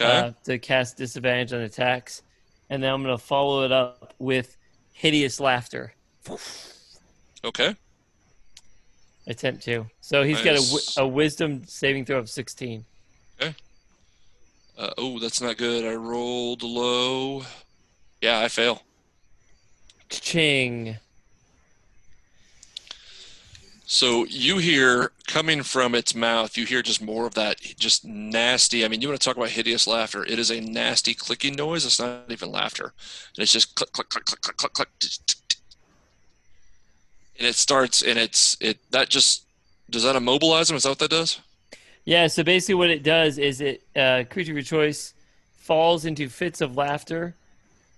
Okay. 0.00 0.04
uh, 0.10 0.32
to 0.44 0.58
cast 0.58 0.96
disadvantage 0.96 1.52
on 1.52 1.60
attacks. 1.60 2.22
and 2.70 2.82
then 2.82 2.92
I'm 2.92 3.02
going 3.02 3.16
to 3.16 3.22
follow 3.22 3.64
it 3.64 3.72
up 3.72 4.14
with 4.18 4.56
hideous 4.92 5.38
laughter. 5.40 5.92
Okay. 7.44 7.76
Attempt 9.26 9.62
to. 9.64 9.86
So 10.00 10.22
he's 10.24 10.40
got 10.42 10.56
a, 10.56 11.02
a 11.02 11.06
wisdom 11.06 11.64
saving 11.66 12.06
throw 12.06 12.18
of 12.18 12.28
16. 12.30 12.84
Uh, 14.78 14.88
oh, 14.96 15.18
that's 15.18 15.40
not 15.42 15.58
good. 15.58 15.84
I 15.84 15.94
rolled 15.94 16.62
low. 16.62 17.44
Yeah, 18.22 18.40
I 18.40 18.48
fail. 18.48 18.82
Ching. 20.20 20.98
So 23.92 24.24
you 24.24 24.56
hear 24.56 25.12
coming 25.26 25.62
from 25.62 25.94
its 25.94 26.14
mouth, 26.14 26.56
you 26.56 26.64
hear 26.64 26.80
just 26.80 27.02
more 27.02 27.26
of 27.26 27.34
that 27.34 27.60
just 27.60 28.06
nasty. 28.06 28.84
I 28.84 28.88
mean, 28.88 29.02
you 29.02 29.08
want 29.08 29.20
to 29.20 29.24
talk 29.24 29.36
about 29.36 29.50
hideous 29.50 29.86
laughter. 29.86 30.24
It 30.24 30.38
is 30.38 30.50
a 30.50 30.62
nasty 30.62 31.12
clicking 31.12 31.56
noise. 31.56 31.84
It's 31.84 32.00
not 32.00 32.30
even 32.30 32.50
laughter. 32.50 32.94
And 33.36 33.42
it's 33.42 33.52
just 33.52 33.74
click, 33.74 33.92
click, 33.92 34.08
click, 34.08 34.24
click, 34.24 34.40
click, 34.40 34.56
click, 34.56 34.72
click. 34.72 34.88
And 37.38 37.46
it 37.46 37.54
starts 37.54 38.00
and 38.00 38.18
it's 38.18 38.56
it 38.60 38.78
that 38.92 39.10
just 39.10 39.44
does 39.90 40.04
that 40.04 40.16
immobilize 40.16 40.70
him? 40.70 40.76
Is 40.76 40.84
that 40.84 40.88
what 40.90 40.98
that 41.00 41.10
does? 41.10 41.40
Yeah, 42.06 42.28
so 42.28 42.42
basically 42.42 42.76
what 42.76 42.88
it 42.88 43.02
does 43.02 43.36
is 43.36 43.60
it 43.60 43.82
uh, 43.94 44.24
creature 44.30 44.52
of 44.52 44.56
your 44.56 44.64
choice 44.64 45.12
falls 45.58 46.06
into 46.06 46.30
fits 46.30 46.60
of 46.62 46.76
laughter. 46.78 47.34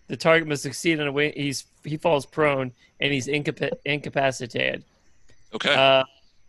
The 0.09 0.16
target 0.16 0.49
must 0.49 0.62
succeed 0.65 1.01
on 1.01 1.07
a 1.07 1.12
way. 1.12 1.32
He's 1.36 1.65
he 1.85 1.97
falls 1.97 2.27
prone 2.27 2.73
and 3.01 3.12
he's 3.12 3.27
incapa- 3.27 3.73
incapacitated. 3.85 4.82
Okay. 5.55 5.74
Uh, 5.74 6.05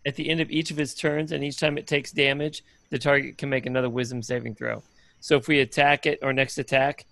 at 0.05 0.15
the 0.15 0.29
end 0.29 0.39
of 0.41 0.51
each 0.51 0.71
of 0.71 0.77
his 0.77 0.93
turns, 0.93 1.31
and 1.31 1.43
each 1.43 1.59
time 1.59 1.77
it 1.77 1.87
takes 1.87 2.11
damage, 2.11 2.63
the 2.91 2.99
target 2.99 3.37
can 3.37 3.49
make 3.49 3.65
another 3.65 3.89
Wisdom 3.89 4.21
saving 4.21 4.55
throw. 4.55 4.83
So 5.19 5.35
if 5.35 5.47
we 5.47 5.59
attack 5.61 6.05
it 6.05 6.19
or 6.21 6.31
next 6.33 6.57
attack, 6.59 7.05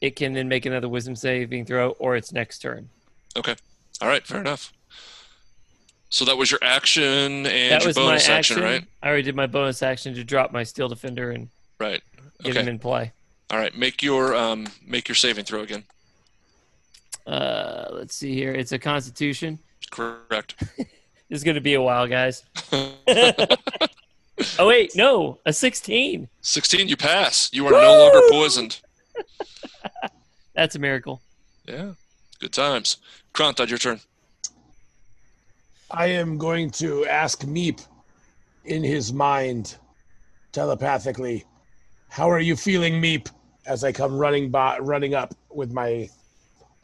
it 0.00 0.14
can 0.14 0.32
then 0.32 0.48
make 0.48 0.66
another 0.66 0.88
Wisdom 0.88 1.16
saving 1.16 1.64
throw 1.66 1.90
or 1.98 2.14
its 2.16 2.32
next 2.32 2.60
turn. 2.60 2.88
Okay. 3.36 3.56
All 4.00 4.08
right, 4.08 4.24
fair 4.24 4.40
enough. 4.40 4.72
So 6.08 6.24
that 6.26 6.36
was 6.36 6.50
your 6.50 6.60
action 6.62 7.02
and 7.46 7.72
that 7.72 7.80
your 7.82 7.88
was 7.88 7.96
my 7.96 8.02
bonus 8.02 8.28
action. 8.28 8.58
action, 8.58 8.62
right? 8.62 8.84
I 9.02 9.08
already 9.08 9.24
did 9.24 9.34
my 9.34 9.46
bonus 9.46 9.82
action 9.82 10.14
to 10.14 10.22
drop 10.22 10.52
my 10.52 10.62
Steel 10.62 10.88
Defender 10.88 11.32
and 11.32 11.48
Right. 11.80 12.00
Okay. 12.40 12.52
get 12.52 12.56
him 12.62 12.68
in 12.68 12.78
play. 12.78 13.12
All 13.50 13.58
right. 13.58 13.76
Make 13.76 14.02
your 14.02 14.34
um 14.36 14.68
make 14.86 15.08
your 15.08 15.14
saving 15.16 15.44
throw 15.44 15.62
again. 15.62 15.84
Uh, 17.26 17.86
let's 17.90 18.14
see 18.14 18.34
here. 18.34 18.52
It's 18.52 18.72
a 18.72 18.78
Constitution. 18.78 19.58
Correct. 19.90 20.62
This 21.28 21.38
is 21.38 21.44
going 21.44 21.56
to 21.56 21.60
be 21.60 21.74
a 21.74 21.82
while, 21.82 22.06
guys. 22.06 22.44
oh 22.72 23.48
wait, 24.60 24.94
no, 24.94 25.40
a 25.44 25.52
16. 25.52 26.28
16, 26.40 26.88
you 26.88 26.96
pass. 26.96 27.50
You 27.52 27.66
are 27.66 27.72
no 27.72 27.98
longer 27.98 28.20
poisoned. 28.30 28.80
That's 30.54 30.76
a 30.76 30.78
miracle. 30.78 31.20
Yeah. 31.66 31.94
Good 32.38 32.52
times. 32.52 32.98
Kronthud, 33.34 33.68
your 33.68 33.78
turn. 33.78 33.98
I 35.90 36.06
am 36.06 36.38
going 36.38 36.70
to 36.72 37.06
ask 37.06 37.42
Meep 37.42 37.84
in 38.64 38.84
his 38.84 39.12
mind 39.12 39.76
telepathically, 40.52 41.44
"How 42.08 42.30
are 42.30 42.40
you 42.40 42.54
feeling, 42.54 43.00
Meep?" 43.00 43.28
As 43.66 43.82
I 43.82 43.90
come 43.90 44.16
running 44.16 44.50
by, 44.50 44.78
running 44.78 45.14
up 45.14 45.34
with 45.50 45.72
my 45.72 46.08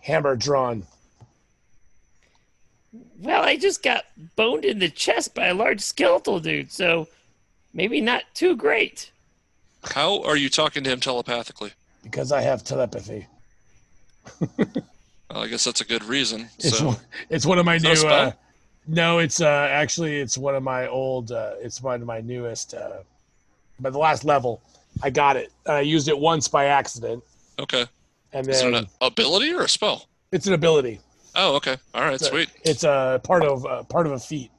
hammer 0.02 0.36
drawn. 0.36 0.86
Well, 3.18 3.42
I 3.42 3.56
just 3.56 3.82
got 3.82 4.04
boned 4.36 4.64
in 4.64 4.78
the 4.78 4.90
chest 4.90 5.34
by 5.34 5.46
a 5.46 5.54
large 5.54 5.80
skeletal 5.80 6.40
dude, 6.40 6.70
so 6.70 7.08
maybe 7.72 8.00
not 8.00 8.24
too 8.34 8.54
great. 8.56 9.10
How 9.84 10.22
are 10.22 10.36
you 10.36 10.48
talking 10.50 10.84
to 10.84 10.90
him 10.90 11.00
telepathically? 11.00 11.72
because 12.02 12.32
I 12.32 12.40
have 12.42 12.64
telepathy. 12.64 13.26
Well, 15.32 15.44
I 15.44 15.46
guess 15.46 15.64
that's 15.64 15.80
a 15.80 15.86
good 15.86 16.04
reason. 16.04 16.50
It's 16.58 16.76
So, 16.76 16.88
one, 16.88 16.96
it's 17.30 17.46
one 17.46 17.58
of 17.58 17.64
my 17.64 17.78
new. 17.78 17.90
Uh, 17.90 18.32
no, 18.86 19.18
it's 19.18 19.40
uh, 19.40 19.68
actually 19.70 20.20
it's 20.20 20.36
one 20.36 20.54
of 20.54 20.62
my 20.62 20.86
old. 20.86 21.32
Uh, 21.32 21.52
it's 21.58 21.80
one 21.82 22.02
of 22.02 22.06
my 22.06 22.20
newest. 22.20 22.74
Uh, 22.74 22.98
but 23.80 23.94
the 23.94 23.98
last 23.98 24.24
level, 24.24 24.60
I 25.02 25.08
got 25.08 25.36
it. 25.36 25.50
And 25.64 25.76
I 25.76 25.80
used 25.80 26.08
it 26.08 26.18
once 26.18 26.48
by 26.48 26.66
accident, 26.66 27.24
okay. 27.58 27.86
And 28.32 28.48
Is 28.48 28.62
it 28.62 28.72
an 28.74 28.86
ability 29.00 29.52
or 29.52 29.62
a 29.62 29.68
spell? 29.68 30.08
it's 30.30 30.46
an 30.46 30.54
ability. 30.54 31.00
Oh, 31.34 31.56
okay. 31.56 31.76
All 31.94 32.02
right, 32.02 32.14
It's 32.14 32.24
a- 32.24 32.30
sweet. 32.30 32.50
It's 32.64 32.84
a 32.84 33.20
part 33.24 33.42
of 33.44 33.64
uh, 33.66 33.82
part 33.84 34.06
of 34.06 34.12
a 34.12 34.18
feat. 34.18 34.50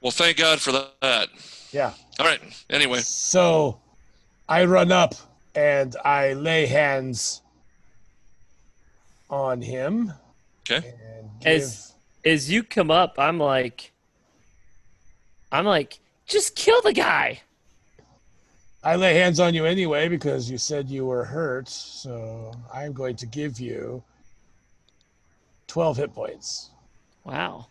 Well, 0.00 0.10
thank 0.10 0.36
God 0.36 0.60
for 0.60 0.72
that. 0.72 1.28
Yeah. 1.70 1.92
All 2.18 2.26
right. 2.26 2.40
Anyway, 2.68 2.98
So, 3.00 3.78
I 4.48 4.64
run 4.64 4.90
up 4.90 5.14
and 5.54 5.94
I 6.04 6.32
lay 6.32 6.66
hands 6.66 7.40
on 9.30 9.62
him. 9.62 10.12
Okay. 10.68 10.94
And 11.18 11.30
give, 11.40 11.46
As 11.62 11.92
as 12.24 12.50
you 12.50 12.62
come 12.62 12.90
up, 12.90 13.14
I'm 13.18 13.38
like, 13.38 13.92
I'm 15.50 15.64
like, 15.64 15.98
just 16.26 16.54
kill 16.56 16.80
the 16.82 16.92
guy. 16.92 17.40
I 18.84 18.96
lay 18.96 19.14
hands 19.14 19.38
on 19.38 19.54
you 19.54 19.64
anyway 19.64 20.08
because 20.08 20.50
you 20.50 20.58
said 20.58 20.88
you 20.88 21.06
were 21.06 21.24
hurt. 21.24 21.68
So 21.68 22.52
I'm 22.72 22.92
going 22.92 23.16
to 23.16 23.26
give 23.26 23.60
you 23.60 24.02
12 25.68 25.96
hit 25.98 26.14
points. 26.14 26.70
Wow. 27.24 27.66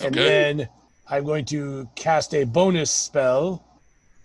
And 0.00 0.14
Okay. 0.14 0.24
then 0.28 0.68
I'm 1.08 1.24
going 1.24 1.44
to 1.46 1.88
cast 1.94 2.34
a 2.34 2.44
bonus 2.44 2.90
spell, 2.90 3.64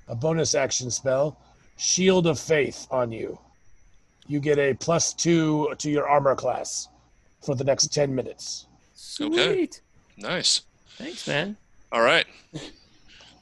a 0.07 0.15
bonus 0.15 0.55
action 0.55 0.91
spell, 0.91 1.39
Shield 1.77 2.27
of 2.27 2.39
Faith 2.39 2.85
on 2.91 3.11
you. 3.11 3.39
You 4.27 4.39
get 4.39 4.59
a 4.59 4.73
plus 4.73 5.13
two 5.13 5.73
to 5.77 5.89
your 5.89 6.07
armor 6.07 6.35
class 6.35 6.87
for 7.41 7.55
the 7.55 7.63
next 7.63 7.87
10 7.93 8.13
minutes. 8.13 8.67
Sweet. 8.93 9.31
Okay. 9.39 9.67
nice. 10.17 10.61
Thanks, 10.97 11.27
man. 11.27 11.57
All 11.91 12.01
right. 12.01 12.25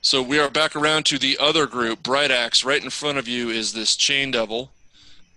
So 0.04 0.24
we 0.24 0.40
are 0.40 0.50
back 0.50 0.76
around 0.76 1.06
to 1.06 1.20
the 1.20 1.38
other 1.40 1.68
group. 1.68 2.02
Bright 2.02 2.32
Axe, 2.32 2.66
right 2.66 2.84
in 2.84 2.90
front 2.90 3.20
of 3.20 3.28
you 3.28 3.52
is 3.52 3.72
this 3.72 3.96
Chain 3.96 4.32
Devil, 4.32 4.72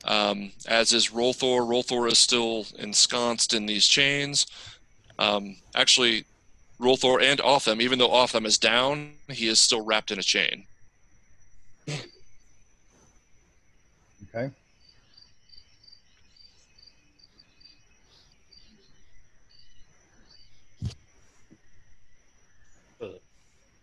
um, 0.05 0.53
as 0.67 0.95
is 0.95 1.11
Rolthor. 1.11 1.69
Rolthor 1.69 2.11
is 2.11 2.17
still 2.17 2.65
ensconced 2.79 3.53
in 3.53 3.67
these 3.67 3.87
chains. 3.87 4.47
Um, 5.19 5.57
actually, 5.75 6.25
Rolthor 6.81 7.23
and 7.23 7.43
Otham, 7.43 7.83
even 7.83 7.99
though 7.99 8.11
Otham 8.11 8.47
is 8.47 8.57
down, 8.57 9.13
he 9.29 9.49
is 9.49 9.61
still 9.61 9.85
wrapped 9.85 10.11
in 10.11 10.19
a 10.19 10.23
chain. 10.23 10.65
Okay. 14.35 14.51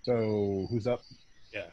So 0.03 0.67
who's 0.69 0.87
up? 0.87 1.01
Yeah. 1.53 1.65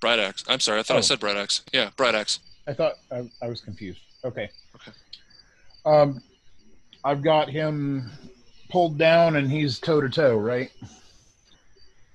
Bright 0.00 0.18
Axe. 0.18 0.44
I'm 0.48 0.60
sorry, 0.60 0.80
I 0.80 0.82
thought 0.82 0.94
I 0.94 0.98
Oh. 0.98 1.02
said 1.02 1.20
Bright 1.20 1.36
Axe. 1.36 1.62
Yeah, 1.72 1.90
Bright 1.96 2.14
Axe. 2.14 2.40
I 2.66 2.72
thought 2.74 2.94
I, 3.10 3.28
I 3.42 3.48
was 3.48 3.60
confused. 3.60 4.00
Okay. 4.24 4.50
Okay. 4.74 4.92
Um, 5.86 6.22
I've 7.04 7.22
got 7.22 7.48
him 7.48 8.10
pulled 8.68 8.98
down 8.98 9.36
and 9.36 9.50
he's 9.50 9.78
toe 9.78 10.00
to 10.00 10.08
toe, 10.08 10.36
right? 10.36 10.70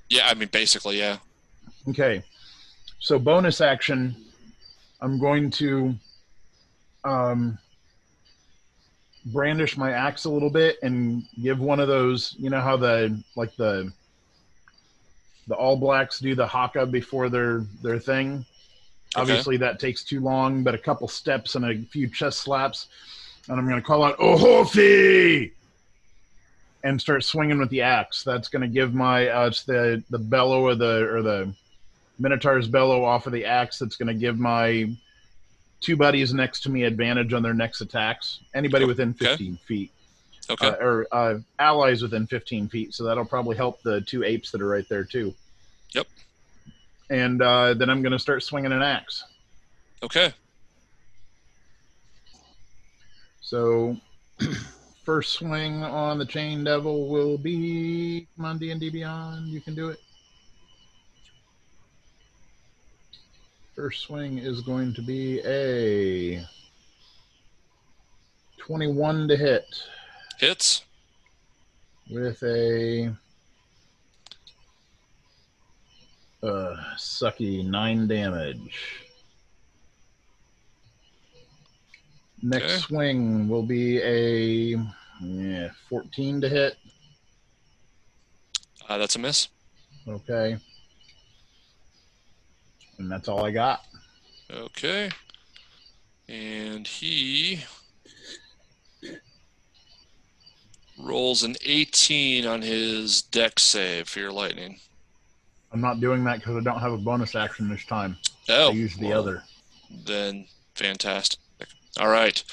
Yeah, 0.10 0.27
I 0.27 0.34
mean, 0.35 0.49
basically, 0.52 0.99
yeah. 0.99 1.18
Okay. 1.90 2.22
So 2.99 3.18
bonus 3.18 3.61
action, 3.61 4.15
I'm 5.02 5.19
going 5.19 5.49
to 5.52 5.95
um, 7.03 7.57
brandish 9.27 9.76
my 9.77 9.91
axe 9.91 10.26
a 10.26 10.30
little 10.30 10.49
bit 10.49 10.77
and 10.84 11.23
give 11.41 11.60
one 11.60 11.80
of 11.80 11.88
those. 11.88 12.35
You 12.38 12.49
know 12.49 12.61
how 12.61 12.77
the 12.77 13.22
like 13.35 13.56
the 13.56 13.91
the 15.48 15.56
All 15.56 15.76
Blacks 15.76 16.20
do 16.20 16.36
the 16.36 16.48
haka 16.48 16.86
before 16.86 17.30
their 17.30 17.60
their 17.82 17.99
thing. 17.99 18.45
Okay. 19.15 19.22
Obviously, 19.22 19.57
that 19.57 19.80
takes 19.80 20.03
too 20.03 20.20
long, 20.22 20.64
but 20.64 20.74
a 20.74 20.78
couple 20.78 21.07
steps 21.07 21.56
and 21.56 21.65
a 21.65 21.78
few 21.86 22.07
chest 22.10 22.40
slaps, 22.40 22.88
and 23.48 23.60
I'm 23.60 23.68
going 23.68 23.80
to 23.80 23.86
call 23.86 24.03
out 24.03 24.18
"Ohofi!" 24.18 25.52
and 26.84 26.99
start 26.99 27.24
swinging 27.24 27.60
with 27.60 27.70
the 27.70 27.82
axe. 27.82 28.24
That's 28.24 28.48
going 28.48 28.61
to 28.64 28.68
give 28.68 28.94
my 28.94 29.28
uh, 29.30 29.48
it's 29.48 29.64
the 29.64 30.03
the 30.10 30.20
bellow 30.20 30.68
of 30.70 30.80
the 30.80 31.07
or 31.14 31.22
the 31.22 31.53
Minotaur's 32.20 32.68
bellow 32.68 33.03
off 33.03 33.28
of 33.28 33.34
the 33.34 33.45
axe. 33.45 33.80
That's 33.80 33.95
going 33.95 34.07
to 34.07 34.14
give 34.14 34.40
my 34.40 34.90
two 35.80 35.95
buddies 35.98 36.34
next 36.34 36.61
to 36.64 36.70
me 36.70 36.84
advantage 36.84 37.34
on 37.34 37.44
their 37.44 37.53
next 37.53 37.82
attacks. 37.82 38.40
Anybody 38.53 38.86
within 38.86 39.10
Okay. 39.10 39.26
15 39.28 39.57
feet, 39.57 39.91
Okay. 40.49 40.68
uh, 40.68 40.76
or 40.76 41.07
uh, 41.11 41.36
allies 41.60 42.02
within 42.02 42.28
15 42.28 42.68
feet. 42.68 42.94
So 42.94 43.03
that'll 43.03 43.26
probably 43.26 43.56
help 43.56 43.82
the 43.84 44.02
two 44.02 44.24
apes 44.24 44.52
that 44.52 44.61
are 44.61 44.68
right 44.68 44.88
there 44.90 45.03
too. 45.03 45.34
Yep. 45.94 46.07
And 47.10 47.41
uh, 47.41 47.74
then 47.74 47.90
I'm 47.90 48.02
going 48.02 48.11
to 48.11 48.20
start 48.20 48.44
swinging 48.44 48.72
an 48.72 48.82
axe. 48.82 49.24
okay. 50.03 50.34
So 53.41 53.98
first 55.03 55.34
swing 55.34 55.84
on 55.84 56.18
the 56.18 56.26
chain 56.26 56.64
devil 56.64 57.07
will 57.07 57.38
be 57.38 58.26
come 58.36 58.45
on 58.45 58.57
D 58.57 58.72
and 58.72 58.80
D 58.80 58.90
Beyond. 58.90 59.48
You 59.48 59.61
can 59.61 59.76
do 59.76 59.90
it. 59.90 59.99
First 63.76 64.03
swing 64.03 64.38
is 64.38 64.61
going 64.61 64.94
to 64.94 65.02
be 65.02 65.41
a 65.45 66.44
21 68.57 69.28
to 69.28 69.36
hit 69.36 69.65
Hits. 70.39 70.84
with 72.10 72.41
a 72.43 73.15
uh, 76.43 76.76
sucky 76.97 77.65
nine 77.65 78.07
damage. 78.07 79.03
Next 82.41 82.64
Okay. 82.65 82.77
swing 82.80 83.47
will 83.47 83.64
be 83.64 84.01
a 84.01 84.77
yeah, 85.22 85.69
14 85.88 86.41
to 86.41 86.49
hit. 86.49 86.76
Uh, 88.89 88.97
that's 88.97 89.15
a 89.15 89.19
miss. 89.19 89.47
Okay. 90.05 90.57
And 92.97 93.10
that's 93.10 93.30
all 93.30 93.45
I 93.45 93.51
got. 93.51 93.85
Okay. 94.51 95.10
And 96.27 96.85
he 96.85 97.64
rolls 101.03 101.43
an 101.43 101.55
18 101.65 102.45
on 102.45 102.61
his 102.61 103.21
Dex 103.21 103.63
save 103.63 104.07
for 104.07 104.19
your 104.19 104.31
lightning. 104.31 104.80
I'm 105.71 105.81
not 105.81 105.99
doing 105.99 106.23
that 106.25 106.39
because 106.39 106.55
I 106.55 106.61
don't 106.61 106.80
have 106.80 106.93
a 106.93 106.97
bonus 106.97 107.35
action 107.35 107.67
this 107.67 107.85
time. 107.85 108.17
Oh, 108.49 108.69
I 108.69 108.73
use 108.73 108.95
the 108.95 109.07
well, 109.07 109.19
other. 109.19 109.43
Then 110.05 110.45
fantastic. 110.75 111.39
All 111.99 112.09
right. 112.09 112.43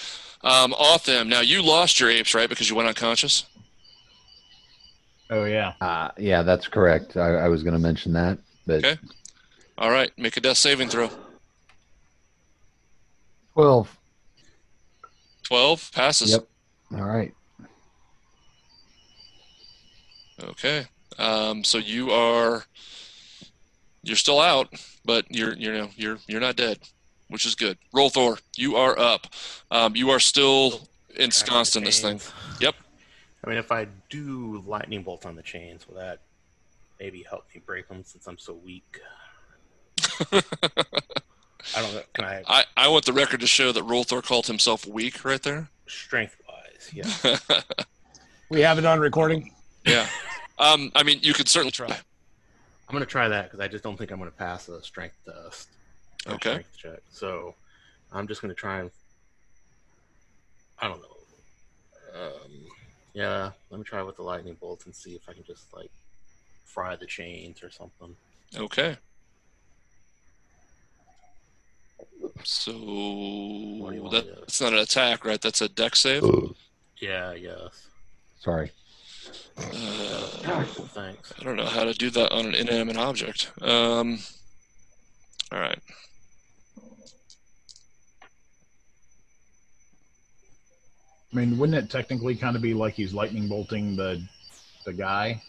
Um, 0.43 0.75
Otham, 0.79 1.29
now 1.29 1.41
you 1.41 1.63
lost 1.63 2.01
your 2.01 2.11
apes, 2.11 2.35
right? 2.35 2.49
Because 2.49 2.71
you 2.71 2.77
went 2.77 2.89
unconscious? 2.89 3.45
Oh 5.29 5.45
yeah. 5.45 5.75
Uh, 5.81 6.11
yeah, 6.19 6.43
that's 6.43 6.67
correct. 6.67 7.17
I, 7.17 7.37
I 7.37 7.49
was 7.49 7.63
going 7.63 7.75
to 7.75 7.79
mention 7.79 8.13
that, 8.15 8.39
but 8.67 8.85
Okay. 8.85 8.99
All 9.79 9.91
right. 9.91 10.11
Make 10.19 10.37
a 10.37 10.41
death 10.41 10.59
saving 10.59 10.89
throw. 10.89 11.11
12. 13.55 13.99
12 15.45 15.91
passes. 15.93 16.33
Yep. 16.33 16.47
All 16.93 17.07
right. 17.07 17.35
Okay. 20.43 20.87
Um, 21.19 21.65
so 21.65 21.79
you 21.79 22.11
are 22.11 22.65
you're 24.03 24.17
still 24.17 24.41
out, 24.41 24.69
but 25.05 25.27
you're 25.29 25.55
you 25.55 25.73
know 25.73 25.91
you're 25.97 26.19
you're 26.27 26.41
not 26.41 26.57
dead, 26.57 26.79
which 27.29 27.45
is 27.47 27.55
good. 27.55 27.79
Rolthor, 27.95 28.41
you 28.57 28.77
are 28.77 28.99
up. 28.99 29.27
Um, 29.71 29.97
you 29.97 30.11
are 30.11 30.21
still 30.21 30.89
ensconced 31.17 31.77
in 31.77 31.85
this 31.85 32.01
thing. 32.01 32.21
Yep. 32.61 32.75
I 33.45 33.49
mean, 33.49 33.59
if 33.59 33.73
I 33.73 33.87
do 34.09 34.63
lightning 34.67 35.03
bolt 35.03 35.25
on 35.27 35.35
the 35.35 35.43
chains, 35.43 35.89
will 35.89 35.97
that 35.97 36.21
maybe 36.99 37.25
help 37.29 37.47
me 37.55 37.61
break 37.65 37.89
them 37.89 38.05
since 38.05 38.27
I'm 38.27 38.39
so 38.39 38.55
weak? 38.55 39.01
I 40.33 41.83
don't 41.83 41.95
know. 41.95 42.03
Can 42.15 42.25
I 42.25 42.43
I, 42.47 42.65
I 42.77 42.89
want 42.89 43.05
the 43.05 43.13
record 43.13 43.41
to 43.41 43.47
show 43.47 43.73
that 43.73 43.85
Rolthor 43.85 44.23
called 44.23 44.47
himself 44.47 44.87
weak 44.87 45.25
right 45.25 45.43
there. 45.43 45.69
strength 45.87 46.37
wise? 46.49 46.91
Yeah. 46.93 47.39
We 48.51 48.63
have 48.63 48.79
it 48.79 48.85
on 48.85 48.99
recording. 48.99 49.53
yeah. 49.87 50.09
Um, 50.61 50.93
I 50.95 51.03
mean, 51.03 51.21
you 51.23 51.33
could 51.33 51.49
certainly 51.49 51.73
try. 51.73 51.89
I'm 51.91 52.93
gonna 52.93 53.07
try 53.07 53.29
that 53.29 53.45
because 53.45 53.61
I 53.61 53.69
just 53.69 53.83
don't 53.83 53.97
think 53.97 54.11
I'm 54.11 54.19
gonna 54.19 54.31
pass 54.31 54.69
a 54.69 54.83
strength 54.83 55.17
test. 55.25 55.69
Okay. 56.27 56.51
Strength 56.51 56.77
check. 56.77 57.01
So 57.11 57.55
I'm 58.13 58.29
just 58.29 58.43
gonna 58.43 58.55
try 58.55 58.81
and. 58.81 58.91
I 60.79 60.89
don't 60.89 61.01
know. 61.01 62.21
Um, 62.21 62.51
yeah, 63.15 63.51
let 63.71 63.79
me 63.79 63.85
try 63.85 64.03
with 64.03 64.17
the 64.17 64.23
lightning 64.23 64.57
bolts 64.61 64.85
and 64.85 64.95
see 64.95 65.15
if 65.15 65.29
I 65.29 65.33
can 65.33 65.45
just 65.45 65.73
like 65.75 65.91
fry 66.67 66.95
the 66.95 67.07
chains 67.07 67.63
or 67.63 67.71
something. 67.71 68.15
Okay. 68.55 68.99
So 72.45 72.73
do 72.73 72.79
you 72.79 74.03
want 74.03 74.13
that, 74.13 74.41
that's 74.41 74.61
not 74.61 74.73
an 74.73 74.81
attack, 74.81 75.25
right? 75.25 75.41
That's 75.41 75.63
a 75.63 75.69
Dex 75.69 76.01
save. 76.01 76.23
Yeah. 76.99 77.33
Yes. 77.33 77.87
Sorry. 78.41 78.73
Uh, 79.57 80.65
Thanks. 80.65 81.33
I 81.39 81.45
don't 81.45 81.57
know 81.57 81.67
how 81.67 81.85
to 81.85 81.93
do 81.93 82.11
that 82.11 82.33
on 82.33 82.47
an 82.47 82.55
inanimate 82.55 82.97
object. 82.97 83.51
Um, 83.61 84.19
all 85.53 85.61
right. 85.61 85.79
I 91.33 91.37
mean, 91.37 91.59
wouldn't 91.59 91.79
it 91.79 91.91
technically 91.91 92.35
kind 92.35 92.57
of 92.57 92.63
be 92.63 92.75
like 92.75 92.95
he's 92.95 93.15
lightning 93.15 93.49
bolting 93.49 93.97
the 93.97 94.23
the 94.85 94.93
guy? 94.93 95.43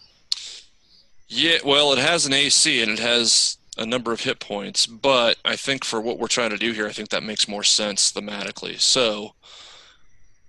Yeah, 1.28 1.60
well, 1.66 1.94
it 1.94 2.00
has 2.00 2.26
an 2.26 2.34
AC 2.34 2.82
and 2.82 2.92
it 2.92 3.00
has 3.00 3.58
a 3.78 3.86
number 3.86 4.12
of 4.12 4.22
hit 4.22 4.40
points, 4.40 4.86
but 4.86 5.38
I 5.46 5.56
think 5.56 5.86
for 5.86 6.02
what 6.02 6.20
we're 6.20 6.28
trying 6.28 6.50
to 6.50 6.58
do 6.58 6.74
here, 6.74 6.88
I 6.88 6.92
think 6.92 7.10
that 7.10 7.24
makes 7.24 7.48
more 7.48 7.64
sense 7.64 8.12
thematically. 8.12 8.80
So, 8.80 9.34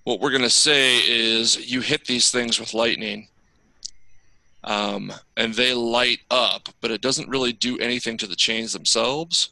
what 0.04 0.20
we're 0.20 0.30
going 0.30 0.42
to 0.42 0.50
say 0.50 0.98
is 0.98 1.70
you 1.70 1.80
hit 1.80 2.06
these 2.06 2.30
things 2.30 2.58
with 2.58 2.74
lightning, 2.74 3.28
um, 4.64 5.12
and 5.36 5.54
they 5.54 5.74
light 5.74 6.20
up, 6.30 6.68
but 6.80 6.90
it 6.90 7.00
doesn't 7.00 7.28
really 7.28 7.52
do 7.52 7.78
anything 7.78 8.16
to 8.18 8.26
the 8.26 8.36
chains 8.36 8.72
themselves. 8.72 9.50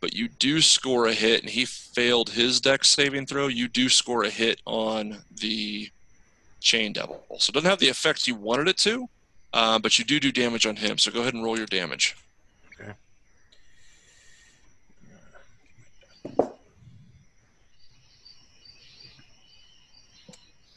But 0.00 0.14
you 0.14 0.28
do 0.28 0.60
score 0.60 1.06
a 1.06 1.14
hit, 1.14 1.40
and 1.40 1.50
he 1.50 1.64
failed 1.64 2.30
his 2.30 2.60
Dex 2.60 2.90
saving 2.90 3.26
throw. 3.26 3.46
You 3.48 3.68
do 3.68 3.88
score 3.88 4.24
a 4.24 4.30
hit 4.30 4.60
on 4.66 5.18
the 5.40 5.90
chain 6.60 6.92
devil. 6.92 7.24
So, 7.38 7.50
it 7.50 7.54
doesn't 7.54 7.70
have 7.70 7.78
the 7.78 7.88
effect 7.88 8.26
you 8.26 8.34
wanted 8.34 8.68
it 8.68 8.76
to. 8.78 9.08
Uh, 9.54 9.78
but 9.78 9.98
you 9.98 10.04
do 10.04 10.18
do 10.18 10.32
damage 10.32 10.66
on 10.66 10.76
him, 10.76 10.98
so 10.98 11.10
go 11.10 11.20
ahead 11.20 11.32
and 11.32 11.44
roll 11.44 11.56
your 11.56 11.66
damage. 11.66 12.16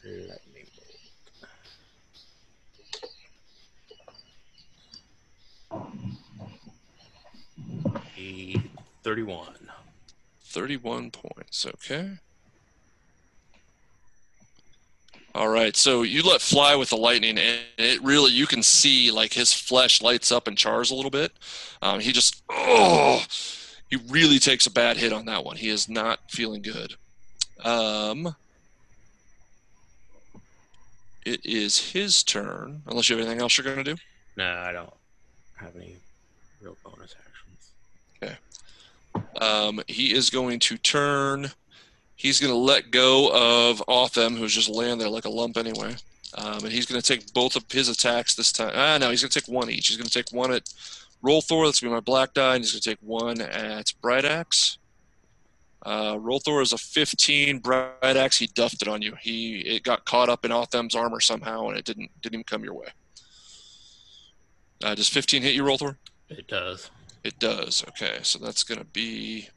Lightning 0.08 0.66
bolt. 0.74 0.94
A 8.16 8.54
31. 9.08 9.54
31 10.42 11.10
points, 11.10 11.64
okay. 11.64 12.10
All 15.34 15.48
right, 15.48 15.74
so 15.74 16.02
you 16.02 16.22
let 16.22 16.42
fly 16.42 16.74
with 16.76 16.90
the 16.90 16.96
lightning, 16.96 17.38
and 17.38 17.60
it 17.78 18.02
really, 18.02 18.32
you 18.32 18.46
can 18.46 18.62
see 18.62 19.10
like 19.10 19.32
his 19.32 19.54
flesh 19.54 20.02
lights 20.02 20.30
up 20.30 20.46
and 20.46 20.58
chars 20.58 20.90
a 20.90 20.94
little 20.94 21.10
bit. 21.10 21.32
Um, 21.80 22.00
he 22.00 22.12
just, 22.12 22.42
oh, 22.50 23.24
he 23.88 23.96
really 24.10 24.38
takes 24.38 24.66
a 24.66 24.70
bad 24.70 24.98
hit 24.98 25.14
on 25.14 25.24
that 25.24 25.42
one. 25.42 25.56
He 25.56 25.70
is 25.70 25.88
not 25.88 26.30
feeling 26.30 26.60
good. 26.60 26.96
Um, 27.64 28.36
it 31.24 31.40
is 31.46 31.92
his 31.92 32.22
turn, 32.22 32.82
unless 32.86 33.08
you 33.08 33.16
have 33.16 33.24
anything 33.24 33.40
else 33.40 33.56
you're 33.56 33.64
going 33.64 33.82
to 33.82 33.94
do. 33.94 33.96
No, 34.36 34.44
I 34.44 34.72
don't 34.72 34.92
have 35.56 35.74
any 35.76 35.96
real 36.60 36.76
bonus 36.84 37.14
actions. 37.18 37.27
Um, 39.40 39.80
he 39.86 40.14
is 40.14 40.30
going 40.30 40.58
to 40.60 40.76
turn. 40.78 41.50
He's 42.16 42.40
going 42.40 42.52
to 42.52 42.58
let 42.58 42.90
go 42.90 43.30
of 43.32 43.82
Otham, 43.88 44.36
who's 44.36 44.54
just 44.54 44.68
laying 44.68 44.98
there 44.98 45.08
like 45.08 45.24
a 45.24 45.30
lump 45.30 45.56
anyway. 45.56 45.94
Um, 46.34 46.64
and 46.64 46.72
he's 46.72 46.86
going 46.86 47.00
to 47.00 47.06
take 47.06 47.32
both 47.32 47.56
of 47.56 47.64
his 47.70 47.88
attacks 47.88 48.34
this 48.34 48.52
time. 48.52 48.72
Ah, 48.74 48.98
no, 48.98 49.10
he's 49.10 49.22
going 49.22 49.30
to 49.30 49.40
take 49.40 49.48
one 49.48 49.70
each. 49.70 49.88
He's 49.88 49.96
going 49.96 50.08
to 50.08 50.12
take 50.12 50.32
one 50.32 50.52
at 50.52 50.64
Rolthor. 51.22 51.66
That's 51.66 51.80
going 51.80 51.90
to 51.90 51.90
be 51.90 51.90
my 51.90 52.00
black 52.00 52.34
die. 52.34 52.56
And 52.56 52.64
he's 52.64 52.72
going 52.72 52.82
to 52.82 52.90
take 52.90 52.98
one 53.00 53.40
at 53.40 53.92
Bright 54.02 54.24
Axe. 54.24 54.78
Uh, 55.86 56.16
Rolthor 56.16 56.60
is 56.60 56.72
a 56.72 56.78
15. 56.78 57.60
Bright 57.60 57.94
Axe, 58.02 58.38
he 58.38 58.48
duffed 58.48 58.82
it 58.82 58.88
on 58.88 59.00
you. 59.00 59.14
He 59.20 59.60
it 59.60 59.84
got 59.84 60.04
caught 60.04 60.28
up 60.28 60.44
in 60.44 60.52
Otham's 60.52 60.94
armor 60.94 61.20
somehow, 61.20 61.68
and 61.68 61.78
it 61.78 61.84
didn't 61.84 62.10
didn't 62.20 62.34
even 62.34 62.44
come 62.44 62.64
your 62.64 62.74
way. 62.74 62.88
Uh, 64.82 64.94
does 64.94 65.08
15 65.08 65.42
hit 65.42 65.54
you, 65.54 65.62
Rolthor? 65.62 65.96
It 66.28 66.46
does. 66.46 66.90
It 67.24 67.38
does. 67.38 67.84
Okay, 67.88 68.18
so 68.22 68.38
that's 68.38 68.62
going 68.62 68.78
to 68.78 68.86
be 68.86 69.48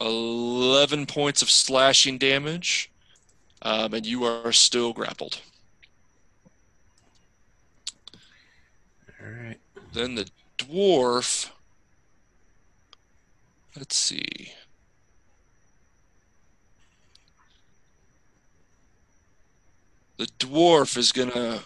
11 0.00 1.06
points 1.06 1.42
of 1.42 1.50
slashing 1.50 2.18
damage, 2.18 2.90
um, 3.62 3.94
and 3.94 4.04
you 4.04 4.24
are 4.24 4.52
still 4.52 4.92
grappled. 4.92 5.40
All 9.20 9.28
right. 9.28 9.58
Then 9.92 10.14
the 10.14 10.28
dwarf. 10.58 11.50
Let's 13.76 13.96
see. 13.96 14.52
The 20.18 20.26
dwarf 20.38 20.96
is 20.96 21.12
going 21.12 21.30
to 21.32 21.62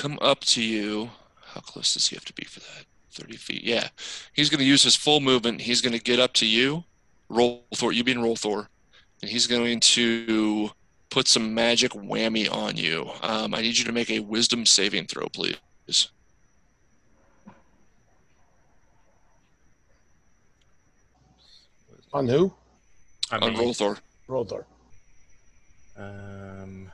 come 0.00 0.18
up 0.22 0.40
to 0.40 0.62
you. 0.62 1.10
How 1.44 1.60
close 1.60 1.92
does 1.92 2.08
he 2.08 2.16
have 2.16 2.24
to 2.24 2.32
be 2.32 2.44
for 2.44 2.60
that? 2.60 2.84
30 3.12 3.36
feet. 3.36 3.64
Yeah. 3.64 3.88
He's 4.32 4.48
going 4.48 4.60
to 4.60 4.64
use 4.64 4.82
his 4.82 4.96
full 4.96 5.20
movement. 5.20 5.60
He's 5.60 5.82
going 5.82 5.92
to 5.92 6.02
get 6.02 6.18
up 6.18 6.32
to 6.34 6.46
you. 6.46 6.84
Roll 7.28 7.64
Thor. 7.74 7.92
You 7.92 8.02
being 8.02 8.18
Rolthor. 8.18 8.68
And 9.20 9.30
he's 9.30 9.46
going 9.46 9.80
to 9.80 10.70
put 11.10 11.28
some 11.28 11.52
magic 11.52 11.92
whammy 11.92 12.50
on 12.50 12.76
you. 12.76 13.10
Um, 13.22 13.54
I 13.54 13.60
need 13.60 13.76
you 13.76 13.84
to 13.84 13.92
make 13.92 14.10
a 14.10 14.20
wisdom 14.20 14.64
saving 14.64 15.06
throw, 15.06 15.28
please. 15.28 15.58
On 22.12 22.26
who? 22.26 22.52
I 23.30 23.36
on 23.36 23.52
mean, 23.52 23.62
Rolthor. 23.62 23.98
Rolthor. 24.28 24.64
Um. 25.98 26.90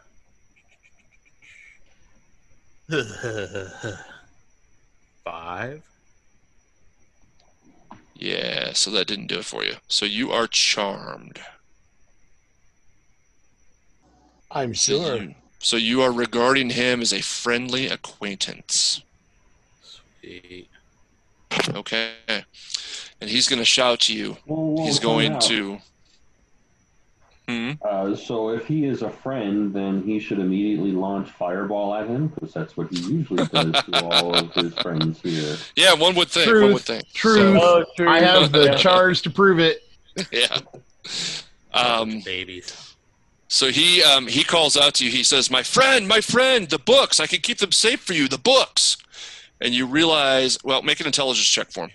Five. 5.24 5.82
Yeah, 8.14 8.72
so 8.72 8.90
that 8.92 9.06
didn't 9.06 9.26
do 9.26 9.38
it 9.38 9.44
for 9.44 9.64
you. 9.64 9.74
So 9.88 10.06
you 10.06 10.30
are 10.32 10.46
charmed. 10.46 11.40
I'm 14.50 14.74
So 14.74 14.92
sure. 15.02 15.16
you, 15.16 15.34
so 15.58 15.76
you 15.76 16.00
are 16.02 16.12
regarding 16.12 16.70
him 16.70 17.02
as 17.02 17.12
a 17.12 17.20
friendly 17.20 17.88
acquaintance. 17.88 19.02
Sweet. 19.82 20.68
Okay. 21.70 22.12
And 23.20 23.30
he's 23.30 23.48
going 23.48 23.58
to 23.58 23.64
shout 23.64 24.00
to 24.00 24.14
you. 24.14 24.36
Whoa, 24.44 24.56
whoa, 24.76 24.84
He's 24.84 24.98
time 24.98 25.08
going 25.08 25.32
out. 25.32 25.80
To. 27.46 27.52
Hmm. 27.52 27.72
Uh, 27.82 28.16
so 28.16 28.50
if 28.50 28.66
he 28.66 28.84
is 28.86 29.02
a 29.02 29.10
friend, 29.10 29.72
then 29.72 30.02
he 30.02 30.18
should 30.18 30.38
immediately 30.38 30.92
launch 30.92 31.30
fireball 31.30 31.94
at 31.94 32.06
him 32.08 32.28
because 32.28 32.52
that's 32.52 32.76
what 32.76 32.88
he 32.92 32.98
usually 33.00 33.44
does 33.46 33.72
to 33.84 34.04
all 34.04 34.34
of 34.34 34.52
his 34.54 34.74
friends 34.74 35.20
here. 35.22 35.56
Yeah, 35.76 35.94
one 35.94 36.14
would 36.16 36.28
think. 36.28 36.46
One 36.46 36.54
Truth, 36.56 36.72
would 36.74 36.82
think. 36.82 37.12
truth. 37.12 37.58
Oh, 37.62 37.84
true. 37.96 38.08
I 38.08 38.20
have 38.20 38.52
the 38.52 38.74
charge 38.78 39.22
to 39.22 39.30
prove 39.30 39.58
it. 39.60 39.82
Yeah. 40.32 40.58
Um, 41.72 42.20
Babies. 42.24 42.94
so 43.48 43.68
he 43.70 44.02
um, 44.02 44.26
he 44.26 44.42
calls 44.42 44.76
out 44.76 44.94
to 44.94 45.04
you. 45.04 45.10
He 45.10 45.22
says, 45.22 45.50
"My 45.50 45.62
friend, 45.62 46.08
my 46.08 46.20
friend, 46.20 46.68
the 46.68 46.78
books. 46.78 47.20
I 47.20 47.26
can 47.26 47.40
keep 47.40 47.58
them 47.58 47.72
safe 47.72 48.00
for 48.00 48.12
you. 48.14 48.28
The 48.28 48.38
books." 48.38 48.96
And 49.60 49.72
you 49.72 49.86
realize, 49.86 50.58
well, 50.64 50.82
make 50.82 51.00
an 51.00 51.06
intelligence 51.06 51.46
check 51.48 51.70
for 51.70 51.84
him. 51.88 51.90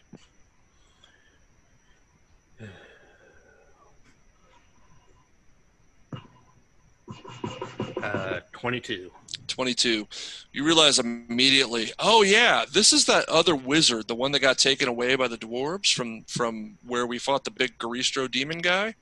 Uh, 8.03 8.39
twenty-two. 8.51 9.11
22 9.47 10.07
you 10.53 10.63
realize 10.63 10.99
immediately 10.99 11.91
oh 11.99 12.21
yeah 12.21 12.63
this 12.71 12.93
is 12.93 13.05
that 13.05 13.27
other 13.27 13.55
wizard 13.55 14.07
the 14.07 14.15
one 14.15 14.31
that 14.31 14.39
got 14.39 14.57
taken 14.57 14.87
away 14.87 15.15
by 15.15 15.27
the 15.27 15.37
dwarves 15.37 15.93
from 15.93 16.23
from 16.23 16.77
where 16.85 17.05
we 17.05 17.17
fought 17.17 17.43
the 17.43 17.51
big 17.51 17.77
garistro 17.77 18.29
demon 18.29 18.59
guy 18.59 18.95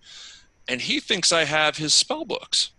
and 0.68 0.82
he 0.82 1.00
thinks 1.00 1.32
i 1.32 1.44
have 1.44 1.78
his 1.78 1.94
spell 1.94 2.26
books. 2.26 2.72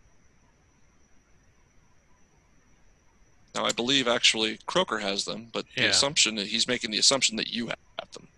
Now 3.54 3.64
i 3.64 3.72
believe 3.72 4.08
actually 4.08 4.58
Croker 4.66 4.98
has 4.98 5.24
them 5.24 5.48
but 5.52 5.64
the 5.76 5.86
assumption 5.86 6.34
that 6.36 6.48
he's 6.48 6.68
making 6.68 6.90
the 6.90 6.98
assumption 6.98 7.36
that 7.36 7.52
you 7.52 7.66
have 7.68 8.12
them. 8.12 8.28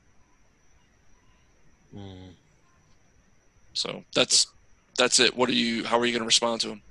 Mm. 1.94 2.32
so 3.74 4.04
that's 4.14 4.46
that's 4.98 5.18
it. 5.20 5.36
What 5.36 5.48
are 5.48 5.54
you 5.54 5.84
how 5.84 5.98
are 5.98 6.06
you 6.06 6.12
going 6.12 6.22
to 6.22 6.26
respond 6.26 6.60
to 6.62 6.68
him 6.68 6.82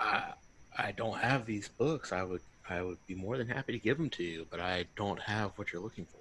I 0.00 0.32
I 0.76 0.92
don't 0.92 1.18
have 1.18 1.46
these 1.46 1.68
books. 1.68 2.12
I 2.12 2.22
would 2.22 2.40
I 2.68 2.82
would 2.82 2.98
be 3.06 3.14
more 3.14 3.36
than 3.36 3.48
happy 3.48 3.72
to 3.72 3.78
give 3.78 3.98
them 3.98 4.10
to 4.10 4.22
you, 4.22 4.46
but 4.50 4.60
I 4.60 4.86
don't 4.96 5.20
have 5.20 5.52
what 5.56 5.72
you're 5.72 5.82
looking 5.82 6.06
for. 6.06 6.20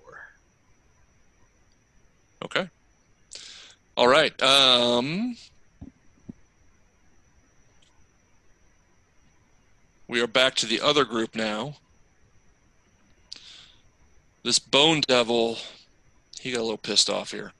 Okay. 2.43 2.69
All 3.95 4.07
right. 4.07 4.41
Um, 4.41 5.37
we 10.07 10.21
are 10.21 10.27
back 10.27 10.55
to 10.55 10.65
the 10.65 10.81
other 10.81 11.05
group 11.05 11.35
now. 11.35 11.75
This 14.43 14.57
Bone 14.57 15.01
Devil, 15.01 15.57
he 16.39 16.51
got 16.51 16.61
a 16.61 16.63
little 16.63 16.77
pissed 16.77 17.09
off 17.09 17.31
here. 17.31 17.51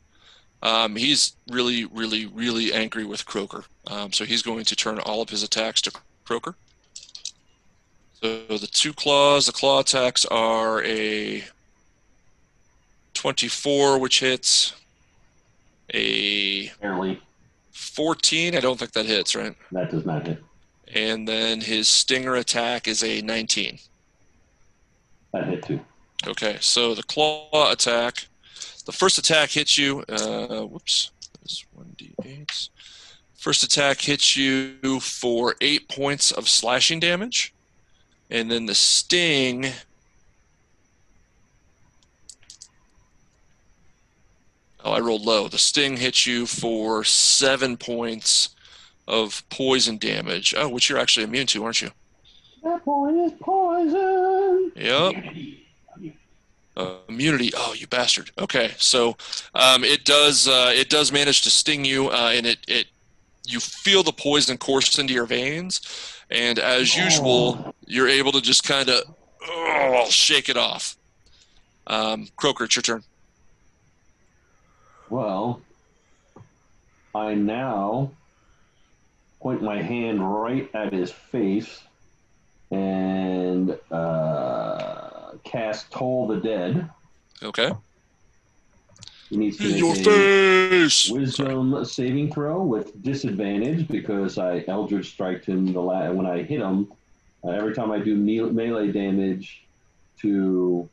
Um, 0.62 0.96
he's 0.96 1.36
really, 1.50 1.86
really, 1.86 2.26
really 2.26 2.74
angry 2.74 3.06
with 3.06 3.26
Croker. 3.26 3.66
Um, 3.88 4.12
so 4.12 4.26
he's 4.26 4.42
going 4.42 4.66
to 4.66 4.76
turn 4.76 5.00
all 5.00 5.22
of 5.22 5.30
his 5.30 5.44
attacks 5.44 5.82
to 5.84 5.92
Croker. 6.30 6.56
So 8.22 8.46
the 8.60 8.68
two 8.68 8.94
claws, 8.94 9.48
the 9.48 9.52
claw 9.52 9.80
attacks 9.80 10.26
are 10.26 10.84
a 10.84 11.44
24, 13.16 13.98
which 13.98 14.20
hits, 14.20 14.76
a 15.92 16.68
Apparently, 16.68 17.20
14. 17.72 18.56
I 18.56 18.60
don't 18.60 18.78
think 18.78 18.92
that 18.92 19.08
hits, 19.08 19.36
right? 19.36 19.56
that 19.72 19.90
does 19.90 20.06
not 20.06 20.28
hit. 20.28 20.44
And 20.94 21.28
then 21.28 21.62
his 21.62 21.88
stinger 21.88 22.36
attack 22.36 22.88
is 22.88 23.04
a 23.04 23.22
19. 23.22 23.80
That 25.34 25.48
hit 25.48 25.64
too. 25.64 25.80
Okay, 26.28 26.58
so 26.62 26.94
the 26.94 27.04
claw 27.04 27.72
attack, 27.72 28.28
the 28.86 28.92
first 28.92 29.18
attack 29.18 29.50
hits 29.50 29.80
you. 29.80 30.04
Uh, 30.08 30.62
whoops, 30.62 31.10
that's 31.42 31.66
1d8. 31.76 32.70
First 33.40 33.64
attack 33.64 34.02
hits 34.02 34.36
you 34.36 35.00
for 35.00 35.56
eight 35.62 35.88
points 35.88 36.30
of 36.30 36.50
slashing 36.50 37.00
damage. 37.00 37.54
And 38.30 38.52
then 38.52 38.66
the 38.66 38.76
sting. 38.76 39.68
Oh, 44.84 44.92
I 44.92 45.00
rolled 45.00 45.22
low. 45.22 45.48
The 45.48 45.58
sting 45.58 45.96
hits 45.96 46.28
you 46.28 46.46
for 46.46 47.06
seven 47.06 47.78
points 47.78 48.50
of 49.08 49.42
poison 49.50 49.98
damage. 49.98 50.54
Oh, 50.58 50.68
which 50.68 50.90
you're 50.90 51.00
actually 51.00 51.24
immune 51.24 51.48
to, 51.48 51.64
aren't 51.64 51.82
you? 51.82 51.92
That 52.62 52.84
boy 52.84 53.24
is 53.24 53.32
poison. 53.40 54.74
Yep. 54.76 55.16
Uh, 56.76 56.96
immunity. 57.08 57.52
Oh, 57.56 57.74
you 57.74 57.88
bastard. 57.88 58.32
Okay, 58.38 58.74
so 58.78 59.16
um, 59.56 59.86
it 59.86 60.04
does 60.04 60.46
uh, 60.50 60.74
it 60.76 60.90
does 60.90 61.14
manage 61.14 61.42
to 61.44 61.50
sting 61.50 61.86
you, 61.86 62.10
uh, 62.10 62.34
and 62.36 62.46
it 62.46 62.60
it 62.68 62.88
you 63.50 63.60
feel 63.60 64.04
the 64.04 64.12
poison 64.12 64.58
course 64.58 64.98
into 65.00 65.14
your 65.14 65.26
veins, 65.26 65.82
and 66.30 66.60
as 66.60 66.96
usual, 66.96 67.74
you're 67.86 68.08
able 68.08 68.32
to 68.32 68.42
just 68.42 68.64
kind 68.64 68.90
of 68.90 69.04
oh, 69.48 70.06
shake 70.10 70.50
it 70.50 70.58
off. 70.58 70.96
Um, 71.88 72.28
Croker, 72.36 72.66
it's 72.66 72.76
your 72.76 72.84
turn. 72.84 73.04
Well, 75.10 75.62
I 77.16 77.34
now 77.34 78.12
point 79.40 79.64
my 79.64 79.82
hand 79.82 80.22
right 80.22 80.70
at 80.76 80.94
his 80.94 81.12
face 81.12 81.82
and 82.70 83.76
uh, 83.90 85.32
cast 85.44 85.92
Toll 85.92 86.28
the 86.28 86.38
Dead. 86.38 86.90
Okay. 87.42 87.72
He 89.30 89.38
needs 89.38 89.58
to 89.58 89.70
make 89.70 89.78
your 89.78 89.94
a 89.94 89.96
face. 89.96 91.10
wisdom 91.10 91.86
saving 91.86 92.32
throw 92.34 92.64
with 92.64 93.02
disadvantage 93.04 93.88
because 93.88 94.38
I 94.38 94.64
Eldritch 94.68 95.12
striked 95.12 95.46
him 95.46 95.72
the 95.72 95.82
la- 95.82 96.12
when 96.12 96.26
I 96.26 96.42
hit 96.42 96.62
him. 96.62 96.92
Uh, 97.44 97.50
every 97.52 97.74
time 97.74 97.92
I 97.92 98.00
do 98.00 98.16
me- 98.16 98.42
melee 98.42 98.92
damage 98.92 99.64
to 100.22 100.90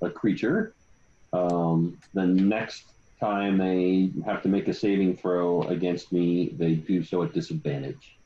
a 0.00 0.08
creature, 0.08 0.72
um, 1.32 1.98
the 2.14 2.26
next 2.26 2.84
time 3.18 3.58
they 3.58 4.10
have 4.24 4.42
to 4.42 4.48
make 4.48 4.68
a 4.68 4.74
saving 4.74 5.16
throw 5.16 5.62
against 5.62 6.12
me, 6.12 6.48
they 6.56 6.74
do 6.74 7.02
so 7.02 7.22
at 7.24 7.32
disadvantage. 7.32 8.16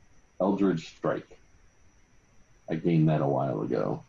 Eldritch 0.41 0.89
strike. 0.97 1.39
I 2.69 2.75
gained 2.75 3.09
that 3.09 3.21
a 3.21 3.27
while 3.27 3.63
ago. 3.63 4.03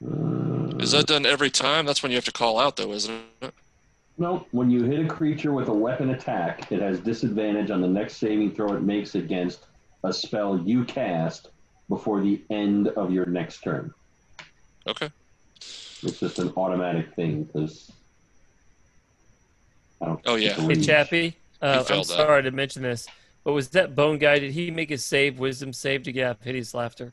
Is 0.00 0.92
that 0.92 1.06
done 1.06 1.24
every 1.26 1.50
time? 1.50 1.86
That's 1.86 2.02
when 2.02 2.12
you 2.12 2.16
have 2.16 2.24
to 2.26 2.32
call 2.32 2.58
out, 2.58 2.76
though, 2.76 2.92
isn't 2.92 3.22
it? 3.42 3.54
No, 4.18 4.46
when 4.50 4.70
you 4.70 4.84
hit 4.84 5.00
a 5.04 5.08
creature 5.08 5.52
with 5.52 5.68
a 5.68 5.74
weapon 5.74 6.10
attack, 6.10 6.70
it 6.72 6.80
has 6.80 7.00
disadvantage 7.00 7.70
on 7.70 7.80
the 7.80 7.88
next 7.88 8.16
saving 8.16 8.54
throw 8.54 8.72
it 8.74 8.82
makes 8.82 9.14
against 9.14 9.66
a 10.04 10.12
spell 10.12 10.58
you 10.58 10.84
cast 10.84 11.48
before 11.88 12.20
the 12.20 12.42
end 12.50 12.88
of 12.88 13.12
your 13.12 13.26
next 13.26 13.60
turn. 13.62 13.92
Okay. 14.86 15.10
It's 15.58 16.20
just 16.20 16.38
an 16.38 16.52
automatic 16.56 17.14
thing 17.14 17.44
because 17.44 17.90
Oh, 20.00 20.34
yeah. 20.36 20.52
Hey, 20.54 20.60
believe- 20.60 20.84
Chappie. 20.86 21.36
Uh, 21.62 21.76
I'm 21.78 21.84
failed 21.86 22.06
that. 22.08 22.16
sorry 22.16 22.42
to 22.42 22.50
mention 22.50 22.82
this, 22.82 23.08
but 23.42 23.54
was 23.54 23.68
that 23.70 23.94
bone 23.94 24.18
guy? 24.18 24.38
Did 24.38 24.52
he 24.52 24.70
make 24.70 24.90
his 24.90 25.02
save, 25.02 25.38
wisdom 25.38 25.72
save, 25.72 26.02
to 26.02 26.12
get 26.12 26.26
out 26.26 26.36
of 26.38 26.42
hideous 26.42 26.74
laughter? 26.74 27.12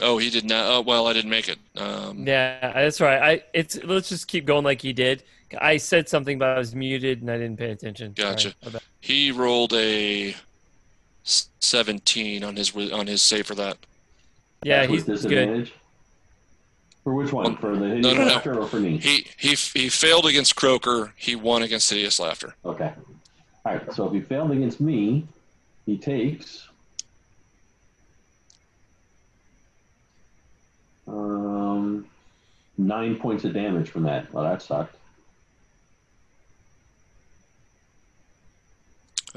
Oh, 0.00 0.18
he 0.18 0.28
did 0.30 0.44
not. 0.44 0.66
Oh, 0.66 0.80
well, 0.80 1.06
I 1.06 1.12
didn't 1.12 1.30
make 1.30 1.48
it. 1.48 1.58
Um, 1.76 2.26
Yeah, 2.26 2.72
that's 2.72 3.00
right. 3.00 3.22
I 3.22 3.42
it's 3.52 3.82
let's 3.84 4.08
just 4.08 4.26
keep 4.28 4.44
going 4.44 4.64
like 4.64 4.82
he 4.82 4.92
did. 4.92 5.22
I 5.60 5.76
said 5.76 6.08
something, 6.08 6.38
but 6.38 6.48
I 6.48 6.58
was 6.58 6.74
muted 6.74 7.20
and 7.20 7.30
I 7.30 7.38
didn't 7.38 7.58
pay 7.58 7.70
attention. 7.70 8.12
Gotcha. 8.16 8.54
about- 8.66 8.82
He 9.00 9.30
rolled 9.30 9.72
a 9.74 10.34
17 11.22 12.42
on 12.44 12.56
his 12.56 12.74
on 12.92 13.06
his 13.06 13.22
save 13.22 13.46
for 13.46 13.54
that. 13.54 13.78
Yeah, 14.64 14.80
That's 14.86 14.92
he's 14.92 15.06
with 15.06 15.28
good. 15.28 15.70
For 17.04 17.14
which 17.14 17.32
one? 17.32 17.44
Well, 17.44 17.56
For 17.56 17.76
the 17.76 17.84
hidden 17.86 18.00
no, 18.00 18.14
no, 18.14 18.20
no. 18.22 18.26
laughter 18.34 18.58
or 18.58 18.66
for 18.66 18.80
me? 18.80 18.96
He 18.98 19.26
he 19.36 19.50
he 19.54 19.88
failed 19.88 20.26
against 20.26 20.56
Croker. 20.56 21.12
He 21.16 21.36
won 21.36 21.62
against 21.62 21.90
Hideous 21.90 22.18
Laughter. 22.18 22.54
Okay. 22.64 22.92
All 23.64 23.74
right. 23.74 23.92
So 23.94 24.06
if 24.06 24.12
he 24.14 24.20
failed 24.20 24.50
against 24.52 24.80
me, 24.80 25.26
he 25.86 25.98
takes 25.98 26.66
um, 31.06 32.06
nine 32.78 33.16
points 33.16 33.44
of 33.44 33.52
damage 33.52 33.90
from 33.90 34.04
that. 34.04 34.32
Well, 34.32 34.44
that 34.44 34.62
sucked. 34.62 34.96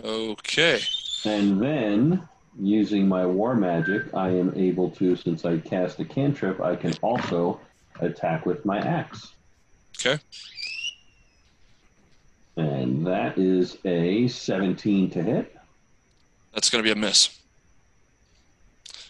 Okay. 0.03 0.79
And 1.25 1.61
then, 1.61 2.27
using 2.59 3.07
my 3.07 3.25
war 3.25 3.55
magic, 3.55 4.13
I 4.13 4.29
am 4.29 4.53
able 4.55 4.91
to, 4.91 5.15
since 5.15 5.45
I 5.45 5.57
cast 5.57 5.99
a 5.99 6.05
cantrip, 6.05 6.61
I 6.61 6.75
can 6.75 6.93
also 7.01 7.59
attack 7.99 8.45
with 8.45 8.63
my 8.65 8.79
axe. 8.79 9.33
Okay. 9.99 10.21
And 12.55 13.05
that 13.05 13.37
is 13.37 13.77
a 13.85 14.27
17 14.27 15.09
to 15.11 15.23
hit. 15.23 15.55
That's 16.53 16.69
going 16.69 16.83
to 16.83 16.87
be 16.87 16.91
a 16.91 16.95
miss. 16.95 17.37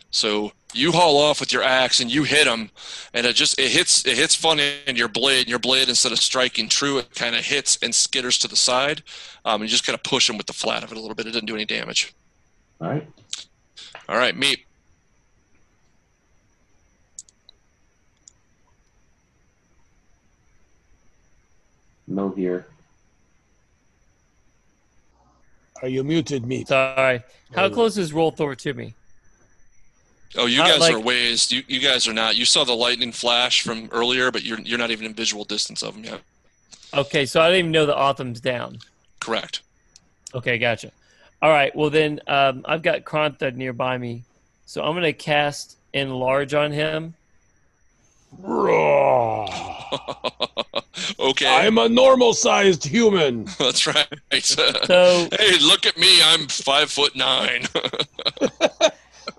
So 0.10 0.52
you 0.74 0.92
haul 0.92 1.18
off 1.18 1.40
with 1.40 1.54
your 1.54 1.64
axe 1.64 2.00
and 2.00 2.12
you 2.12 2.24
hit 2.24 2.48
him, 2.48 2.70
and 3.14 3.26
it 3.26 3.36
just 3.36 3.60
it 3.60 3.72
hits 3.72 4.06
it 4.06 4.18
hits 4.18 4.36
fun 4.36 4.60
in 4.60 4.96
your 4.96 5.08
blade. 5.08 5.42
And 5.42 5.50
your 5.50 5.60
blade, 5.60 5.90
instead 5.90 6.12
of 6.12 6.20
striking 6.20 6.70
true, 6.70 6.98
it 6.98 7.14
kind 7.16 7.36
of 7.36 7.46
hits 7.46 7.78
and 7.82 7.94
skitters 7.94 8.40
to 8.42 8.48
the 8.48 8.56
side. 8.56 9.04
Um, 9.46 9.62
and 9.62 9.70
you 9.70 9.70
just 9.70 9.86
kind 9.86 9.96
of 9.96 10.04
push 10.04 10.30
him 10.30 10.38
with 10.38 10.48
the 10.48 10.54
flat 10.54 10.84
of 10.84 10.92
it 10.92 10.98
a 10.98 11.02
little 11.02 11.16
bit. 11.16 11.26
It 11.26 11.32
didn't 11.32 11.48
do 11.48 11.56
any 11.56 11.66
damage. 11.66 12.14
All 12.82 12.90
right. 12.90 13.08
All 14.10 14.18
right, 14.18 14.36
Meep. 14.36 14.60
No 22.08 22.30
here. 22.30 22.68
Are 25.82 25.88
you 25.90 26.04
muted, 26.04 26.44
Meep? 26.44 26.68
Sorry. 26.68 27.22
How 27.54 27.70
close 27.70 27.98
is 27.98 28.14
Roll 28.14 28.32
Thor 28.32 28.56
to 28.56 28.74
me? 28.74 28.94
Oh, 30.38 30.46
you 30.46 30.62
Uh, 30.62 30.68
guys 30.68 30.80
like- 30.80 30.94
are 30.94 31.00
ways. 31.00 31.52
You, 31.52 31.64
you 31.68 31.80
guys 31.80 32.08
are 32.08 32.14
not. 32.14 32.36
You 32.36 32.46
saw 32.46 32.64
the 32.64 32.76
lightning 32.76 33.12
flash 33.12 33.62
from 33.62 33.90
earlier, 33.92 34.32
but 34.32 34.44
you're 34.44 34.60
you're 34.62 34.78
not 34.78 34.92
even 34.92 35.06
in 35.06 35.14
visual 35.14 35.44
distance 35.44 35.82
of 35.84 35.96
him 35.96 36.04
yet. 36.06 36.22
Okay, 36.94 37.26
so 37.26 37.42
I 37.42 37.48
didn't 37.48 37.60
even 37.60 37.72
know 37.72 37.86
the 37.86 37.96
Otham's 37.98 38.40
down. 38.40 38.80
Correct. 39.20 39.62
Okay, 40.34 40.58
gotcha. 40.58 40.92
All 41.42 41.50
right, 41.50 41.76
well 41.76 41.90
then 41.90 42.20
um, 42.28 42.64
I've 42.66 42.82
got 42.82 43.04
Kronthud 43.04 43.56
nearby 43.56 43.98
me, 43.98 44.24
so 44.66 44.84
I'm 44.84 44.94
gonna 44.96 45.14
cast 45.14 45.78
enlarge 45.94 46.54
on 46.54 46.72
him. 46.72 47.14
Roar. 48.40 49.48
okay, 51.20 51.48
I'm 51.48 51.78
a 51.78 51.88
normal 51.90 52.34
sized 52.34 52.84
human. 52.86 53.46
that's 53.60 53.88
right. 53.88 54.08
So 54.42 54.64
hey, 55.38 55.58
look 55.62 55.86
at 55.86 55.98
me. 55.98 56.20
I'm 56.24 56.48
five 56.48 56.90
foot 56.92 57.16
nine. 57.16 57.66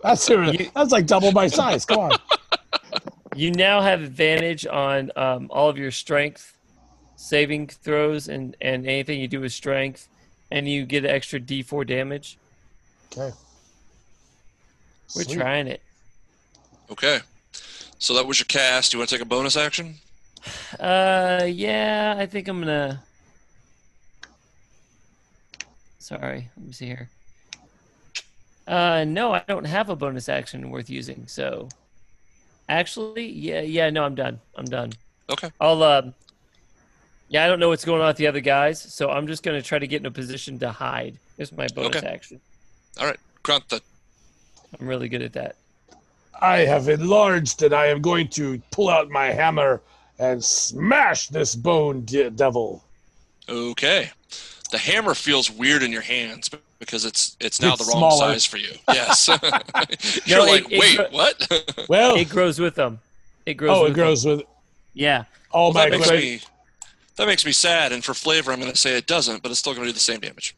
That's 0.02 0.26
that's 0.26 0.92
like 0.92 1.06
double 1.06 1.32
my 1.32 1.46
size. 1.46 1.84
Come 1.84 1.98
on. 1.98 2.12
you 3.34 3.50
now 3.52 3.80
have 3.80 4.02
advantage 4.02 4.66
on 4.66 5.10
um, 5.16 5.48
all 5.50 5.68
of 5.68 5.78
your 5.78 5.90
strength 5.90 6.54
saving 7.18 7.66
throws 7.66 8.28
and 8.28 8.56
and 8.60 8.86
anything 8.86 9.20
you 9.20 9.28
do 9.28 9.40
with 9.40 9.52
strength, 9.52 10.08
and 10.50 10.68
you 10.68 10.86
get 10.86 11.04
an 11.04 11.10
extra 11.10 11.38
D4 11.38 11.86
damage. 11.86 12.38
Okay. 13.12 13.34
We're 15.16 15.24
Sweet. 15.24 15.38
trying 15.38 15.66
it. 15.68 15.80
okay, 16.90 17.20
so 17.98 18.14
that 18.14 18.26
was 18.26 18.38
your 18.38 18.46
cast. 18.46 18.90
Do 18.90 18.96
you 18.96 19.00
want 19.00 19.08
to 19.10 19.16
take 19.16 19.22
a 19.22 19.28
bonus 19.28 19.56
action? 19.56 19.94
Uh, 20.78 21.44
yeah, 21.48 22.14
I 22.18 22.26
think 22.26 22.46
I'm 22.48 22.60
gonna. 22.60 23.02
Sorry, 25.98 26.50
let 26.56 26.66
me 26.66 26.72
see 26.72 26.86
here. 26.86 27.08
Uh, 28.68 29.04
no, 29.04 29.32
I 29.32 29.42
don't 29.48 29.64
have 29.64 29.88
a 29.88 29.96
bonus 29.96 30.28
action 30.28 30.70
worth 30.70 30.90
using. 30.90 31.26
So, 31.26 31.68
actually, 32.68 33.26
yeah, 33.26 33.62
yeah, 33.62 33.88
no, 33.88 34.04
I'm 34.04 34.14
done. 34.14 34.38
I'm 34.56 34.66
done. 34.66 34.92
Okay. 35.30 35.50
I'll. 35.60 35.82
Um, 35.82 36.14
yeah, 37.30 37.44
I 37.44 37.46
don't 37.48 37.60
know 37.60 37.68
what's 37.68 37.84
going 37.84 38.00
on 38.00 38.08
with 38.08 38.16
the 38.18 38.26
other 38.26 38.40
guys, 38.40 38.80
so 38.80 39.10
I'm 39.10 39.26
just 39.26 39.42
gonna 39.42 39.60
try 39.62 39.78
to 39.78 39.86
get 39.86 40.00
in 40.00 40.06
a 40.06 40.10
position 40.10 40.58
to 40.60 40.70
hide. 40.70 41.18
It's 41.38 41.52
my 41.52 41.66
bonus 41.68 41.96
Okay. 41.96 42.06
action. 42.06 42.40
All 43.00 43.06
right, 43.06 43.18
grunt 43.42 43.68
that. 43.70 43.82
I'm 44.78 44.86
really 44.86 45.08
good 45.08 45.22
at 45.22 45.32
that. 45.34 45.56
I 46.40 46.58
have 46.58 46.88
enlarged 46.88 47.62
and 47.62 47.74
I 47.74 47.86
am 47.86 48.00
going 48.00 48.28
to 48.28 48.60
pull 48.70 48.88
out 48.88 49.10
my 49.10 49.26
hammer 49.26 49.80
and 50.18 50.42
smash 50.44 51.28
this 51.28 51.54
bone 51.54 52.04
de- 52.04 52.30
devil. 52.30 52.84
Okay, 53.48 54.10
the 54.70 54.78
hammer 54.78 55.14
feels 55.14 55.50
weird 55.50 55.82
in 55.82 55.90
your 55.92 56.02
hands 56.02 56.50
because 56.78 57.04
it's 57.04 57.36
it's 57.40 57.60
now 57.60 57.72
It's 57.74 57.84
the 57.86 57.92
wrong 57.92 58.10
smaller. 58.10 58.32
size 58.34 58.44
for 58.44 58.58
you. 58.58 58.72
Yes. 58.88 59.28
You're 60.26 60.38
No, 60.38 60.44
it- 60.46 60.64
like, 60.64 60.72
it 60.72 60.78
wait, 60.80 60.96
gro- 60.96 61.08
what? 61.10 61.84
Well, 61.88 62.16
It 62.16 62.28
grows 62.28 62.58
with 62.58 62.74
them. 62.74 63.00
It 63.46 63.54
grows. 63.54 63.76
oh, 63.76 63.82
with 63.84 63.92
it 63.92 63.94
grows 63.94 64.24
with 64.26 64.42
Yeah. 64.94 65.24
all 65.50 65.72
Well, 65.72 65.84
my 65.84 65.90
that 65.90 65.98
makes 65.98 66.10
me 66.10 66.40
that 67.16 67.26
makes 67.26 67.44
me 67.44 67.50
sad, 67.52 67.90
and 67.92 68.04
for 68.04 68.14
flavor, 68.14 68.52
I'm 68.52 68.60
going 68.60 68.70
to 68.70 68.78
say 68.78 68.96
it 68.96 69.08
doesn't, 69.08 69.42
but 69.42 69.50
it's 69.50 69.58
still 69.58 69.74
going 69.74 69.84
to 69.84 69.88
do 69.90 69.92
the 69.94 69.98
same 69.98 70.20
damage. 70.20 70.54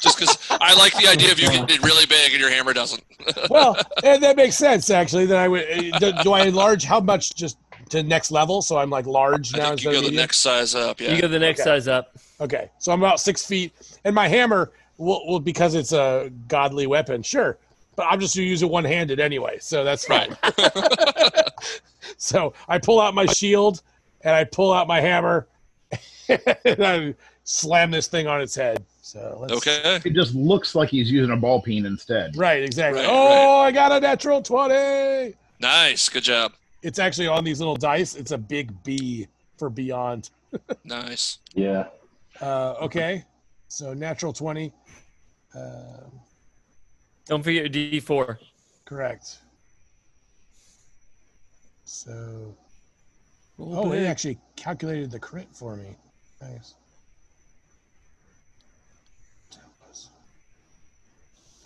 Just 0.00 0.18
because 0.18 0.38
I 0.50 0.72
like 0.74 0.94
the 0.96 1.06
idea 1.06 1.30
of 1.32 1.38
you 1.38 1.50
getting 1.50 1.68
it 1.68 1.82
really 1.82 2.06
big 2.06 2.32
and 2.32 2.40
your 2.40 2.48
hammer 2.50 2.72
doesn't. 2.72 3.04
well, 3.50 3.76
and 4.02 4.22
that 4.22 4.36
makes 4.36 4.56
sense 4.56 4.88
actually. 4.88 5.26
That 5.26 5.36
I 5.36 5.48
would 5.48 5.70
uh, 5.70 5.98
do, 5.98 6.12
do 6.22 6.32
I 6.32 6.44
enlarge 6.46 6.84
how 6.84 6.98
much 7.00 7.34
just 7.34 7.58
to 7.90 8.02
next 8.02 8.30
level? 8.30 8.62
So 8.62 8.78
I'm 8.78 8.88
like 8.88 9.04
large 9.04 9.54
I 9.54 9.58
now 9.58 9.68
think 9.70 9.84
you 9.84 9.90
go 9.90 9.90
of 9.90 9.96
the 9.96 10.00
medium? 10.10 10.22
next 10.22 10.38
size 10.38 10.74
up. 10.74 10.98
Yeah. 10.98 11.12
You 11.12 11.20
go 11.20 11.28
the 11.28 11.38
next 11.38 11.60
Okay. 11.60 11.68
size 11.68 11.88
up. 11.88 12.12
Okay, 12.40 12.70
so 12.78 12.90
I'm 12.92 13.00
about 13.02 13.20
six 13.20 13.44
feet, 13.44 13.72
and 14.06 14.14
my 14.14 14.28
hammer 14.28 14.70
will, 15.00 15.26
will 15.26 15.40
because 15.40 15.74
it's 15.74 15.92
a 15.92 16.30
godly 16.46 16.86
weapon, 16.86 17.22
sure. 17.22 17.58
But 17.96 18.06
I'm 18.10 18.20
just 18.20 18.36
gonna 18.36 18.46
use 18.46 18.62
it 18.62 18.70
one 18.70 18.84
handed 18.84 19.18
anyway, 19.18 19.58
so 19.60 19.82
that's 19.82 20.04
fine. 20.04 20.36
so 22.16 22.52
I 22.68 22.78
pull 22.78 23.00
out 23.00 23.14
my 23.14 23.26
shield 23.26 23.82
and 24.22 24.34
I 24.34 24.44
pull 24.44 24.72
out 24.72 24.86
my 24.86 25.00
hammer 25.00 25.48
and 26.28 26.84
I 26.84 27.14
slam 27.44 27.90
this 27.90 28.06
thing 28.06 28.26
on 28.26 28.40
its 28.40 28.54
head. 28.54 28.84
So 29.02 29.38
let's, 29.40 29.52
okay. 29.54 30.00
It 30.04 30.12
just 30.14 30.34
looks 30.34 30.74
like 30.74 30.88
he's 30.88 31.10
using 31.10 31.32
a 31.32 31.36
ball 31.36 31.60
peen 31.60 31.84
instead. 31.84 32.36
right, 32.36 32.62
exactly. 32.62 33.00
Right, 33.00 33.10
oh, 33.10 33.58
I 33.58 33.72
got 33.72 33.90
a 33.90 33.98
natural 33.98 34.40
twenty. 34.40 35.34
Nice. 35.58 36.08
Good 36.08 36.22
job. 36.22 36.52
It's 36.82 36.98
actually 36.98 37.26
on 37.26 37.42
these 37.42 37.58
little 37.58 37.76
dice. 37.76 38.14
It's 38.14 38.30
a 38.30 38.38
big 38.38 38.82
B 38.84 39.26
for 39.58 39.68
beyond. 39.68 40.30
Nice. 40.84 41.38
Yeah. 41.54 41.88
Uh, 42.40 42.74
okay, 42.82 43.24
so 43.68 43.92
natural 43.94 44.32
twenty. 44.32 44.72
Uh, 45.54 46.08
Don't 47.26 47.42
forget 47.42 47.74
your 47.74 48.00
D4. 48.00 48.38
correct. 48.84 49.38
So 51.84 52.54
Roll 53.58 53.76
Oh, 53.88 53.92
it 53.92 54.04
actually 54.06 54.38
calculated 54.56 55.10
the 55.10 55.18
crit 55.18 55.48
for 55.52 55.76
me. 55.76 55.96
Nice. 56.40 56.74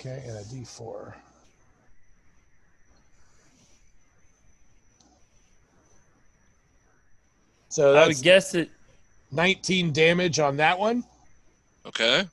Okay, 0.00 0.22
and 0.26 0.36
a 0.36 0.42
D4. 0.42 1.14
So 7.70 7.94
I 7.96 8.06
would 8.06 8.20
guess 8.22 8.54
it. 8.54 8.70
19 9.32 9.92
damage 9.92 10.38
on 10.38 10.58
that 10.58 10.78
one. 10.78 11.04
Okay. 11.86 12.24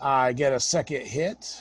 I 0.00 0.32
get 0.32 0.52
a 0.52 0.60
second 0.60 1.02
hit. 1.02 1.60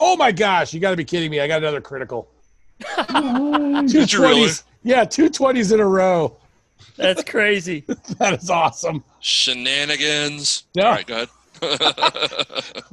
Oh 0.00 0.16
my 0.16 0.32
gosh, 0.32 0.74
you 0.74 0.80
got 0.80 0.90
to 0.90 0.96
be 0.96 1.04
kidding 1.04 1.30
me. 1.30 1.40
I 1.40 1.46
got 1.46 1.58
another 1.58 1.80
critical. 1.80 2.28
two 2.96 3.86
Did 3.86 4.12
you 4.12 4.20
really? 4.20 4.50
Yeah, 4.82 5.04
two 5.04 5.30
20s 5.30 5.72
in 5.72 5.80
a 5.80 5.86
row. 5.86 6.36
That's 6.96 7.22
crazy. 7.30 7.84
That 8.18 8.42
is 8.42 8.50
awesome. 8.50 9.04
Shenanigans. 9.20 10.64
Yeah. 10.74 10.84
All 10.84 10.92
right. 10.92 11.06
Go 11.06 11.26
ahead. 11.62 12.82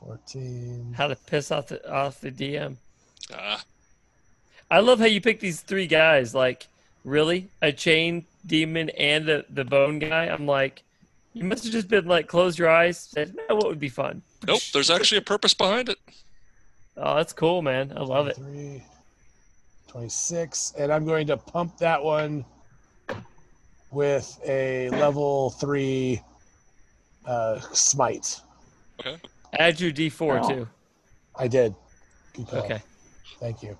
14. 0.00 0.94
How 0.96 1.08
to 1.08 1.16
piss 1.16 1.50
off 1.50 1.68
the 1.68 1.92
off 1.92 2.20
the 2.20 2.30
DM. 2.30 2.76
Ah, 3.32 3.62
I 4.70 4.80
love 4.80 4.98
how 4.98 5.06
you 5.06 5.20
pick 5.20 5.40
these 5.40 5.60
three 5.60 5.86
guys. 5.86 6.34
Like, 6.34 6.66
really, 7.04 7.48
a 7.62 7.72
chain 7.72 8.26
demon 8.46 8.90
and 8.90 9.26
the 9.26 9.44
the 9.50 9.64
bone 9.64 9.98
guy. 9.98 10.26
I'm 10.26 10.46
like, 10.46 10.82
you 11.32 11.44
must 11.44 11.64
have 11.64 11.72
just 11.72 11.88
been 11.88 12.06
like, 12.06 12.26
close 12.28 12.58
your 12.58 12.70
eyes. 12.70 12.98
Said, 12.98 13.34
no, 13.48 13.56
what 13.56 13.66
would 13.66 13.80
be 13.80 13.88
fun? 13.88 14.22
nope. 14.46 14.60
There's 14.72 14.90
actually 14.90 15.18
a 15.18 15.22
purpose 15.22 15.54
behind 15.54 15.88
it. 15.88 15.98
Oh, 16.96 17.16
that's 17.16 17.32
cool, 17.32 17.60
man. 17.62 17.92
I 17.96 18.02
love 18.02 18.28
it. 18.28 18.36
23, 18.36 18.82
26. 19.88 20.74
And 20.78 20.92
I'm 20.92 21.04
going 21.04 21.26
to 21.26 21.36
pump 21.36 21.76
that 21.78 22.02
one 22.02 22.44
with 23.90 24.38
a 24.46 24.90
level 24.90 25.50
three 25.50 26.20
uh, 27.26 27.58
smite. 27.72 28.40
Okay. 29.00 29.16
Add 29.58 29.80
your 29.80 29.90
D4 29.92 30.40
Wow. 30.40 30.48
too. 30.48 30.68
I 31.36 31.48
did. 31.48 31.74
Good 32.34 32.46
call. 32.48 32.64
Okay. 32.64 32.82
Thank 33.40 33.62
you. 33.62 33.76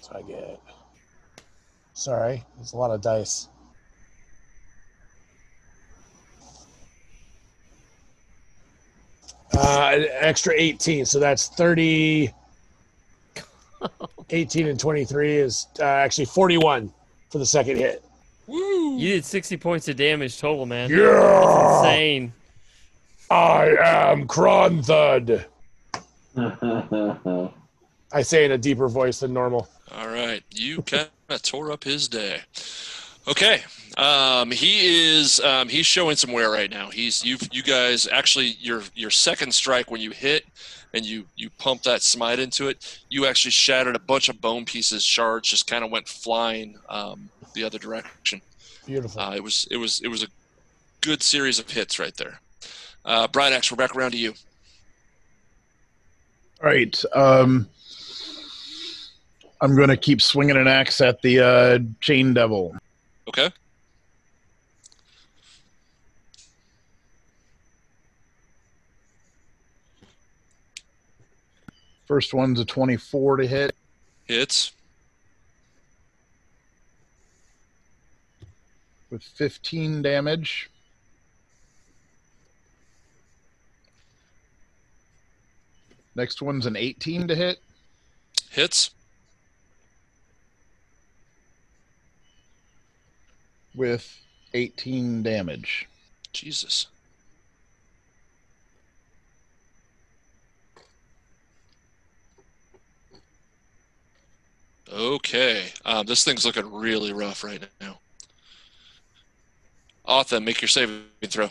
So 0.00 0.12
I 0.16 0.22
get. 0.22 0.60
Sorry, 1.94 2.42
there's 2.56 2.72
a 2.72 2.76
lot 2.76 2.90
of 2.90 3.00
dice. 3.00 3.48
Uh, 9.56 10.00
extra 10.18 10.52
18, 10.56 11.06
so 11.06 11.20
that's 11.20 11.48
30. 11.48 12.32
18 14.30 14.66
and 14.66 14.80
23 14.80 15.36
is 15.36 15.68
uh, 15.78 15.84
actually 15.84 16.24
41 16.24 16.92
for 17.30 17.38
the 17.38 17.46
second 17.46 17.76
hit. 17.76 18.02
Woo! 18.48 18.98
You 18.98 19.10
did 19.14 19.24
60 19.24 19.56
points 19.58 19.86
of 19.88 19.94
damage 19.96 20.40
total, 20.40 20.66
man. 20.66 20.90
Yeah! 20.90 20.98
That's 20.98 21.86
insane. 21.86 22.32
I 23.30 23.76
am 23.80 24.26
Kronthud. 24.26 25.44
I 28.12 28.22
say 28.22 28.44
in 28.44 28.52
a 28.52 28.58
deeper 28.58 28.88
voice 28.88 29.20
than 29.20 29.32
normal. 29.32 29.68
All 29.92 30.08
right, 30.08 30.42
you 30.50 30.82
kind 30.82 31.08
of 31.28 31.42
tore 31.42 31.72
up 31.72 31.84
his 31.84 32.08
day. 32.08 32.40
Okay, 33.26 33.62
um, 33.96 34.50
he 34.50 34.86
is 34.86 35.40
um, 35.40 35.68
he's 35.68 35.86
showing 35.86 36.16
some 36.16 36.32
wear 36.32 36.50
right 36.50 36.70
now. 36.70 36.90
He's 36.90 37.24
you 37.24 37.38
you 37.50 37.62
guys 37.62 38.06
actually 38.06 38.56
your 38.60 38.82
your 38.94 39.10
second 39.10 39.52
strike 39.52 39.90
when 39.90 40.00
you 40.00 40.10
hit 40.10 40.44
and 40.94 41.04
you 41.04 41.26
you 41.36 41.50
pump 41.58 41.82
that 41.82 42.02
smite 42.02 42.38
into 42.38 42.68
it, 42.68 43.00
you 43.10 43.26
actually 43.26 43.50
shattered 43.50 43.96
a 43.96 44.00
bunch 44.00 44.28
of 44.28 44.40
bone 44.40 44.64
pieces. 44.64 45.02
Shards 45.02 45.48
just 45.48 45.66
kind 45.66 45.84
of 45.84 45.90
went 45.90 46.08
flying 46.08 46.78
um, 46.88 47.28
the 47.54 47.64
other 47.64 47.78
direction. 47.78 48.40
Beautiful. 48.86 49.20
Uh, 49.20 49.34
it 49.34 49.42
was 49.42 49.66
it 49.70 49.76
was 49.76 50.00
it 50.00 50.08
was 50.08 50.22
a 50.22 50.28
good 51.00 51.22
series 51.22 51.58
of 51.58 51.70
hits 51.70 51.98
right 51.98 52.16
there. 52.16 52.40
Uh, 53.04 53.28
Bright 53.28 53.52
Axe, 53.52 53.70
we're 53.70 53.76
back 53.76 53.94
around 53.94 54.12
to 54.12 54.18
you. 54.18 54.32
All 56.62 56.70
right. 56.70 57.04
Um, 57.14 57.68
I'm 59.64 59.74
going 59.74 59.88
to 59.88 59.96
keep 59.96 60.20
swinging 60.20 60.58
an 60.58 60.68
axe 60.68 61.00
at 61.00 61.22
the 61.22 61.40
uh, 61.40 61.78
chain 62.00 62.34
devil. 62.34 62.76
Okay. 63.26 63.50
First 72.04 72.34
one's 72.34 72.60
a 72.60 72.66
24 72.66 73.38
to 73.38 73.46
hit. 73.46 73.74
Hits. 74.26 74.72
with 79.10 79.22
15 79.22 80.02
damage. 80.02 80.68
Next 86.14 86.42
one's 86.42 86.66
an 86.66 86.76
18 86.76 87.28
to 87.28 87.34
hit. 87.34 87.60
Hits. 88.50 88.90
With 93.74 94.20
18 94.52 95.22
damage. 95.22 95.88
Jesus. 96.32 96.86
Okay. 104.92 105.72
Um, 105.84 106.06
this 106.06 106.24
thing's 106.24 106.44
looking 106.44 106.72
really 106.72 107.12
rough 107.12 107.42
right 107.42 107.62
now. 107.80 107.98
Otham, 110.06 110.44
make 110.44 110.60
your 110.60 110.68
saving 110.68 111.02
throw. 111.24 111.48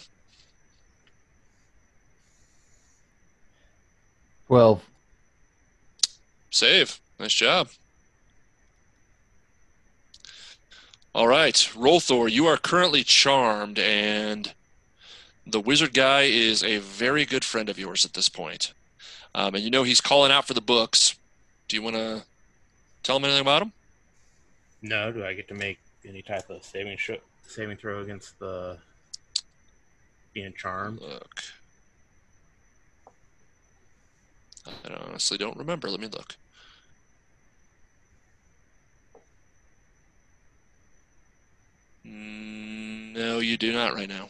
12. 4.47 4.83
Save. 6.51 6.99
Nice 7.19 7.33
job. 7.33 7.69
All 11.15 11.27
right, 11.27 11.53
Rolthor, 11.75 12.31
you 12.31 12.47
are 12.47 12.57
currently 12.57 13.03
charmed, 13.03 13.77
and 13.77 14.51
the 15.45 15.59
wizard 15.59 15.93
guy 15.93 16.23
is 16.23 16.63
a 16.63 16.79
very 16.79 17.23
good 17.23 17.45
friend 17.45 17.69
of 17.69 17.77
yours 17.77 18.03
at 18.03 18.13
this 18.13 18.29
point. 18.29 18.73
Um, 19.35 19.53
and 19.53 19.63
you 19.63 19.69
know 19.69 19.83
he's 19.83 20.01
calling 20.01 20.31
out 20.31 20.47
for 20.47 20.55
the 20.55 20.61
books. 20.61 21.15
Do 21.67 21.75
you 21.75 21.83
want 21.83 21.95
to 21.95 22.23
tell 23.03 23.17
him 23.17 23.25
anything 23.25 23.41
about 23.41 23.61
him? 23.61 23.73
No. 24.81 25.11
Do 25.11 25.23
I 25.23 25.33
get 25.33 25.47
to 25.49 25.53
make 25.53 25.79
any 26.07 26.23
type 26.23 26.49
of 26.49 26.63
saving 26.63 26.97
sh- 26.97 27.11
saving 27.47 27.77
throw 27.77 28.01
against 28.01 28.37
the 28.39 28.77
being 30.33 30.53
charmed? 30.53 30.99
Look. 30.99 31.43
I 34.65 34.93
honestly 35.07 35.37
don't 35.37 35.57
remember. 35.57 35.89
Let 35.89 35.99
me 35.99 36.07
look. 36.07 36.35
No, 42.03 43.39
you 43.39 43.57
do 43.57 43.71
not 43.71 43.93
right 43.93 44.09
now. 44.09 44.29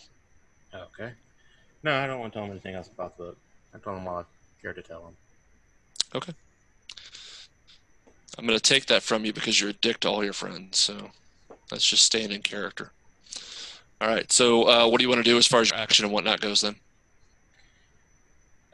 Okay. 0.73 1.11
No, 1.83 1.95
I 1.95 2.07
don't 2.07 2.19
want 2.19 2.33
to 2.33 2.39
tell 2.39 2.45
him 2.45 2.51
anything 2.51 2.75
else 2.75 2.89
about 2.89 3.17
the. 3.17 3.23
book. 3.23 3.37
I 3.73 3.79
told 3.79 3.97
him 3.97 4.07
all 4.07 4.19
I 4.19 4.23
care 4.61 4.73
to 4.73 4.81
tell 4.81 5.07
him. 5.07 5.15
Okay. 6.15 6.33
I'm 8.37 8.45
going 8.45 8.57
to 8.57 8.63
take 8.63 8.85
that 8.87 9.03
from 9.03 9.25
you 9.25 9.33
because 9.33 9.59
you're 9.59 9.71
a 9.71 9.73
dick 9.73 9.99
to 10.01 10.09
all 10.09 10.23
your 10.23 10.33
friends. 10.33 10.77
So 10.77 11.11
that's 11.69 11.85
just 11.85 12.03
staying 12.03 12.31
in 12.31 12.41
character. 12.41 12.91
All 13.99 14.07
right. 14.07 14.31
So 14.31 14.63
uh, 14.63 14.87
what 14.87 14.99
do 14.99 15.03
you 15.03 15.09
want 15.09 15.23
to 15.23 15.29
do 15.29 15.37
as 15.37 15.47
far 15.47 15.61
as 15.61 15.71
your 15.71 15.79
action 15.79 16.05
and 16.05 16.13
whatnot 16.13 16.41
goes 16.41 16.61
then? 16.61 16.75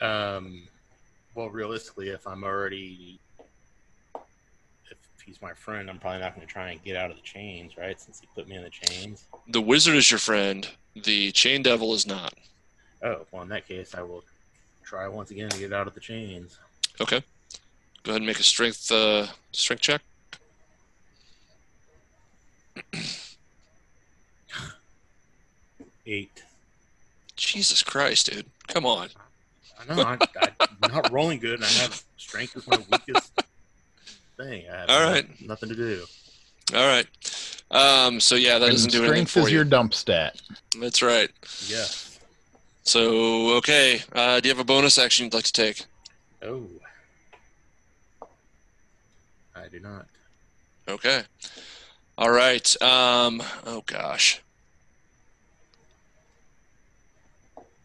Um, 0.01 0.63
well, 1.35 1.49
realistically, 1.49 2.09
if 2.09 2.25
I'm 2.25 2.43
already, 2.43 3.19
he's 5.29 5.41
my 5.41 5.53
friend, 5.53 5.89
I'm 5.89 5.99
probably 5.99 6.19
not 6.19 6.35
going 6.35 6.45
to 6.45 6.51
try 6.51 6.71
and 6.71 6.83
get 6.83 6.97
out 6.97 7.11
of 7.11 7.17
the 7.17 7.23
chains, 7.23 7.77
right? 7.77 8.01
Since 8.01 8.19
he 8.19 8.27
put 8.33 8.47
me 8.49 8.55
in 8.55 8.63
the 8.63 8.69
chains. 8.71 9.25
The 9.47 9.61
wizard 9.61 9.95
is 9.95 10.09
your 10.09 10.17
friend. 10.17 10.67
The 10.95 11.31
chain 11.31 11.61
devil 11.61 11.93
is 11.93 12.07
not. 12.07 12.33
Oh, 13.03 13.27
well, 13.31 13.43
in 13.43 13.49
that 13.49 13.67
case, 13.67 13.93
I 13.95 14.01
will 14.01 14.23
try 14.83 15.07
once 15.07 15.29
again 15.29 15.49
to 15.49 15.59
get 15.59 15.71
out 15.71 15.85
of 15.87 15.93
the 15.93 15.99
chains. 15.99 16.57
Okay. 16.99 17.23
Go 18.03 18.11
ahead 18.11 18.21
and 18.21 18.25
make 18.25 18.39
a 18.39 18.43
strength 18.43 18.91
uh, 18.91 19.27
strength 19.51 19.81
check. 19.81 20.01
Eight. 26.05 26.43
Jesus 27.35 27.83
Christ, 27.83 28.31
dude! 28.31 28.47
Come 28.67 28.85
on. 28.85 29.09
I 29.79 29.85
know 29.93 30.01
I, 30.01 30.17
I'm 30.59 30.91
not 30.91 31.11
rolling 31.11 31.39
good, 31.39 31.55
and 31.55 31.63
I 31.63 31.67
have 31.67 32.03
strength 32.17 32.55
is 32.57 32.67
my 32.67 32.77
weakest 32.91 33.18
thing. 34.39 34.65
I 34.71 34.75
have 34.77 34.89
All 34.89 34.99
no- 34.99 35.11
right. 35.11 35.41
nothing 35.47 35.69
to 35.69 35.75
do. 35.75 36.03
All 36.73 36.85
right. 36.87 37.05
Um, 37.71 38.19
so 38.19 38.35
yeah, 38.35 38.57
that 38.59 38.65
And 38.69 38.73
doesn't 38.73 38.91
do 38.91 39.03
anything 39.03 39.25
for 39.25 39.39
you. 39.39 39.45
strength 39.45 39.47
is 39.47 39.51
your 39.53 39.63
dump 39.63 39.93
stat. 39.93 40.41
That's 40.79 41.01
right. 41.01 41.29
Yeah. 41.67 41.85
So 42.83 43.55
okay, 43.57 44.01
uh, 44.13 44.39
do 44.39 44.47
you 44.49 44.53
have 44.55 44.61
a 44.61 44.63
bonus 44.65 44.97
action 44.97 45.25
you'd 45.25 45.33
like 45.33 45.43
to 45.45 45.53
take? 45.53 45.85
Oh. 46.43 46.65
I 49.55 49.67
do 49.67 49.79
not. 49.79 50.07
Okay. 50.87 51.23
All 52.17 52.31
right. 52.31 52.81
Um, 52.81 53.43
oh 53.65 53.83
gosh. 53.85 54.41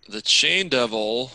The 0.08 0.22
chain 0.22 0.68
devil. 0.68 1.30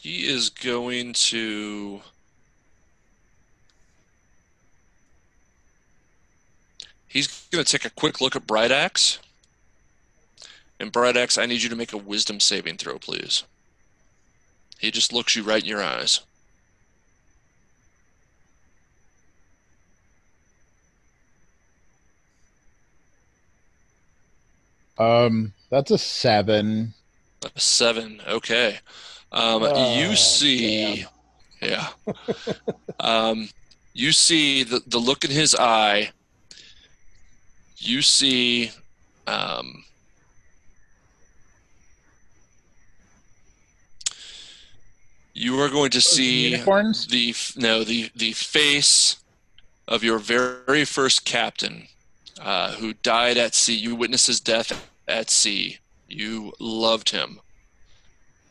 He 0.00 0.26
is 0.26 0.48
going 0.48 1.12
to. 1.12 2.00
He's 7.06 7.46
going 7.50 7.64
to 7.64 7.70
take 7.70 7.84
a 7.84 7.90
quick 7.90 8.20
look 8.20 8.34
at 8.34 8.46
Bright 8.46 8.70
Axe. 8.70 9.18
And 10.78 10.90
Bright 10.90 11.16
Axe, 11.16 11.36
I 11.36 11.44
need 11.44 11.62
you 11.62 11.68
to 11.68 11.76
make 11.76 11.92
a 11.92 11.98
wisdom 11.98 12.40
saving 12.40 12.78
throw, 12.78 12.98
please. 12.98 13.42
He 14.78 14.90
just 14.90 15.12
looks 15.12 15.36
you 15.36 15.42
right 15.42 15.62
in 15.62 15.68
your 15.68 15.82
eyes. 15.82 16.20
Um, 24.98 25.52
that's 25.68 25.90
a 25.90 25.98
seven. 25.98 26.94
A 27.42 27.60
seven. 27.60 28.20
Okay. 28.28 28.78
Um, 29.32 29.62
Oh, 29.62 29.98
you 29.98 30.14
see, 30.16 31.06
yeah. 31.62 31.88
um, 33.00 33.48
you 33.94 34.12
see 34.12 34.62
the 34.62 34.82
the 34.86 34.98
look 34.98 35.24
in 35.24 35.30
his 35.30 35.54
eye. 35.54 36.10
You 37.78 38.02
see, 38.02 38.72
um, 39.26 39.84
you 45.32 45.58
are 45.60 45.70
going 45.70 45.90
to 45.92 46.00
see 46.00 46.50
unicorns? 46.50 47.06
the 47.06 47.34
no 47.56 47.84
the 47.84 48.10
the 48.14 48.32
face 48.32 49.16
of 49.88 50.04
your 50.04 50.18
very 50.18 50.84
first 50.84 51.24
captain, 51.24 51.88
uh, 52.40 52.72
who 52.72 52.92
died 52.92 53.38
at 53.38 53.54
sea. 53.54 53.76
You 53.76 53.94
witnessed 53.94 54.26
his 54.26 54.40
death 54.40 54.90
at 55.08 55.30
sea. 55.30 55.78
You 56.10 56.52
loved 56.58 57.10
him. 57.10 57.40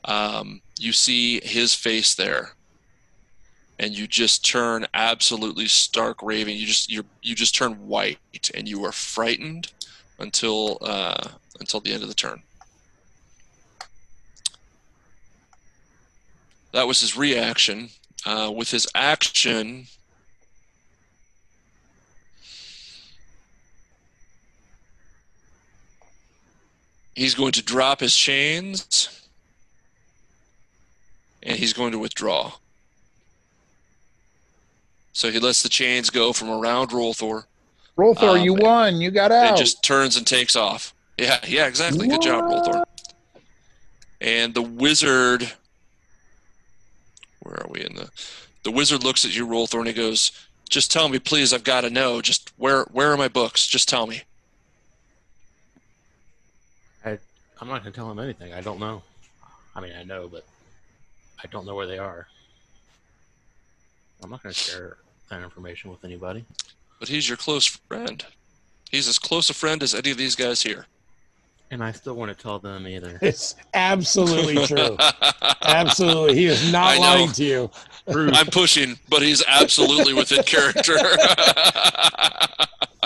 Um, 0.05 0.61
you 0.79 0.93
see 0.93 1.41
his 1.41 1.73
face 1.73 2.15
there, 2.15 2.53
and 3.77 3.97
you 3.97 4.07
just 4.07 4.45
turn 4.45 4.88
absolutely 4.93 5.67
stark 5.67 6.23
raving. 6.23 6.57
You 6.57 6.65
just 6.65 6.89
you 6.89 7.03
you 7.21 7.35
just 7.35 7.55
turn 7.55 7.88
white, 7.88 8.17
and 8.53 8.67
you 8.67 8.83
are 8.85 8.93
frightened 8.93 9.71
until 10.19 10.77
uh, 10.81 11.27
until 11.59 11.81
the 11.81 11.93
end 11.93 12.01
of 12.01 12.09
the 12.09 12.15
turn. 12.15 12.41
That 16.71 16.88
was 16.88 17.01
his 17.01 17.17
reaction. 17.17 17.89
Uh, 18.25 18.51
with 18.53 18.69
his 18.71 18.88
action, 18.95 19.88
he's 27.19 27.35
going 27.35 27.51
to 27.53 27.61
drop 27.64 27.99
his 27.99 28.15
chains 28.15 29.09
and 31.43 31.57
he's 31.57 31.73
going 31.73 31.91
to 31.91 31.99
withdraw. 31.99 32.53
So 35.14 35.31
he 35.31 35.39
lets 35.39 35.61
the 35.64 35.69
chains 35.69 36.09
go 36.09 36.33
from 36.33 36.49
around 36.49 36.89
Rolthor 36.89 37.45
Rolthor, 37.98 38.38
Um, 38.38 38.41
you 38.43 38.53
won. 38.53 39.01
You 39.01 39.11
got 39.11 39.31
out. 39.31 39.43
and 39.48 39.51
out. 39.53 39.57
just 39.57 39.83
turns 39.83 40.15
and 40.15 40.25
takes 40.25 40.56
off. 40.56 40.93
Yeah, 41.17 41.39
yeah, 41.45 41.67
exactly. 41.67 42.07
Good 42.07 42.22
job, 42.22 42.45
Rolthor. 42.45 42.83
And 44.22 44.53
the 44.53 44.61
wizard, 44.61 45.51
where 47.41 47.56
are 47.61 47.67
we 47.69 47.83
in 47.83 47.95
the? 47.95 48.09
The 48.64 48.72
wizard 48.72 49.03
looks 49.03 49.25
at 49.25 49.35
you, 49.35 49.45
Rolthor, 49.45 49.80
and 49.80 49.88
he 49.88 49.93
goes, 49.93 50.31
"Just 50.69 50.91
tell 50.91 51.09
me, 51.09 51.19
please. 51.19 51.51
I've 51.51 51.65
got 51.65 51.81
to 51.81 51.89
know. 51.89 52.22
Just 52.22 52.53
where 52.56 52.83
where 52.91 53.11
are 53.11 53.17
my 53.17 53.27
books? 53.27 53.67
Just 53.67 53.89
tell 53.89 54.07
me." 54.07 54.22
I'm 57.61 57.67
not 57.67 57.81
going 57.83 57.91
to 57.93 57.97
tell 57.97 58.09
him 58.11 58.19
anything. 58.19 58.53
I 58.53 58.61
don't 58.61 58.79
know. 58.79 59.01
I 59.75 59.81
mean, 59.81 59.93
I 59.99 60.03
know, 60.03 60.27
but 60.27 60.45
I 61.43 61.47
don't 61.47 61.65
know 61.65 61.75
where 61.75 61.88
they 61.88 61.97
are. 61.99 62.27
I'm 64.23 64.29
not 64.29 64.43
going 64.43 64.53
to 64.53 64.59
share 64.59 64.97
that 65.29 65.41
information 65.41 65.89
with 65.91 66.03
anybody. 66.03 66.43
But 66.99 67.09
he's 67.09 67.27
your 67.27 67.38
close 67.38 67.65
friend. 67.65 68.25
He's 68.91 69.07
as 69.07 69.19
close 69.19 69.49
a 69.49 69.53
friend 69.53 69.81
as 69.83 69.93
any 69.93 70.11
of 70.11 70.17
these 70.17 70.35
guys 70.35 70.61
here. 70.63 70.85
And 71.71 71.83
I 71.83 71.91
still 71.91 72.15
want 72.15 72.35
to 72.35 72.41
tell 72.41 72.57
them 72.59 72.88
either. 72.88 73.19
It's 73.21 73.55
absolutely 73.73 74.65
true. 74.65 74.97
absolutely. 75.63 76.35
He 76.35 76.45
is 76.45 76.71
not 76.71 76.88
I 76.93 76.95
know. 76.95 77.01
lying 77.01 77.31
to 77.33 77.43
you. 77.43 77.71
I'm 78.07 78.47
pushing, 78.47 78.97
but 79.07 79.21
he's 79.21 79.43
absolutely 79.47 80.13
within 80.13 80.43
character. 80.43 80.95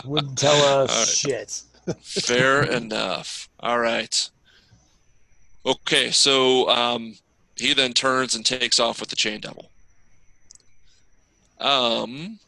Wouldn't 0.05 0.37
tell 0.37 0.55
us 0.83 0.91
All 0.91 0.99
right. 0.99 1.07
shit. 1.49 1.61
Fair 2.01 2.63
enough. 2.63 3.49
All 3.59 3.79
right. 3.79 4.29
Okay, 5.65 6.11
so 6.11 6.69
um, 6.69 7.15
he 7.55 7.73
then 7.73 7.93
turns 7.93 8.35
and 8.35 8.45
takes 8.45 8.79
off 8.79 8.99
with 8.99 9.09
the 9.09 9.15
chain 9.15 9.39
devil. 9.39 9.69
Um. 11.59 12.39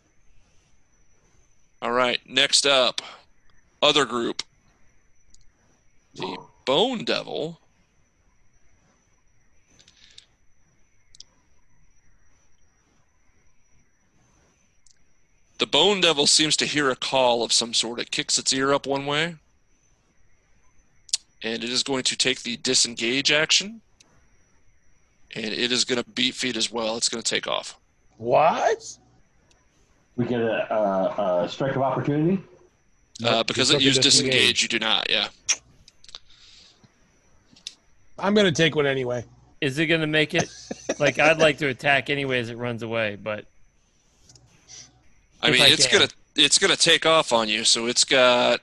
All 1.81 1.91
right. 1.91 2.19
Next 2.27 2.65
up, 2.65 3.01
other 3.81 4.05
group. 4.05 4.43
The 6.15 6.37
Bone 6.65 7.05
Devil. 7.05 7.59
The 15.57 15.67
Bone 15.67 16.01
Devil 16.01 16.27
seems 16.27 16.57
to 16.57 16.65
hear 16.65 16.89
a 16.89 16.95
call 16.95 17.43
of 17.43 17.53
some 17.53 17.73
sort. 17.73 17.99
It 17.99 18.11
kicks 18.11 18.37
its 18.37 18.51
ear 18.51 18.73
up 18.73 18.85
one 18.85 19.05
way, 19.05 19.35
and 21.41 21.63
it 21.63 21.69
is 21.69 21.83
going 21.83 22.03
to 22.03 22.15
take 22.15 22.43
the 22.43 22.57
disengage 22.57 23.31
action, 23.31 23.81
and 25.35 25.45
it 25.45 25.71
is 25.71 25.85
going 25.85 26.01
to 26.01 26.09
beat 26.11 26.33
feet 26.33 26.57
as 26.57 26.71
well. 26.71 26.97
It's 26.97 27.09
going 27.09 27.23
to 27.23 27.29
take 27.29 27.47
off. 27.47 27.77
What? 28.17 28.97
We 30.15 30.25
get 30.25 30.41
a, 30.41 30.73
a, 30.73 31.43
a 31.43 31.49
strike 31.49 31.75
of 31.75 31.81
opportunity. 31.81 32.41
Uh, 33.23 33.43
because 33.43 33.69
it 33.69 33.73
took 33.73 33.81
used 33.81 34.01
disengage. 34.01 34.33
disengage, 34.33 34.61
you 34.63 34.67
do 34.67 34.79
not. 34.79 35.09
Yeah. 35.09 35.27
I'm 38.17 38.33
going 38.33 38.45
to 38.45 38.51
take 38.51 38.75
one 38.75 38.85
anyway. 38.85 39.25
Is 39.61 39.77
it 39.79 39.87
going 39.87 40.01
to 40.01 40.07
make 40.07 40.33
it? 40.33 40.49
like, 40.99 41.19
I'd 41.19 41.39
like 41.39 41.57
to 41.59 41.67
attack 41.67 42.09
anyway 42.09 42.39
as 42.39 42.49
it 42.49 42.57
runs 42.57 42.83
away, 42.83 43.17
but 43.21 43.45
I 45.45 45.51
mean, 45.51 45.61
I 45.61 45.67
it's 45.67 45.87
can. 45.87 45.99
gonna 45.99 46.11
it's 46.35 46.57
gonna 46.57 46.75
take 46.75 47.05
off 47.05 47.31
on 47.31 47.47
you. 47.49 47.63
So 47.63 47.87
it's 47.87 48.03
got 48.03 48.61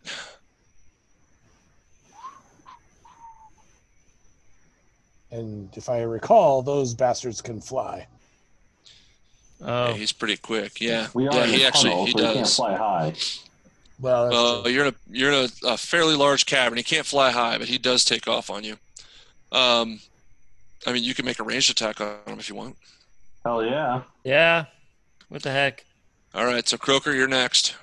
And 5.33 5.69
if 5.77 5.89
I 5.89 6.03
recall, 6.03 6.63
those 6.63 6.95
bastards 6.95 7.41
can 7.41 7.61
fly. 7.61 8.07
oh, 9.63 9.89
yeah, 9.89 9.95
he's 9.95 10.13
pretty 10.13 10.37
quick. 10.37 10.81
Yeah. 10.81 11.09
We 11.15 11.27
are 11.27 11.35
yeah, 11.35 11.45
in 11.45 11.51
he 11.51 11.63
a 11.65 11.67
actually 11.67 11.91
tunnel, 11.91 12.07
he 12.07 12.13
so 12.13 12.19
we 12.19 12.25
can't 12.25 12.39
does. 12.39 12.57
fly 12.57 12.77
high. 12.77 13.15
Well, 13.99 14.31
Well, 14.31 14.69
you're 14.69 14.87
in 14.87 14.95
a 14.95 14.97
you're 15.11 15.33
in 15.33 15.49
a, 15.65 15.69
a 15.69 15.77
fairly 15.79 16.15
large 16.17 16.45
cavern. 16.47 16.77
He 16.77 16.83
can't 16.85 17.07
fly 17.07 17.31
high, 17.31 17.57
but 17.57 17.69
he 17.69 17.79
does 17.79 18.05
take 18.05 18.29
off 18.29 18.51
on 18.51 18.63
you. 18.65 18.77
Um, 19.53 20.01
I 20.87 20.93
mean, 20.93 21.05
you 21.05 21.15
can 21.15 21.25
make 21.25 21.39
a 21.39 21.45
ranged 21.45 21.71
attack 21.71 22.01
on 22.01 22.17
him 22.27 22.39
if 22.39 22.49
you 22.49 22.55
want. 22.55 22.77
Hell 23.45 23.65
yeah. 23.65 24.03
yeah. 24.25 24.67
What 25.29 25.43
the 25.43 25.51
heck? 25.51 25.85
All 26.35 26.45
right, 26.45 26.67
so 26.69 26.77
Croker, 26.77 27.13
you're 27.13 27.29
next. 27.29 27.75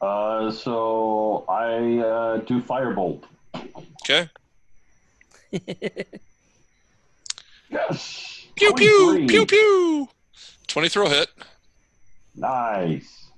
Uh, 0.00 0.50
so 0.50 1.44
I 1.48 1.98
uh, 1.98 2.36
do 2.38 2.60
firebolt. 2.62 3.22
Okay. 4.02 4.28
Yes. 7.70 8.46
Pew 8.56 8.72
pew 8.72 9.26
pew 9.28 9.44
pew. 9.44 10.08
Twenty 10.66 10.88
throw 10.88 11.08
hit. 11.08 11.28
Nice. 12.34 13.28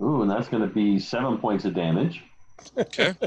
Ooh, 0.00 0.22
and 0.22 0.30
that's 0.30 0.48
going 0.48 0.62
to 0.62 0.72
be 0.72 1.00
seven 1.00 1.38
points 1.38 1.64
of 1.64 1.74
damage. 1.74 2.22
Okay. 2.78 3.14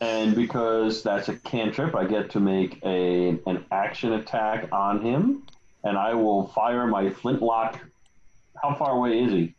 And 0.00 0.34
because 0.34 1.02
that's 1.02 1.28
a 1.30 1.36
cantrip, 1.36 1.94
I 1.94 2.04
get 2.04 2.30
to 2.32 2.40
make 2.40 2.80
a 2.84 3.28
an 3.46 3.64
action 3.70 4.12
attack 4.12 4.68
on 4.70 5.00
him, 5.00 5.44
and 5.84 5.96
I 5.96 6.12
will 6.12 6.48
fire 6.48 6.86
my 6.86 7.08
flintlock. 7.08 7.80
How 8.62 8.74
far 8.74 8.90
away 8.90 9.22
is 9.22 9.32
he? 9.32 9.54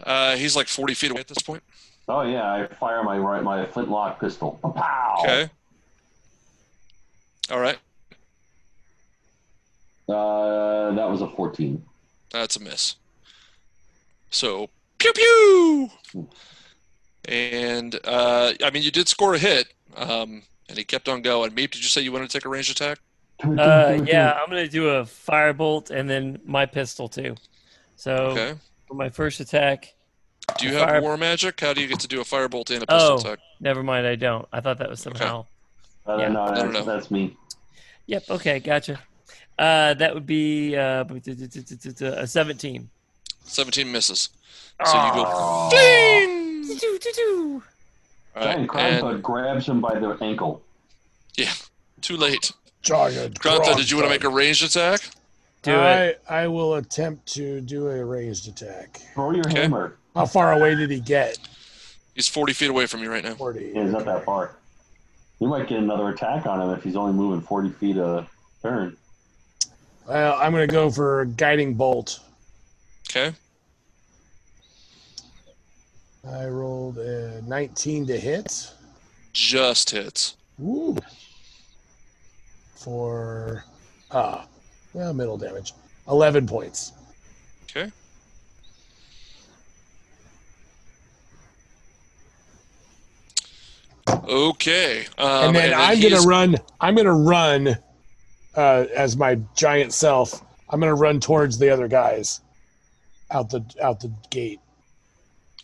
Uh, 0.00 0.36
he's 0.36 0.54
like 0.54 0.68
forty 0.68 0.94
feet 0.94 1.10
away 1.10 1.20
at 1.20 1.26
this 1.26 1.42
point. 1.42 1.64
Oh 2.08 2.22
yeah, 2.22 2.50
I 2.50 2.66
fire 2.74 3.02
my 3.02 3.18
right 3.18 3.42
my 3.42 3.66
flintlock 3.66 4.20
pistol. 4.20 4.58
Pow! 4.62 5.16
Okay. 5.20 5.50
All 7.50 7.60
right. 7.60 7.78
Uh, 10.08 10.92
that 10.92 11.08
was 11.08 11.20
a 11.20 11.28
fourteen. 11.28 11.84
That's 12.30 12.56
a 12.56 12.60
miss. 12.60 12.96
So 14.30 14.70
pew 14.98 15.12
pew. 15.12 15.90
And 17.26 17.98
uh, 18.04 18.54
I 18.64 18.70
mean, 18.70 18.82
you 18.82 18.90
did 18.90 19.08
score 19.08 19.34
a 19.34 19.38
hit, 19.38 19.74
um, 19.96 20.42
and 20.68 20.78
he 20.78 20.84
kept 20.84 21.08
on 21.08 21.20
going. 21.20 21.50
Meep, 21.50 21.72
did 21.72 21.82
you 21.82 21.88
say 21.90 22.00
you 22.00 22.12
wanted 22.12 22.30
to 22.30 22.38
take 22.38 22.46
a 22.46 22.48
ranged 22.48 22.70
attack? 22.70 22.98
Uh, 23.42 24.02
yeah, 24.06 24.32
I'm 24.32 24.50
going 24.50 24.64
to 24.64 24.70
do 24.70 24.88
a 24.88 25.02
firebolt 25.02 25.90
and 25.90 26.08
then 26.08 26.40
my 26.44 26.66
pistol 26.66 27.08
too. 27.08 27.36
So 27.96 28.14
Okay. 28.30 28.54
for 28.86 28.94
my 28.94 29.10
first 29.10 29.40
attack, 29.40 29.94
Do 30.56 30.66
you 30.66 30.74
have 30.74 30.88
fire- 30.88 31.00
war 31.02 31.16
magic? 31.16 31.60
How 31.60 31.72
do 31.72 31.80
you 31.80 31.86
get 31.86 32.00
to 32.00 32.08
do 32.08 32.20
a 32.20 32.24
firebolt 32.24 32.70
and 32.70 32.82
a 32.82 32.86
pistol 32.86 33.12
Oh. 33.12 33.16
attack? 33.18 33.38
never 33.60 33.82
mind, 33.82 34.06
I 34.06 34.14
don't. 34.16 34.46
I 34.52 34.60
thought 34.60 34.78
that 34.78 34.88
was 34.88 35.00
somehow. 35.00 35.46
Uh, 36.06 36.16
Yeah. 36.18 36.28
no, 36.28 36.42
I 36.42 36.54
don't 36.54 36.72
that's, 36.72 36.86
know. 36.86 36.92
that's 36.94 37.10
me. 37.10 37.36
Yep. 38.06 38.24
Okay. 38.30 38.58
Gotcha. 38.60 38.98
Uh, 39.58 39.92
that 39.94 40.14
would 40.14 40.24
be 40.26 40.76
uh, 40.76 41.04
a 41.04 42.26
17. 42.26 42.88
Seventeen 43.44 43.90
misses. 43.92 44.28
So 44.84 44.92
you 45.06 45.12
go 45.14 45.68
fling. 45.70 47.62
All 48.36 48.44
right, 48.44 48.44
Giant 48.44 48.60
and 48.60 48.68
Kronthud 48.68 49.22
grabs 49.22 49.66
him 49.66 49.80
by 49.80 49.98
the 49.98 50.16
ankle. 50.20 50.62
Yeah, 51.36 51.52
too 52.00 52.16
late. 52.16 52.52
Giant 52.82 53.40
Kronthud, 53.40 53.76
did 53.76 53.90
you 53.90 53.96
want 53.96 54.06
to 54.06 54.10
make 54.10 54.22
a 54.24 54.28
ranged 54.28 54.62
attack? 54.64 55.00
Do 55.62 55.72
it. 55.72 56.22
I, 56.28 56.42
I 56.42 56.46
will 56.46 56.74
attempt 56.76 57.26
to 57.34 57.60
do 57.62 57.88
a 57.88 58.04
ranged 58.04 58.46
attack. 58.48 59.00
Throw 59.14 59.32
your 59.32 59.40
Okay. 59.48 59.62
hammer. 59.62 59.96
How 60.18 60.26
far 60.26 60.52
away 60.52 60.74
did 60.74 60.90
he 60.90 60.98
get? 60.98 61.38
He's 62.14 62.26
forty 62.26 62.52
feet 62.52 62.70
away 62.70 62.86
from 62.86 63.02
you 63.02 63.10
right 63.10 63.22
now. 63.22 63.34
40. 63.34 63.72
Yeah, 63.72 63.84
he's 63.84 63.92
not 63.92 64.04
that 64.04 64.24
far. 64.24 64.56
You 65.38 65.46
might 65.46 65.68
get 65.68 65.78
another 65.78 66.08
attack 66.08 66.46
on 66.46 66.60
him 66.60 66.70
if 66.70 66.82
he's 66.82 66.96
only 66.96 67.12
moving 67.12 67.40
40 67.40 67.70
feet 67.70 67.96
a 67.96 68.26
turn. 68.60 68.96
Well, 70.08 70.36
I'm 70.40 70.50
going 70.50 70.66
to 70.66 70.72
go 70.72 70.90
for 70.90 71.26
guiding 71.26 71.74
bolt. 71.74 72.18
Okay. 73.08 73.32
I 76.28 76.46
rolled 76.46 76.98
a 76.98 77.40
19 77.42 78.06
to 78.08 78.18
hit. 78.18 78.72
Just 79.32 79.90
hits. 79.90 80.36
Ooh. 80.60 80.96
For 82.74 83.64
ah, 84.10 84.46
well, 84.92 85.14
middle 85.14 85.38
damage. 85.38 85.72
11 86.08 86.48
points. 86.48 86.92
Okay. 87.70 87.92
Okay. 94.28 95.06
Um, 95.18 95.48
and 95.48 95.56
then 95.56 95.74
I'm 95.74 96.00
gonna 96.00 96.20
run. 96.22 96.56
I'm 96.80 96.94
gonna 96.94 97.14
run 97.14 97.76
uh, 98.54 98.86
as 98.94 99.16
my 99.16 99.36
giant 99.56 99.92
self. 99.92 100.44
I'm 100.70 100.80
gonna 100.80 100.94
run 100.94 101.20
towards 101.20 101.58
the 101.58 101.70
other 101.70 101.88
guys 101.88 102.40
out 103.30 103.50
the 103.50 103.64
out 103.82 104.00
the 104.00 104.12
gate. 104.30 104.60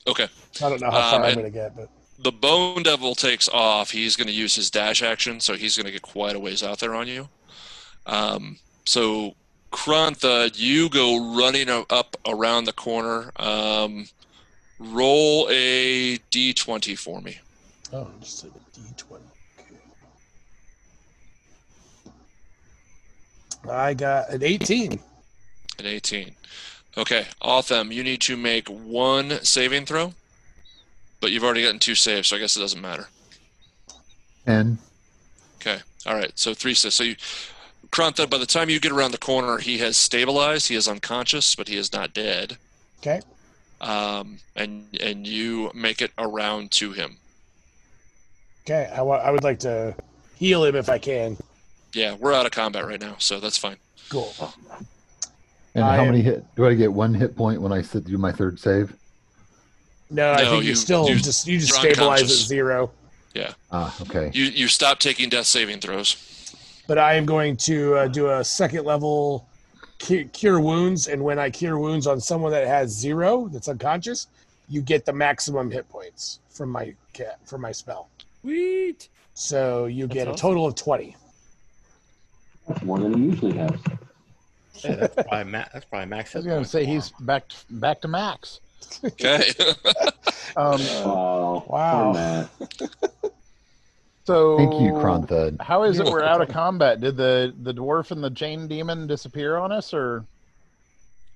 Okay. 0.07 0.29
I 0.63 0.69
don't 0.69 0.81
know 0.81 0.91
how 0.91 1.11
far 1.11 1.21
Um, 1.21 1.27
I'm 1.27 1.35
going 1.35 1.47
to 1.47 1.51
get, 1.51 1.75
but 1.75 1.89
The 2.19 2.33
Bone 2.33 2.83
Devil 2.83 3.15
takes 3.15 3.49
off. 3.49 3.91
He's 3.91 4.17
going 4.17 4.27
to 4.27 4.35
use 4.35 4.55
his 4.55 4.71
dash 4.71 5.03
action, 5.03 5.41
so 5.41 5.55
he's 5.55 5.77
going 5.77 5.87
to 5.87 5.93
get 5.93 6.03
quite 6.03 6.37
a 6.37 6.39
ways 6.39 6.63
out 6.63 6.79
there 6.79 6.95
on 6.95 7.09
you. 7.09 7.29
Um, 8.07 8.59
so, 8.85 9.35
Kronthud, 9.73 10.59
you 10.59 10.91
go 10.91 11.35
running 11.37 11.71
up 11.71 12.17
around 12.29 12.65
the 12.65 12.73
corner. 12.73 13.33
Um, 13.37 14.09
roll 14.79 15.49
a 15.51 16.19
d20 16.31 16.99
for 16.99 17.21
me. 17.23 17.39
Oh, 17.95 18.11
just 18.21 18.43
a 18.43 18.49
D20. 18.49 19.21
Okay. 19.61 19.77
I 23.71 23.95
got 23.95 24.31
an 24.31 24.43
18. 24.43 24.93
An 25.79 25.87
18. 25.87 26.33
Okay, 26.99 27.27
Otham, 27.41 27.93
you 27.93 28.03
need 28.03 28.21
to 28.23 28.37
make 28.37 28.69
one 28.69 29.43
saving 29.45 29.87
throw, 29.87 30.13
but 31.21 31.31
you've 31.31 31.45
already 31.45 31.63
gotten 31.63 31.79
two 31.79 31.95
saves, 31.95 32.29
so 32.29 32.37
I 32.37 32.41
guess 32.41 32.57
it 32.57 32.61
doesn't 32.61 32.81
matter. 32.81 33.09
And 34.45 34.79
Okay. 35.67 35.81
All 36.05 36.15
right. 36.15 36.33
So 36.35 36.53
three 36.53 36.75
saves. 36.75 36.95
So 36.95 37.05
you, 37.05 37.17
Kronthud, 37.91 38.29
by 38.29 38.39
the 38.39 38.45
time 38.47 38.69
you 38.69 38.81
get 38.81 38.93
around 38.93 39.13
the 39.13 39.19
corner, 39.19 39.59
he 39.59 39.79
has 39.79 39.97
stabilized. 39.97 40.69
He 40.69 40.75
is 40.75 40.89
unconscious, 40.89 41.55
but 41.55 41.69
he 41.69 41.77
is 41.77 41.93
not 41.93 42.13
dead. 42.13 42.59
Okay. 43.01 43.21
Um, 43.81 44.39
and 44.57 44.87
and 45.01 45.27
you 45.27 45.71
make 45.75 46.03
it 46.03 46.11
around 46.19 46.71
to 46.73 46.93
him. 46.93 47.17
Okay. 48.67 48.91
I, 48.95 49.03
wa- 49.03 49.17
I 49.19 49.31
would 49.31 49.45
like 49.45 49.59
to 49.61 49.95
heal 50.37 50.65
him 50.65 50.75
if 50.75 50.89
I 50.89 50.99
can. 50.99 51.37
Yeah, 51.93 52.15
we're 52.19 52.33
out 52.33 52.47
of 52.47 52.53
combat 52.53 52.87
right 52.87 53.01
now, 53.01 53.17
so 53.19 53.39
that's 53.41 53.59
fine. 53.59 53.77
Cool. 54.09 54.33
and 55.75 55.85
I 55.85 55.97
how 55.97 56.03
am- 56.03 56.09
many 56.11 56.23
hit? 56.23 56.45
Do 56.57 56.67
I 56.67 56.75
get 56.75 56.93
one 56.93 57.15
hit 57.15 57.37
point 57.37 57.61
when 57.61 57.73
I 57.73 57.83
sit 57.83 58.05
do 58.05 58.17
my 58.19 58.33
third 58.33 58.59
save? 58.59 58.95
No, 60.11 60.33
I 60.33 60.43
No, 60.43 60.51
think 60.53 60.63
you, 60.65 60.71
you- 60.71 60.75
still 60.75 61.09
you- 61.09 61.17
just 61.17 61.47
you 61.47 61.59
just 61.59 61.73
you're 61.83 61.93
stabilize 61.93 62.21
at 62.21 62.25
unconscious. 62.25 62.47
zero. 62.47 62.91
Ah, 63.73 63.95
okay. 64.03 64.31
You 64.33 64.45
you 64.45 64.69
stop 64.69 65.01
taking 65.01 65.29
death 65.29 65.47
saving 65.47 65.81
throws. 65.81 66.17
But 66.87 66.99
I 66.99 67.15
am 67.15 67.27
going 67.27 67.57
to 67.59 67.97
uh, 67.97 68.07
do 68.09 68.31
a 68.31 68.45
second 68.45 68.85
level 68.85 69.49
cu- 69.99 70.27
cure 70.29 70.61
wounds, 70.61 71.09
and 71.09 71.23
when 71.25 71.39
I 71.39 71.51
cure 71.51 71.79
wounds 71.79 72.07
on 72.07 72.21
someone 72.21 72.53
that 72.53 72.67
has 72.69 72.91
zero, 72.91 73.49
that's 73.49 73.69
unconscious, 73.69 74.29
you 74.69 74.83
get 74.83 75.05
the 75.05 75.13
maximum 75.13 75.71
hit 75.71 75.89
points 75.89 76.39
from 76.51 76.69
my 76.71 76.95
cat 77.13 77.39
from 77.45 77.61
my 77.63 77.73
spell. 77.73 78.09
Sweet. 78.45 79.09
So 79.33 79.87
you 79.87 80.07
That's 80.07 80.15
get 80.15 80.29
a 80.29 80.35
total 80.35 80.67
of 80.67 80.75
twenty. 80.75 81.17
That's 82.69 82.83
more 82.83 82.99
than 82.99 83.15
he 83.15 83.25
usually 83.25 83.57
has. 83.57 83.71
Yeah, 84.85 84.97
that's 84.97 85.15
probably 85.15 85.51
ma- 85.51 85.65
that's 85.73 85.85
probably 85.87 86.07
max. 86.07 86.35
I 86.35 86.39
was 86.41 86.47
going 86.47 86.63
to 86.63 86.69
say 86.69 86.85
he's 86.85 87.11
back 87.21 87.49
to, 87.49 87.57
back 87.71 88.01
to 88.03 88.09
max. 88.09 88.61
Okay. 89.05 89.51
Um, 90.57 90.79
Wow. 90.81 91.65
Wow. 91.67 92.49
Poor 92.59 92.69
so 94.25 94.57
Thank 94.57 94.73
you, 94.75 94.93
Kronthud. 94.93 95.61
How 95.61 95.83
is 95.83 95.99
it 95.99 96.07
we're 96.07 96.23
out 96.33 96.41
of 96.43 96.49
combat? 96.49 97.01
Did 97.01 97.17
the 97.17 97.53
the 97.63 97.75
dwarf 97.75 98.13
and 98.13 98.23
the 98.23 98.31
chain 98.31 98.69
demon 98.69 99.09
disappear 99.09 99.57
on 99.57 99.73
us, 99.73 99.93
or 99.93 100.25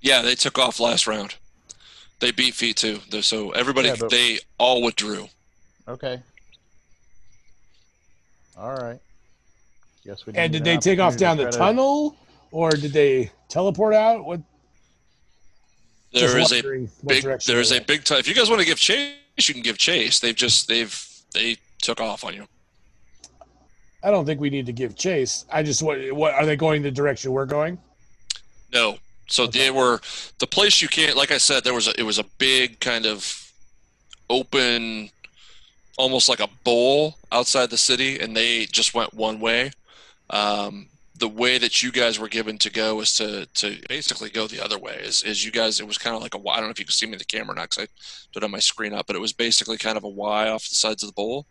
yeah, 0.02 0.22
they 0.22 0.36
took 0.36 0.56
off 0.56 0.78
last 0.78 1.08
round. 1.08 1.34
They 2.20 2.30
beat 2.30 2.54
feet 2.54 2.76
too. 2.76 3.00
They're- 3.10 3.22
So 3.22 3.50
everybody, 3.50 3.88
Yeah, 3.88 3.96
but- 3.98 4.10
they 4.10 4.38
all 4.56 4.82
withdrew. 4.82 5.26
okay? 5.88 6.20
All 8.58 8.74
right. 8.74 8.98
Yes, 10.04 10.26
we. 10.26 10.32
And 10.34 10.52
didn't 10.52 10.64
did 10.64 10.64
they 10.64 10.78
take 10.78 10.98
off 10.98 11.16
down 11.16 11.36
the 11.36 11.50
to- 11.50 11.56
tunnel, 11.58 12.16
or 12.50 12.70
did 12.70 12.92
they 12.92 13.30
teleport 13.48 13.94
out? 13.94 14.24
What? 14.24 14.40
There 16.12 16.38
just 16.38 16.52
is 16.52 16.64
a 16.64 16.88
big 17.06 17.24
there's 17.46 17.70
a 17.70 17.80
big 17.80 18.02
time 18.04 18.18
if 18.18 18.26
you 18.28 18.34
guys 18.34 18.48
want 18.48 18.60
to 18.62 18.66
give 18.66 18.78
chase 18.78 19.14
you 19.46 19.52
can 19.52 19.62
give 19.62 19.76
chase 19.76 20.20
they've 20.20 20.34
just 20.34 20.66
they've 20.66 21.06
they 21.34 21.58
took 21.82 22.00
off 22.00 22.24
on 22.24 22.32
you 22.32 22.46
I 24.02 24.10
don't 24.10 24.24
think 24.24 24.40
we 24.40 24.48
need 24.48 24.64
to 24.66 24.72
give 24.72 24.96
chase. 24.96 25.44
I 25.52 25.62
just 25.62 25.82
what 25.82 25.98
what 26.12 26.32
are 26.32 26.46
they 26.46 26.56
going 26.56 26.80
the 26.80 26.90
direction 26.90 27.32
we're 27.32 27.44
going? 27.44 27.78
no 28.72 28.96
so 29.28 29.46
they 29.46 29.70
were 29.70 30.00
the 30.38 30.46
place 30.46 30.80
you 30.80 30.88
can't 30.88 31.14
like 31.16 31.30
i 31.30 31.38
said 31.38 31.62
there 31.62 31.74
was 31.74 31.88
a 31.88 32.00
it 32.00 32.04
was 32.04 32.18
a 32.18 32.24
big 32.38 32.80
kind 32.80 33.04
of 33.04 33.52
open 34.30 35.10
almost 35.98 36.28
like 36.28 36.40
a 36.40 36.48
bowl 36.64 37.16
outside 37.30 37.70
the 37.70 37.76
city 37.76 38.18
and 38.18 38.36
they 38.36 38.66
just 38.66 38.94
went 38.94 39.12
one 39.12 39.40
way. 39.40 39.70
Um 40.30 40.86
the 41.16 41.28
way 41.28 41.58
that 41.58 41.82
you 41.82 41.90
guys 41.90 42.16
were 42.16 42.28
given 42.28 42.56
to 42.58 42.70
go 42.70 43.00
is 43.00 43.12
to 43.14 43.46
to 43.54 43.76
basically 43.88 44.30
go 44.30 44.46
the 44.46 44.64
other 44.64 44.78
way. 44.78 45.00
Is, 45.02 45.22
is 45.22 45.44
you 45.44 45.50
guys 45.50 45.80
it 45.80 45.86
was 45.86 45.98
kind 45.98 46.16
of 46.16 46.22
like 46.22 46.34
a 46.34 46.38
y 46.38 46.54
i 46.54 46.56
don't 46.56 46.66
know 46.66 46.70
if 46.70 46.78
you 46.78 46.84
can 46.84 46.92
see 46.92 47.06
me 47.06 47.12
in 47.12 47.18
the 47.18 47.24
camera 47.24 47.54
now 47.54 47.62
because 47.62 47.84
i 47.84 47.86
put 48.32 48.44
on 48.44 48.50
my 48.50 48.60
screen 48.60 48.92
up 48.94 49.06
but 49.06 49.16
it 49.16 49.20
was 49.20 49.32
basically 49.32 49.76
kind 49.76 49.96
of 49.96 50.04
a 50.04 50.08
y 50.08 50.48
off 50.48 50.68
the 50.68 50.74
sides 50.74 51.02
of 51.02 51.08
the 51.08 51.14
bowl. 51.14 51.46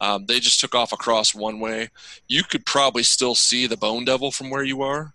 Um, 0.00 0.26
they 0.26 0.40
just 0.40 0.58
took 0.58 0.74
off 0.74 0.92
across 0.92 1.32
one 1.32 1.60
way. 1.60 1.90
You 2.26 2.42
could 2.42 2.66
probably 2.66 3.04
still 3.04 3.36
see 3.36 3.68
the 3.68 3.76
bone 3.76 4.04
devil 4.04 4.32
from 4.32 4.50
where 4.50 4.64
you 4.64 4.82
are 4.82 5.14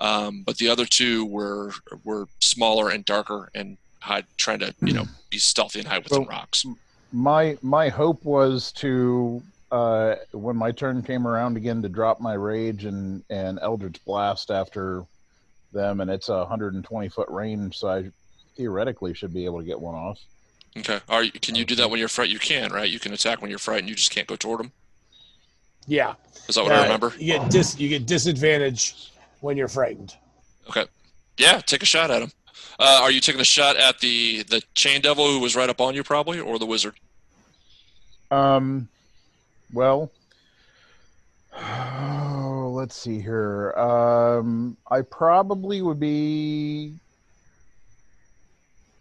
um, 0.00 0.42
but 0.44 0.56
the 0.56 0.68
other 0.68 0.86
two 0.86 1.26
were 1.26 1.72
were 2.04 2.26
smaller 2.40 2.88
and 2.88 3.04
darker 3.04 3.50
and 3.54 3.76
hide 4.00 4.24
trying 4.38 4.60
to 4.60 4.74
you 4.80 4.94
know 4.94 5.04
be 5.28 5.38
stealthy 5.38 5.78
and 5.80 5.88
hide 5.88 6.02
with 6.02 6.12
Well, 6.12 6.24
rocks 6.24 6.64
My 7.12 7.56
my 7.62 7.88
hope 7.88 8.24
was 8.24 8.72
to 8.72 9.42
uh, 9.72 10.16
when 10.32 10.56
my 10.56 10.72
turn 10.72 11.02
came 11.02 11.26
around 11.26 11.56
again 11.56 11.82
to 11.82 11.88
drop 11.88 12.20
my 12.20 12.34
rage 12.34 12.84
and 12.84 13.22
and 13.30 13.58
Eldritch 13.60 14.04
blast 14.04 14.50
after 14.50 15.04
them, 15.72 16.00
and 16.00 16.10
it's 16.10 16.28
a 16.28 16.38
120 16.38 17.08
foot 17.08 17.28
range, 17.28 17.78
so 17.78 17.88
I 17.88 18.10
theoretically 18.56 19.14
should 19.14 19.32
be 19.32 19.44
able 19.44 19.58
to 19.60 19.64
get 19.64 19.80
one 19.80 19.94
off. 19.94 20.18
okay 20.76 21.00
are 21.08 21.22
you, 21.24 21.32
can 21.32 21.54
you 21.54 21.64
do 21.64 21.74
that 21.76 21.88
when 21.88 21.98
you're 21.98 22.08
frightened 22.08 22.32
you 22.34 22.38
can 22.38 22.72
right 22.72 22.90
you 22.90 22.98
can 22.98 23.12
attack 23.12 23.40
when 23.40 23.48
you're 23.48 23.58
frightened 23.58 23.88
you 23.88 23.94
just 23.94 24.10
can't 24.10 24.26
go 24.26 24.36
toward 24.36 24.58
them 24.60 24.70
Yeah. 25.86 26.14
is 26.48 26.56
that 26.56 26.62
what 26.64 26.72
i 26.72 26.80
Uh, 26.80 26.82
remember 26.82 27.12
You 27.18 27.38
get 27.38 27.50
dis 27.50 27.78
you 27.78 27.88
get 27.88 28.06
disadvantage 28.06 29.12
when 29.40 29.56
you're 29.56 29.68
frightened. 29.68 30.14
Okay. 30.68 30.84
Yeah, 31.38 31.60
take 31.64 31.82
a 31.82 31.86
shot 31.86 32.10
at 32.10 32.20
him. 32.22 32.30
Uh, 32.78 33.00
are 33.02 33.10
you 33.10 33.20
taking 33.20 33.40
a 33.40 33.44
shot 33.44 33.76
at 33.76 33.98
the 34.00 34.42
the 34.44 34.62
chain 34.74 35.00
devil 35.00 35.26
who 35.26 35.40
was 35.40 35.54
right 35.54 35.68
up 35.68 35.80
on 35.80 35.94
you, 35.94 36.02
probably, 36.02 36.40
or 36.40 36.58
the 36.58 36.66
wizard? 36.66 36.94
Um, 38.30 38.88
well, 39.72 40.10
oh, 41.54 42.72
let's 42.74 42.96
see 42.96 43.20
here. 43.20 43.72
Um, 43.72 44.76
I 44.90 45.02
probably 45.02 45.82
would 45.82 46.00
be. 46.00 46.94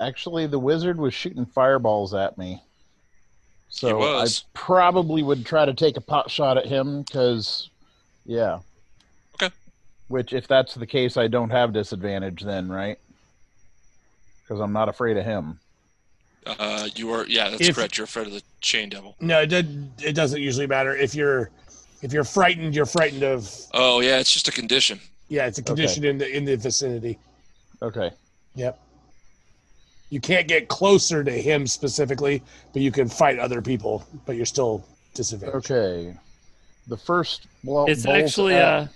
Actually, 0.01 0.47
the 0.47 0.59
wizard 0.59 0.97
was 0.97 1.13
shooting 1.13 1.45
fireballs 1.45 2.13
at 2.13 2.37
me. 2.37 2.63
So 3.69 3.97
was. 3.97 4.43
I 4.43 4.49
probably 4.53 5.23
would 5.23 5.45
try 5.45 5.65
to 5.65 5.73
take 5.73 5.97
a 5.97 6.01
pot 6.01 6.31
shot 6.31 6.57
at 6.57 6.65
him 6.65 7.03
because, 7.03 7.69
yeah. 8.25 8.59
Okay. 9.35 9.53
Which, 10.07 10.33
if 10.33 10.47
that's 10.47 10.73
the 10.73 10.87
case, 10.87 11.17
I 11.17 11.27
don't 11.27 11.49
have 11.49 11.73
disadvantage 11.73 12.41
then, 12.41 12.69
right? 12.69 12.97
Because 14.49 14.61
I'm 14.61 14.73
not 14.73 14.89
afraid 14.89 15.15
of 15.15 15.23
him. 15.25 15.59
Uh, 16.47 16.89
you 16.95 17.11
are. 17.11 17.27
Yeah, 17.27 17.51
that's 17.51 17.61
If- 17.69 17.75
correct. 17.75 17.97
You're 17.99 18.05
afraid 18.05 18.25
of 18.25 18.33
the 18.33 18.41
chain 18.61 18.89
devil. 18.89 19.15
No, 19.19 19.41
it, 19.41 19.47
doesn't- 19.47 19.91
it 20.03 20.13
doesn't 20.13 20.41
usually 20.41 20.65
matter 20.65 20.95
if 20.95 21.13
you're 21.13 21.51
if 22.01 22.11
you're 22.11 22.23
frightened. 22.23 22.73
You're 22.73 22.87
frightened 22.87 23.21
of 23.21 23.47
Oh 23.75 23.99
yeah, 23.99 24.17
it's 24.19 24.33
just 24.33 24.47
a 24.47 24.51
condition. 24.51 24.99
yeah. 25.27 25.45
It's 25.45 25.59
a 25.59 25.63
condition 25.63 26.03
in 26.03 26.17
the 26.17 26.27
in 26.35 26.45
the 26.45 26.55
vicinity. 26.57 27.19
Okay. 27.83 28.09
Yep. 28.55 28.79
You 30.09 30.19
can't 30.19 30.47
get 30.47 30.67
closer 30.67 31.23
to 31.23 31.31
him 31.31 31.67
specifically, 31.67 32.41
but 32.73 32.81
you 32.81 32.91
can 32.91 33.07
fight 33.07 33.37
other 33.37 33.61
people, 33.61 34.03
but 34.25 34.35
you're 34.35 34.47
still 34.47 34.83
disadvantaged. 35.13 35.69
Okay. 35.71 36.17
The 36.87 36.97
first 36.97 37.45
blo- 37.63 37.85
It's 37.85 38.07
actually 38.07 38.55
at- 38.55 38.63
uh, 38.63 38.87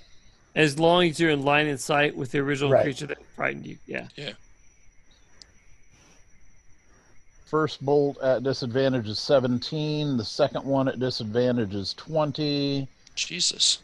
as 0.55 0.79
long 0.79 1.07
as 1.07 1.19
you're 1.19 1.29
in 1.29 1.43
line 1.43 1.67
of 1.67 1.79
sight 1.79 2.15
with 2.17 2.31
the 2.31 2.39
original 2.39 2.71
Right. 2.71 2.83
creature 2.83 3.05
that 3.05 3.19
frightened 3.35 3.67
you. 3.67 3.77
Yeah. 3.85 4.07
Yeah. 4.15 4.31
First 7.53 7.85
bolt 7.85 8.17
at 8.23 8.41
disadvantage 8.41 9.07
is 9.07 9.19
17. 9.19 10.17
The 10.17 10.25
second 10.25 10.65
one 10.65 10.87
at 10.87 10.99
disadvantage 10.99 11.75
is 11.75 11.93
20. 11.93 12.87
Jesus. 13.13 13.83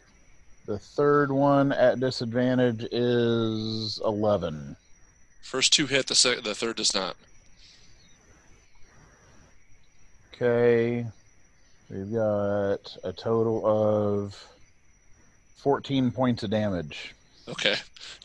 The 0.66 0.76
third 0.76 1.30
one 1.30 1.70
at 1.70 2.00
disadvantage 2.00 2.88
is 2.90 4.00
11. 4.04 4.74
First 5.42 5.72
two 5.72 5.86
hit. 5.86 6.08
The 6.08 6.16
sec- 6.16 6.42
the 6.42 6.52
third 6.52 6.78
does 6.78 6.92
not. 6.92 7.14
Okay. 10.34 11.06
We've 11.88 12.12
got 12.12 12.96
a 13.04 13.12
total 13.12 13.64
of 13.64 14.44
14 15.58 16.10
points 16.10 16.42
of 16.42 16.50
damage. 16.50 17.14
Okay. 17.50 17.76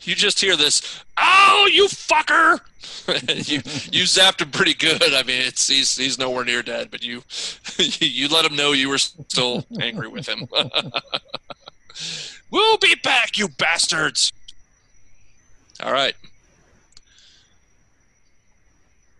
You 0.02 0.14
just 0.14 0.40
hear 0.40 0.56
this. 0.56 1.02
Oh, 1.16 1.68
you 1.72 1.86
fucker! 1.86 2.60
you 3.48 3.56
you 3.90 4.04
zapped 4.04 4.40
him 4.40 4.50
pretty 4.50 4.74
good. 4.74 5.02
I 5.02 5.22
mean, 5.22 5.42
it's 5.42 5.68
he's 5.68 5.96
he's 5.96 6.18
nowhere 6.18 6.44
near 6.44 6.62
dead, 6.62 6.90
but 6.90 7.02
you 7.02 7.22
you 7.78 8.28
let 8.28 8.44
him 8.44 8.56
know 8.56 8.72
you 8.72 8.88
were 8.88 8.98
still 8.98 9.64
angry 9.80 10.08
with 10.08 10.28
him. 10.28 10.46
we'll 12.50 12.78
be 12.78 12.94
back, 13.02 13.38
you 13.38 13.48
bastards. 13.48 14.32
All 15.82 15.92
right. 15.92 16.14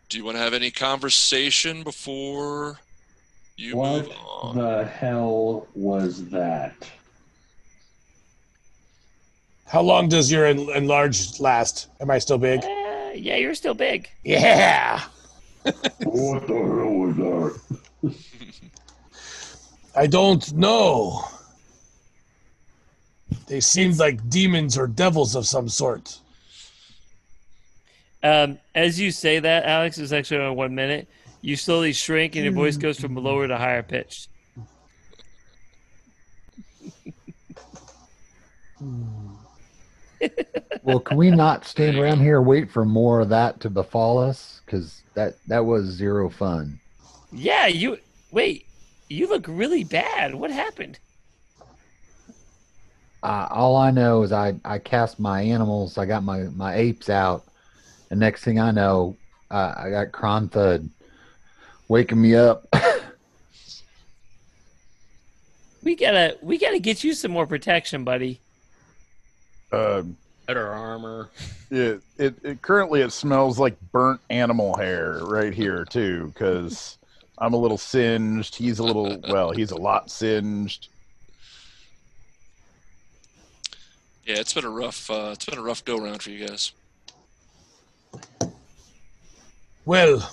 Do 0.08 0.18
you 0.18 0.24
want 0.24 0.36
to 0.36 0.42
have 0.42 0.54
any 0.54 0.70
conversation 0.70 1.82
before 1.82 2.78
you 3.56 3.76
what 3.76 4.06
move 4.06 4.16
on? 4.28 4.56
the 4.56 4.84
hell 4.84 5.66
was 5.74 6.28
that? 6.30 6.74
How 9.66 9.82
long 9.82 10.08
does 10.08 10.30
your 10.30 10.46
en- 10.46 10.70
enlarged 10.70 11.40
last? 11.40 11.88
Am 12.00 12.10
I 12.10 12.18
still 12.18 12.38
big? 12.38 12.62
Uh, 12.64 13.10
yeah, 13.14 13.36
you're 13.36 13.54
still 13.54 13.74
big. 13.74 14.08
Yeah. 14.24 15.02
what 15.64 16.46
the 16.46 16.54
hell 16.54 16.92
was 16.92 17.16
that? 17.16 18.14
I 19.96 20.06
don't 20.06 20.52
know. 20.52 21.24
They 23.48 23.60
seemed 23.60 23.98
like 23.98 24.28
demons 24.28 24.78
or 24.78 24.86
devils 24.86 25.34
of 25.34 25.46
some 25.46 25.68
sort. 25.68 26.20
Um, 28.22 28.58
as 28.74 29.00
you 29.00 29.10
say 29.10 29.38
that, 29.38 29.64
Alex, 29.64 29.98
it's 29.98 30.12
actually 30.12 30.40
on 30.40 30.54
one 30.56 30.74
minute. 30.74 31.08
You 31.40 31.56
slowly 31.56 31.92
shrink, 31.92 32.34
and 32.36 32.44
your 32.44 32.52
voice 32.52 32.76
goes 32.76 32.98
from 32.98 33.14
lower 33.14 33.46
to 33.48 33.56
higher 33.56 33.82
pitched. 33.82 34.28
Well, 40.82 41.00
can 41.00 41.16
we 41.16 41.30
not 41.30 41.64
stand 41.64 41.98
around 41.98 42.20
here 42.20 42.40
wait 42.40 42.70
for 42.70 42.84
more 42.84 43.20
of 43.20 43.28
that 43.30 43.58
to 43.60 43.70
befall 43.70 44.18
us? 44.18 44.60
Because 44.64 45.02
that 45.14 45.34
that 45.48 45.64
was 45.64 45.86
zero 45.86 46.30
fun. 46.30 46.78
Yeah, 47.32 47.66
you 47.66 47.98
wait. 48.30 48.66
You 49.08 49.28
look 49.28 49.46
really 49.48 49.82
bad. 49.82 50.34
What 50.34 50.50
happened? 50.50 50.98
Uh, 53.22 53.48
all 53.50 53.76
I 53.76 53.90
know 53.90 54.22
is 54.22 54.30
I 54.30 54.54
I 54.64 54.78
cast 54.78 55.18
my 55.18 55.40
animals. 55.40 55.98
I 55.98 56.06
got 56.06 56.22
my 56.22 56.44
my 56.54 56.76
apes 56.76 57.10
out, 57.10 57.44
and 58.10 58.20
next 58.20 58.44
thing 58.44 58.60
I 58.60 58.70
know, 58.70 59.16
uh, 59.50 59.74
I 59.76 59.90
got 59.90 60.12
Kronthud 60.12 60.88
waking 61.88 62.20
me 62.20 62.36
up. 62.36 62.66
We 65.86 65.94
gotta 65.94 66.36
we 66.42 66.58
gotta 66.58 66.80
get 66.80 67.04
you 67.04 67.14
some 67.14 67.30
more 67.30 67.46
protection, 67.46 68.02
buddy. 68.02 68.40
Uh, 69.72 70.02
Better 70.46 70.68
armor. 70.68 71.30
it, 71.70 72.00
it, 72.18 72.34
it 72.44 72.62
currently 72.62 73.00
it 73.00 73.12
smells 73.12 73.58
like 73.58 73.76
burnt 73.90 74.20
animal 74.30 74.76
hair 74.76 75.18
right 75.22 75.52
here 75.52 75.84
too, 75.84 76.30
because 76.32 76.98
I'm 77.38 77.52
a 77.52 77.56
little 77.56 77.78
singed. 77.78 78.54
He's 78.54 78.78
a 78.78 78.84
little 78.84 79.20
well, 79.28 79.50
he's 79.50 79.72
a 79.72 79.76
lot 79.76 80.10
singed. 80.10 80.88
Yeah, 84.24 84.36
it's 84.38 84.54
been 84.54 84.64
a 84.64 84.70
rough. 84.70 85.10
Uh, 85.10 85.30
it's 85.32 85.44
been 85.44 85.58
a 85.58 85.62
rough 85.62 85.84
go 85.84 85.98
round 85.98 86.22
for 86.22 86.30
you 86.30 86.46
guys. 86.46 86.72
Well, 89.84 90.28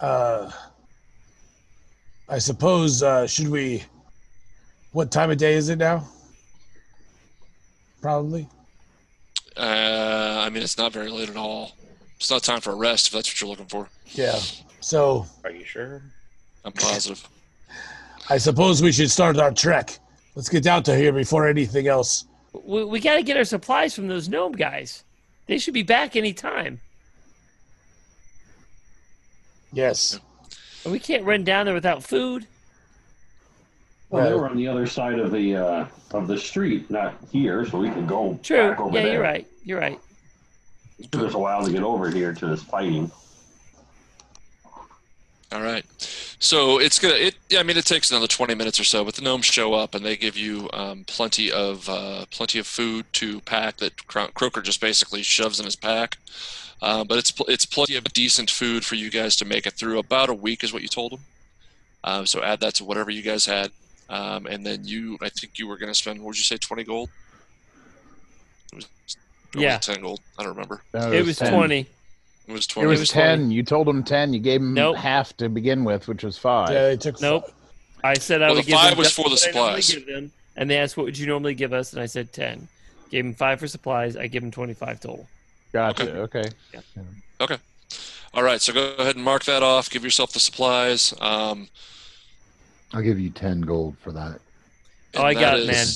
uh, 0.00 0.50
I 2.28 2.38
suppose 2.38 3.02
uh, 3.02 3.26
should 3.26 3.48
we? 3.48 3.84
What 4.92 5.10
time 5.10 5.30
of 5.30 5.38
day 5.38 5.54
is 5.54 5.68
it 5.68 5.76
now? 5.76 6.08
Probably. 8.00 8.48
Uh, 9.56 10.42
I 10.44 10.50
mean, 10.50 10.62
it's 10.62 10.76
not 10.76 10.92
very 10.92 11.10
late 11.10 11.30
at 11.30 11.36
all. 11.36 11.72
It's 12.16 12.30
not 12.30 12.42
time 12.42 12.60
for 12.60 12.72
a 12.72 12.74
rest 12.74 13.08
if 13.08 13.12
that's 13.12 13.28
what 13.28 13.40
you're 13.40 13.50
looking 13.50 13.66
for. 13.66 13.88
Yeah. 14.12 14.38
So 14.80 15.26
Are 15.44 15.50
you 15.50 15.64
sure? 15.64 16.02
I'm 16.64 16.72
positive. 16.72 17.26
I 18.30 18.38
suppose 18.38 18.82
we 18.82 18.92
should 18.92 19.10
start 19.10 19.38
our 19.38 19.52
trek. 19.52 19.98
Let's 20.34 20.48
get 20.48 20.66
out 20.66 20.84
to 20.86 20.96
here 20.96 21.12
before 21.12 21.48
anything 21.48 21.86
else. 21.88 22.26
We, 22.64 22.84
we 22.84 23.00
gotta 23.00 23.22
get 23.22 23.36
our 23.36 23.44
supplies 23.44 23.94
from 23.94 24.08
those 24.08 24.28
gnome 24.28 24.52
guys. 24.52 25.04
They 25.46 25.58
should 25.58 25.74
be 25.74 25.82
back 25.82 26.16
any 26.16 26.32
time. 26.32 26.80
Yes. 29.72 30.18
And 30.84 30.92
we 30.92 30.98
can't 30.98 31.24
run 31.24 31.44
down 31.44 31.66
there 31.66 31.74
without 31.74 32.02
food. 32.02 32.46
Well, 34.10 34.24
they 34.28 34.34
were 34.34 34.48
on 34.48 34.56
the 34.56 34.68
other 34.68 34.86
side 34.86 35.18
of 35.18 35.32
the 35.32 35.56
uh, 35.56 35.86
of 36.12 36.28
the 36.28 36.38
street, 36.38 36.90
not 36.90 37.14
here, 37.32 37.66
so 37.66 37.78
we 37.78 37.88
can 37.90 38.06
go 38.06 38.38
True. 38.42 38.56
back 38.70 38.80
over 38.80 38.96
Yeah, 38.96 39.02
there. 39.04 39.12
you're 39.14 39.22
right. 39.22 39.46
You're 39.64 39.80
right. 39.80 39.98
It 40.98 41.10
took 41.12 41.22
us 41.22 41.34
a 41.34 41.38
while 41.38 41.64
to 41.64 41.72
get 41.72 41.82
over 41.82 42.08
here 42.10 42.32
to 42.32 42.46
this 42.46 42.62
fighting. 42.62 43.10
All 45.52 45.62
right. 45.62 45.84
So 46.38 46.78
it's 46.80 46.98
gonna. 46.98 47.14
It. 47.14 47.34
Yeah, 47.50 47.60
I 47.60 47.62
mean, 47.62 47.76
it 47.76 47.86
takes 47.86 48.10
another 48.10 48.26
20 48.26 48.54
minutes 48.54 48.78
or 48.78 48.84
so, 48.84 49.04
but 49.04 49.14
the 49.14 49.22
gnomes 49.22 49.46
show 49.46 49.74
up 49.74 49.94
and 49.94 50.04
they 50.04 50.16
give 50.16 50.36
you 50.36 50.68
um, 50.72 51.04
plenty 51.06 51.50
of 51.50 51.88
uh, 51.88 52.26
plenty 52.30 52.58
of 52.58 52.66
food 52.66 53.06
to 53.14 53.40
pack 53.42 53.78
that 53.78 54.06
Cro- 54.06 54.28
Croker 54.34 54.60
just 54.60 54.80
basically 54.80 55.22
shoves 55.22 55.58
in 55.58 55.64
his 55.64 55.76
pack. 55.76 56.18
Uh, 56.82 57.04
but 57.04 57.18
it's 57.18 57.30
pl- 57.30 57.46
it's 57.48 57.64
plenty 57.64 57.96
of 57.96 58.04
decent 58.12 58.50
food 58.50 58.84
for 58.84 58.96
you 58.96 59.10
guys 59.10 59.34
to 59.36 59.44
make 59.44 59.66
it 59.66 59.72
through. 59.74 59.98
About 59.98 60.28
a 60.28 60.34
week 60.34 60.62
is 60.62 60.72
what 60.72 60.82
you 60.82 60.88
told 60.88 61.12
them. 61.12 61.20
Um, 62.04 62.26
so 62.26 62.42
add 62.42 62.60
that 62.60 62.74
to 62.74 62.84
whatever 62.84 63.10
you 63.10 63.22
guys 63.22 63.46
had, 63.46 63.70
um, 64.08 64.46
and 64.46 64.64
then 64.64 64.84
you. 64.84 65.18
I 65.22 65.28
think 65.28 65.58
you 65.58 65.66
were 65.66 65.76
going 65.76 65.90
to 65.92 65.94
spend. 65.98 66.20
What 66.20 66.32
did 66.32 66.38
you 66.38 66.44
say? 66.44 66.56
20 66.56 66.84
gold. 66.84 67.10
It 68.72 68.76
was, 68.76 68.86
it 69.54 69.60
Yeah. 69.60 69.78
10 69.78 70.00
gold. 70.02 70.20
I 70.38 70.42
don't 70.42 70.52
remember. 70.52 70.82
No, 70.94 71.12
It 71.12 71.24
was 71.24 71.38
10. 71.38 71.52
twenty. 71.52 71.86
It 72.48 72.52
was 72.52 72.64
It 72.66 72.68
20. 72.70 72.88
was, 72.88 73.00
was 73.00 73.08
10. 73.10 73.38
20. 73.40 73.54
You 73.54 73.62
told 73.62 73.88
him 73.88 74.02
10. 74.04 74.32
You 74.32 74.40
gave 74.40 74.60
him 74.60 74.74
Nope. 74.74 74.96
half 74.96 75.36
to 75.38 75.48
begin 75.48 75.84
with, 75.84 76.06
which 76.08 76.22
was 76.22 76.38
five. 76.38 76.70
Yeah, 76.70 76.88
they 76.88 76.96
took. 76.96 77.20
Nope. 77.20 77.52
I 78.04 78.14
said 78.14 78.42
I 78.42 78.46
Well, 78.46 78.56
would 78.56 78.64
the 78.64 78.68
give 78.70 78.78
five 78.78 78.90
them 78.90 78.98
was 78.98 79.08
just 79.08 79.16
for 79.16 79.24
the 79.24 79.30
what 79.30 79.46
I 79.48 79.52
normally 79.52 79.82
supplies. 79.82 79.94
give 80.06 80.06
them. 80.14 80.32
And 80.58 80.70
they 80.70 80.78
asked, 80.78 80.96
"What 80.96 81.04
would 81.06 81.18
you 81.18 81.26
normally 81.26 81.54
give 81.54 81.72
us?" 81.72 81.92
And 81.92 82.00
I 82.00 82.06
said 82.06 82.32
ten. 82.32 82.68
Gave 83.10 83.24
them 83.24 83.34
five 83.34 83.58
for 83.60 83.66
supplies. 83.68 84.16
I 84.16 84.26
give 84.28 84.42
them 84.42 84.50
twenty-five 84.52 85.00
total. 85.00 85.26
Gotcha. 85.72 86.16
Okay. 86.20 86.44
Okay. 87.40 87.56
All 88.32 88.42
right. 88.42 88.60
So 88.60 88.72
go 88.72 88.94
ahead 88.98 89.16
and 89.16 89.24
mark 89.24 89.44
that 89.44 89.62
off. 89.62 89.90
Give 89.90 90.04
yourself 90.04 90.32
the 90.32 90.38
supplies. 90.40 91.12
Um, 91.20 91.68
I'll 92.96 93.02
give 93.02 93.20
you 93.20 93.28
ten 93.28 93.60
gold 93.60 93.94
for 93.98 94.10
that. 94.12 94.40
Oh, 95.14 95.22
I 95.22 95.32
and 95.32 95.38
got 95.38 95.50
that 95.56 95.64
it, 95.64 95.66
man. 95.66 95.86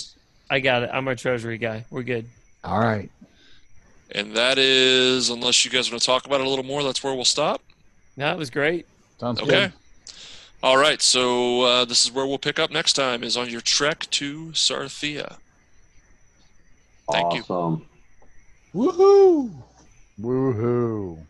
I 0.51 0.61
got 0.61 0.83
it. 0.83 0.91
I'm 0.93 1.09
a 1.09 1.17
treasury 1.17 1.57
guy. 1.57 1.87
We're 1.89 2.03
good. 2.03 2.27
All 2.62 2.79
right. 2.79 3.11
And 4.11 4.37
that 4.37 4.59
is, 4.59 5.31
unless 5.31 5.65
you 5.65 5.70
guys 5.70 5.91
want 5.91 6.03
to 6.03 6.07
talk 6.07 6.27
about 6.27 6.43
it 6.43 6.47
a 6.47 6.51
little 6.51 6.65
more, 6.65 6.83
that's 6.83 7.03
where 7.03 7.15
we'll 7.15 7.25
stop. 7.25 7.62
No, 8.19 8.31
it 8.31 8.37
was 8.37 8.51
great. 8.51 8.87
Sounds 9.19 9.41
good. 9.41 9.49
Okay. 9.49 9.67
good. 9.69 9.73
All 10.62 10.77
right. 10.77 11.01
So 11.01 11.62
uh, 11.62 11.85
this 11.87 12.05
is 12.05 12.12
where 12.12 12.27
we'll 12.27 12.37
pick 12.37 12.59
up 12.59 12.70
next 12.70 12.93
time. 12.93 13.25
Is 13.25 13.35
on 13.35 13.49
your 13.49 13.62
trek 13.62 14.01
to 14.11 14.49
Sarthea. 14.49 15.39
Thank 17.11 17.35
you. 17.35 17.41
awesome. 17.49 17.87
Woohoo! 18.75 19.55
Woohoo. 20.20 21.19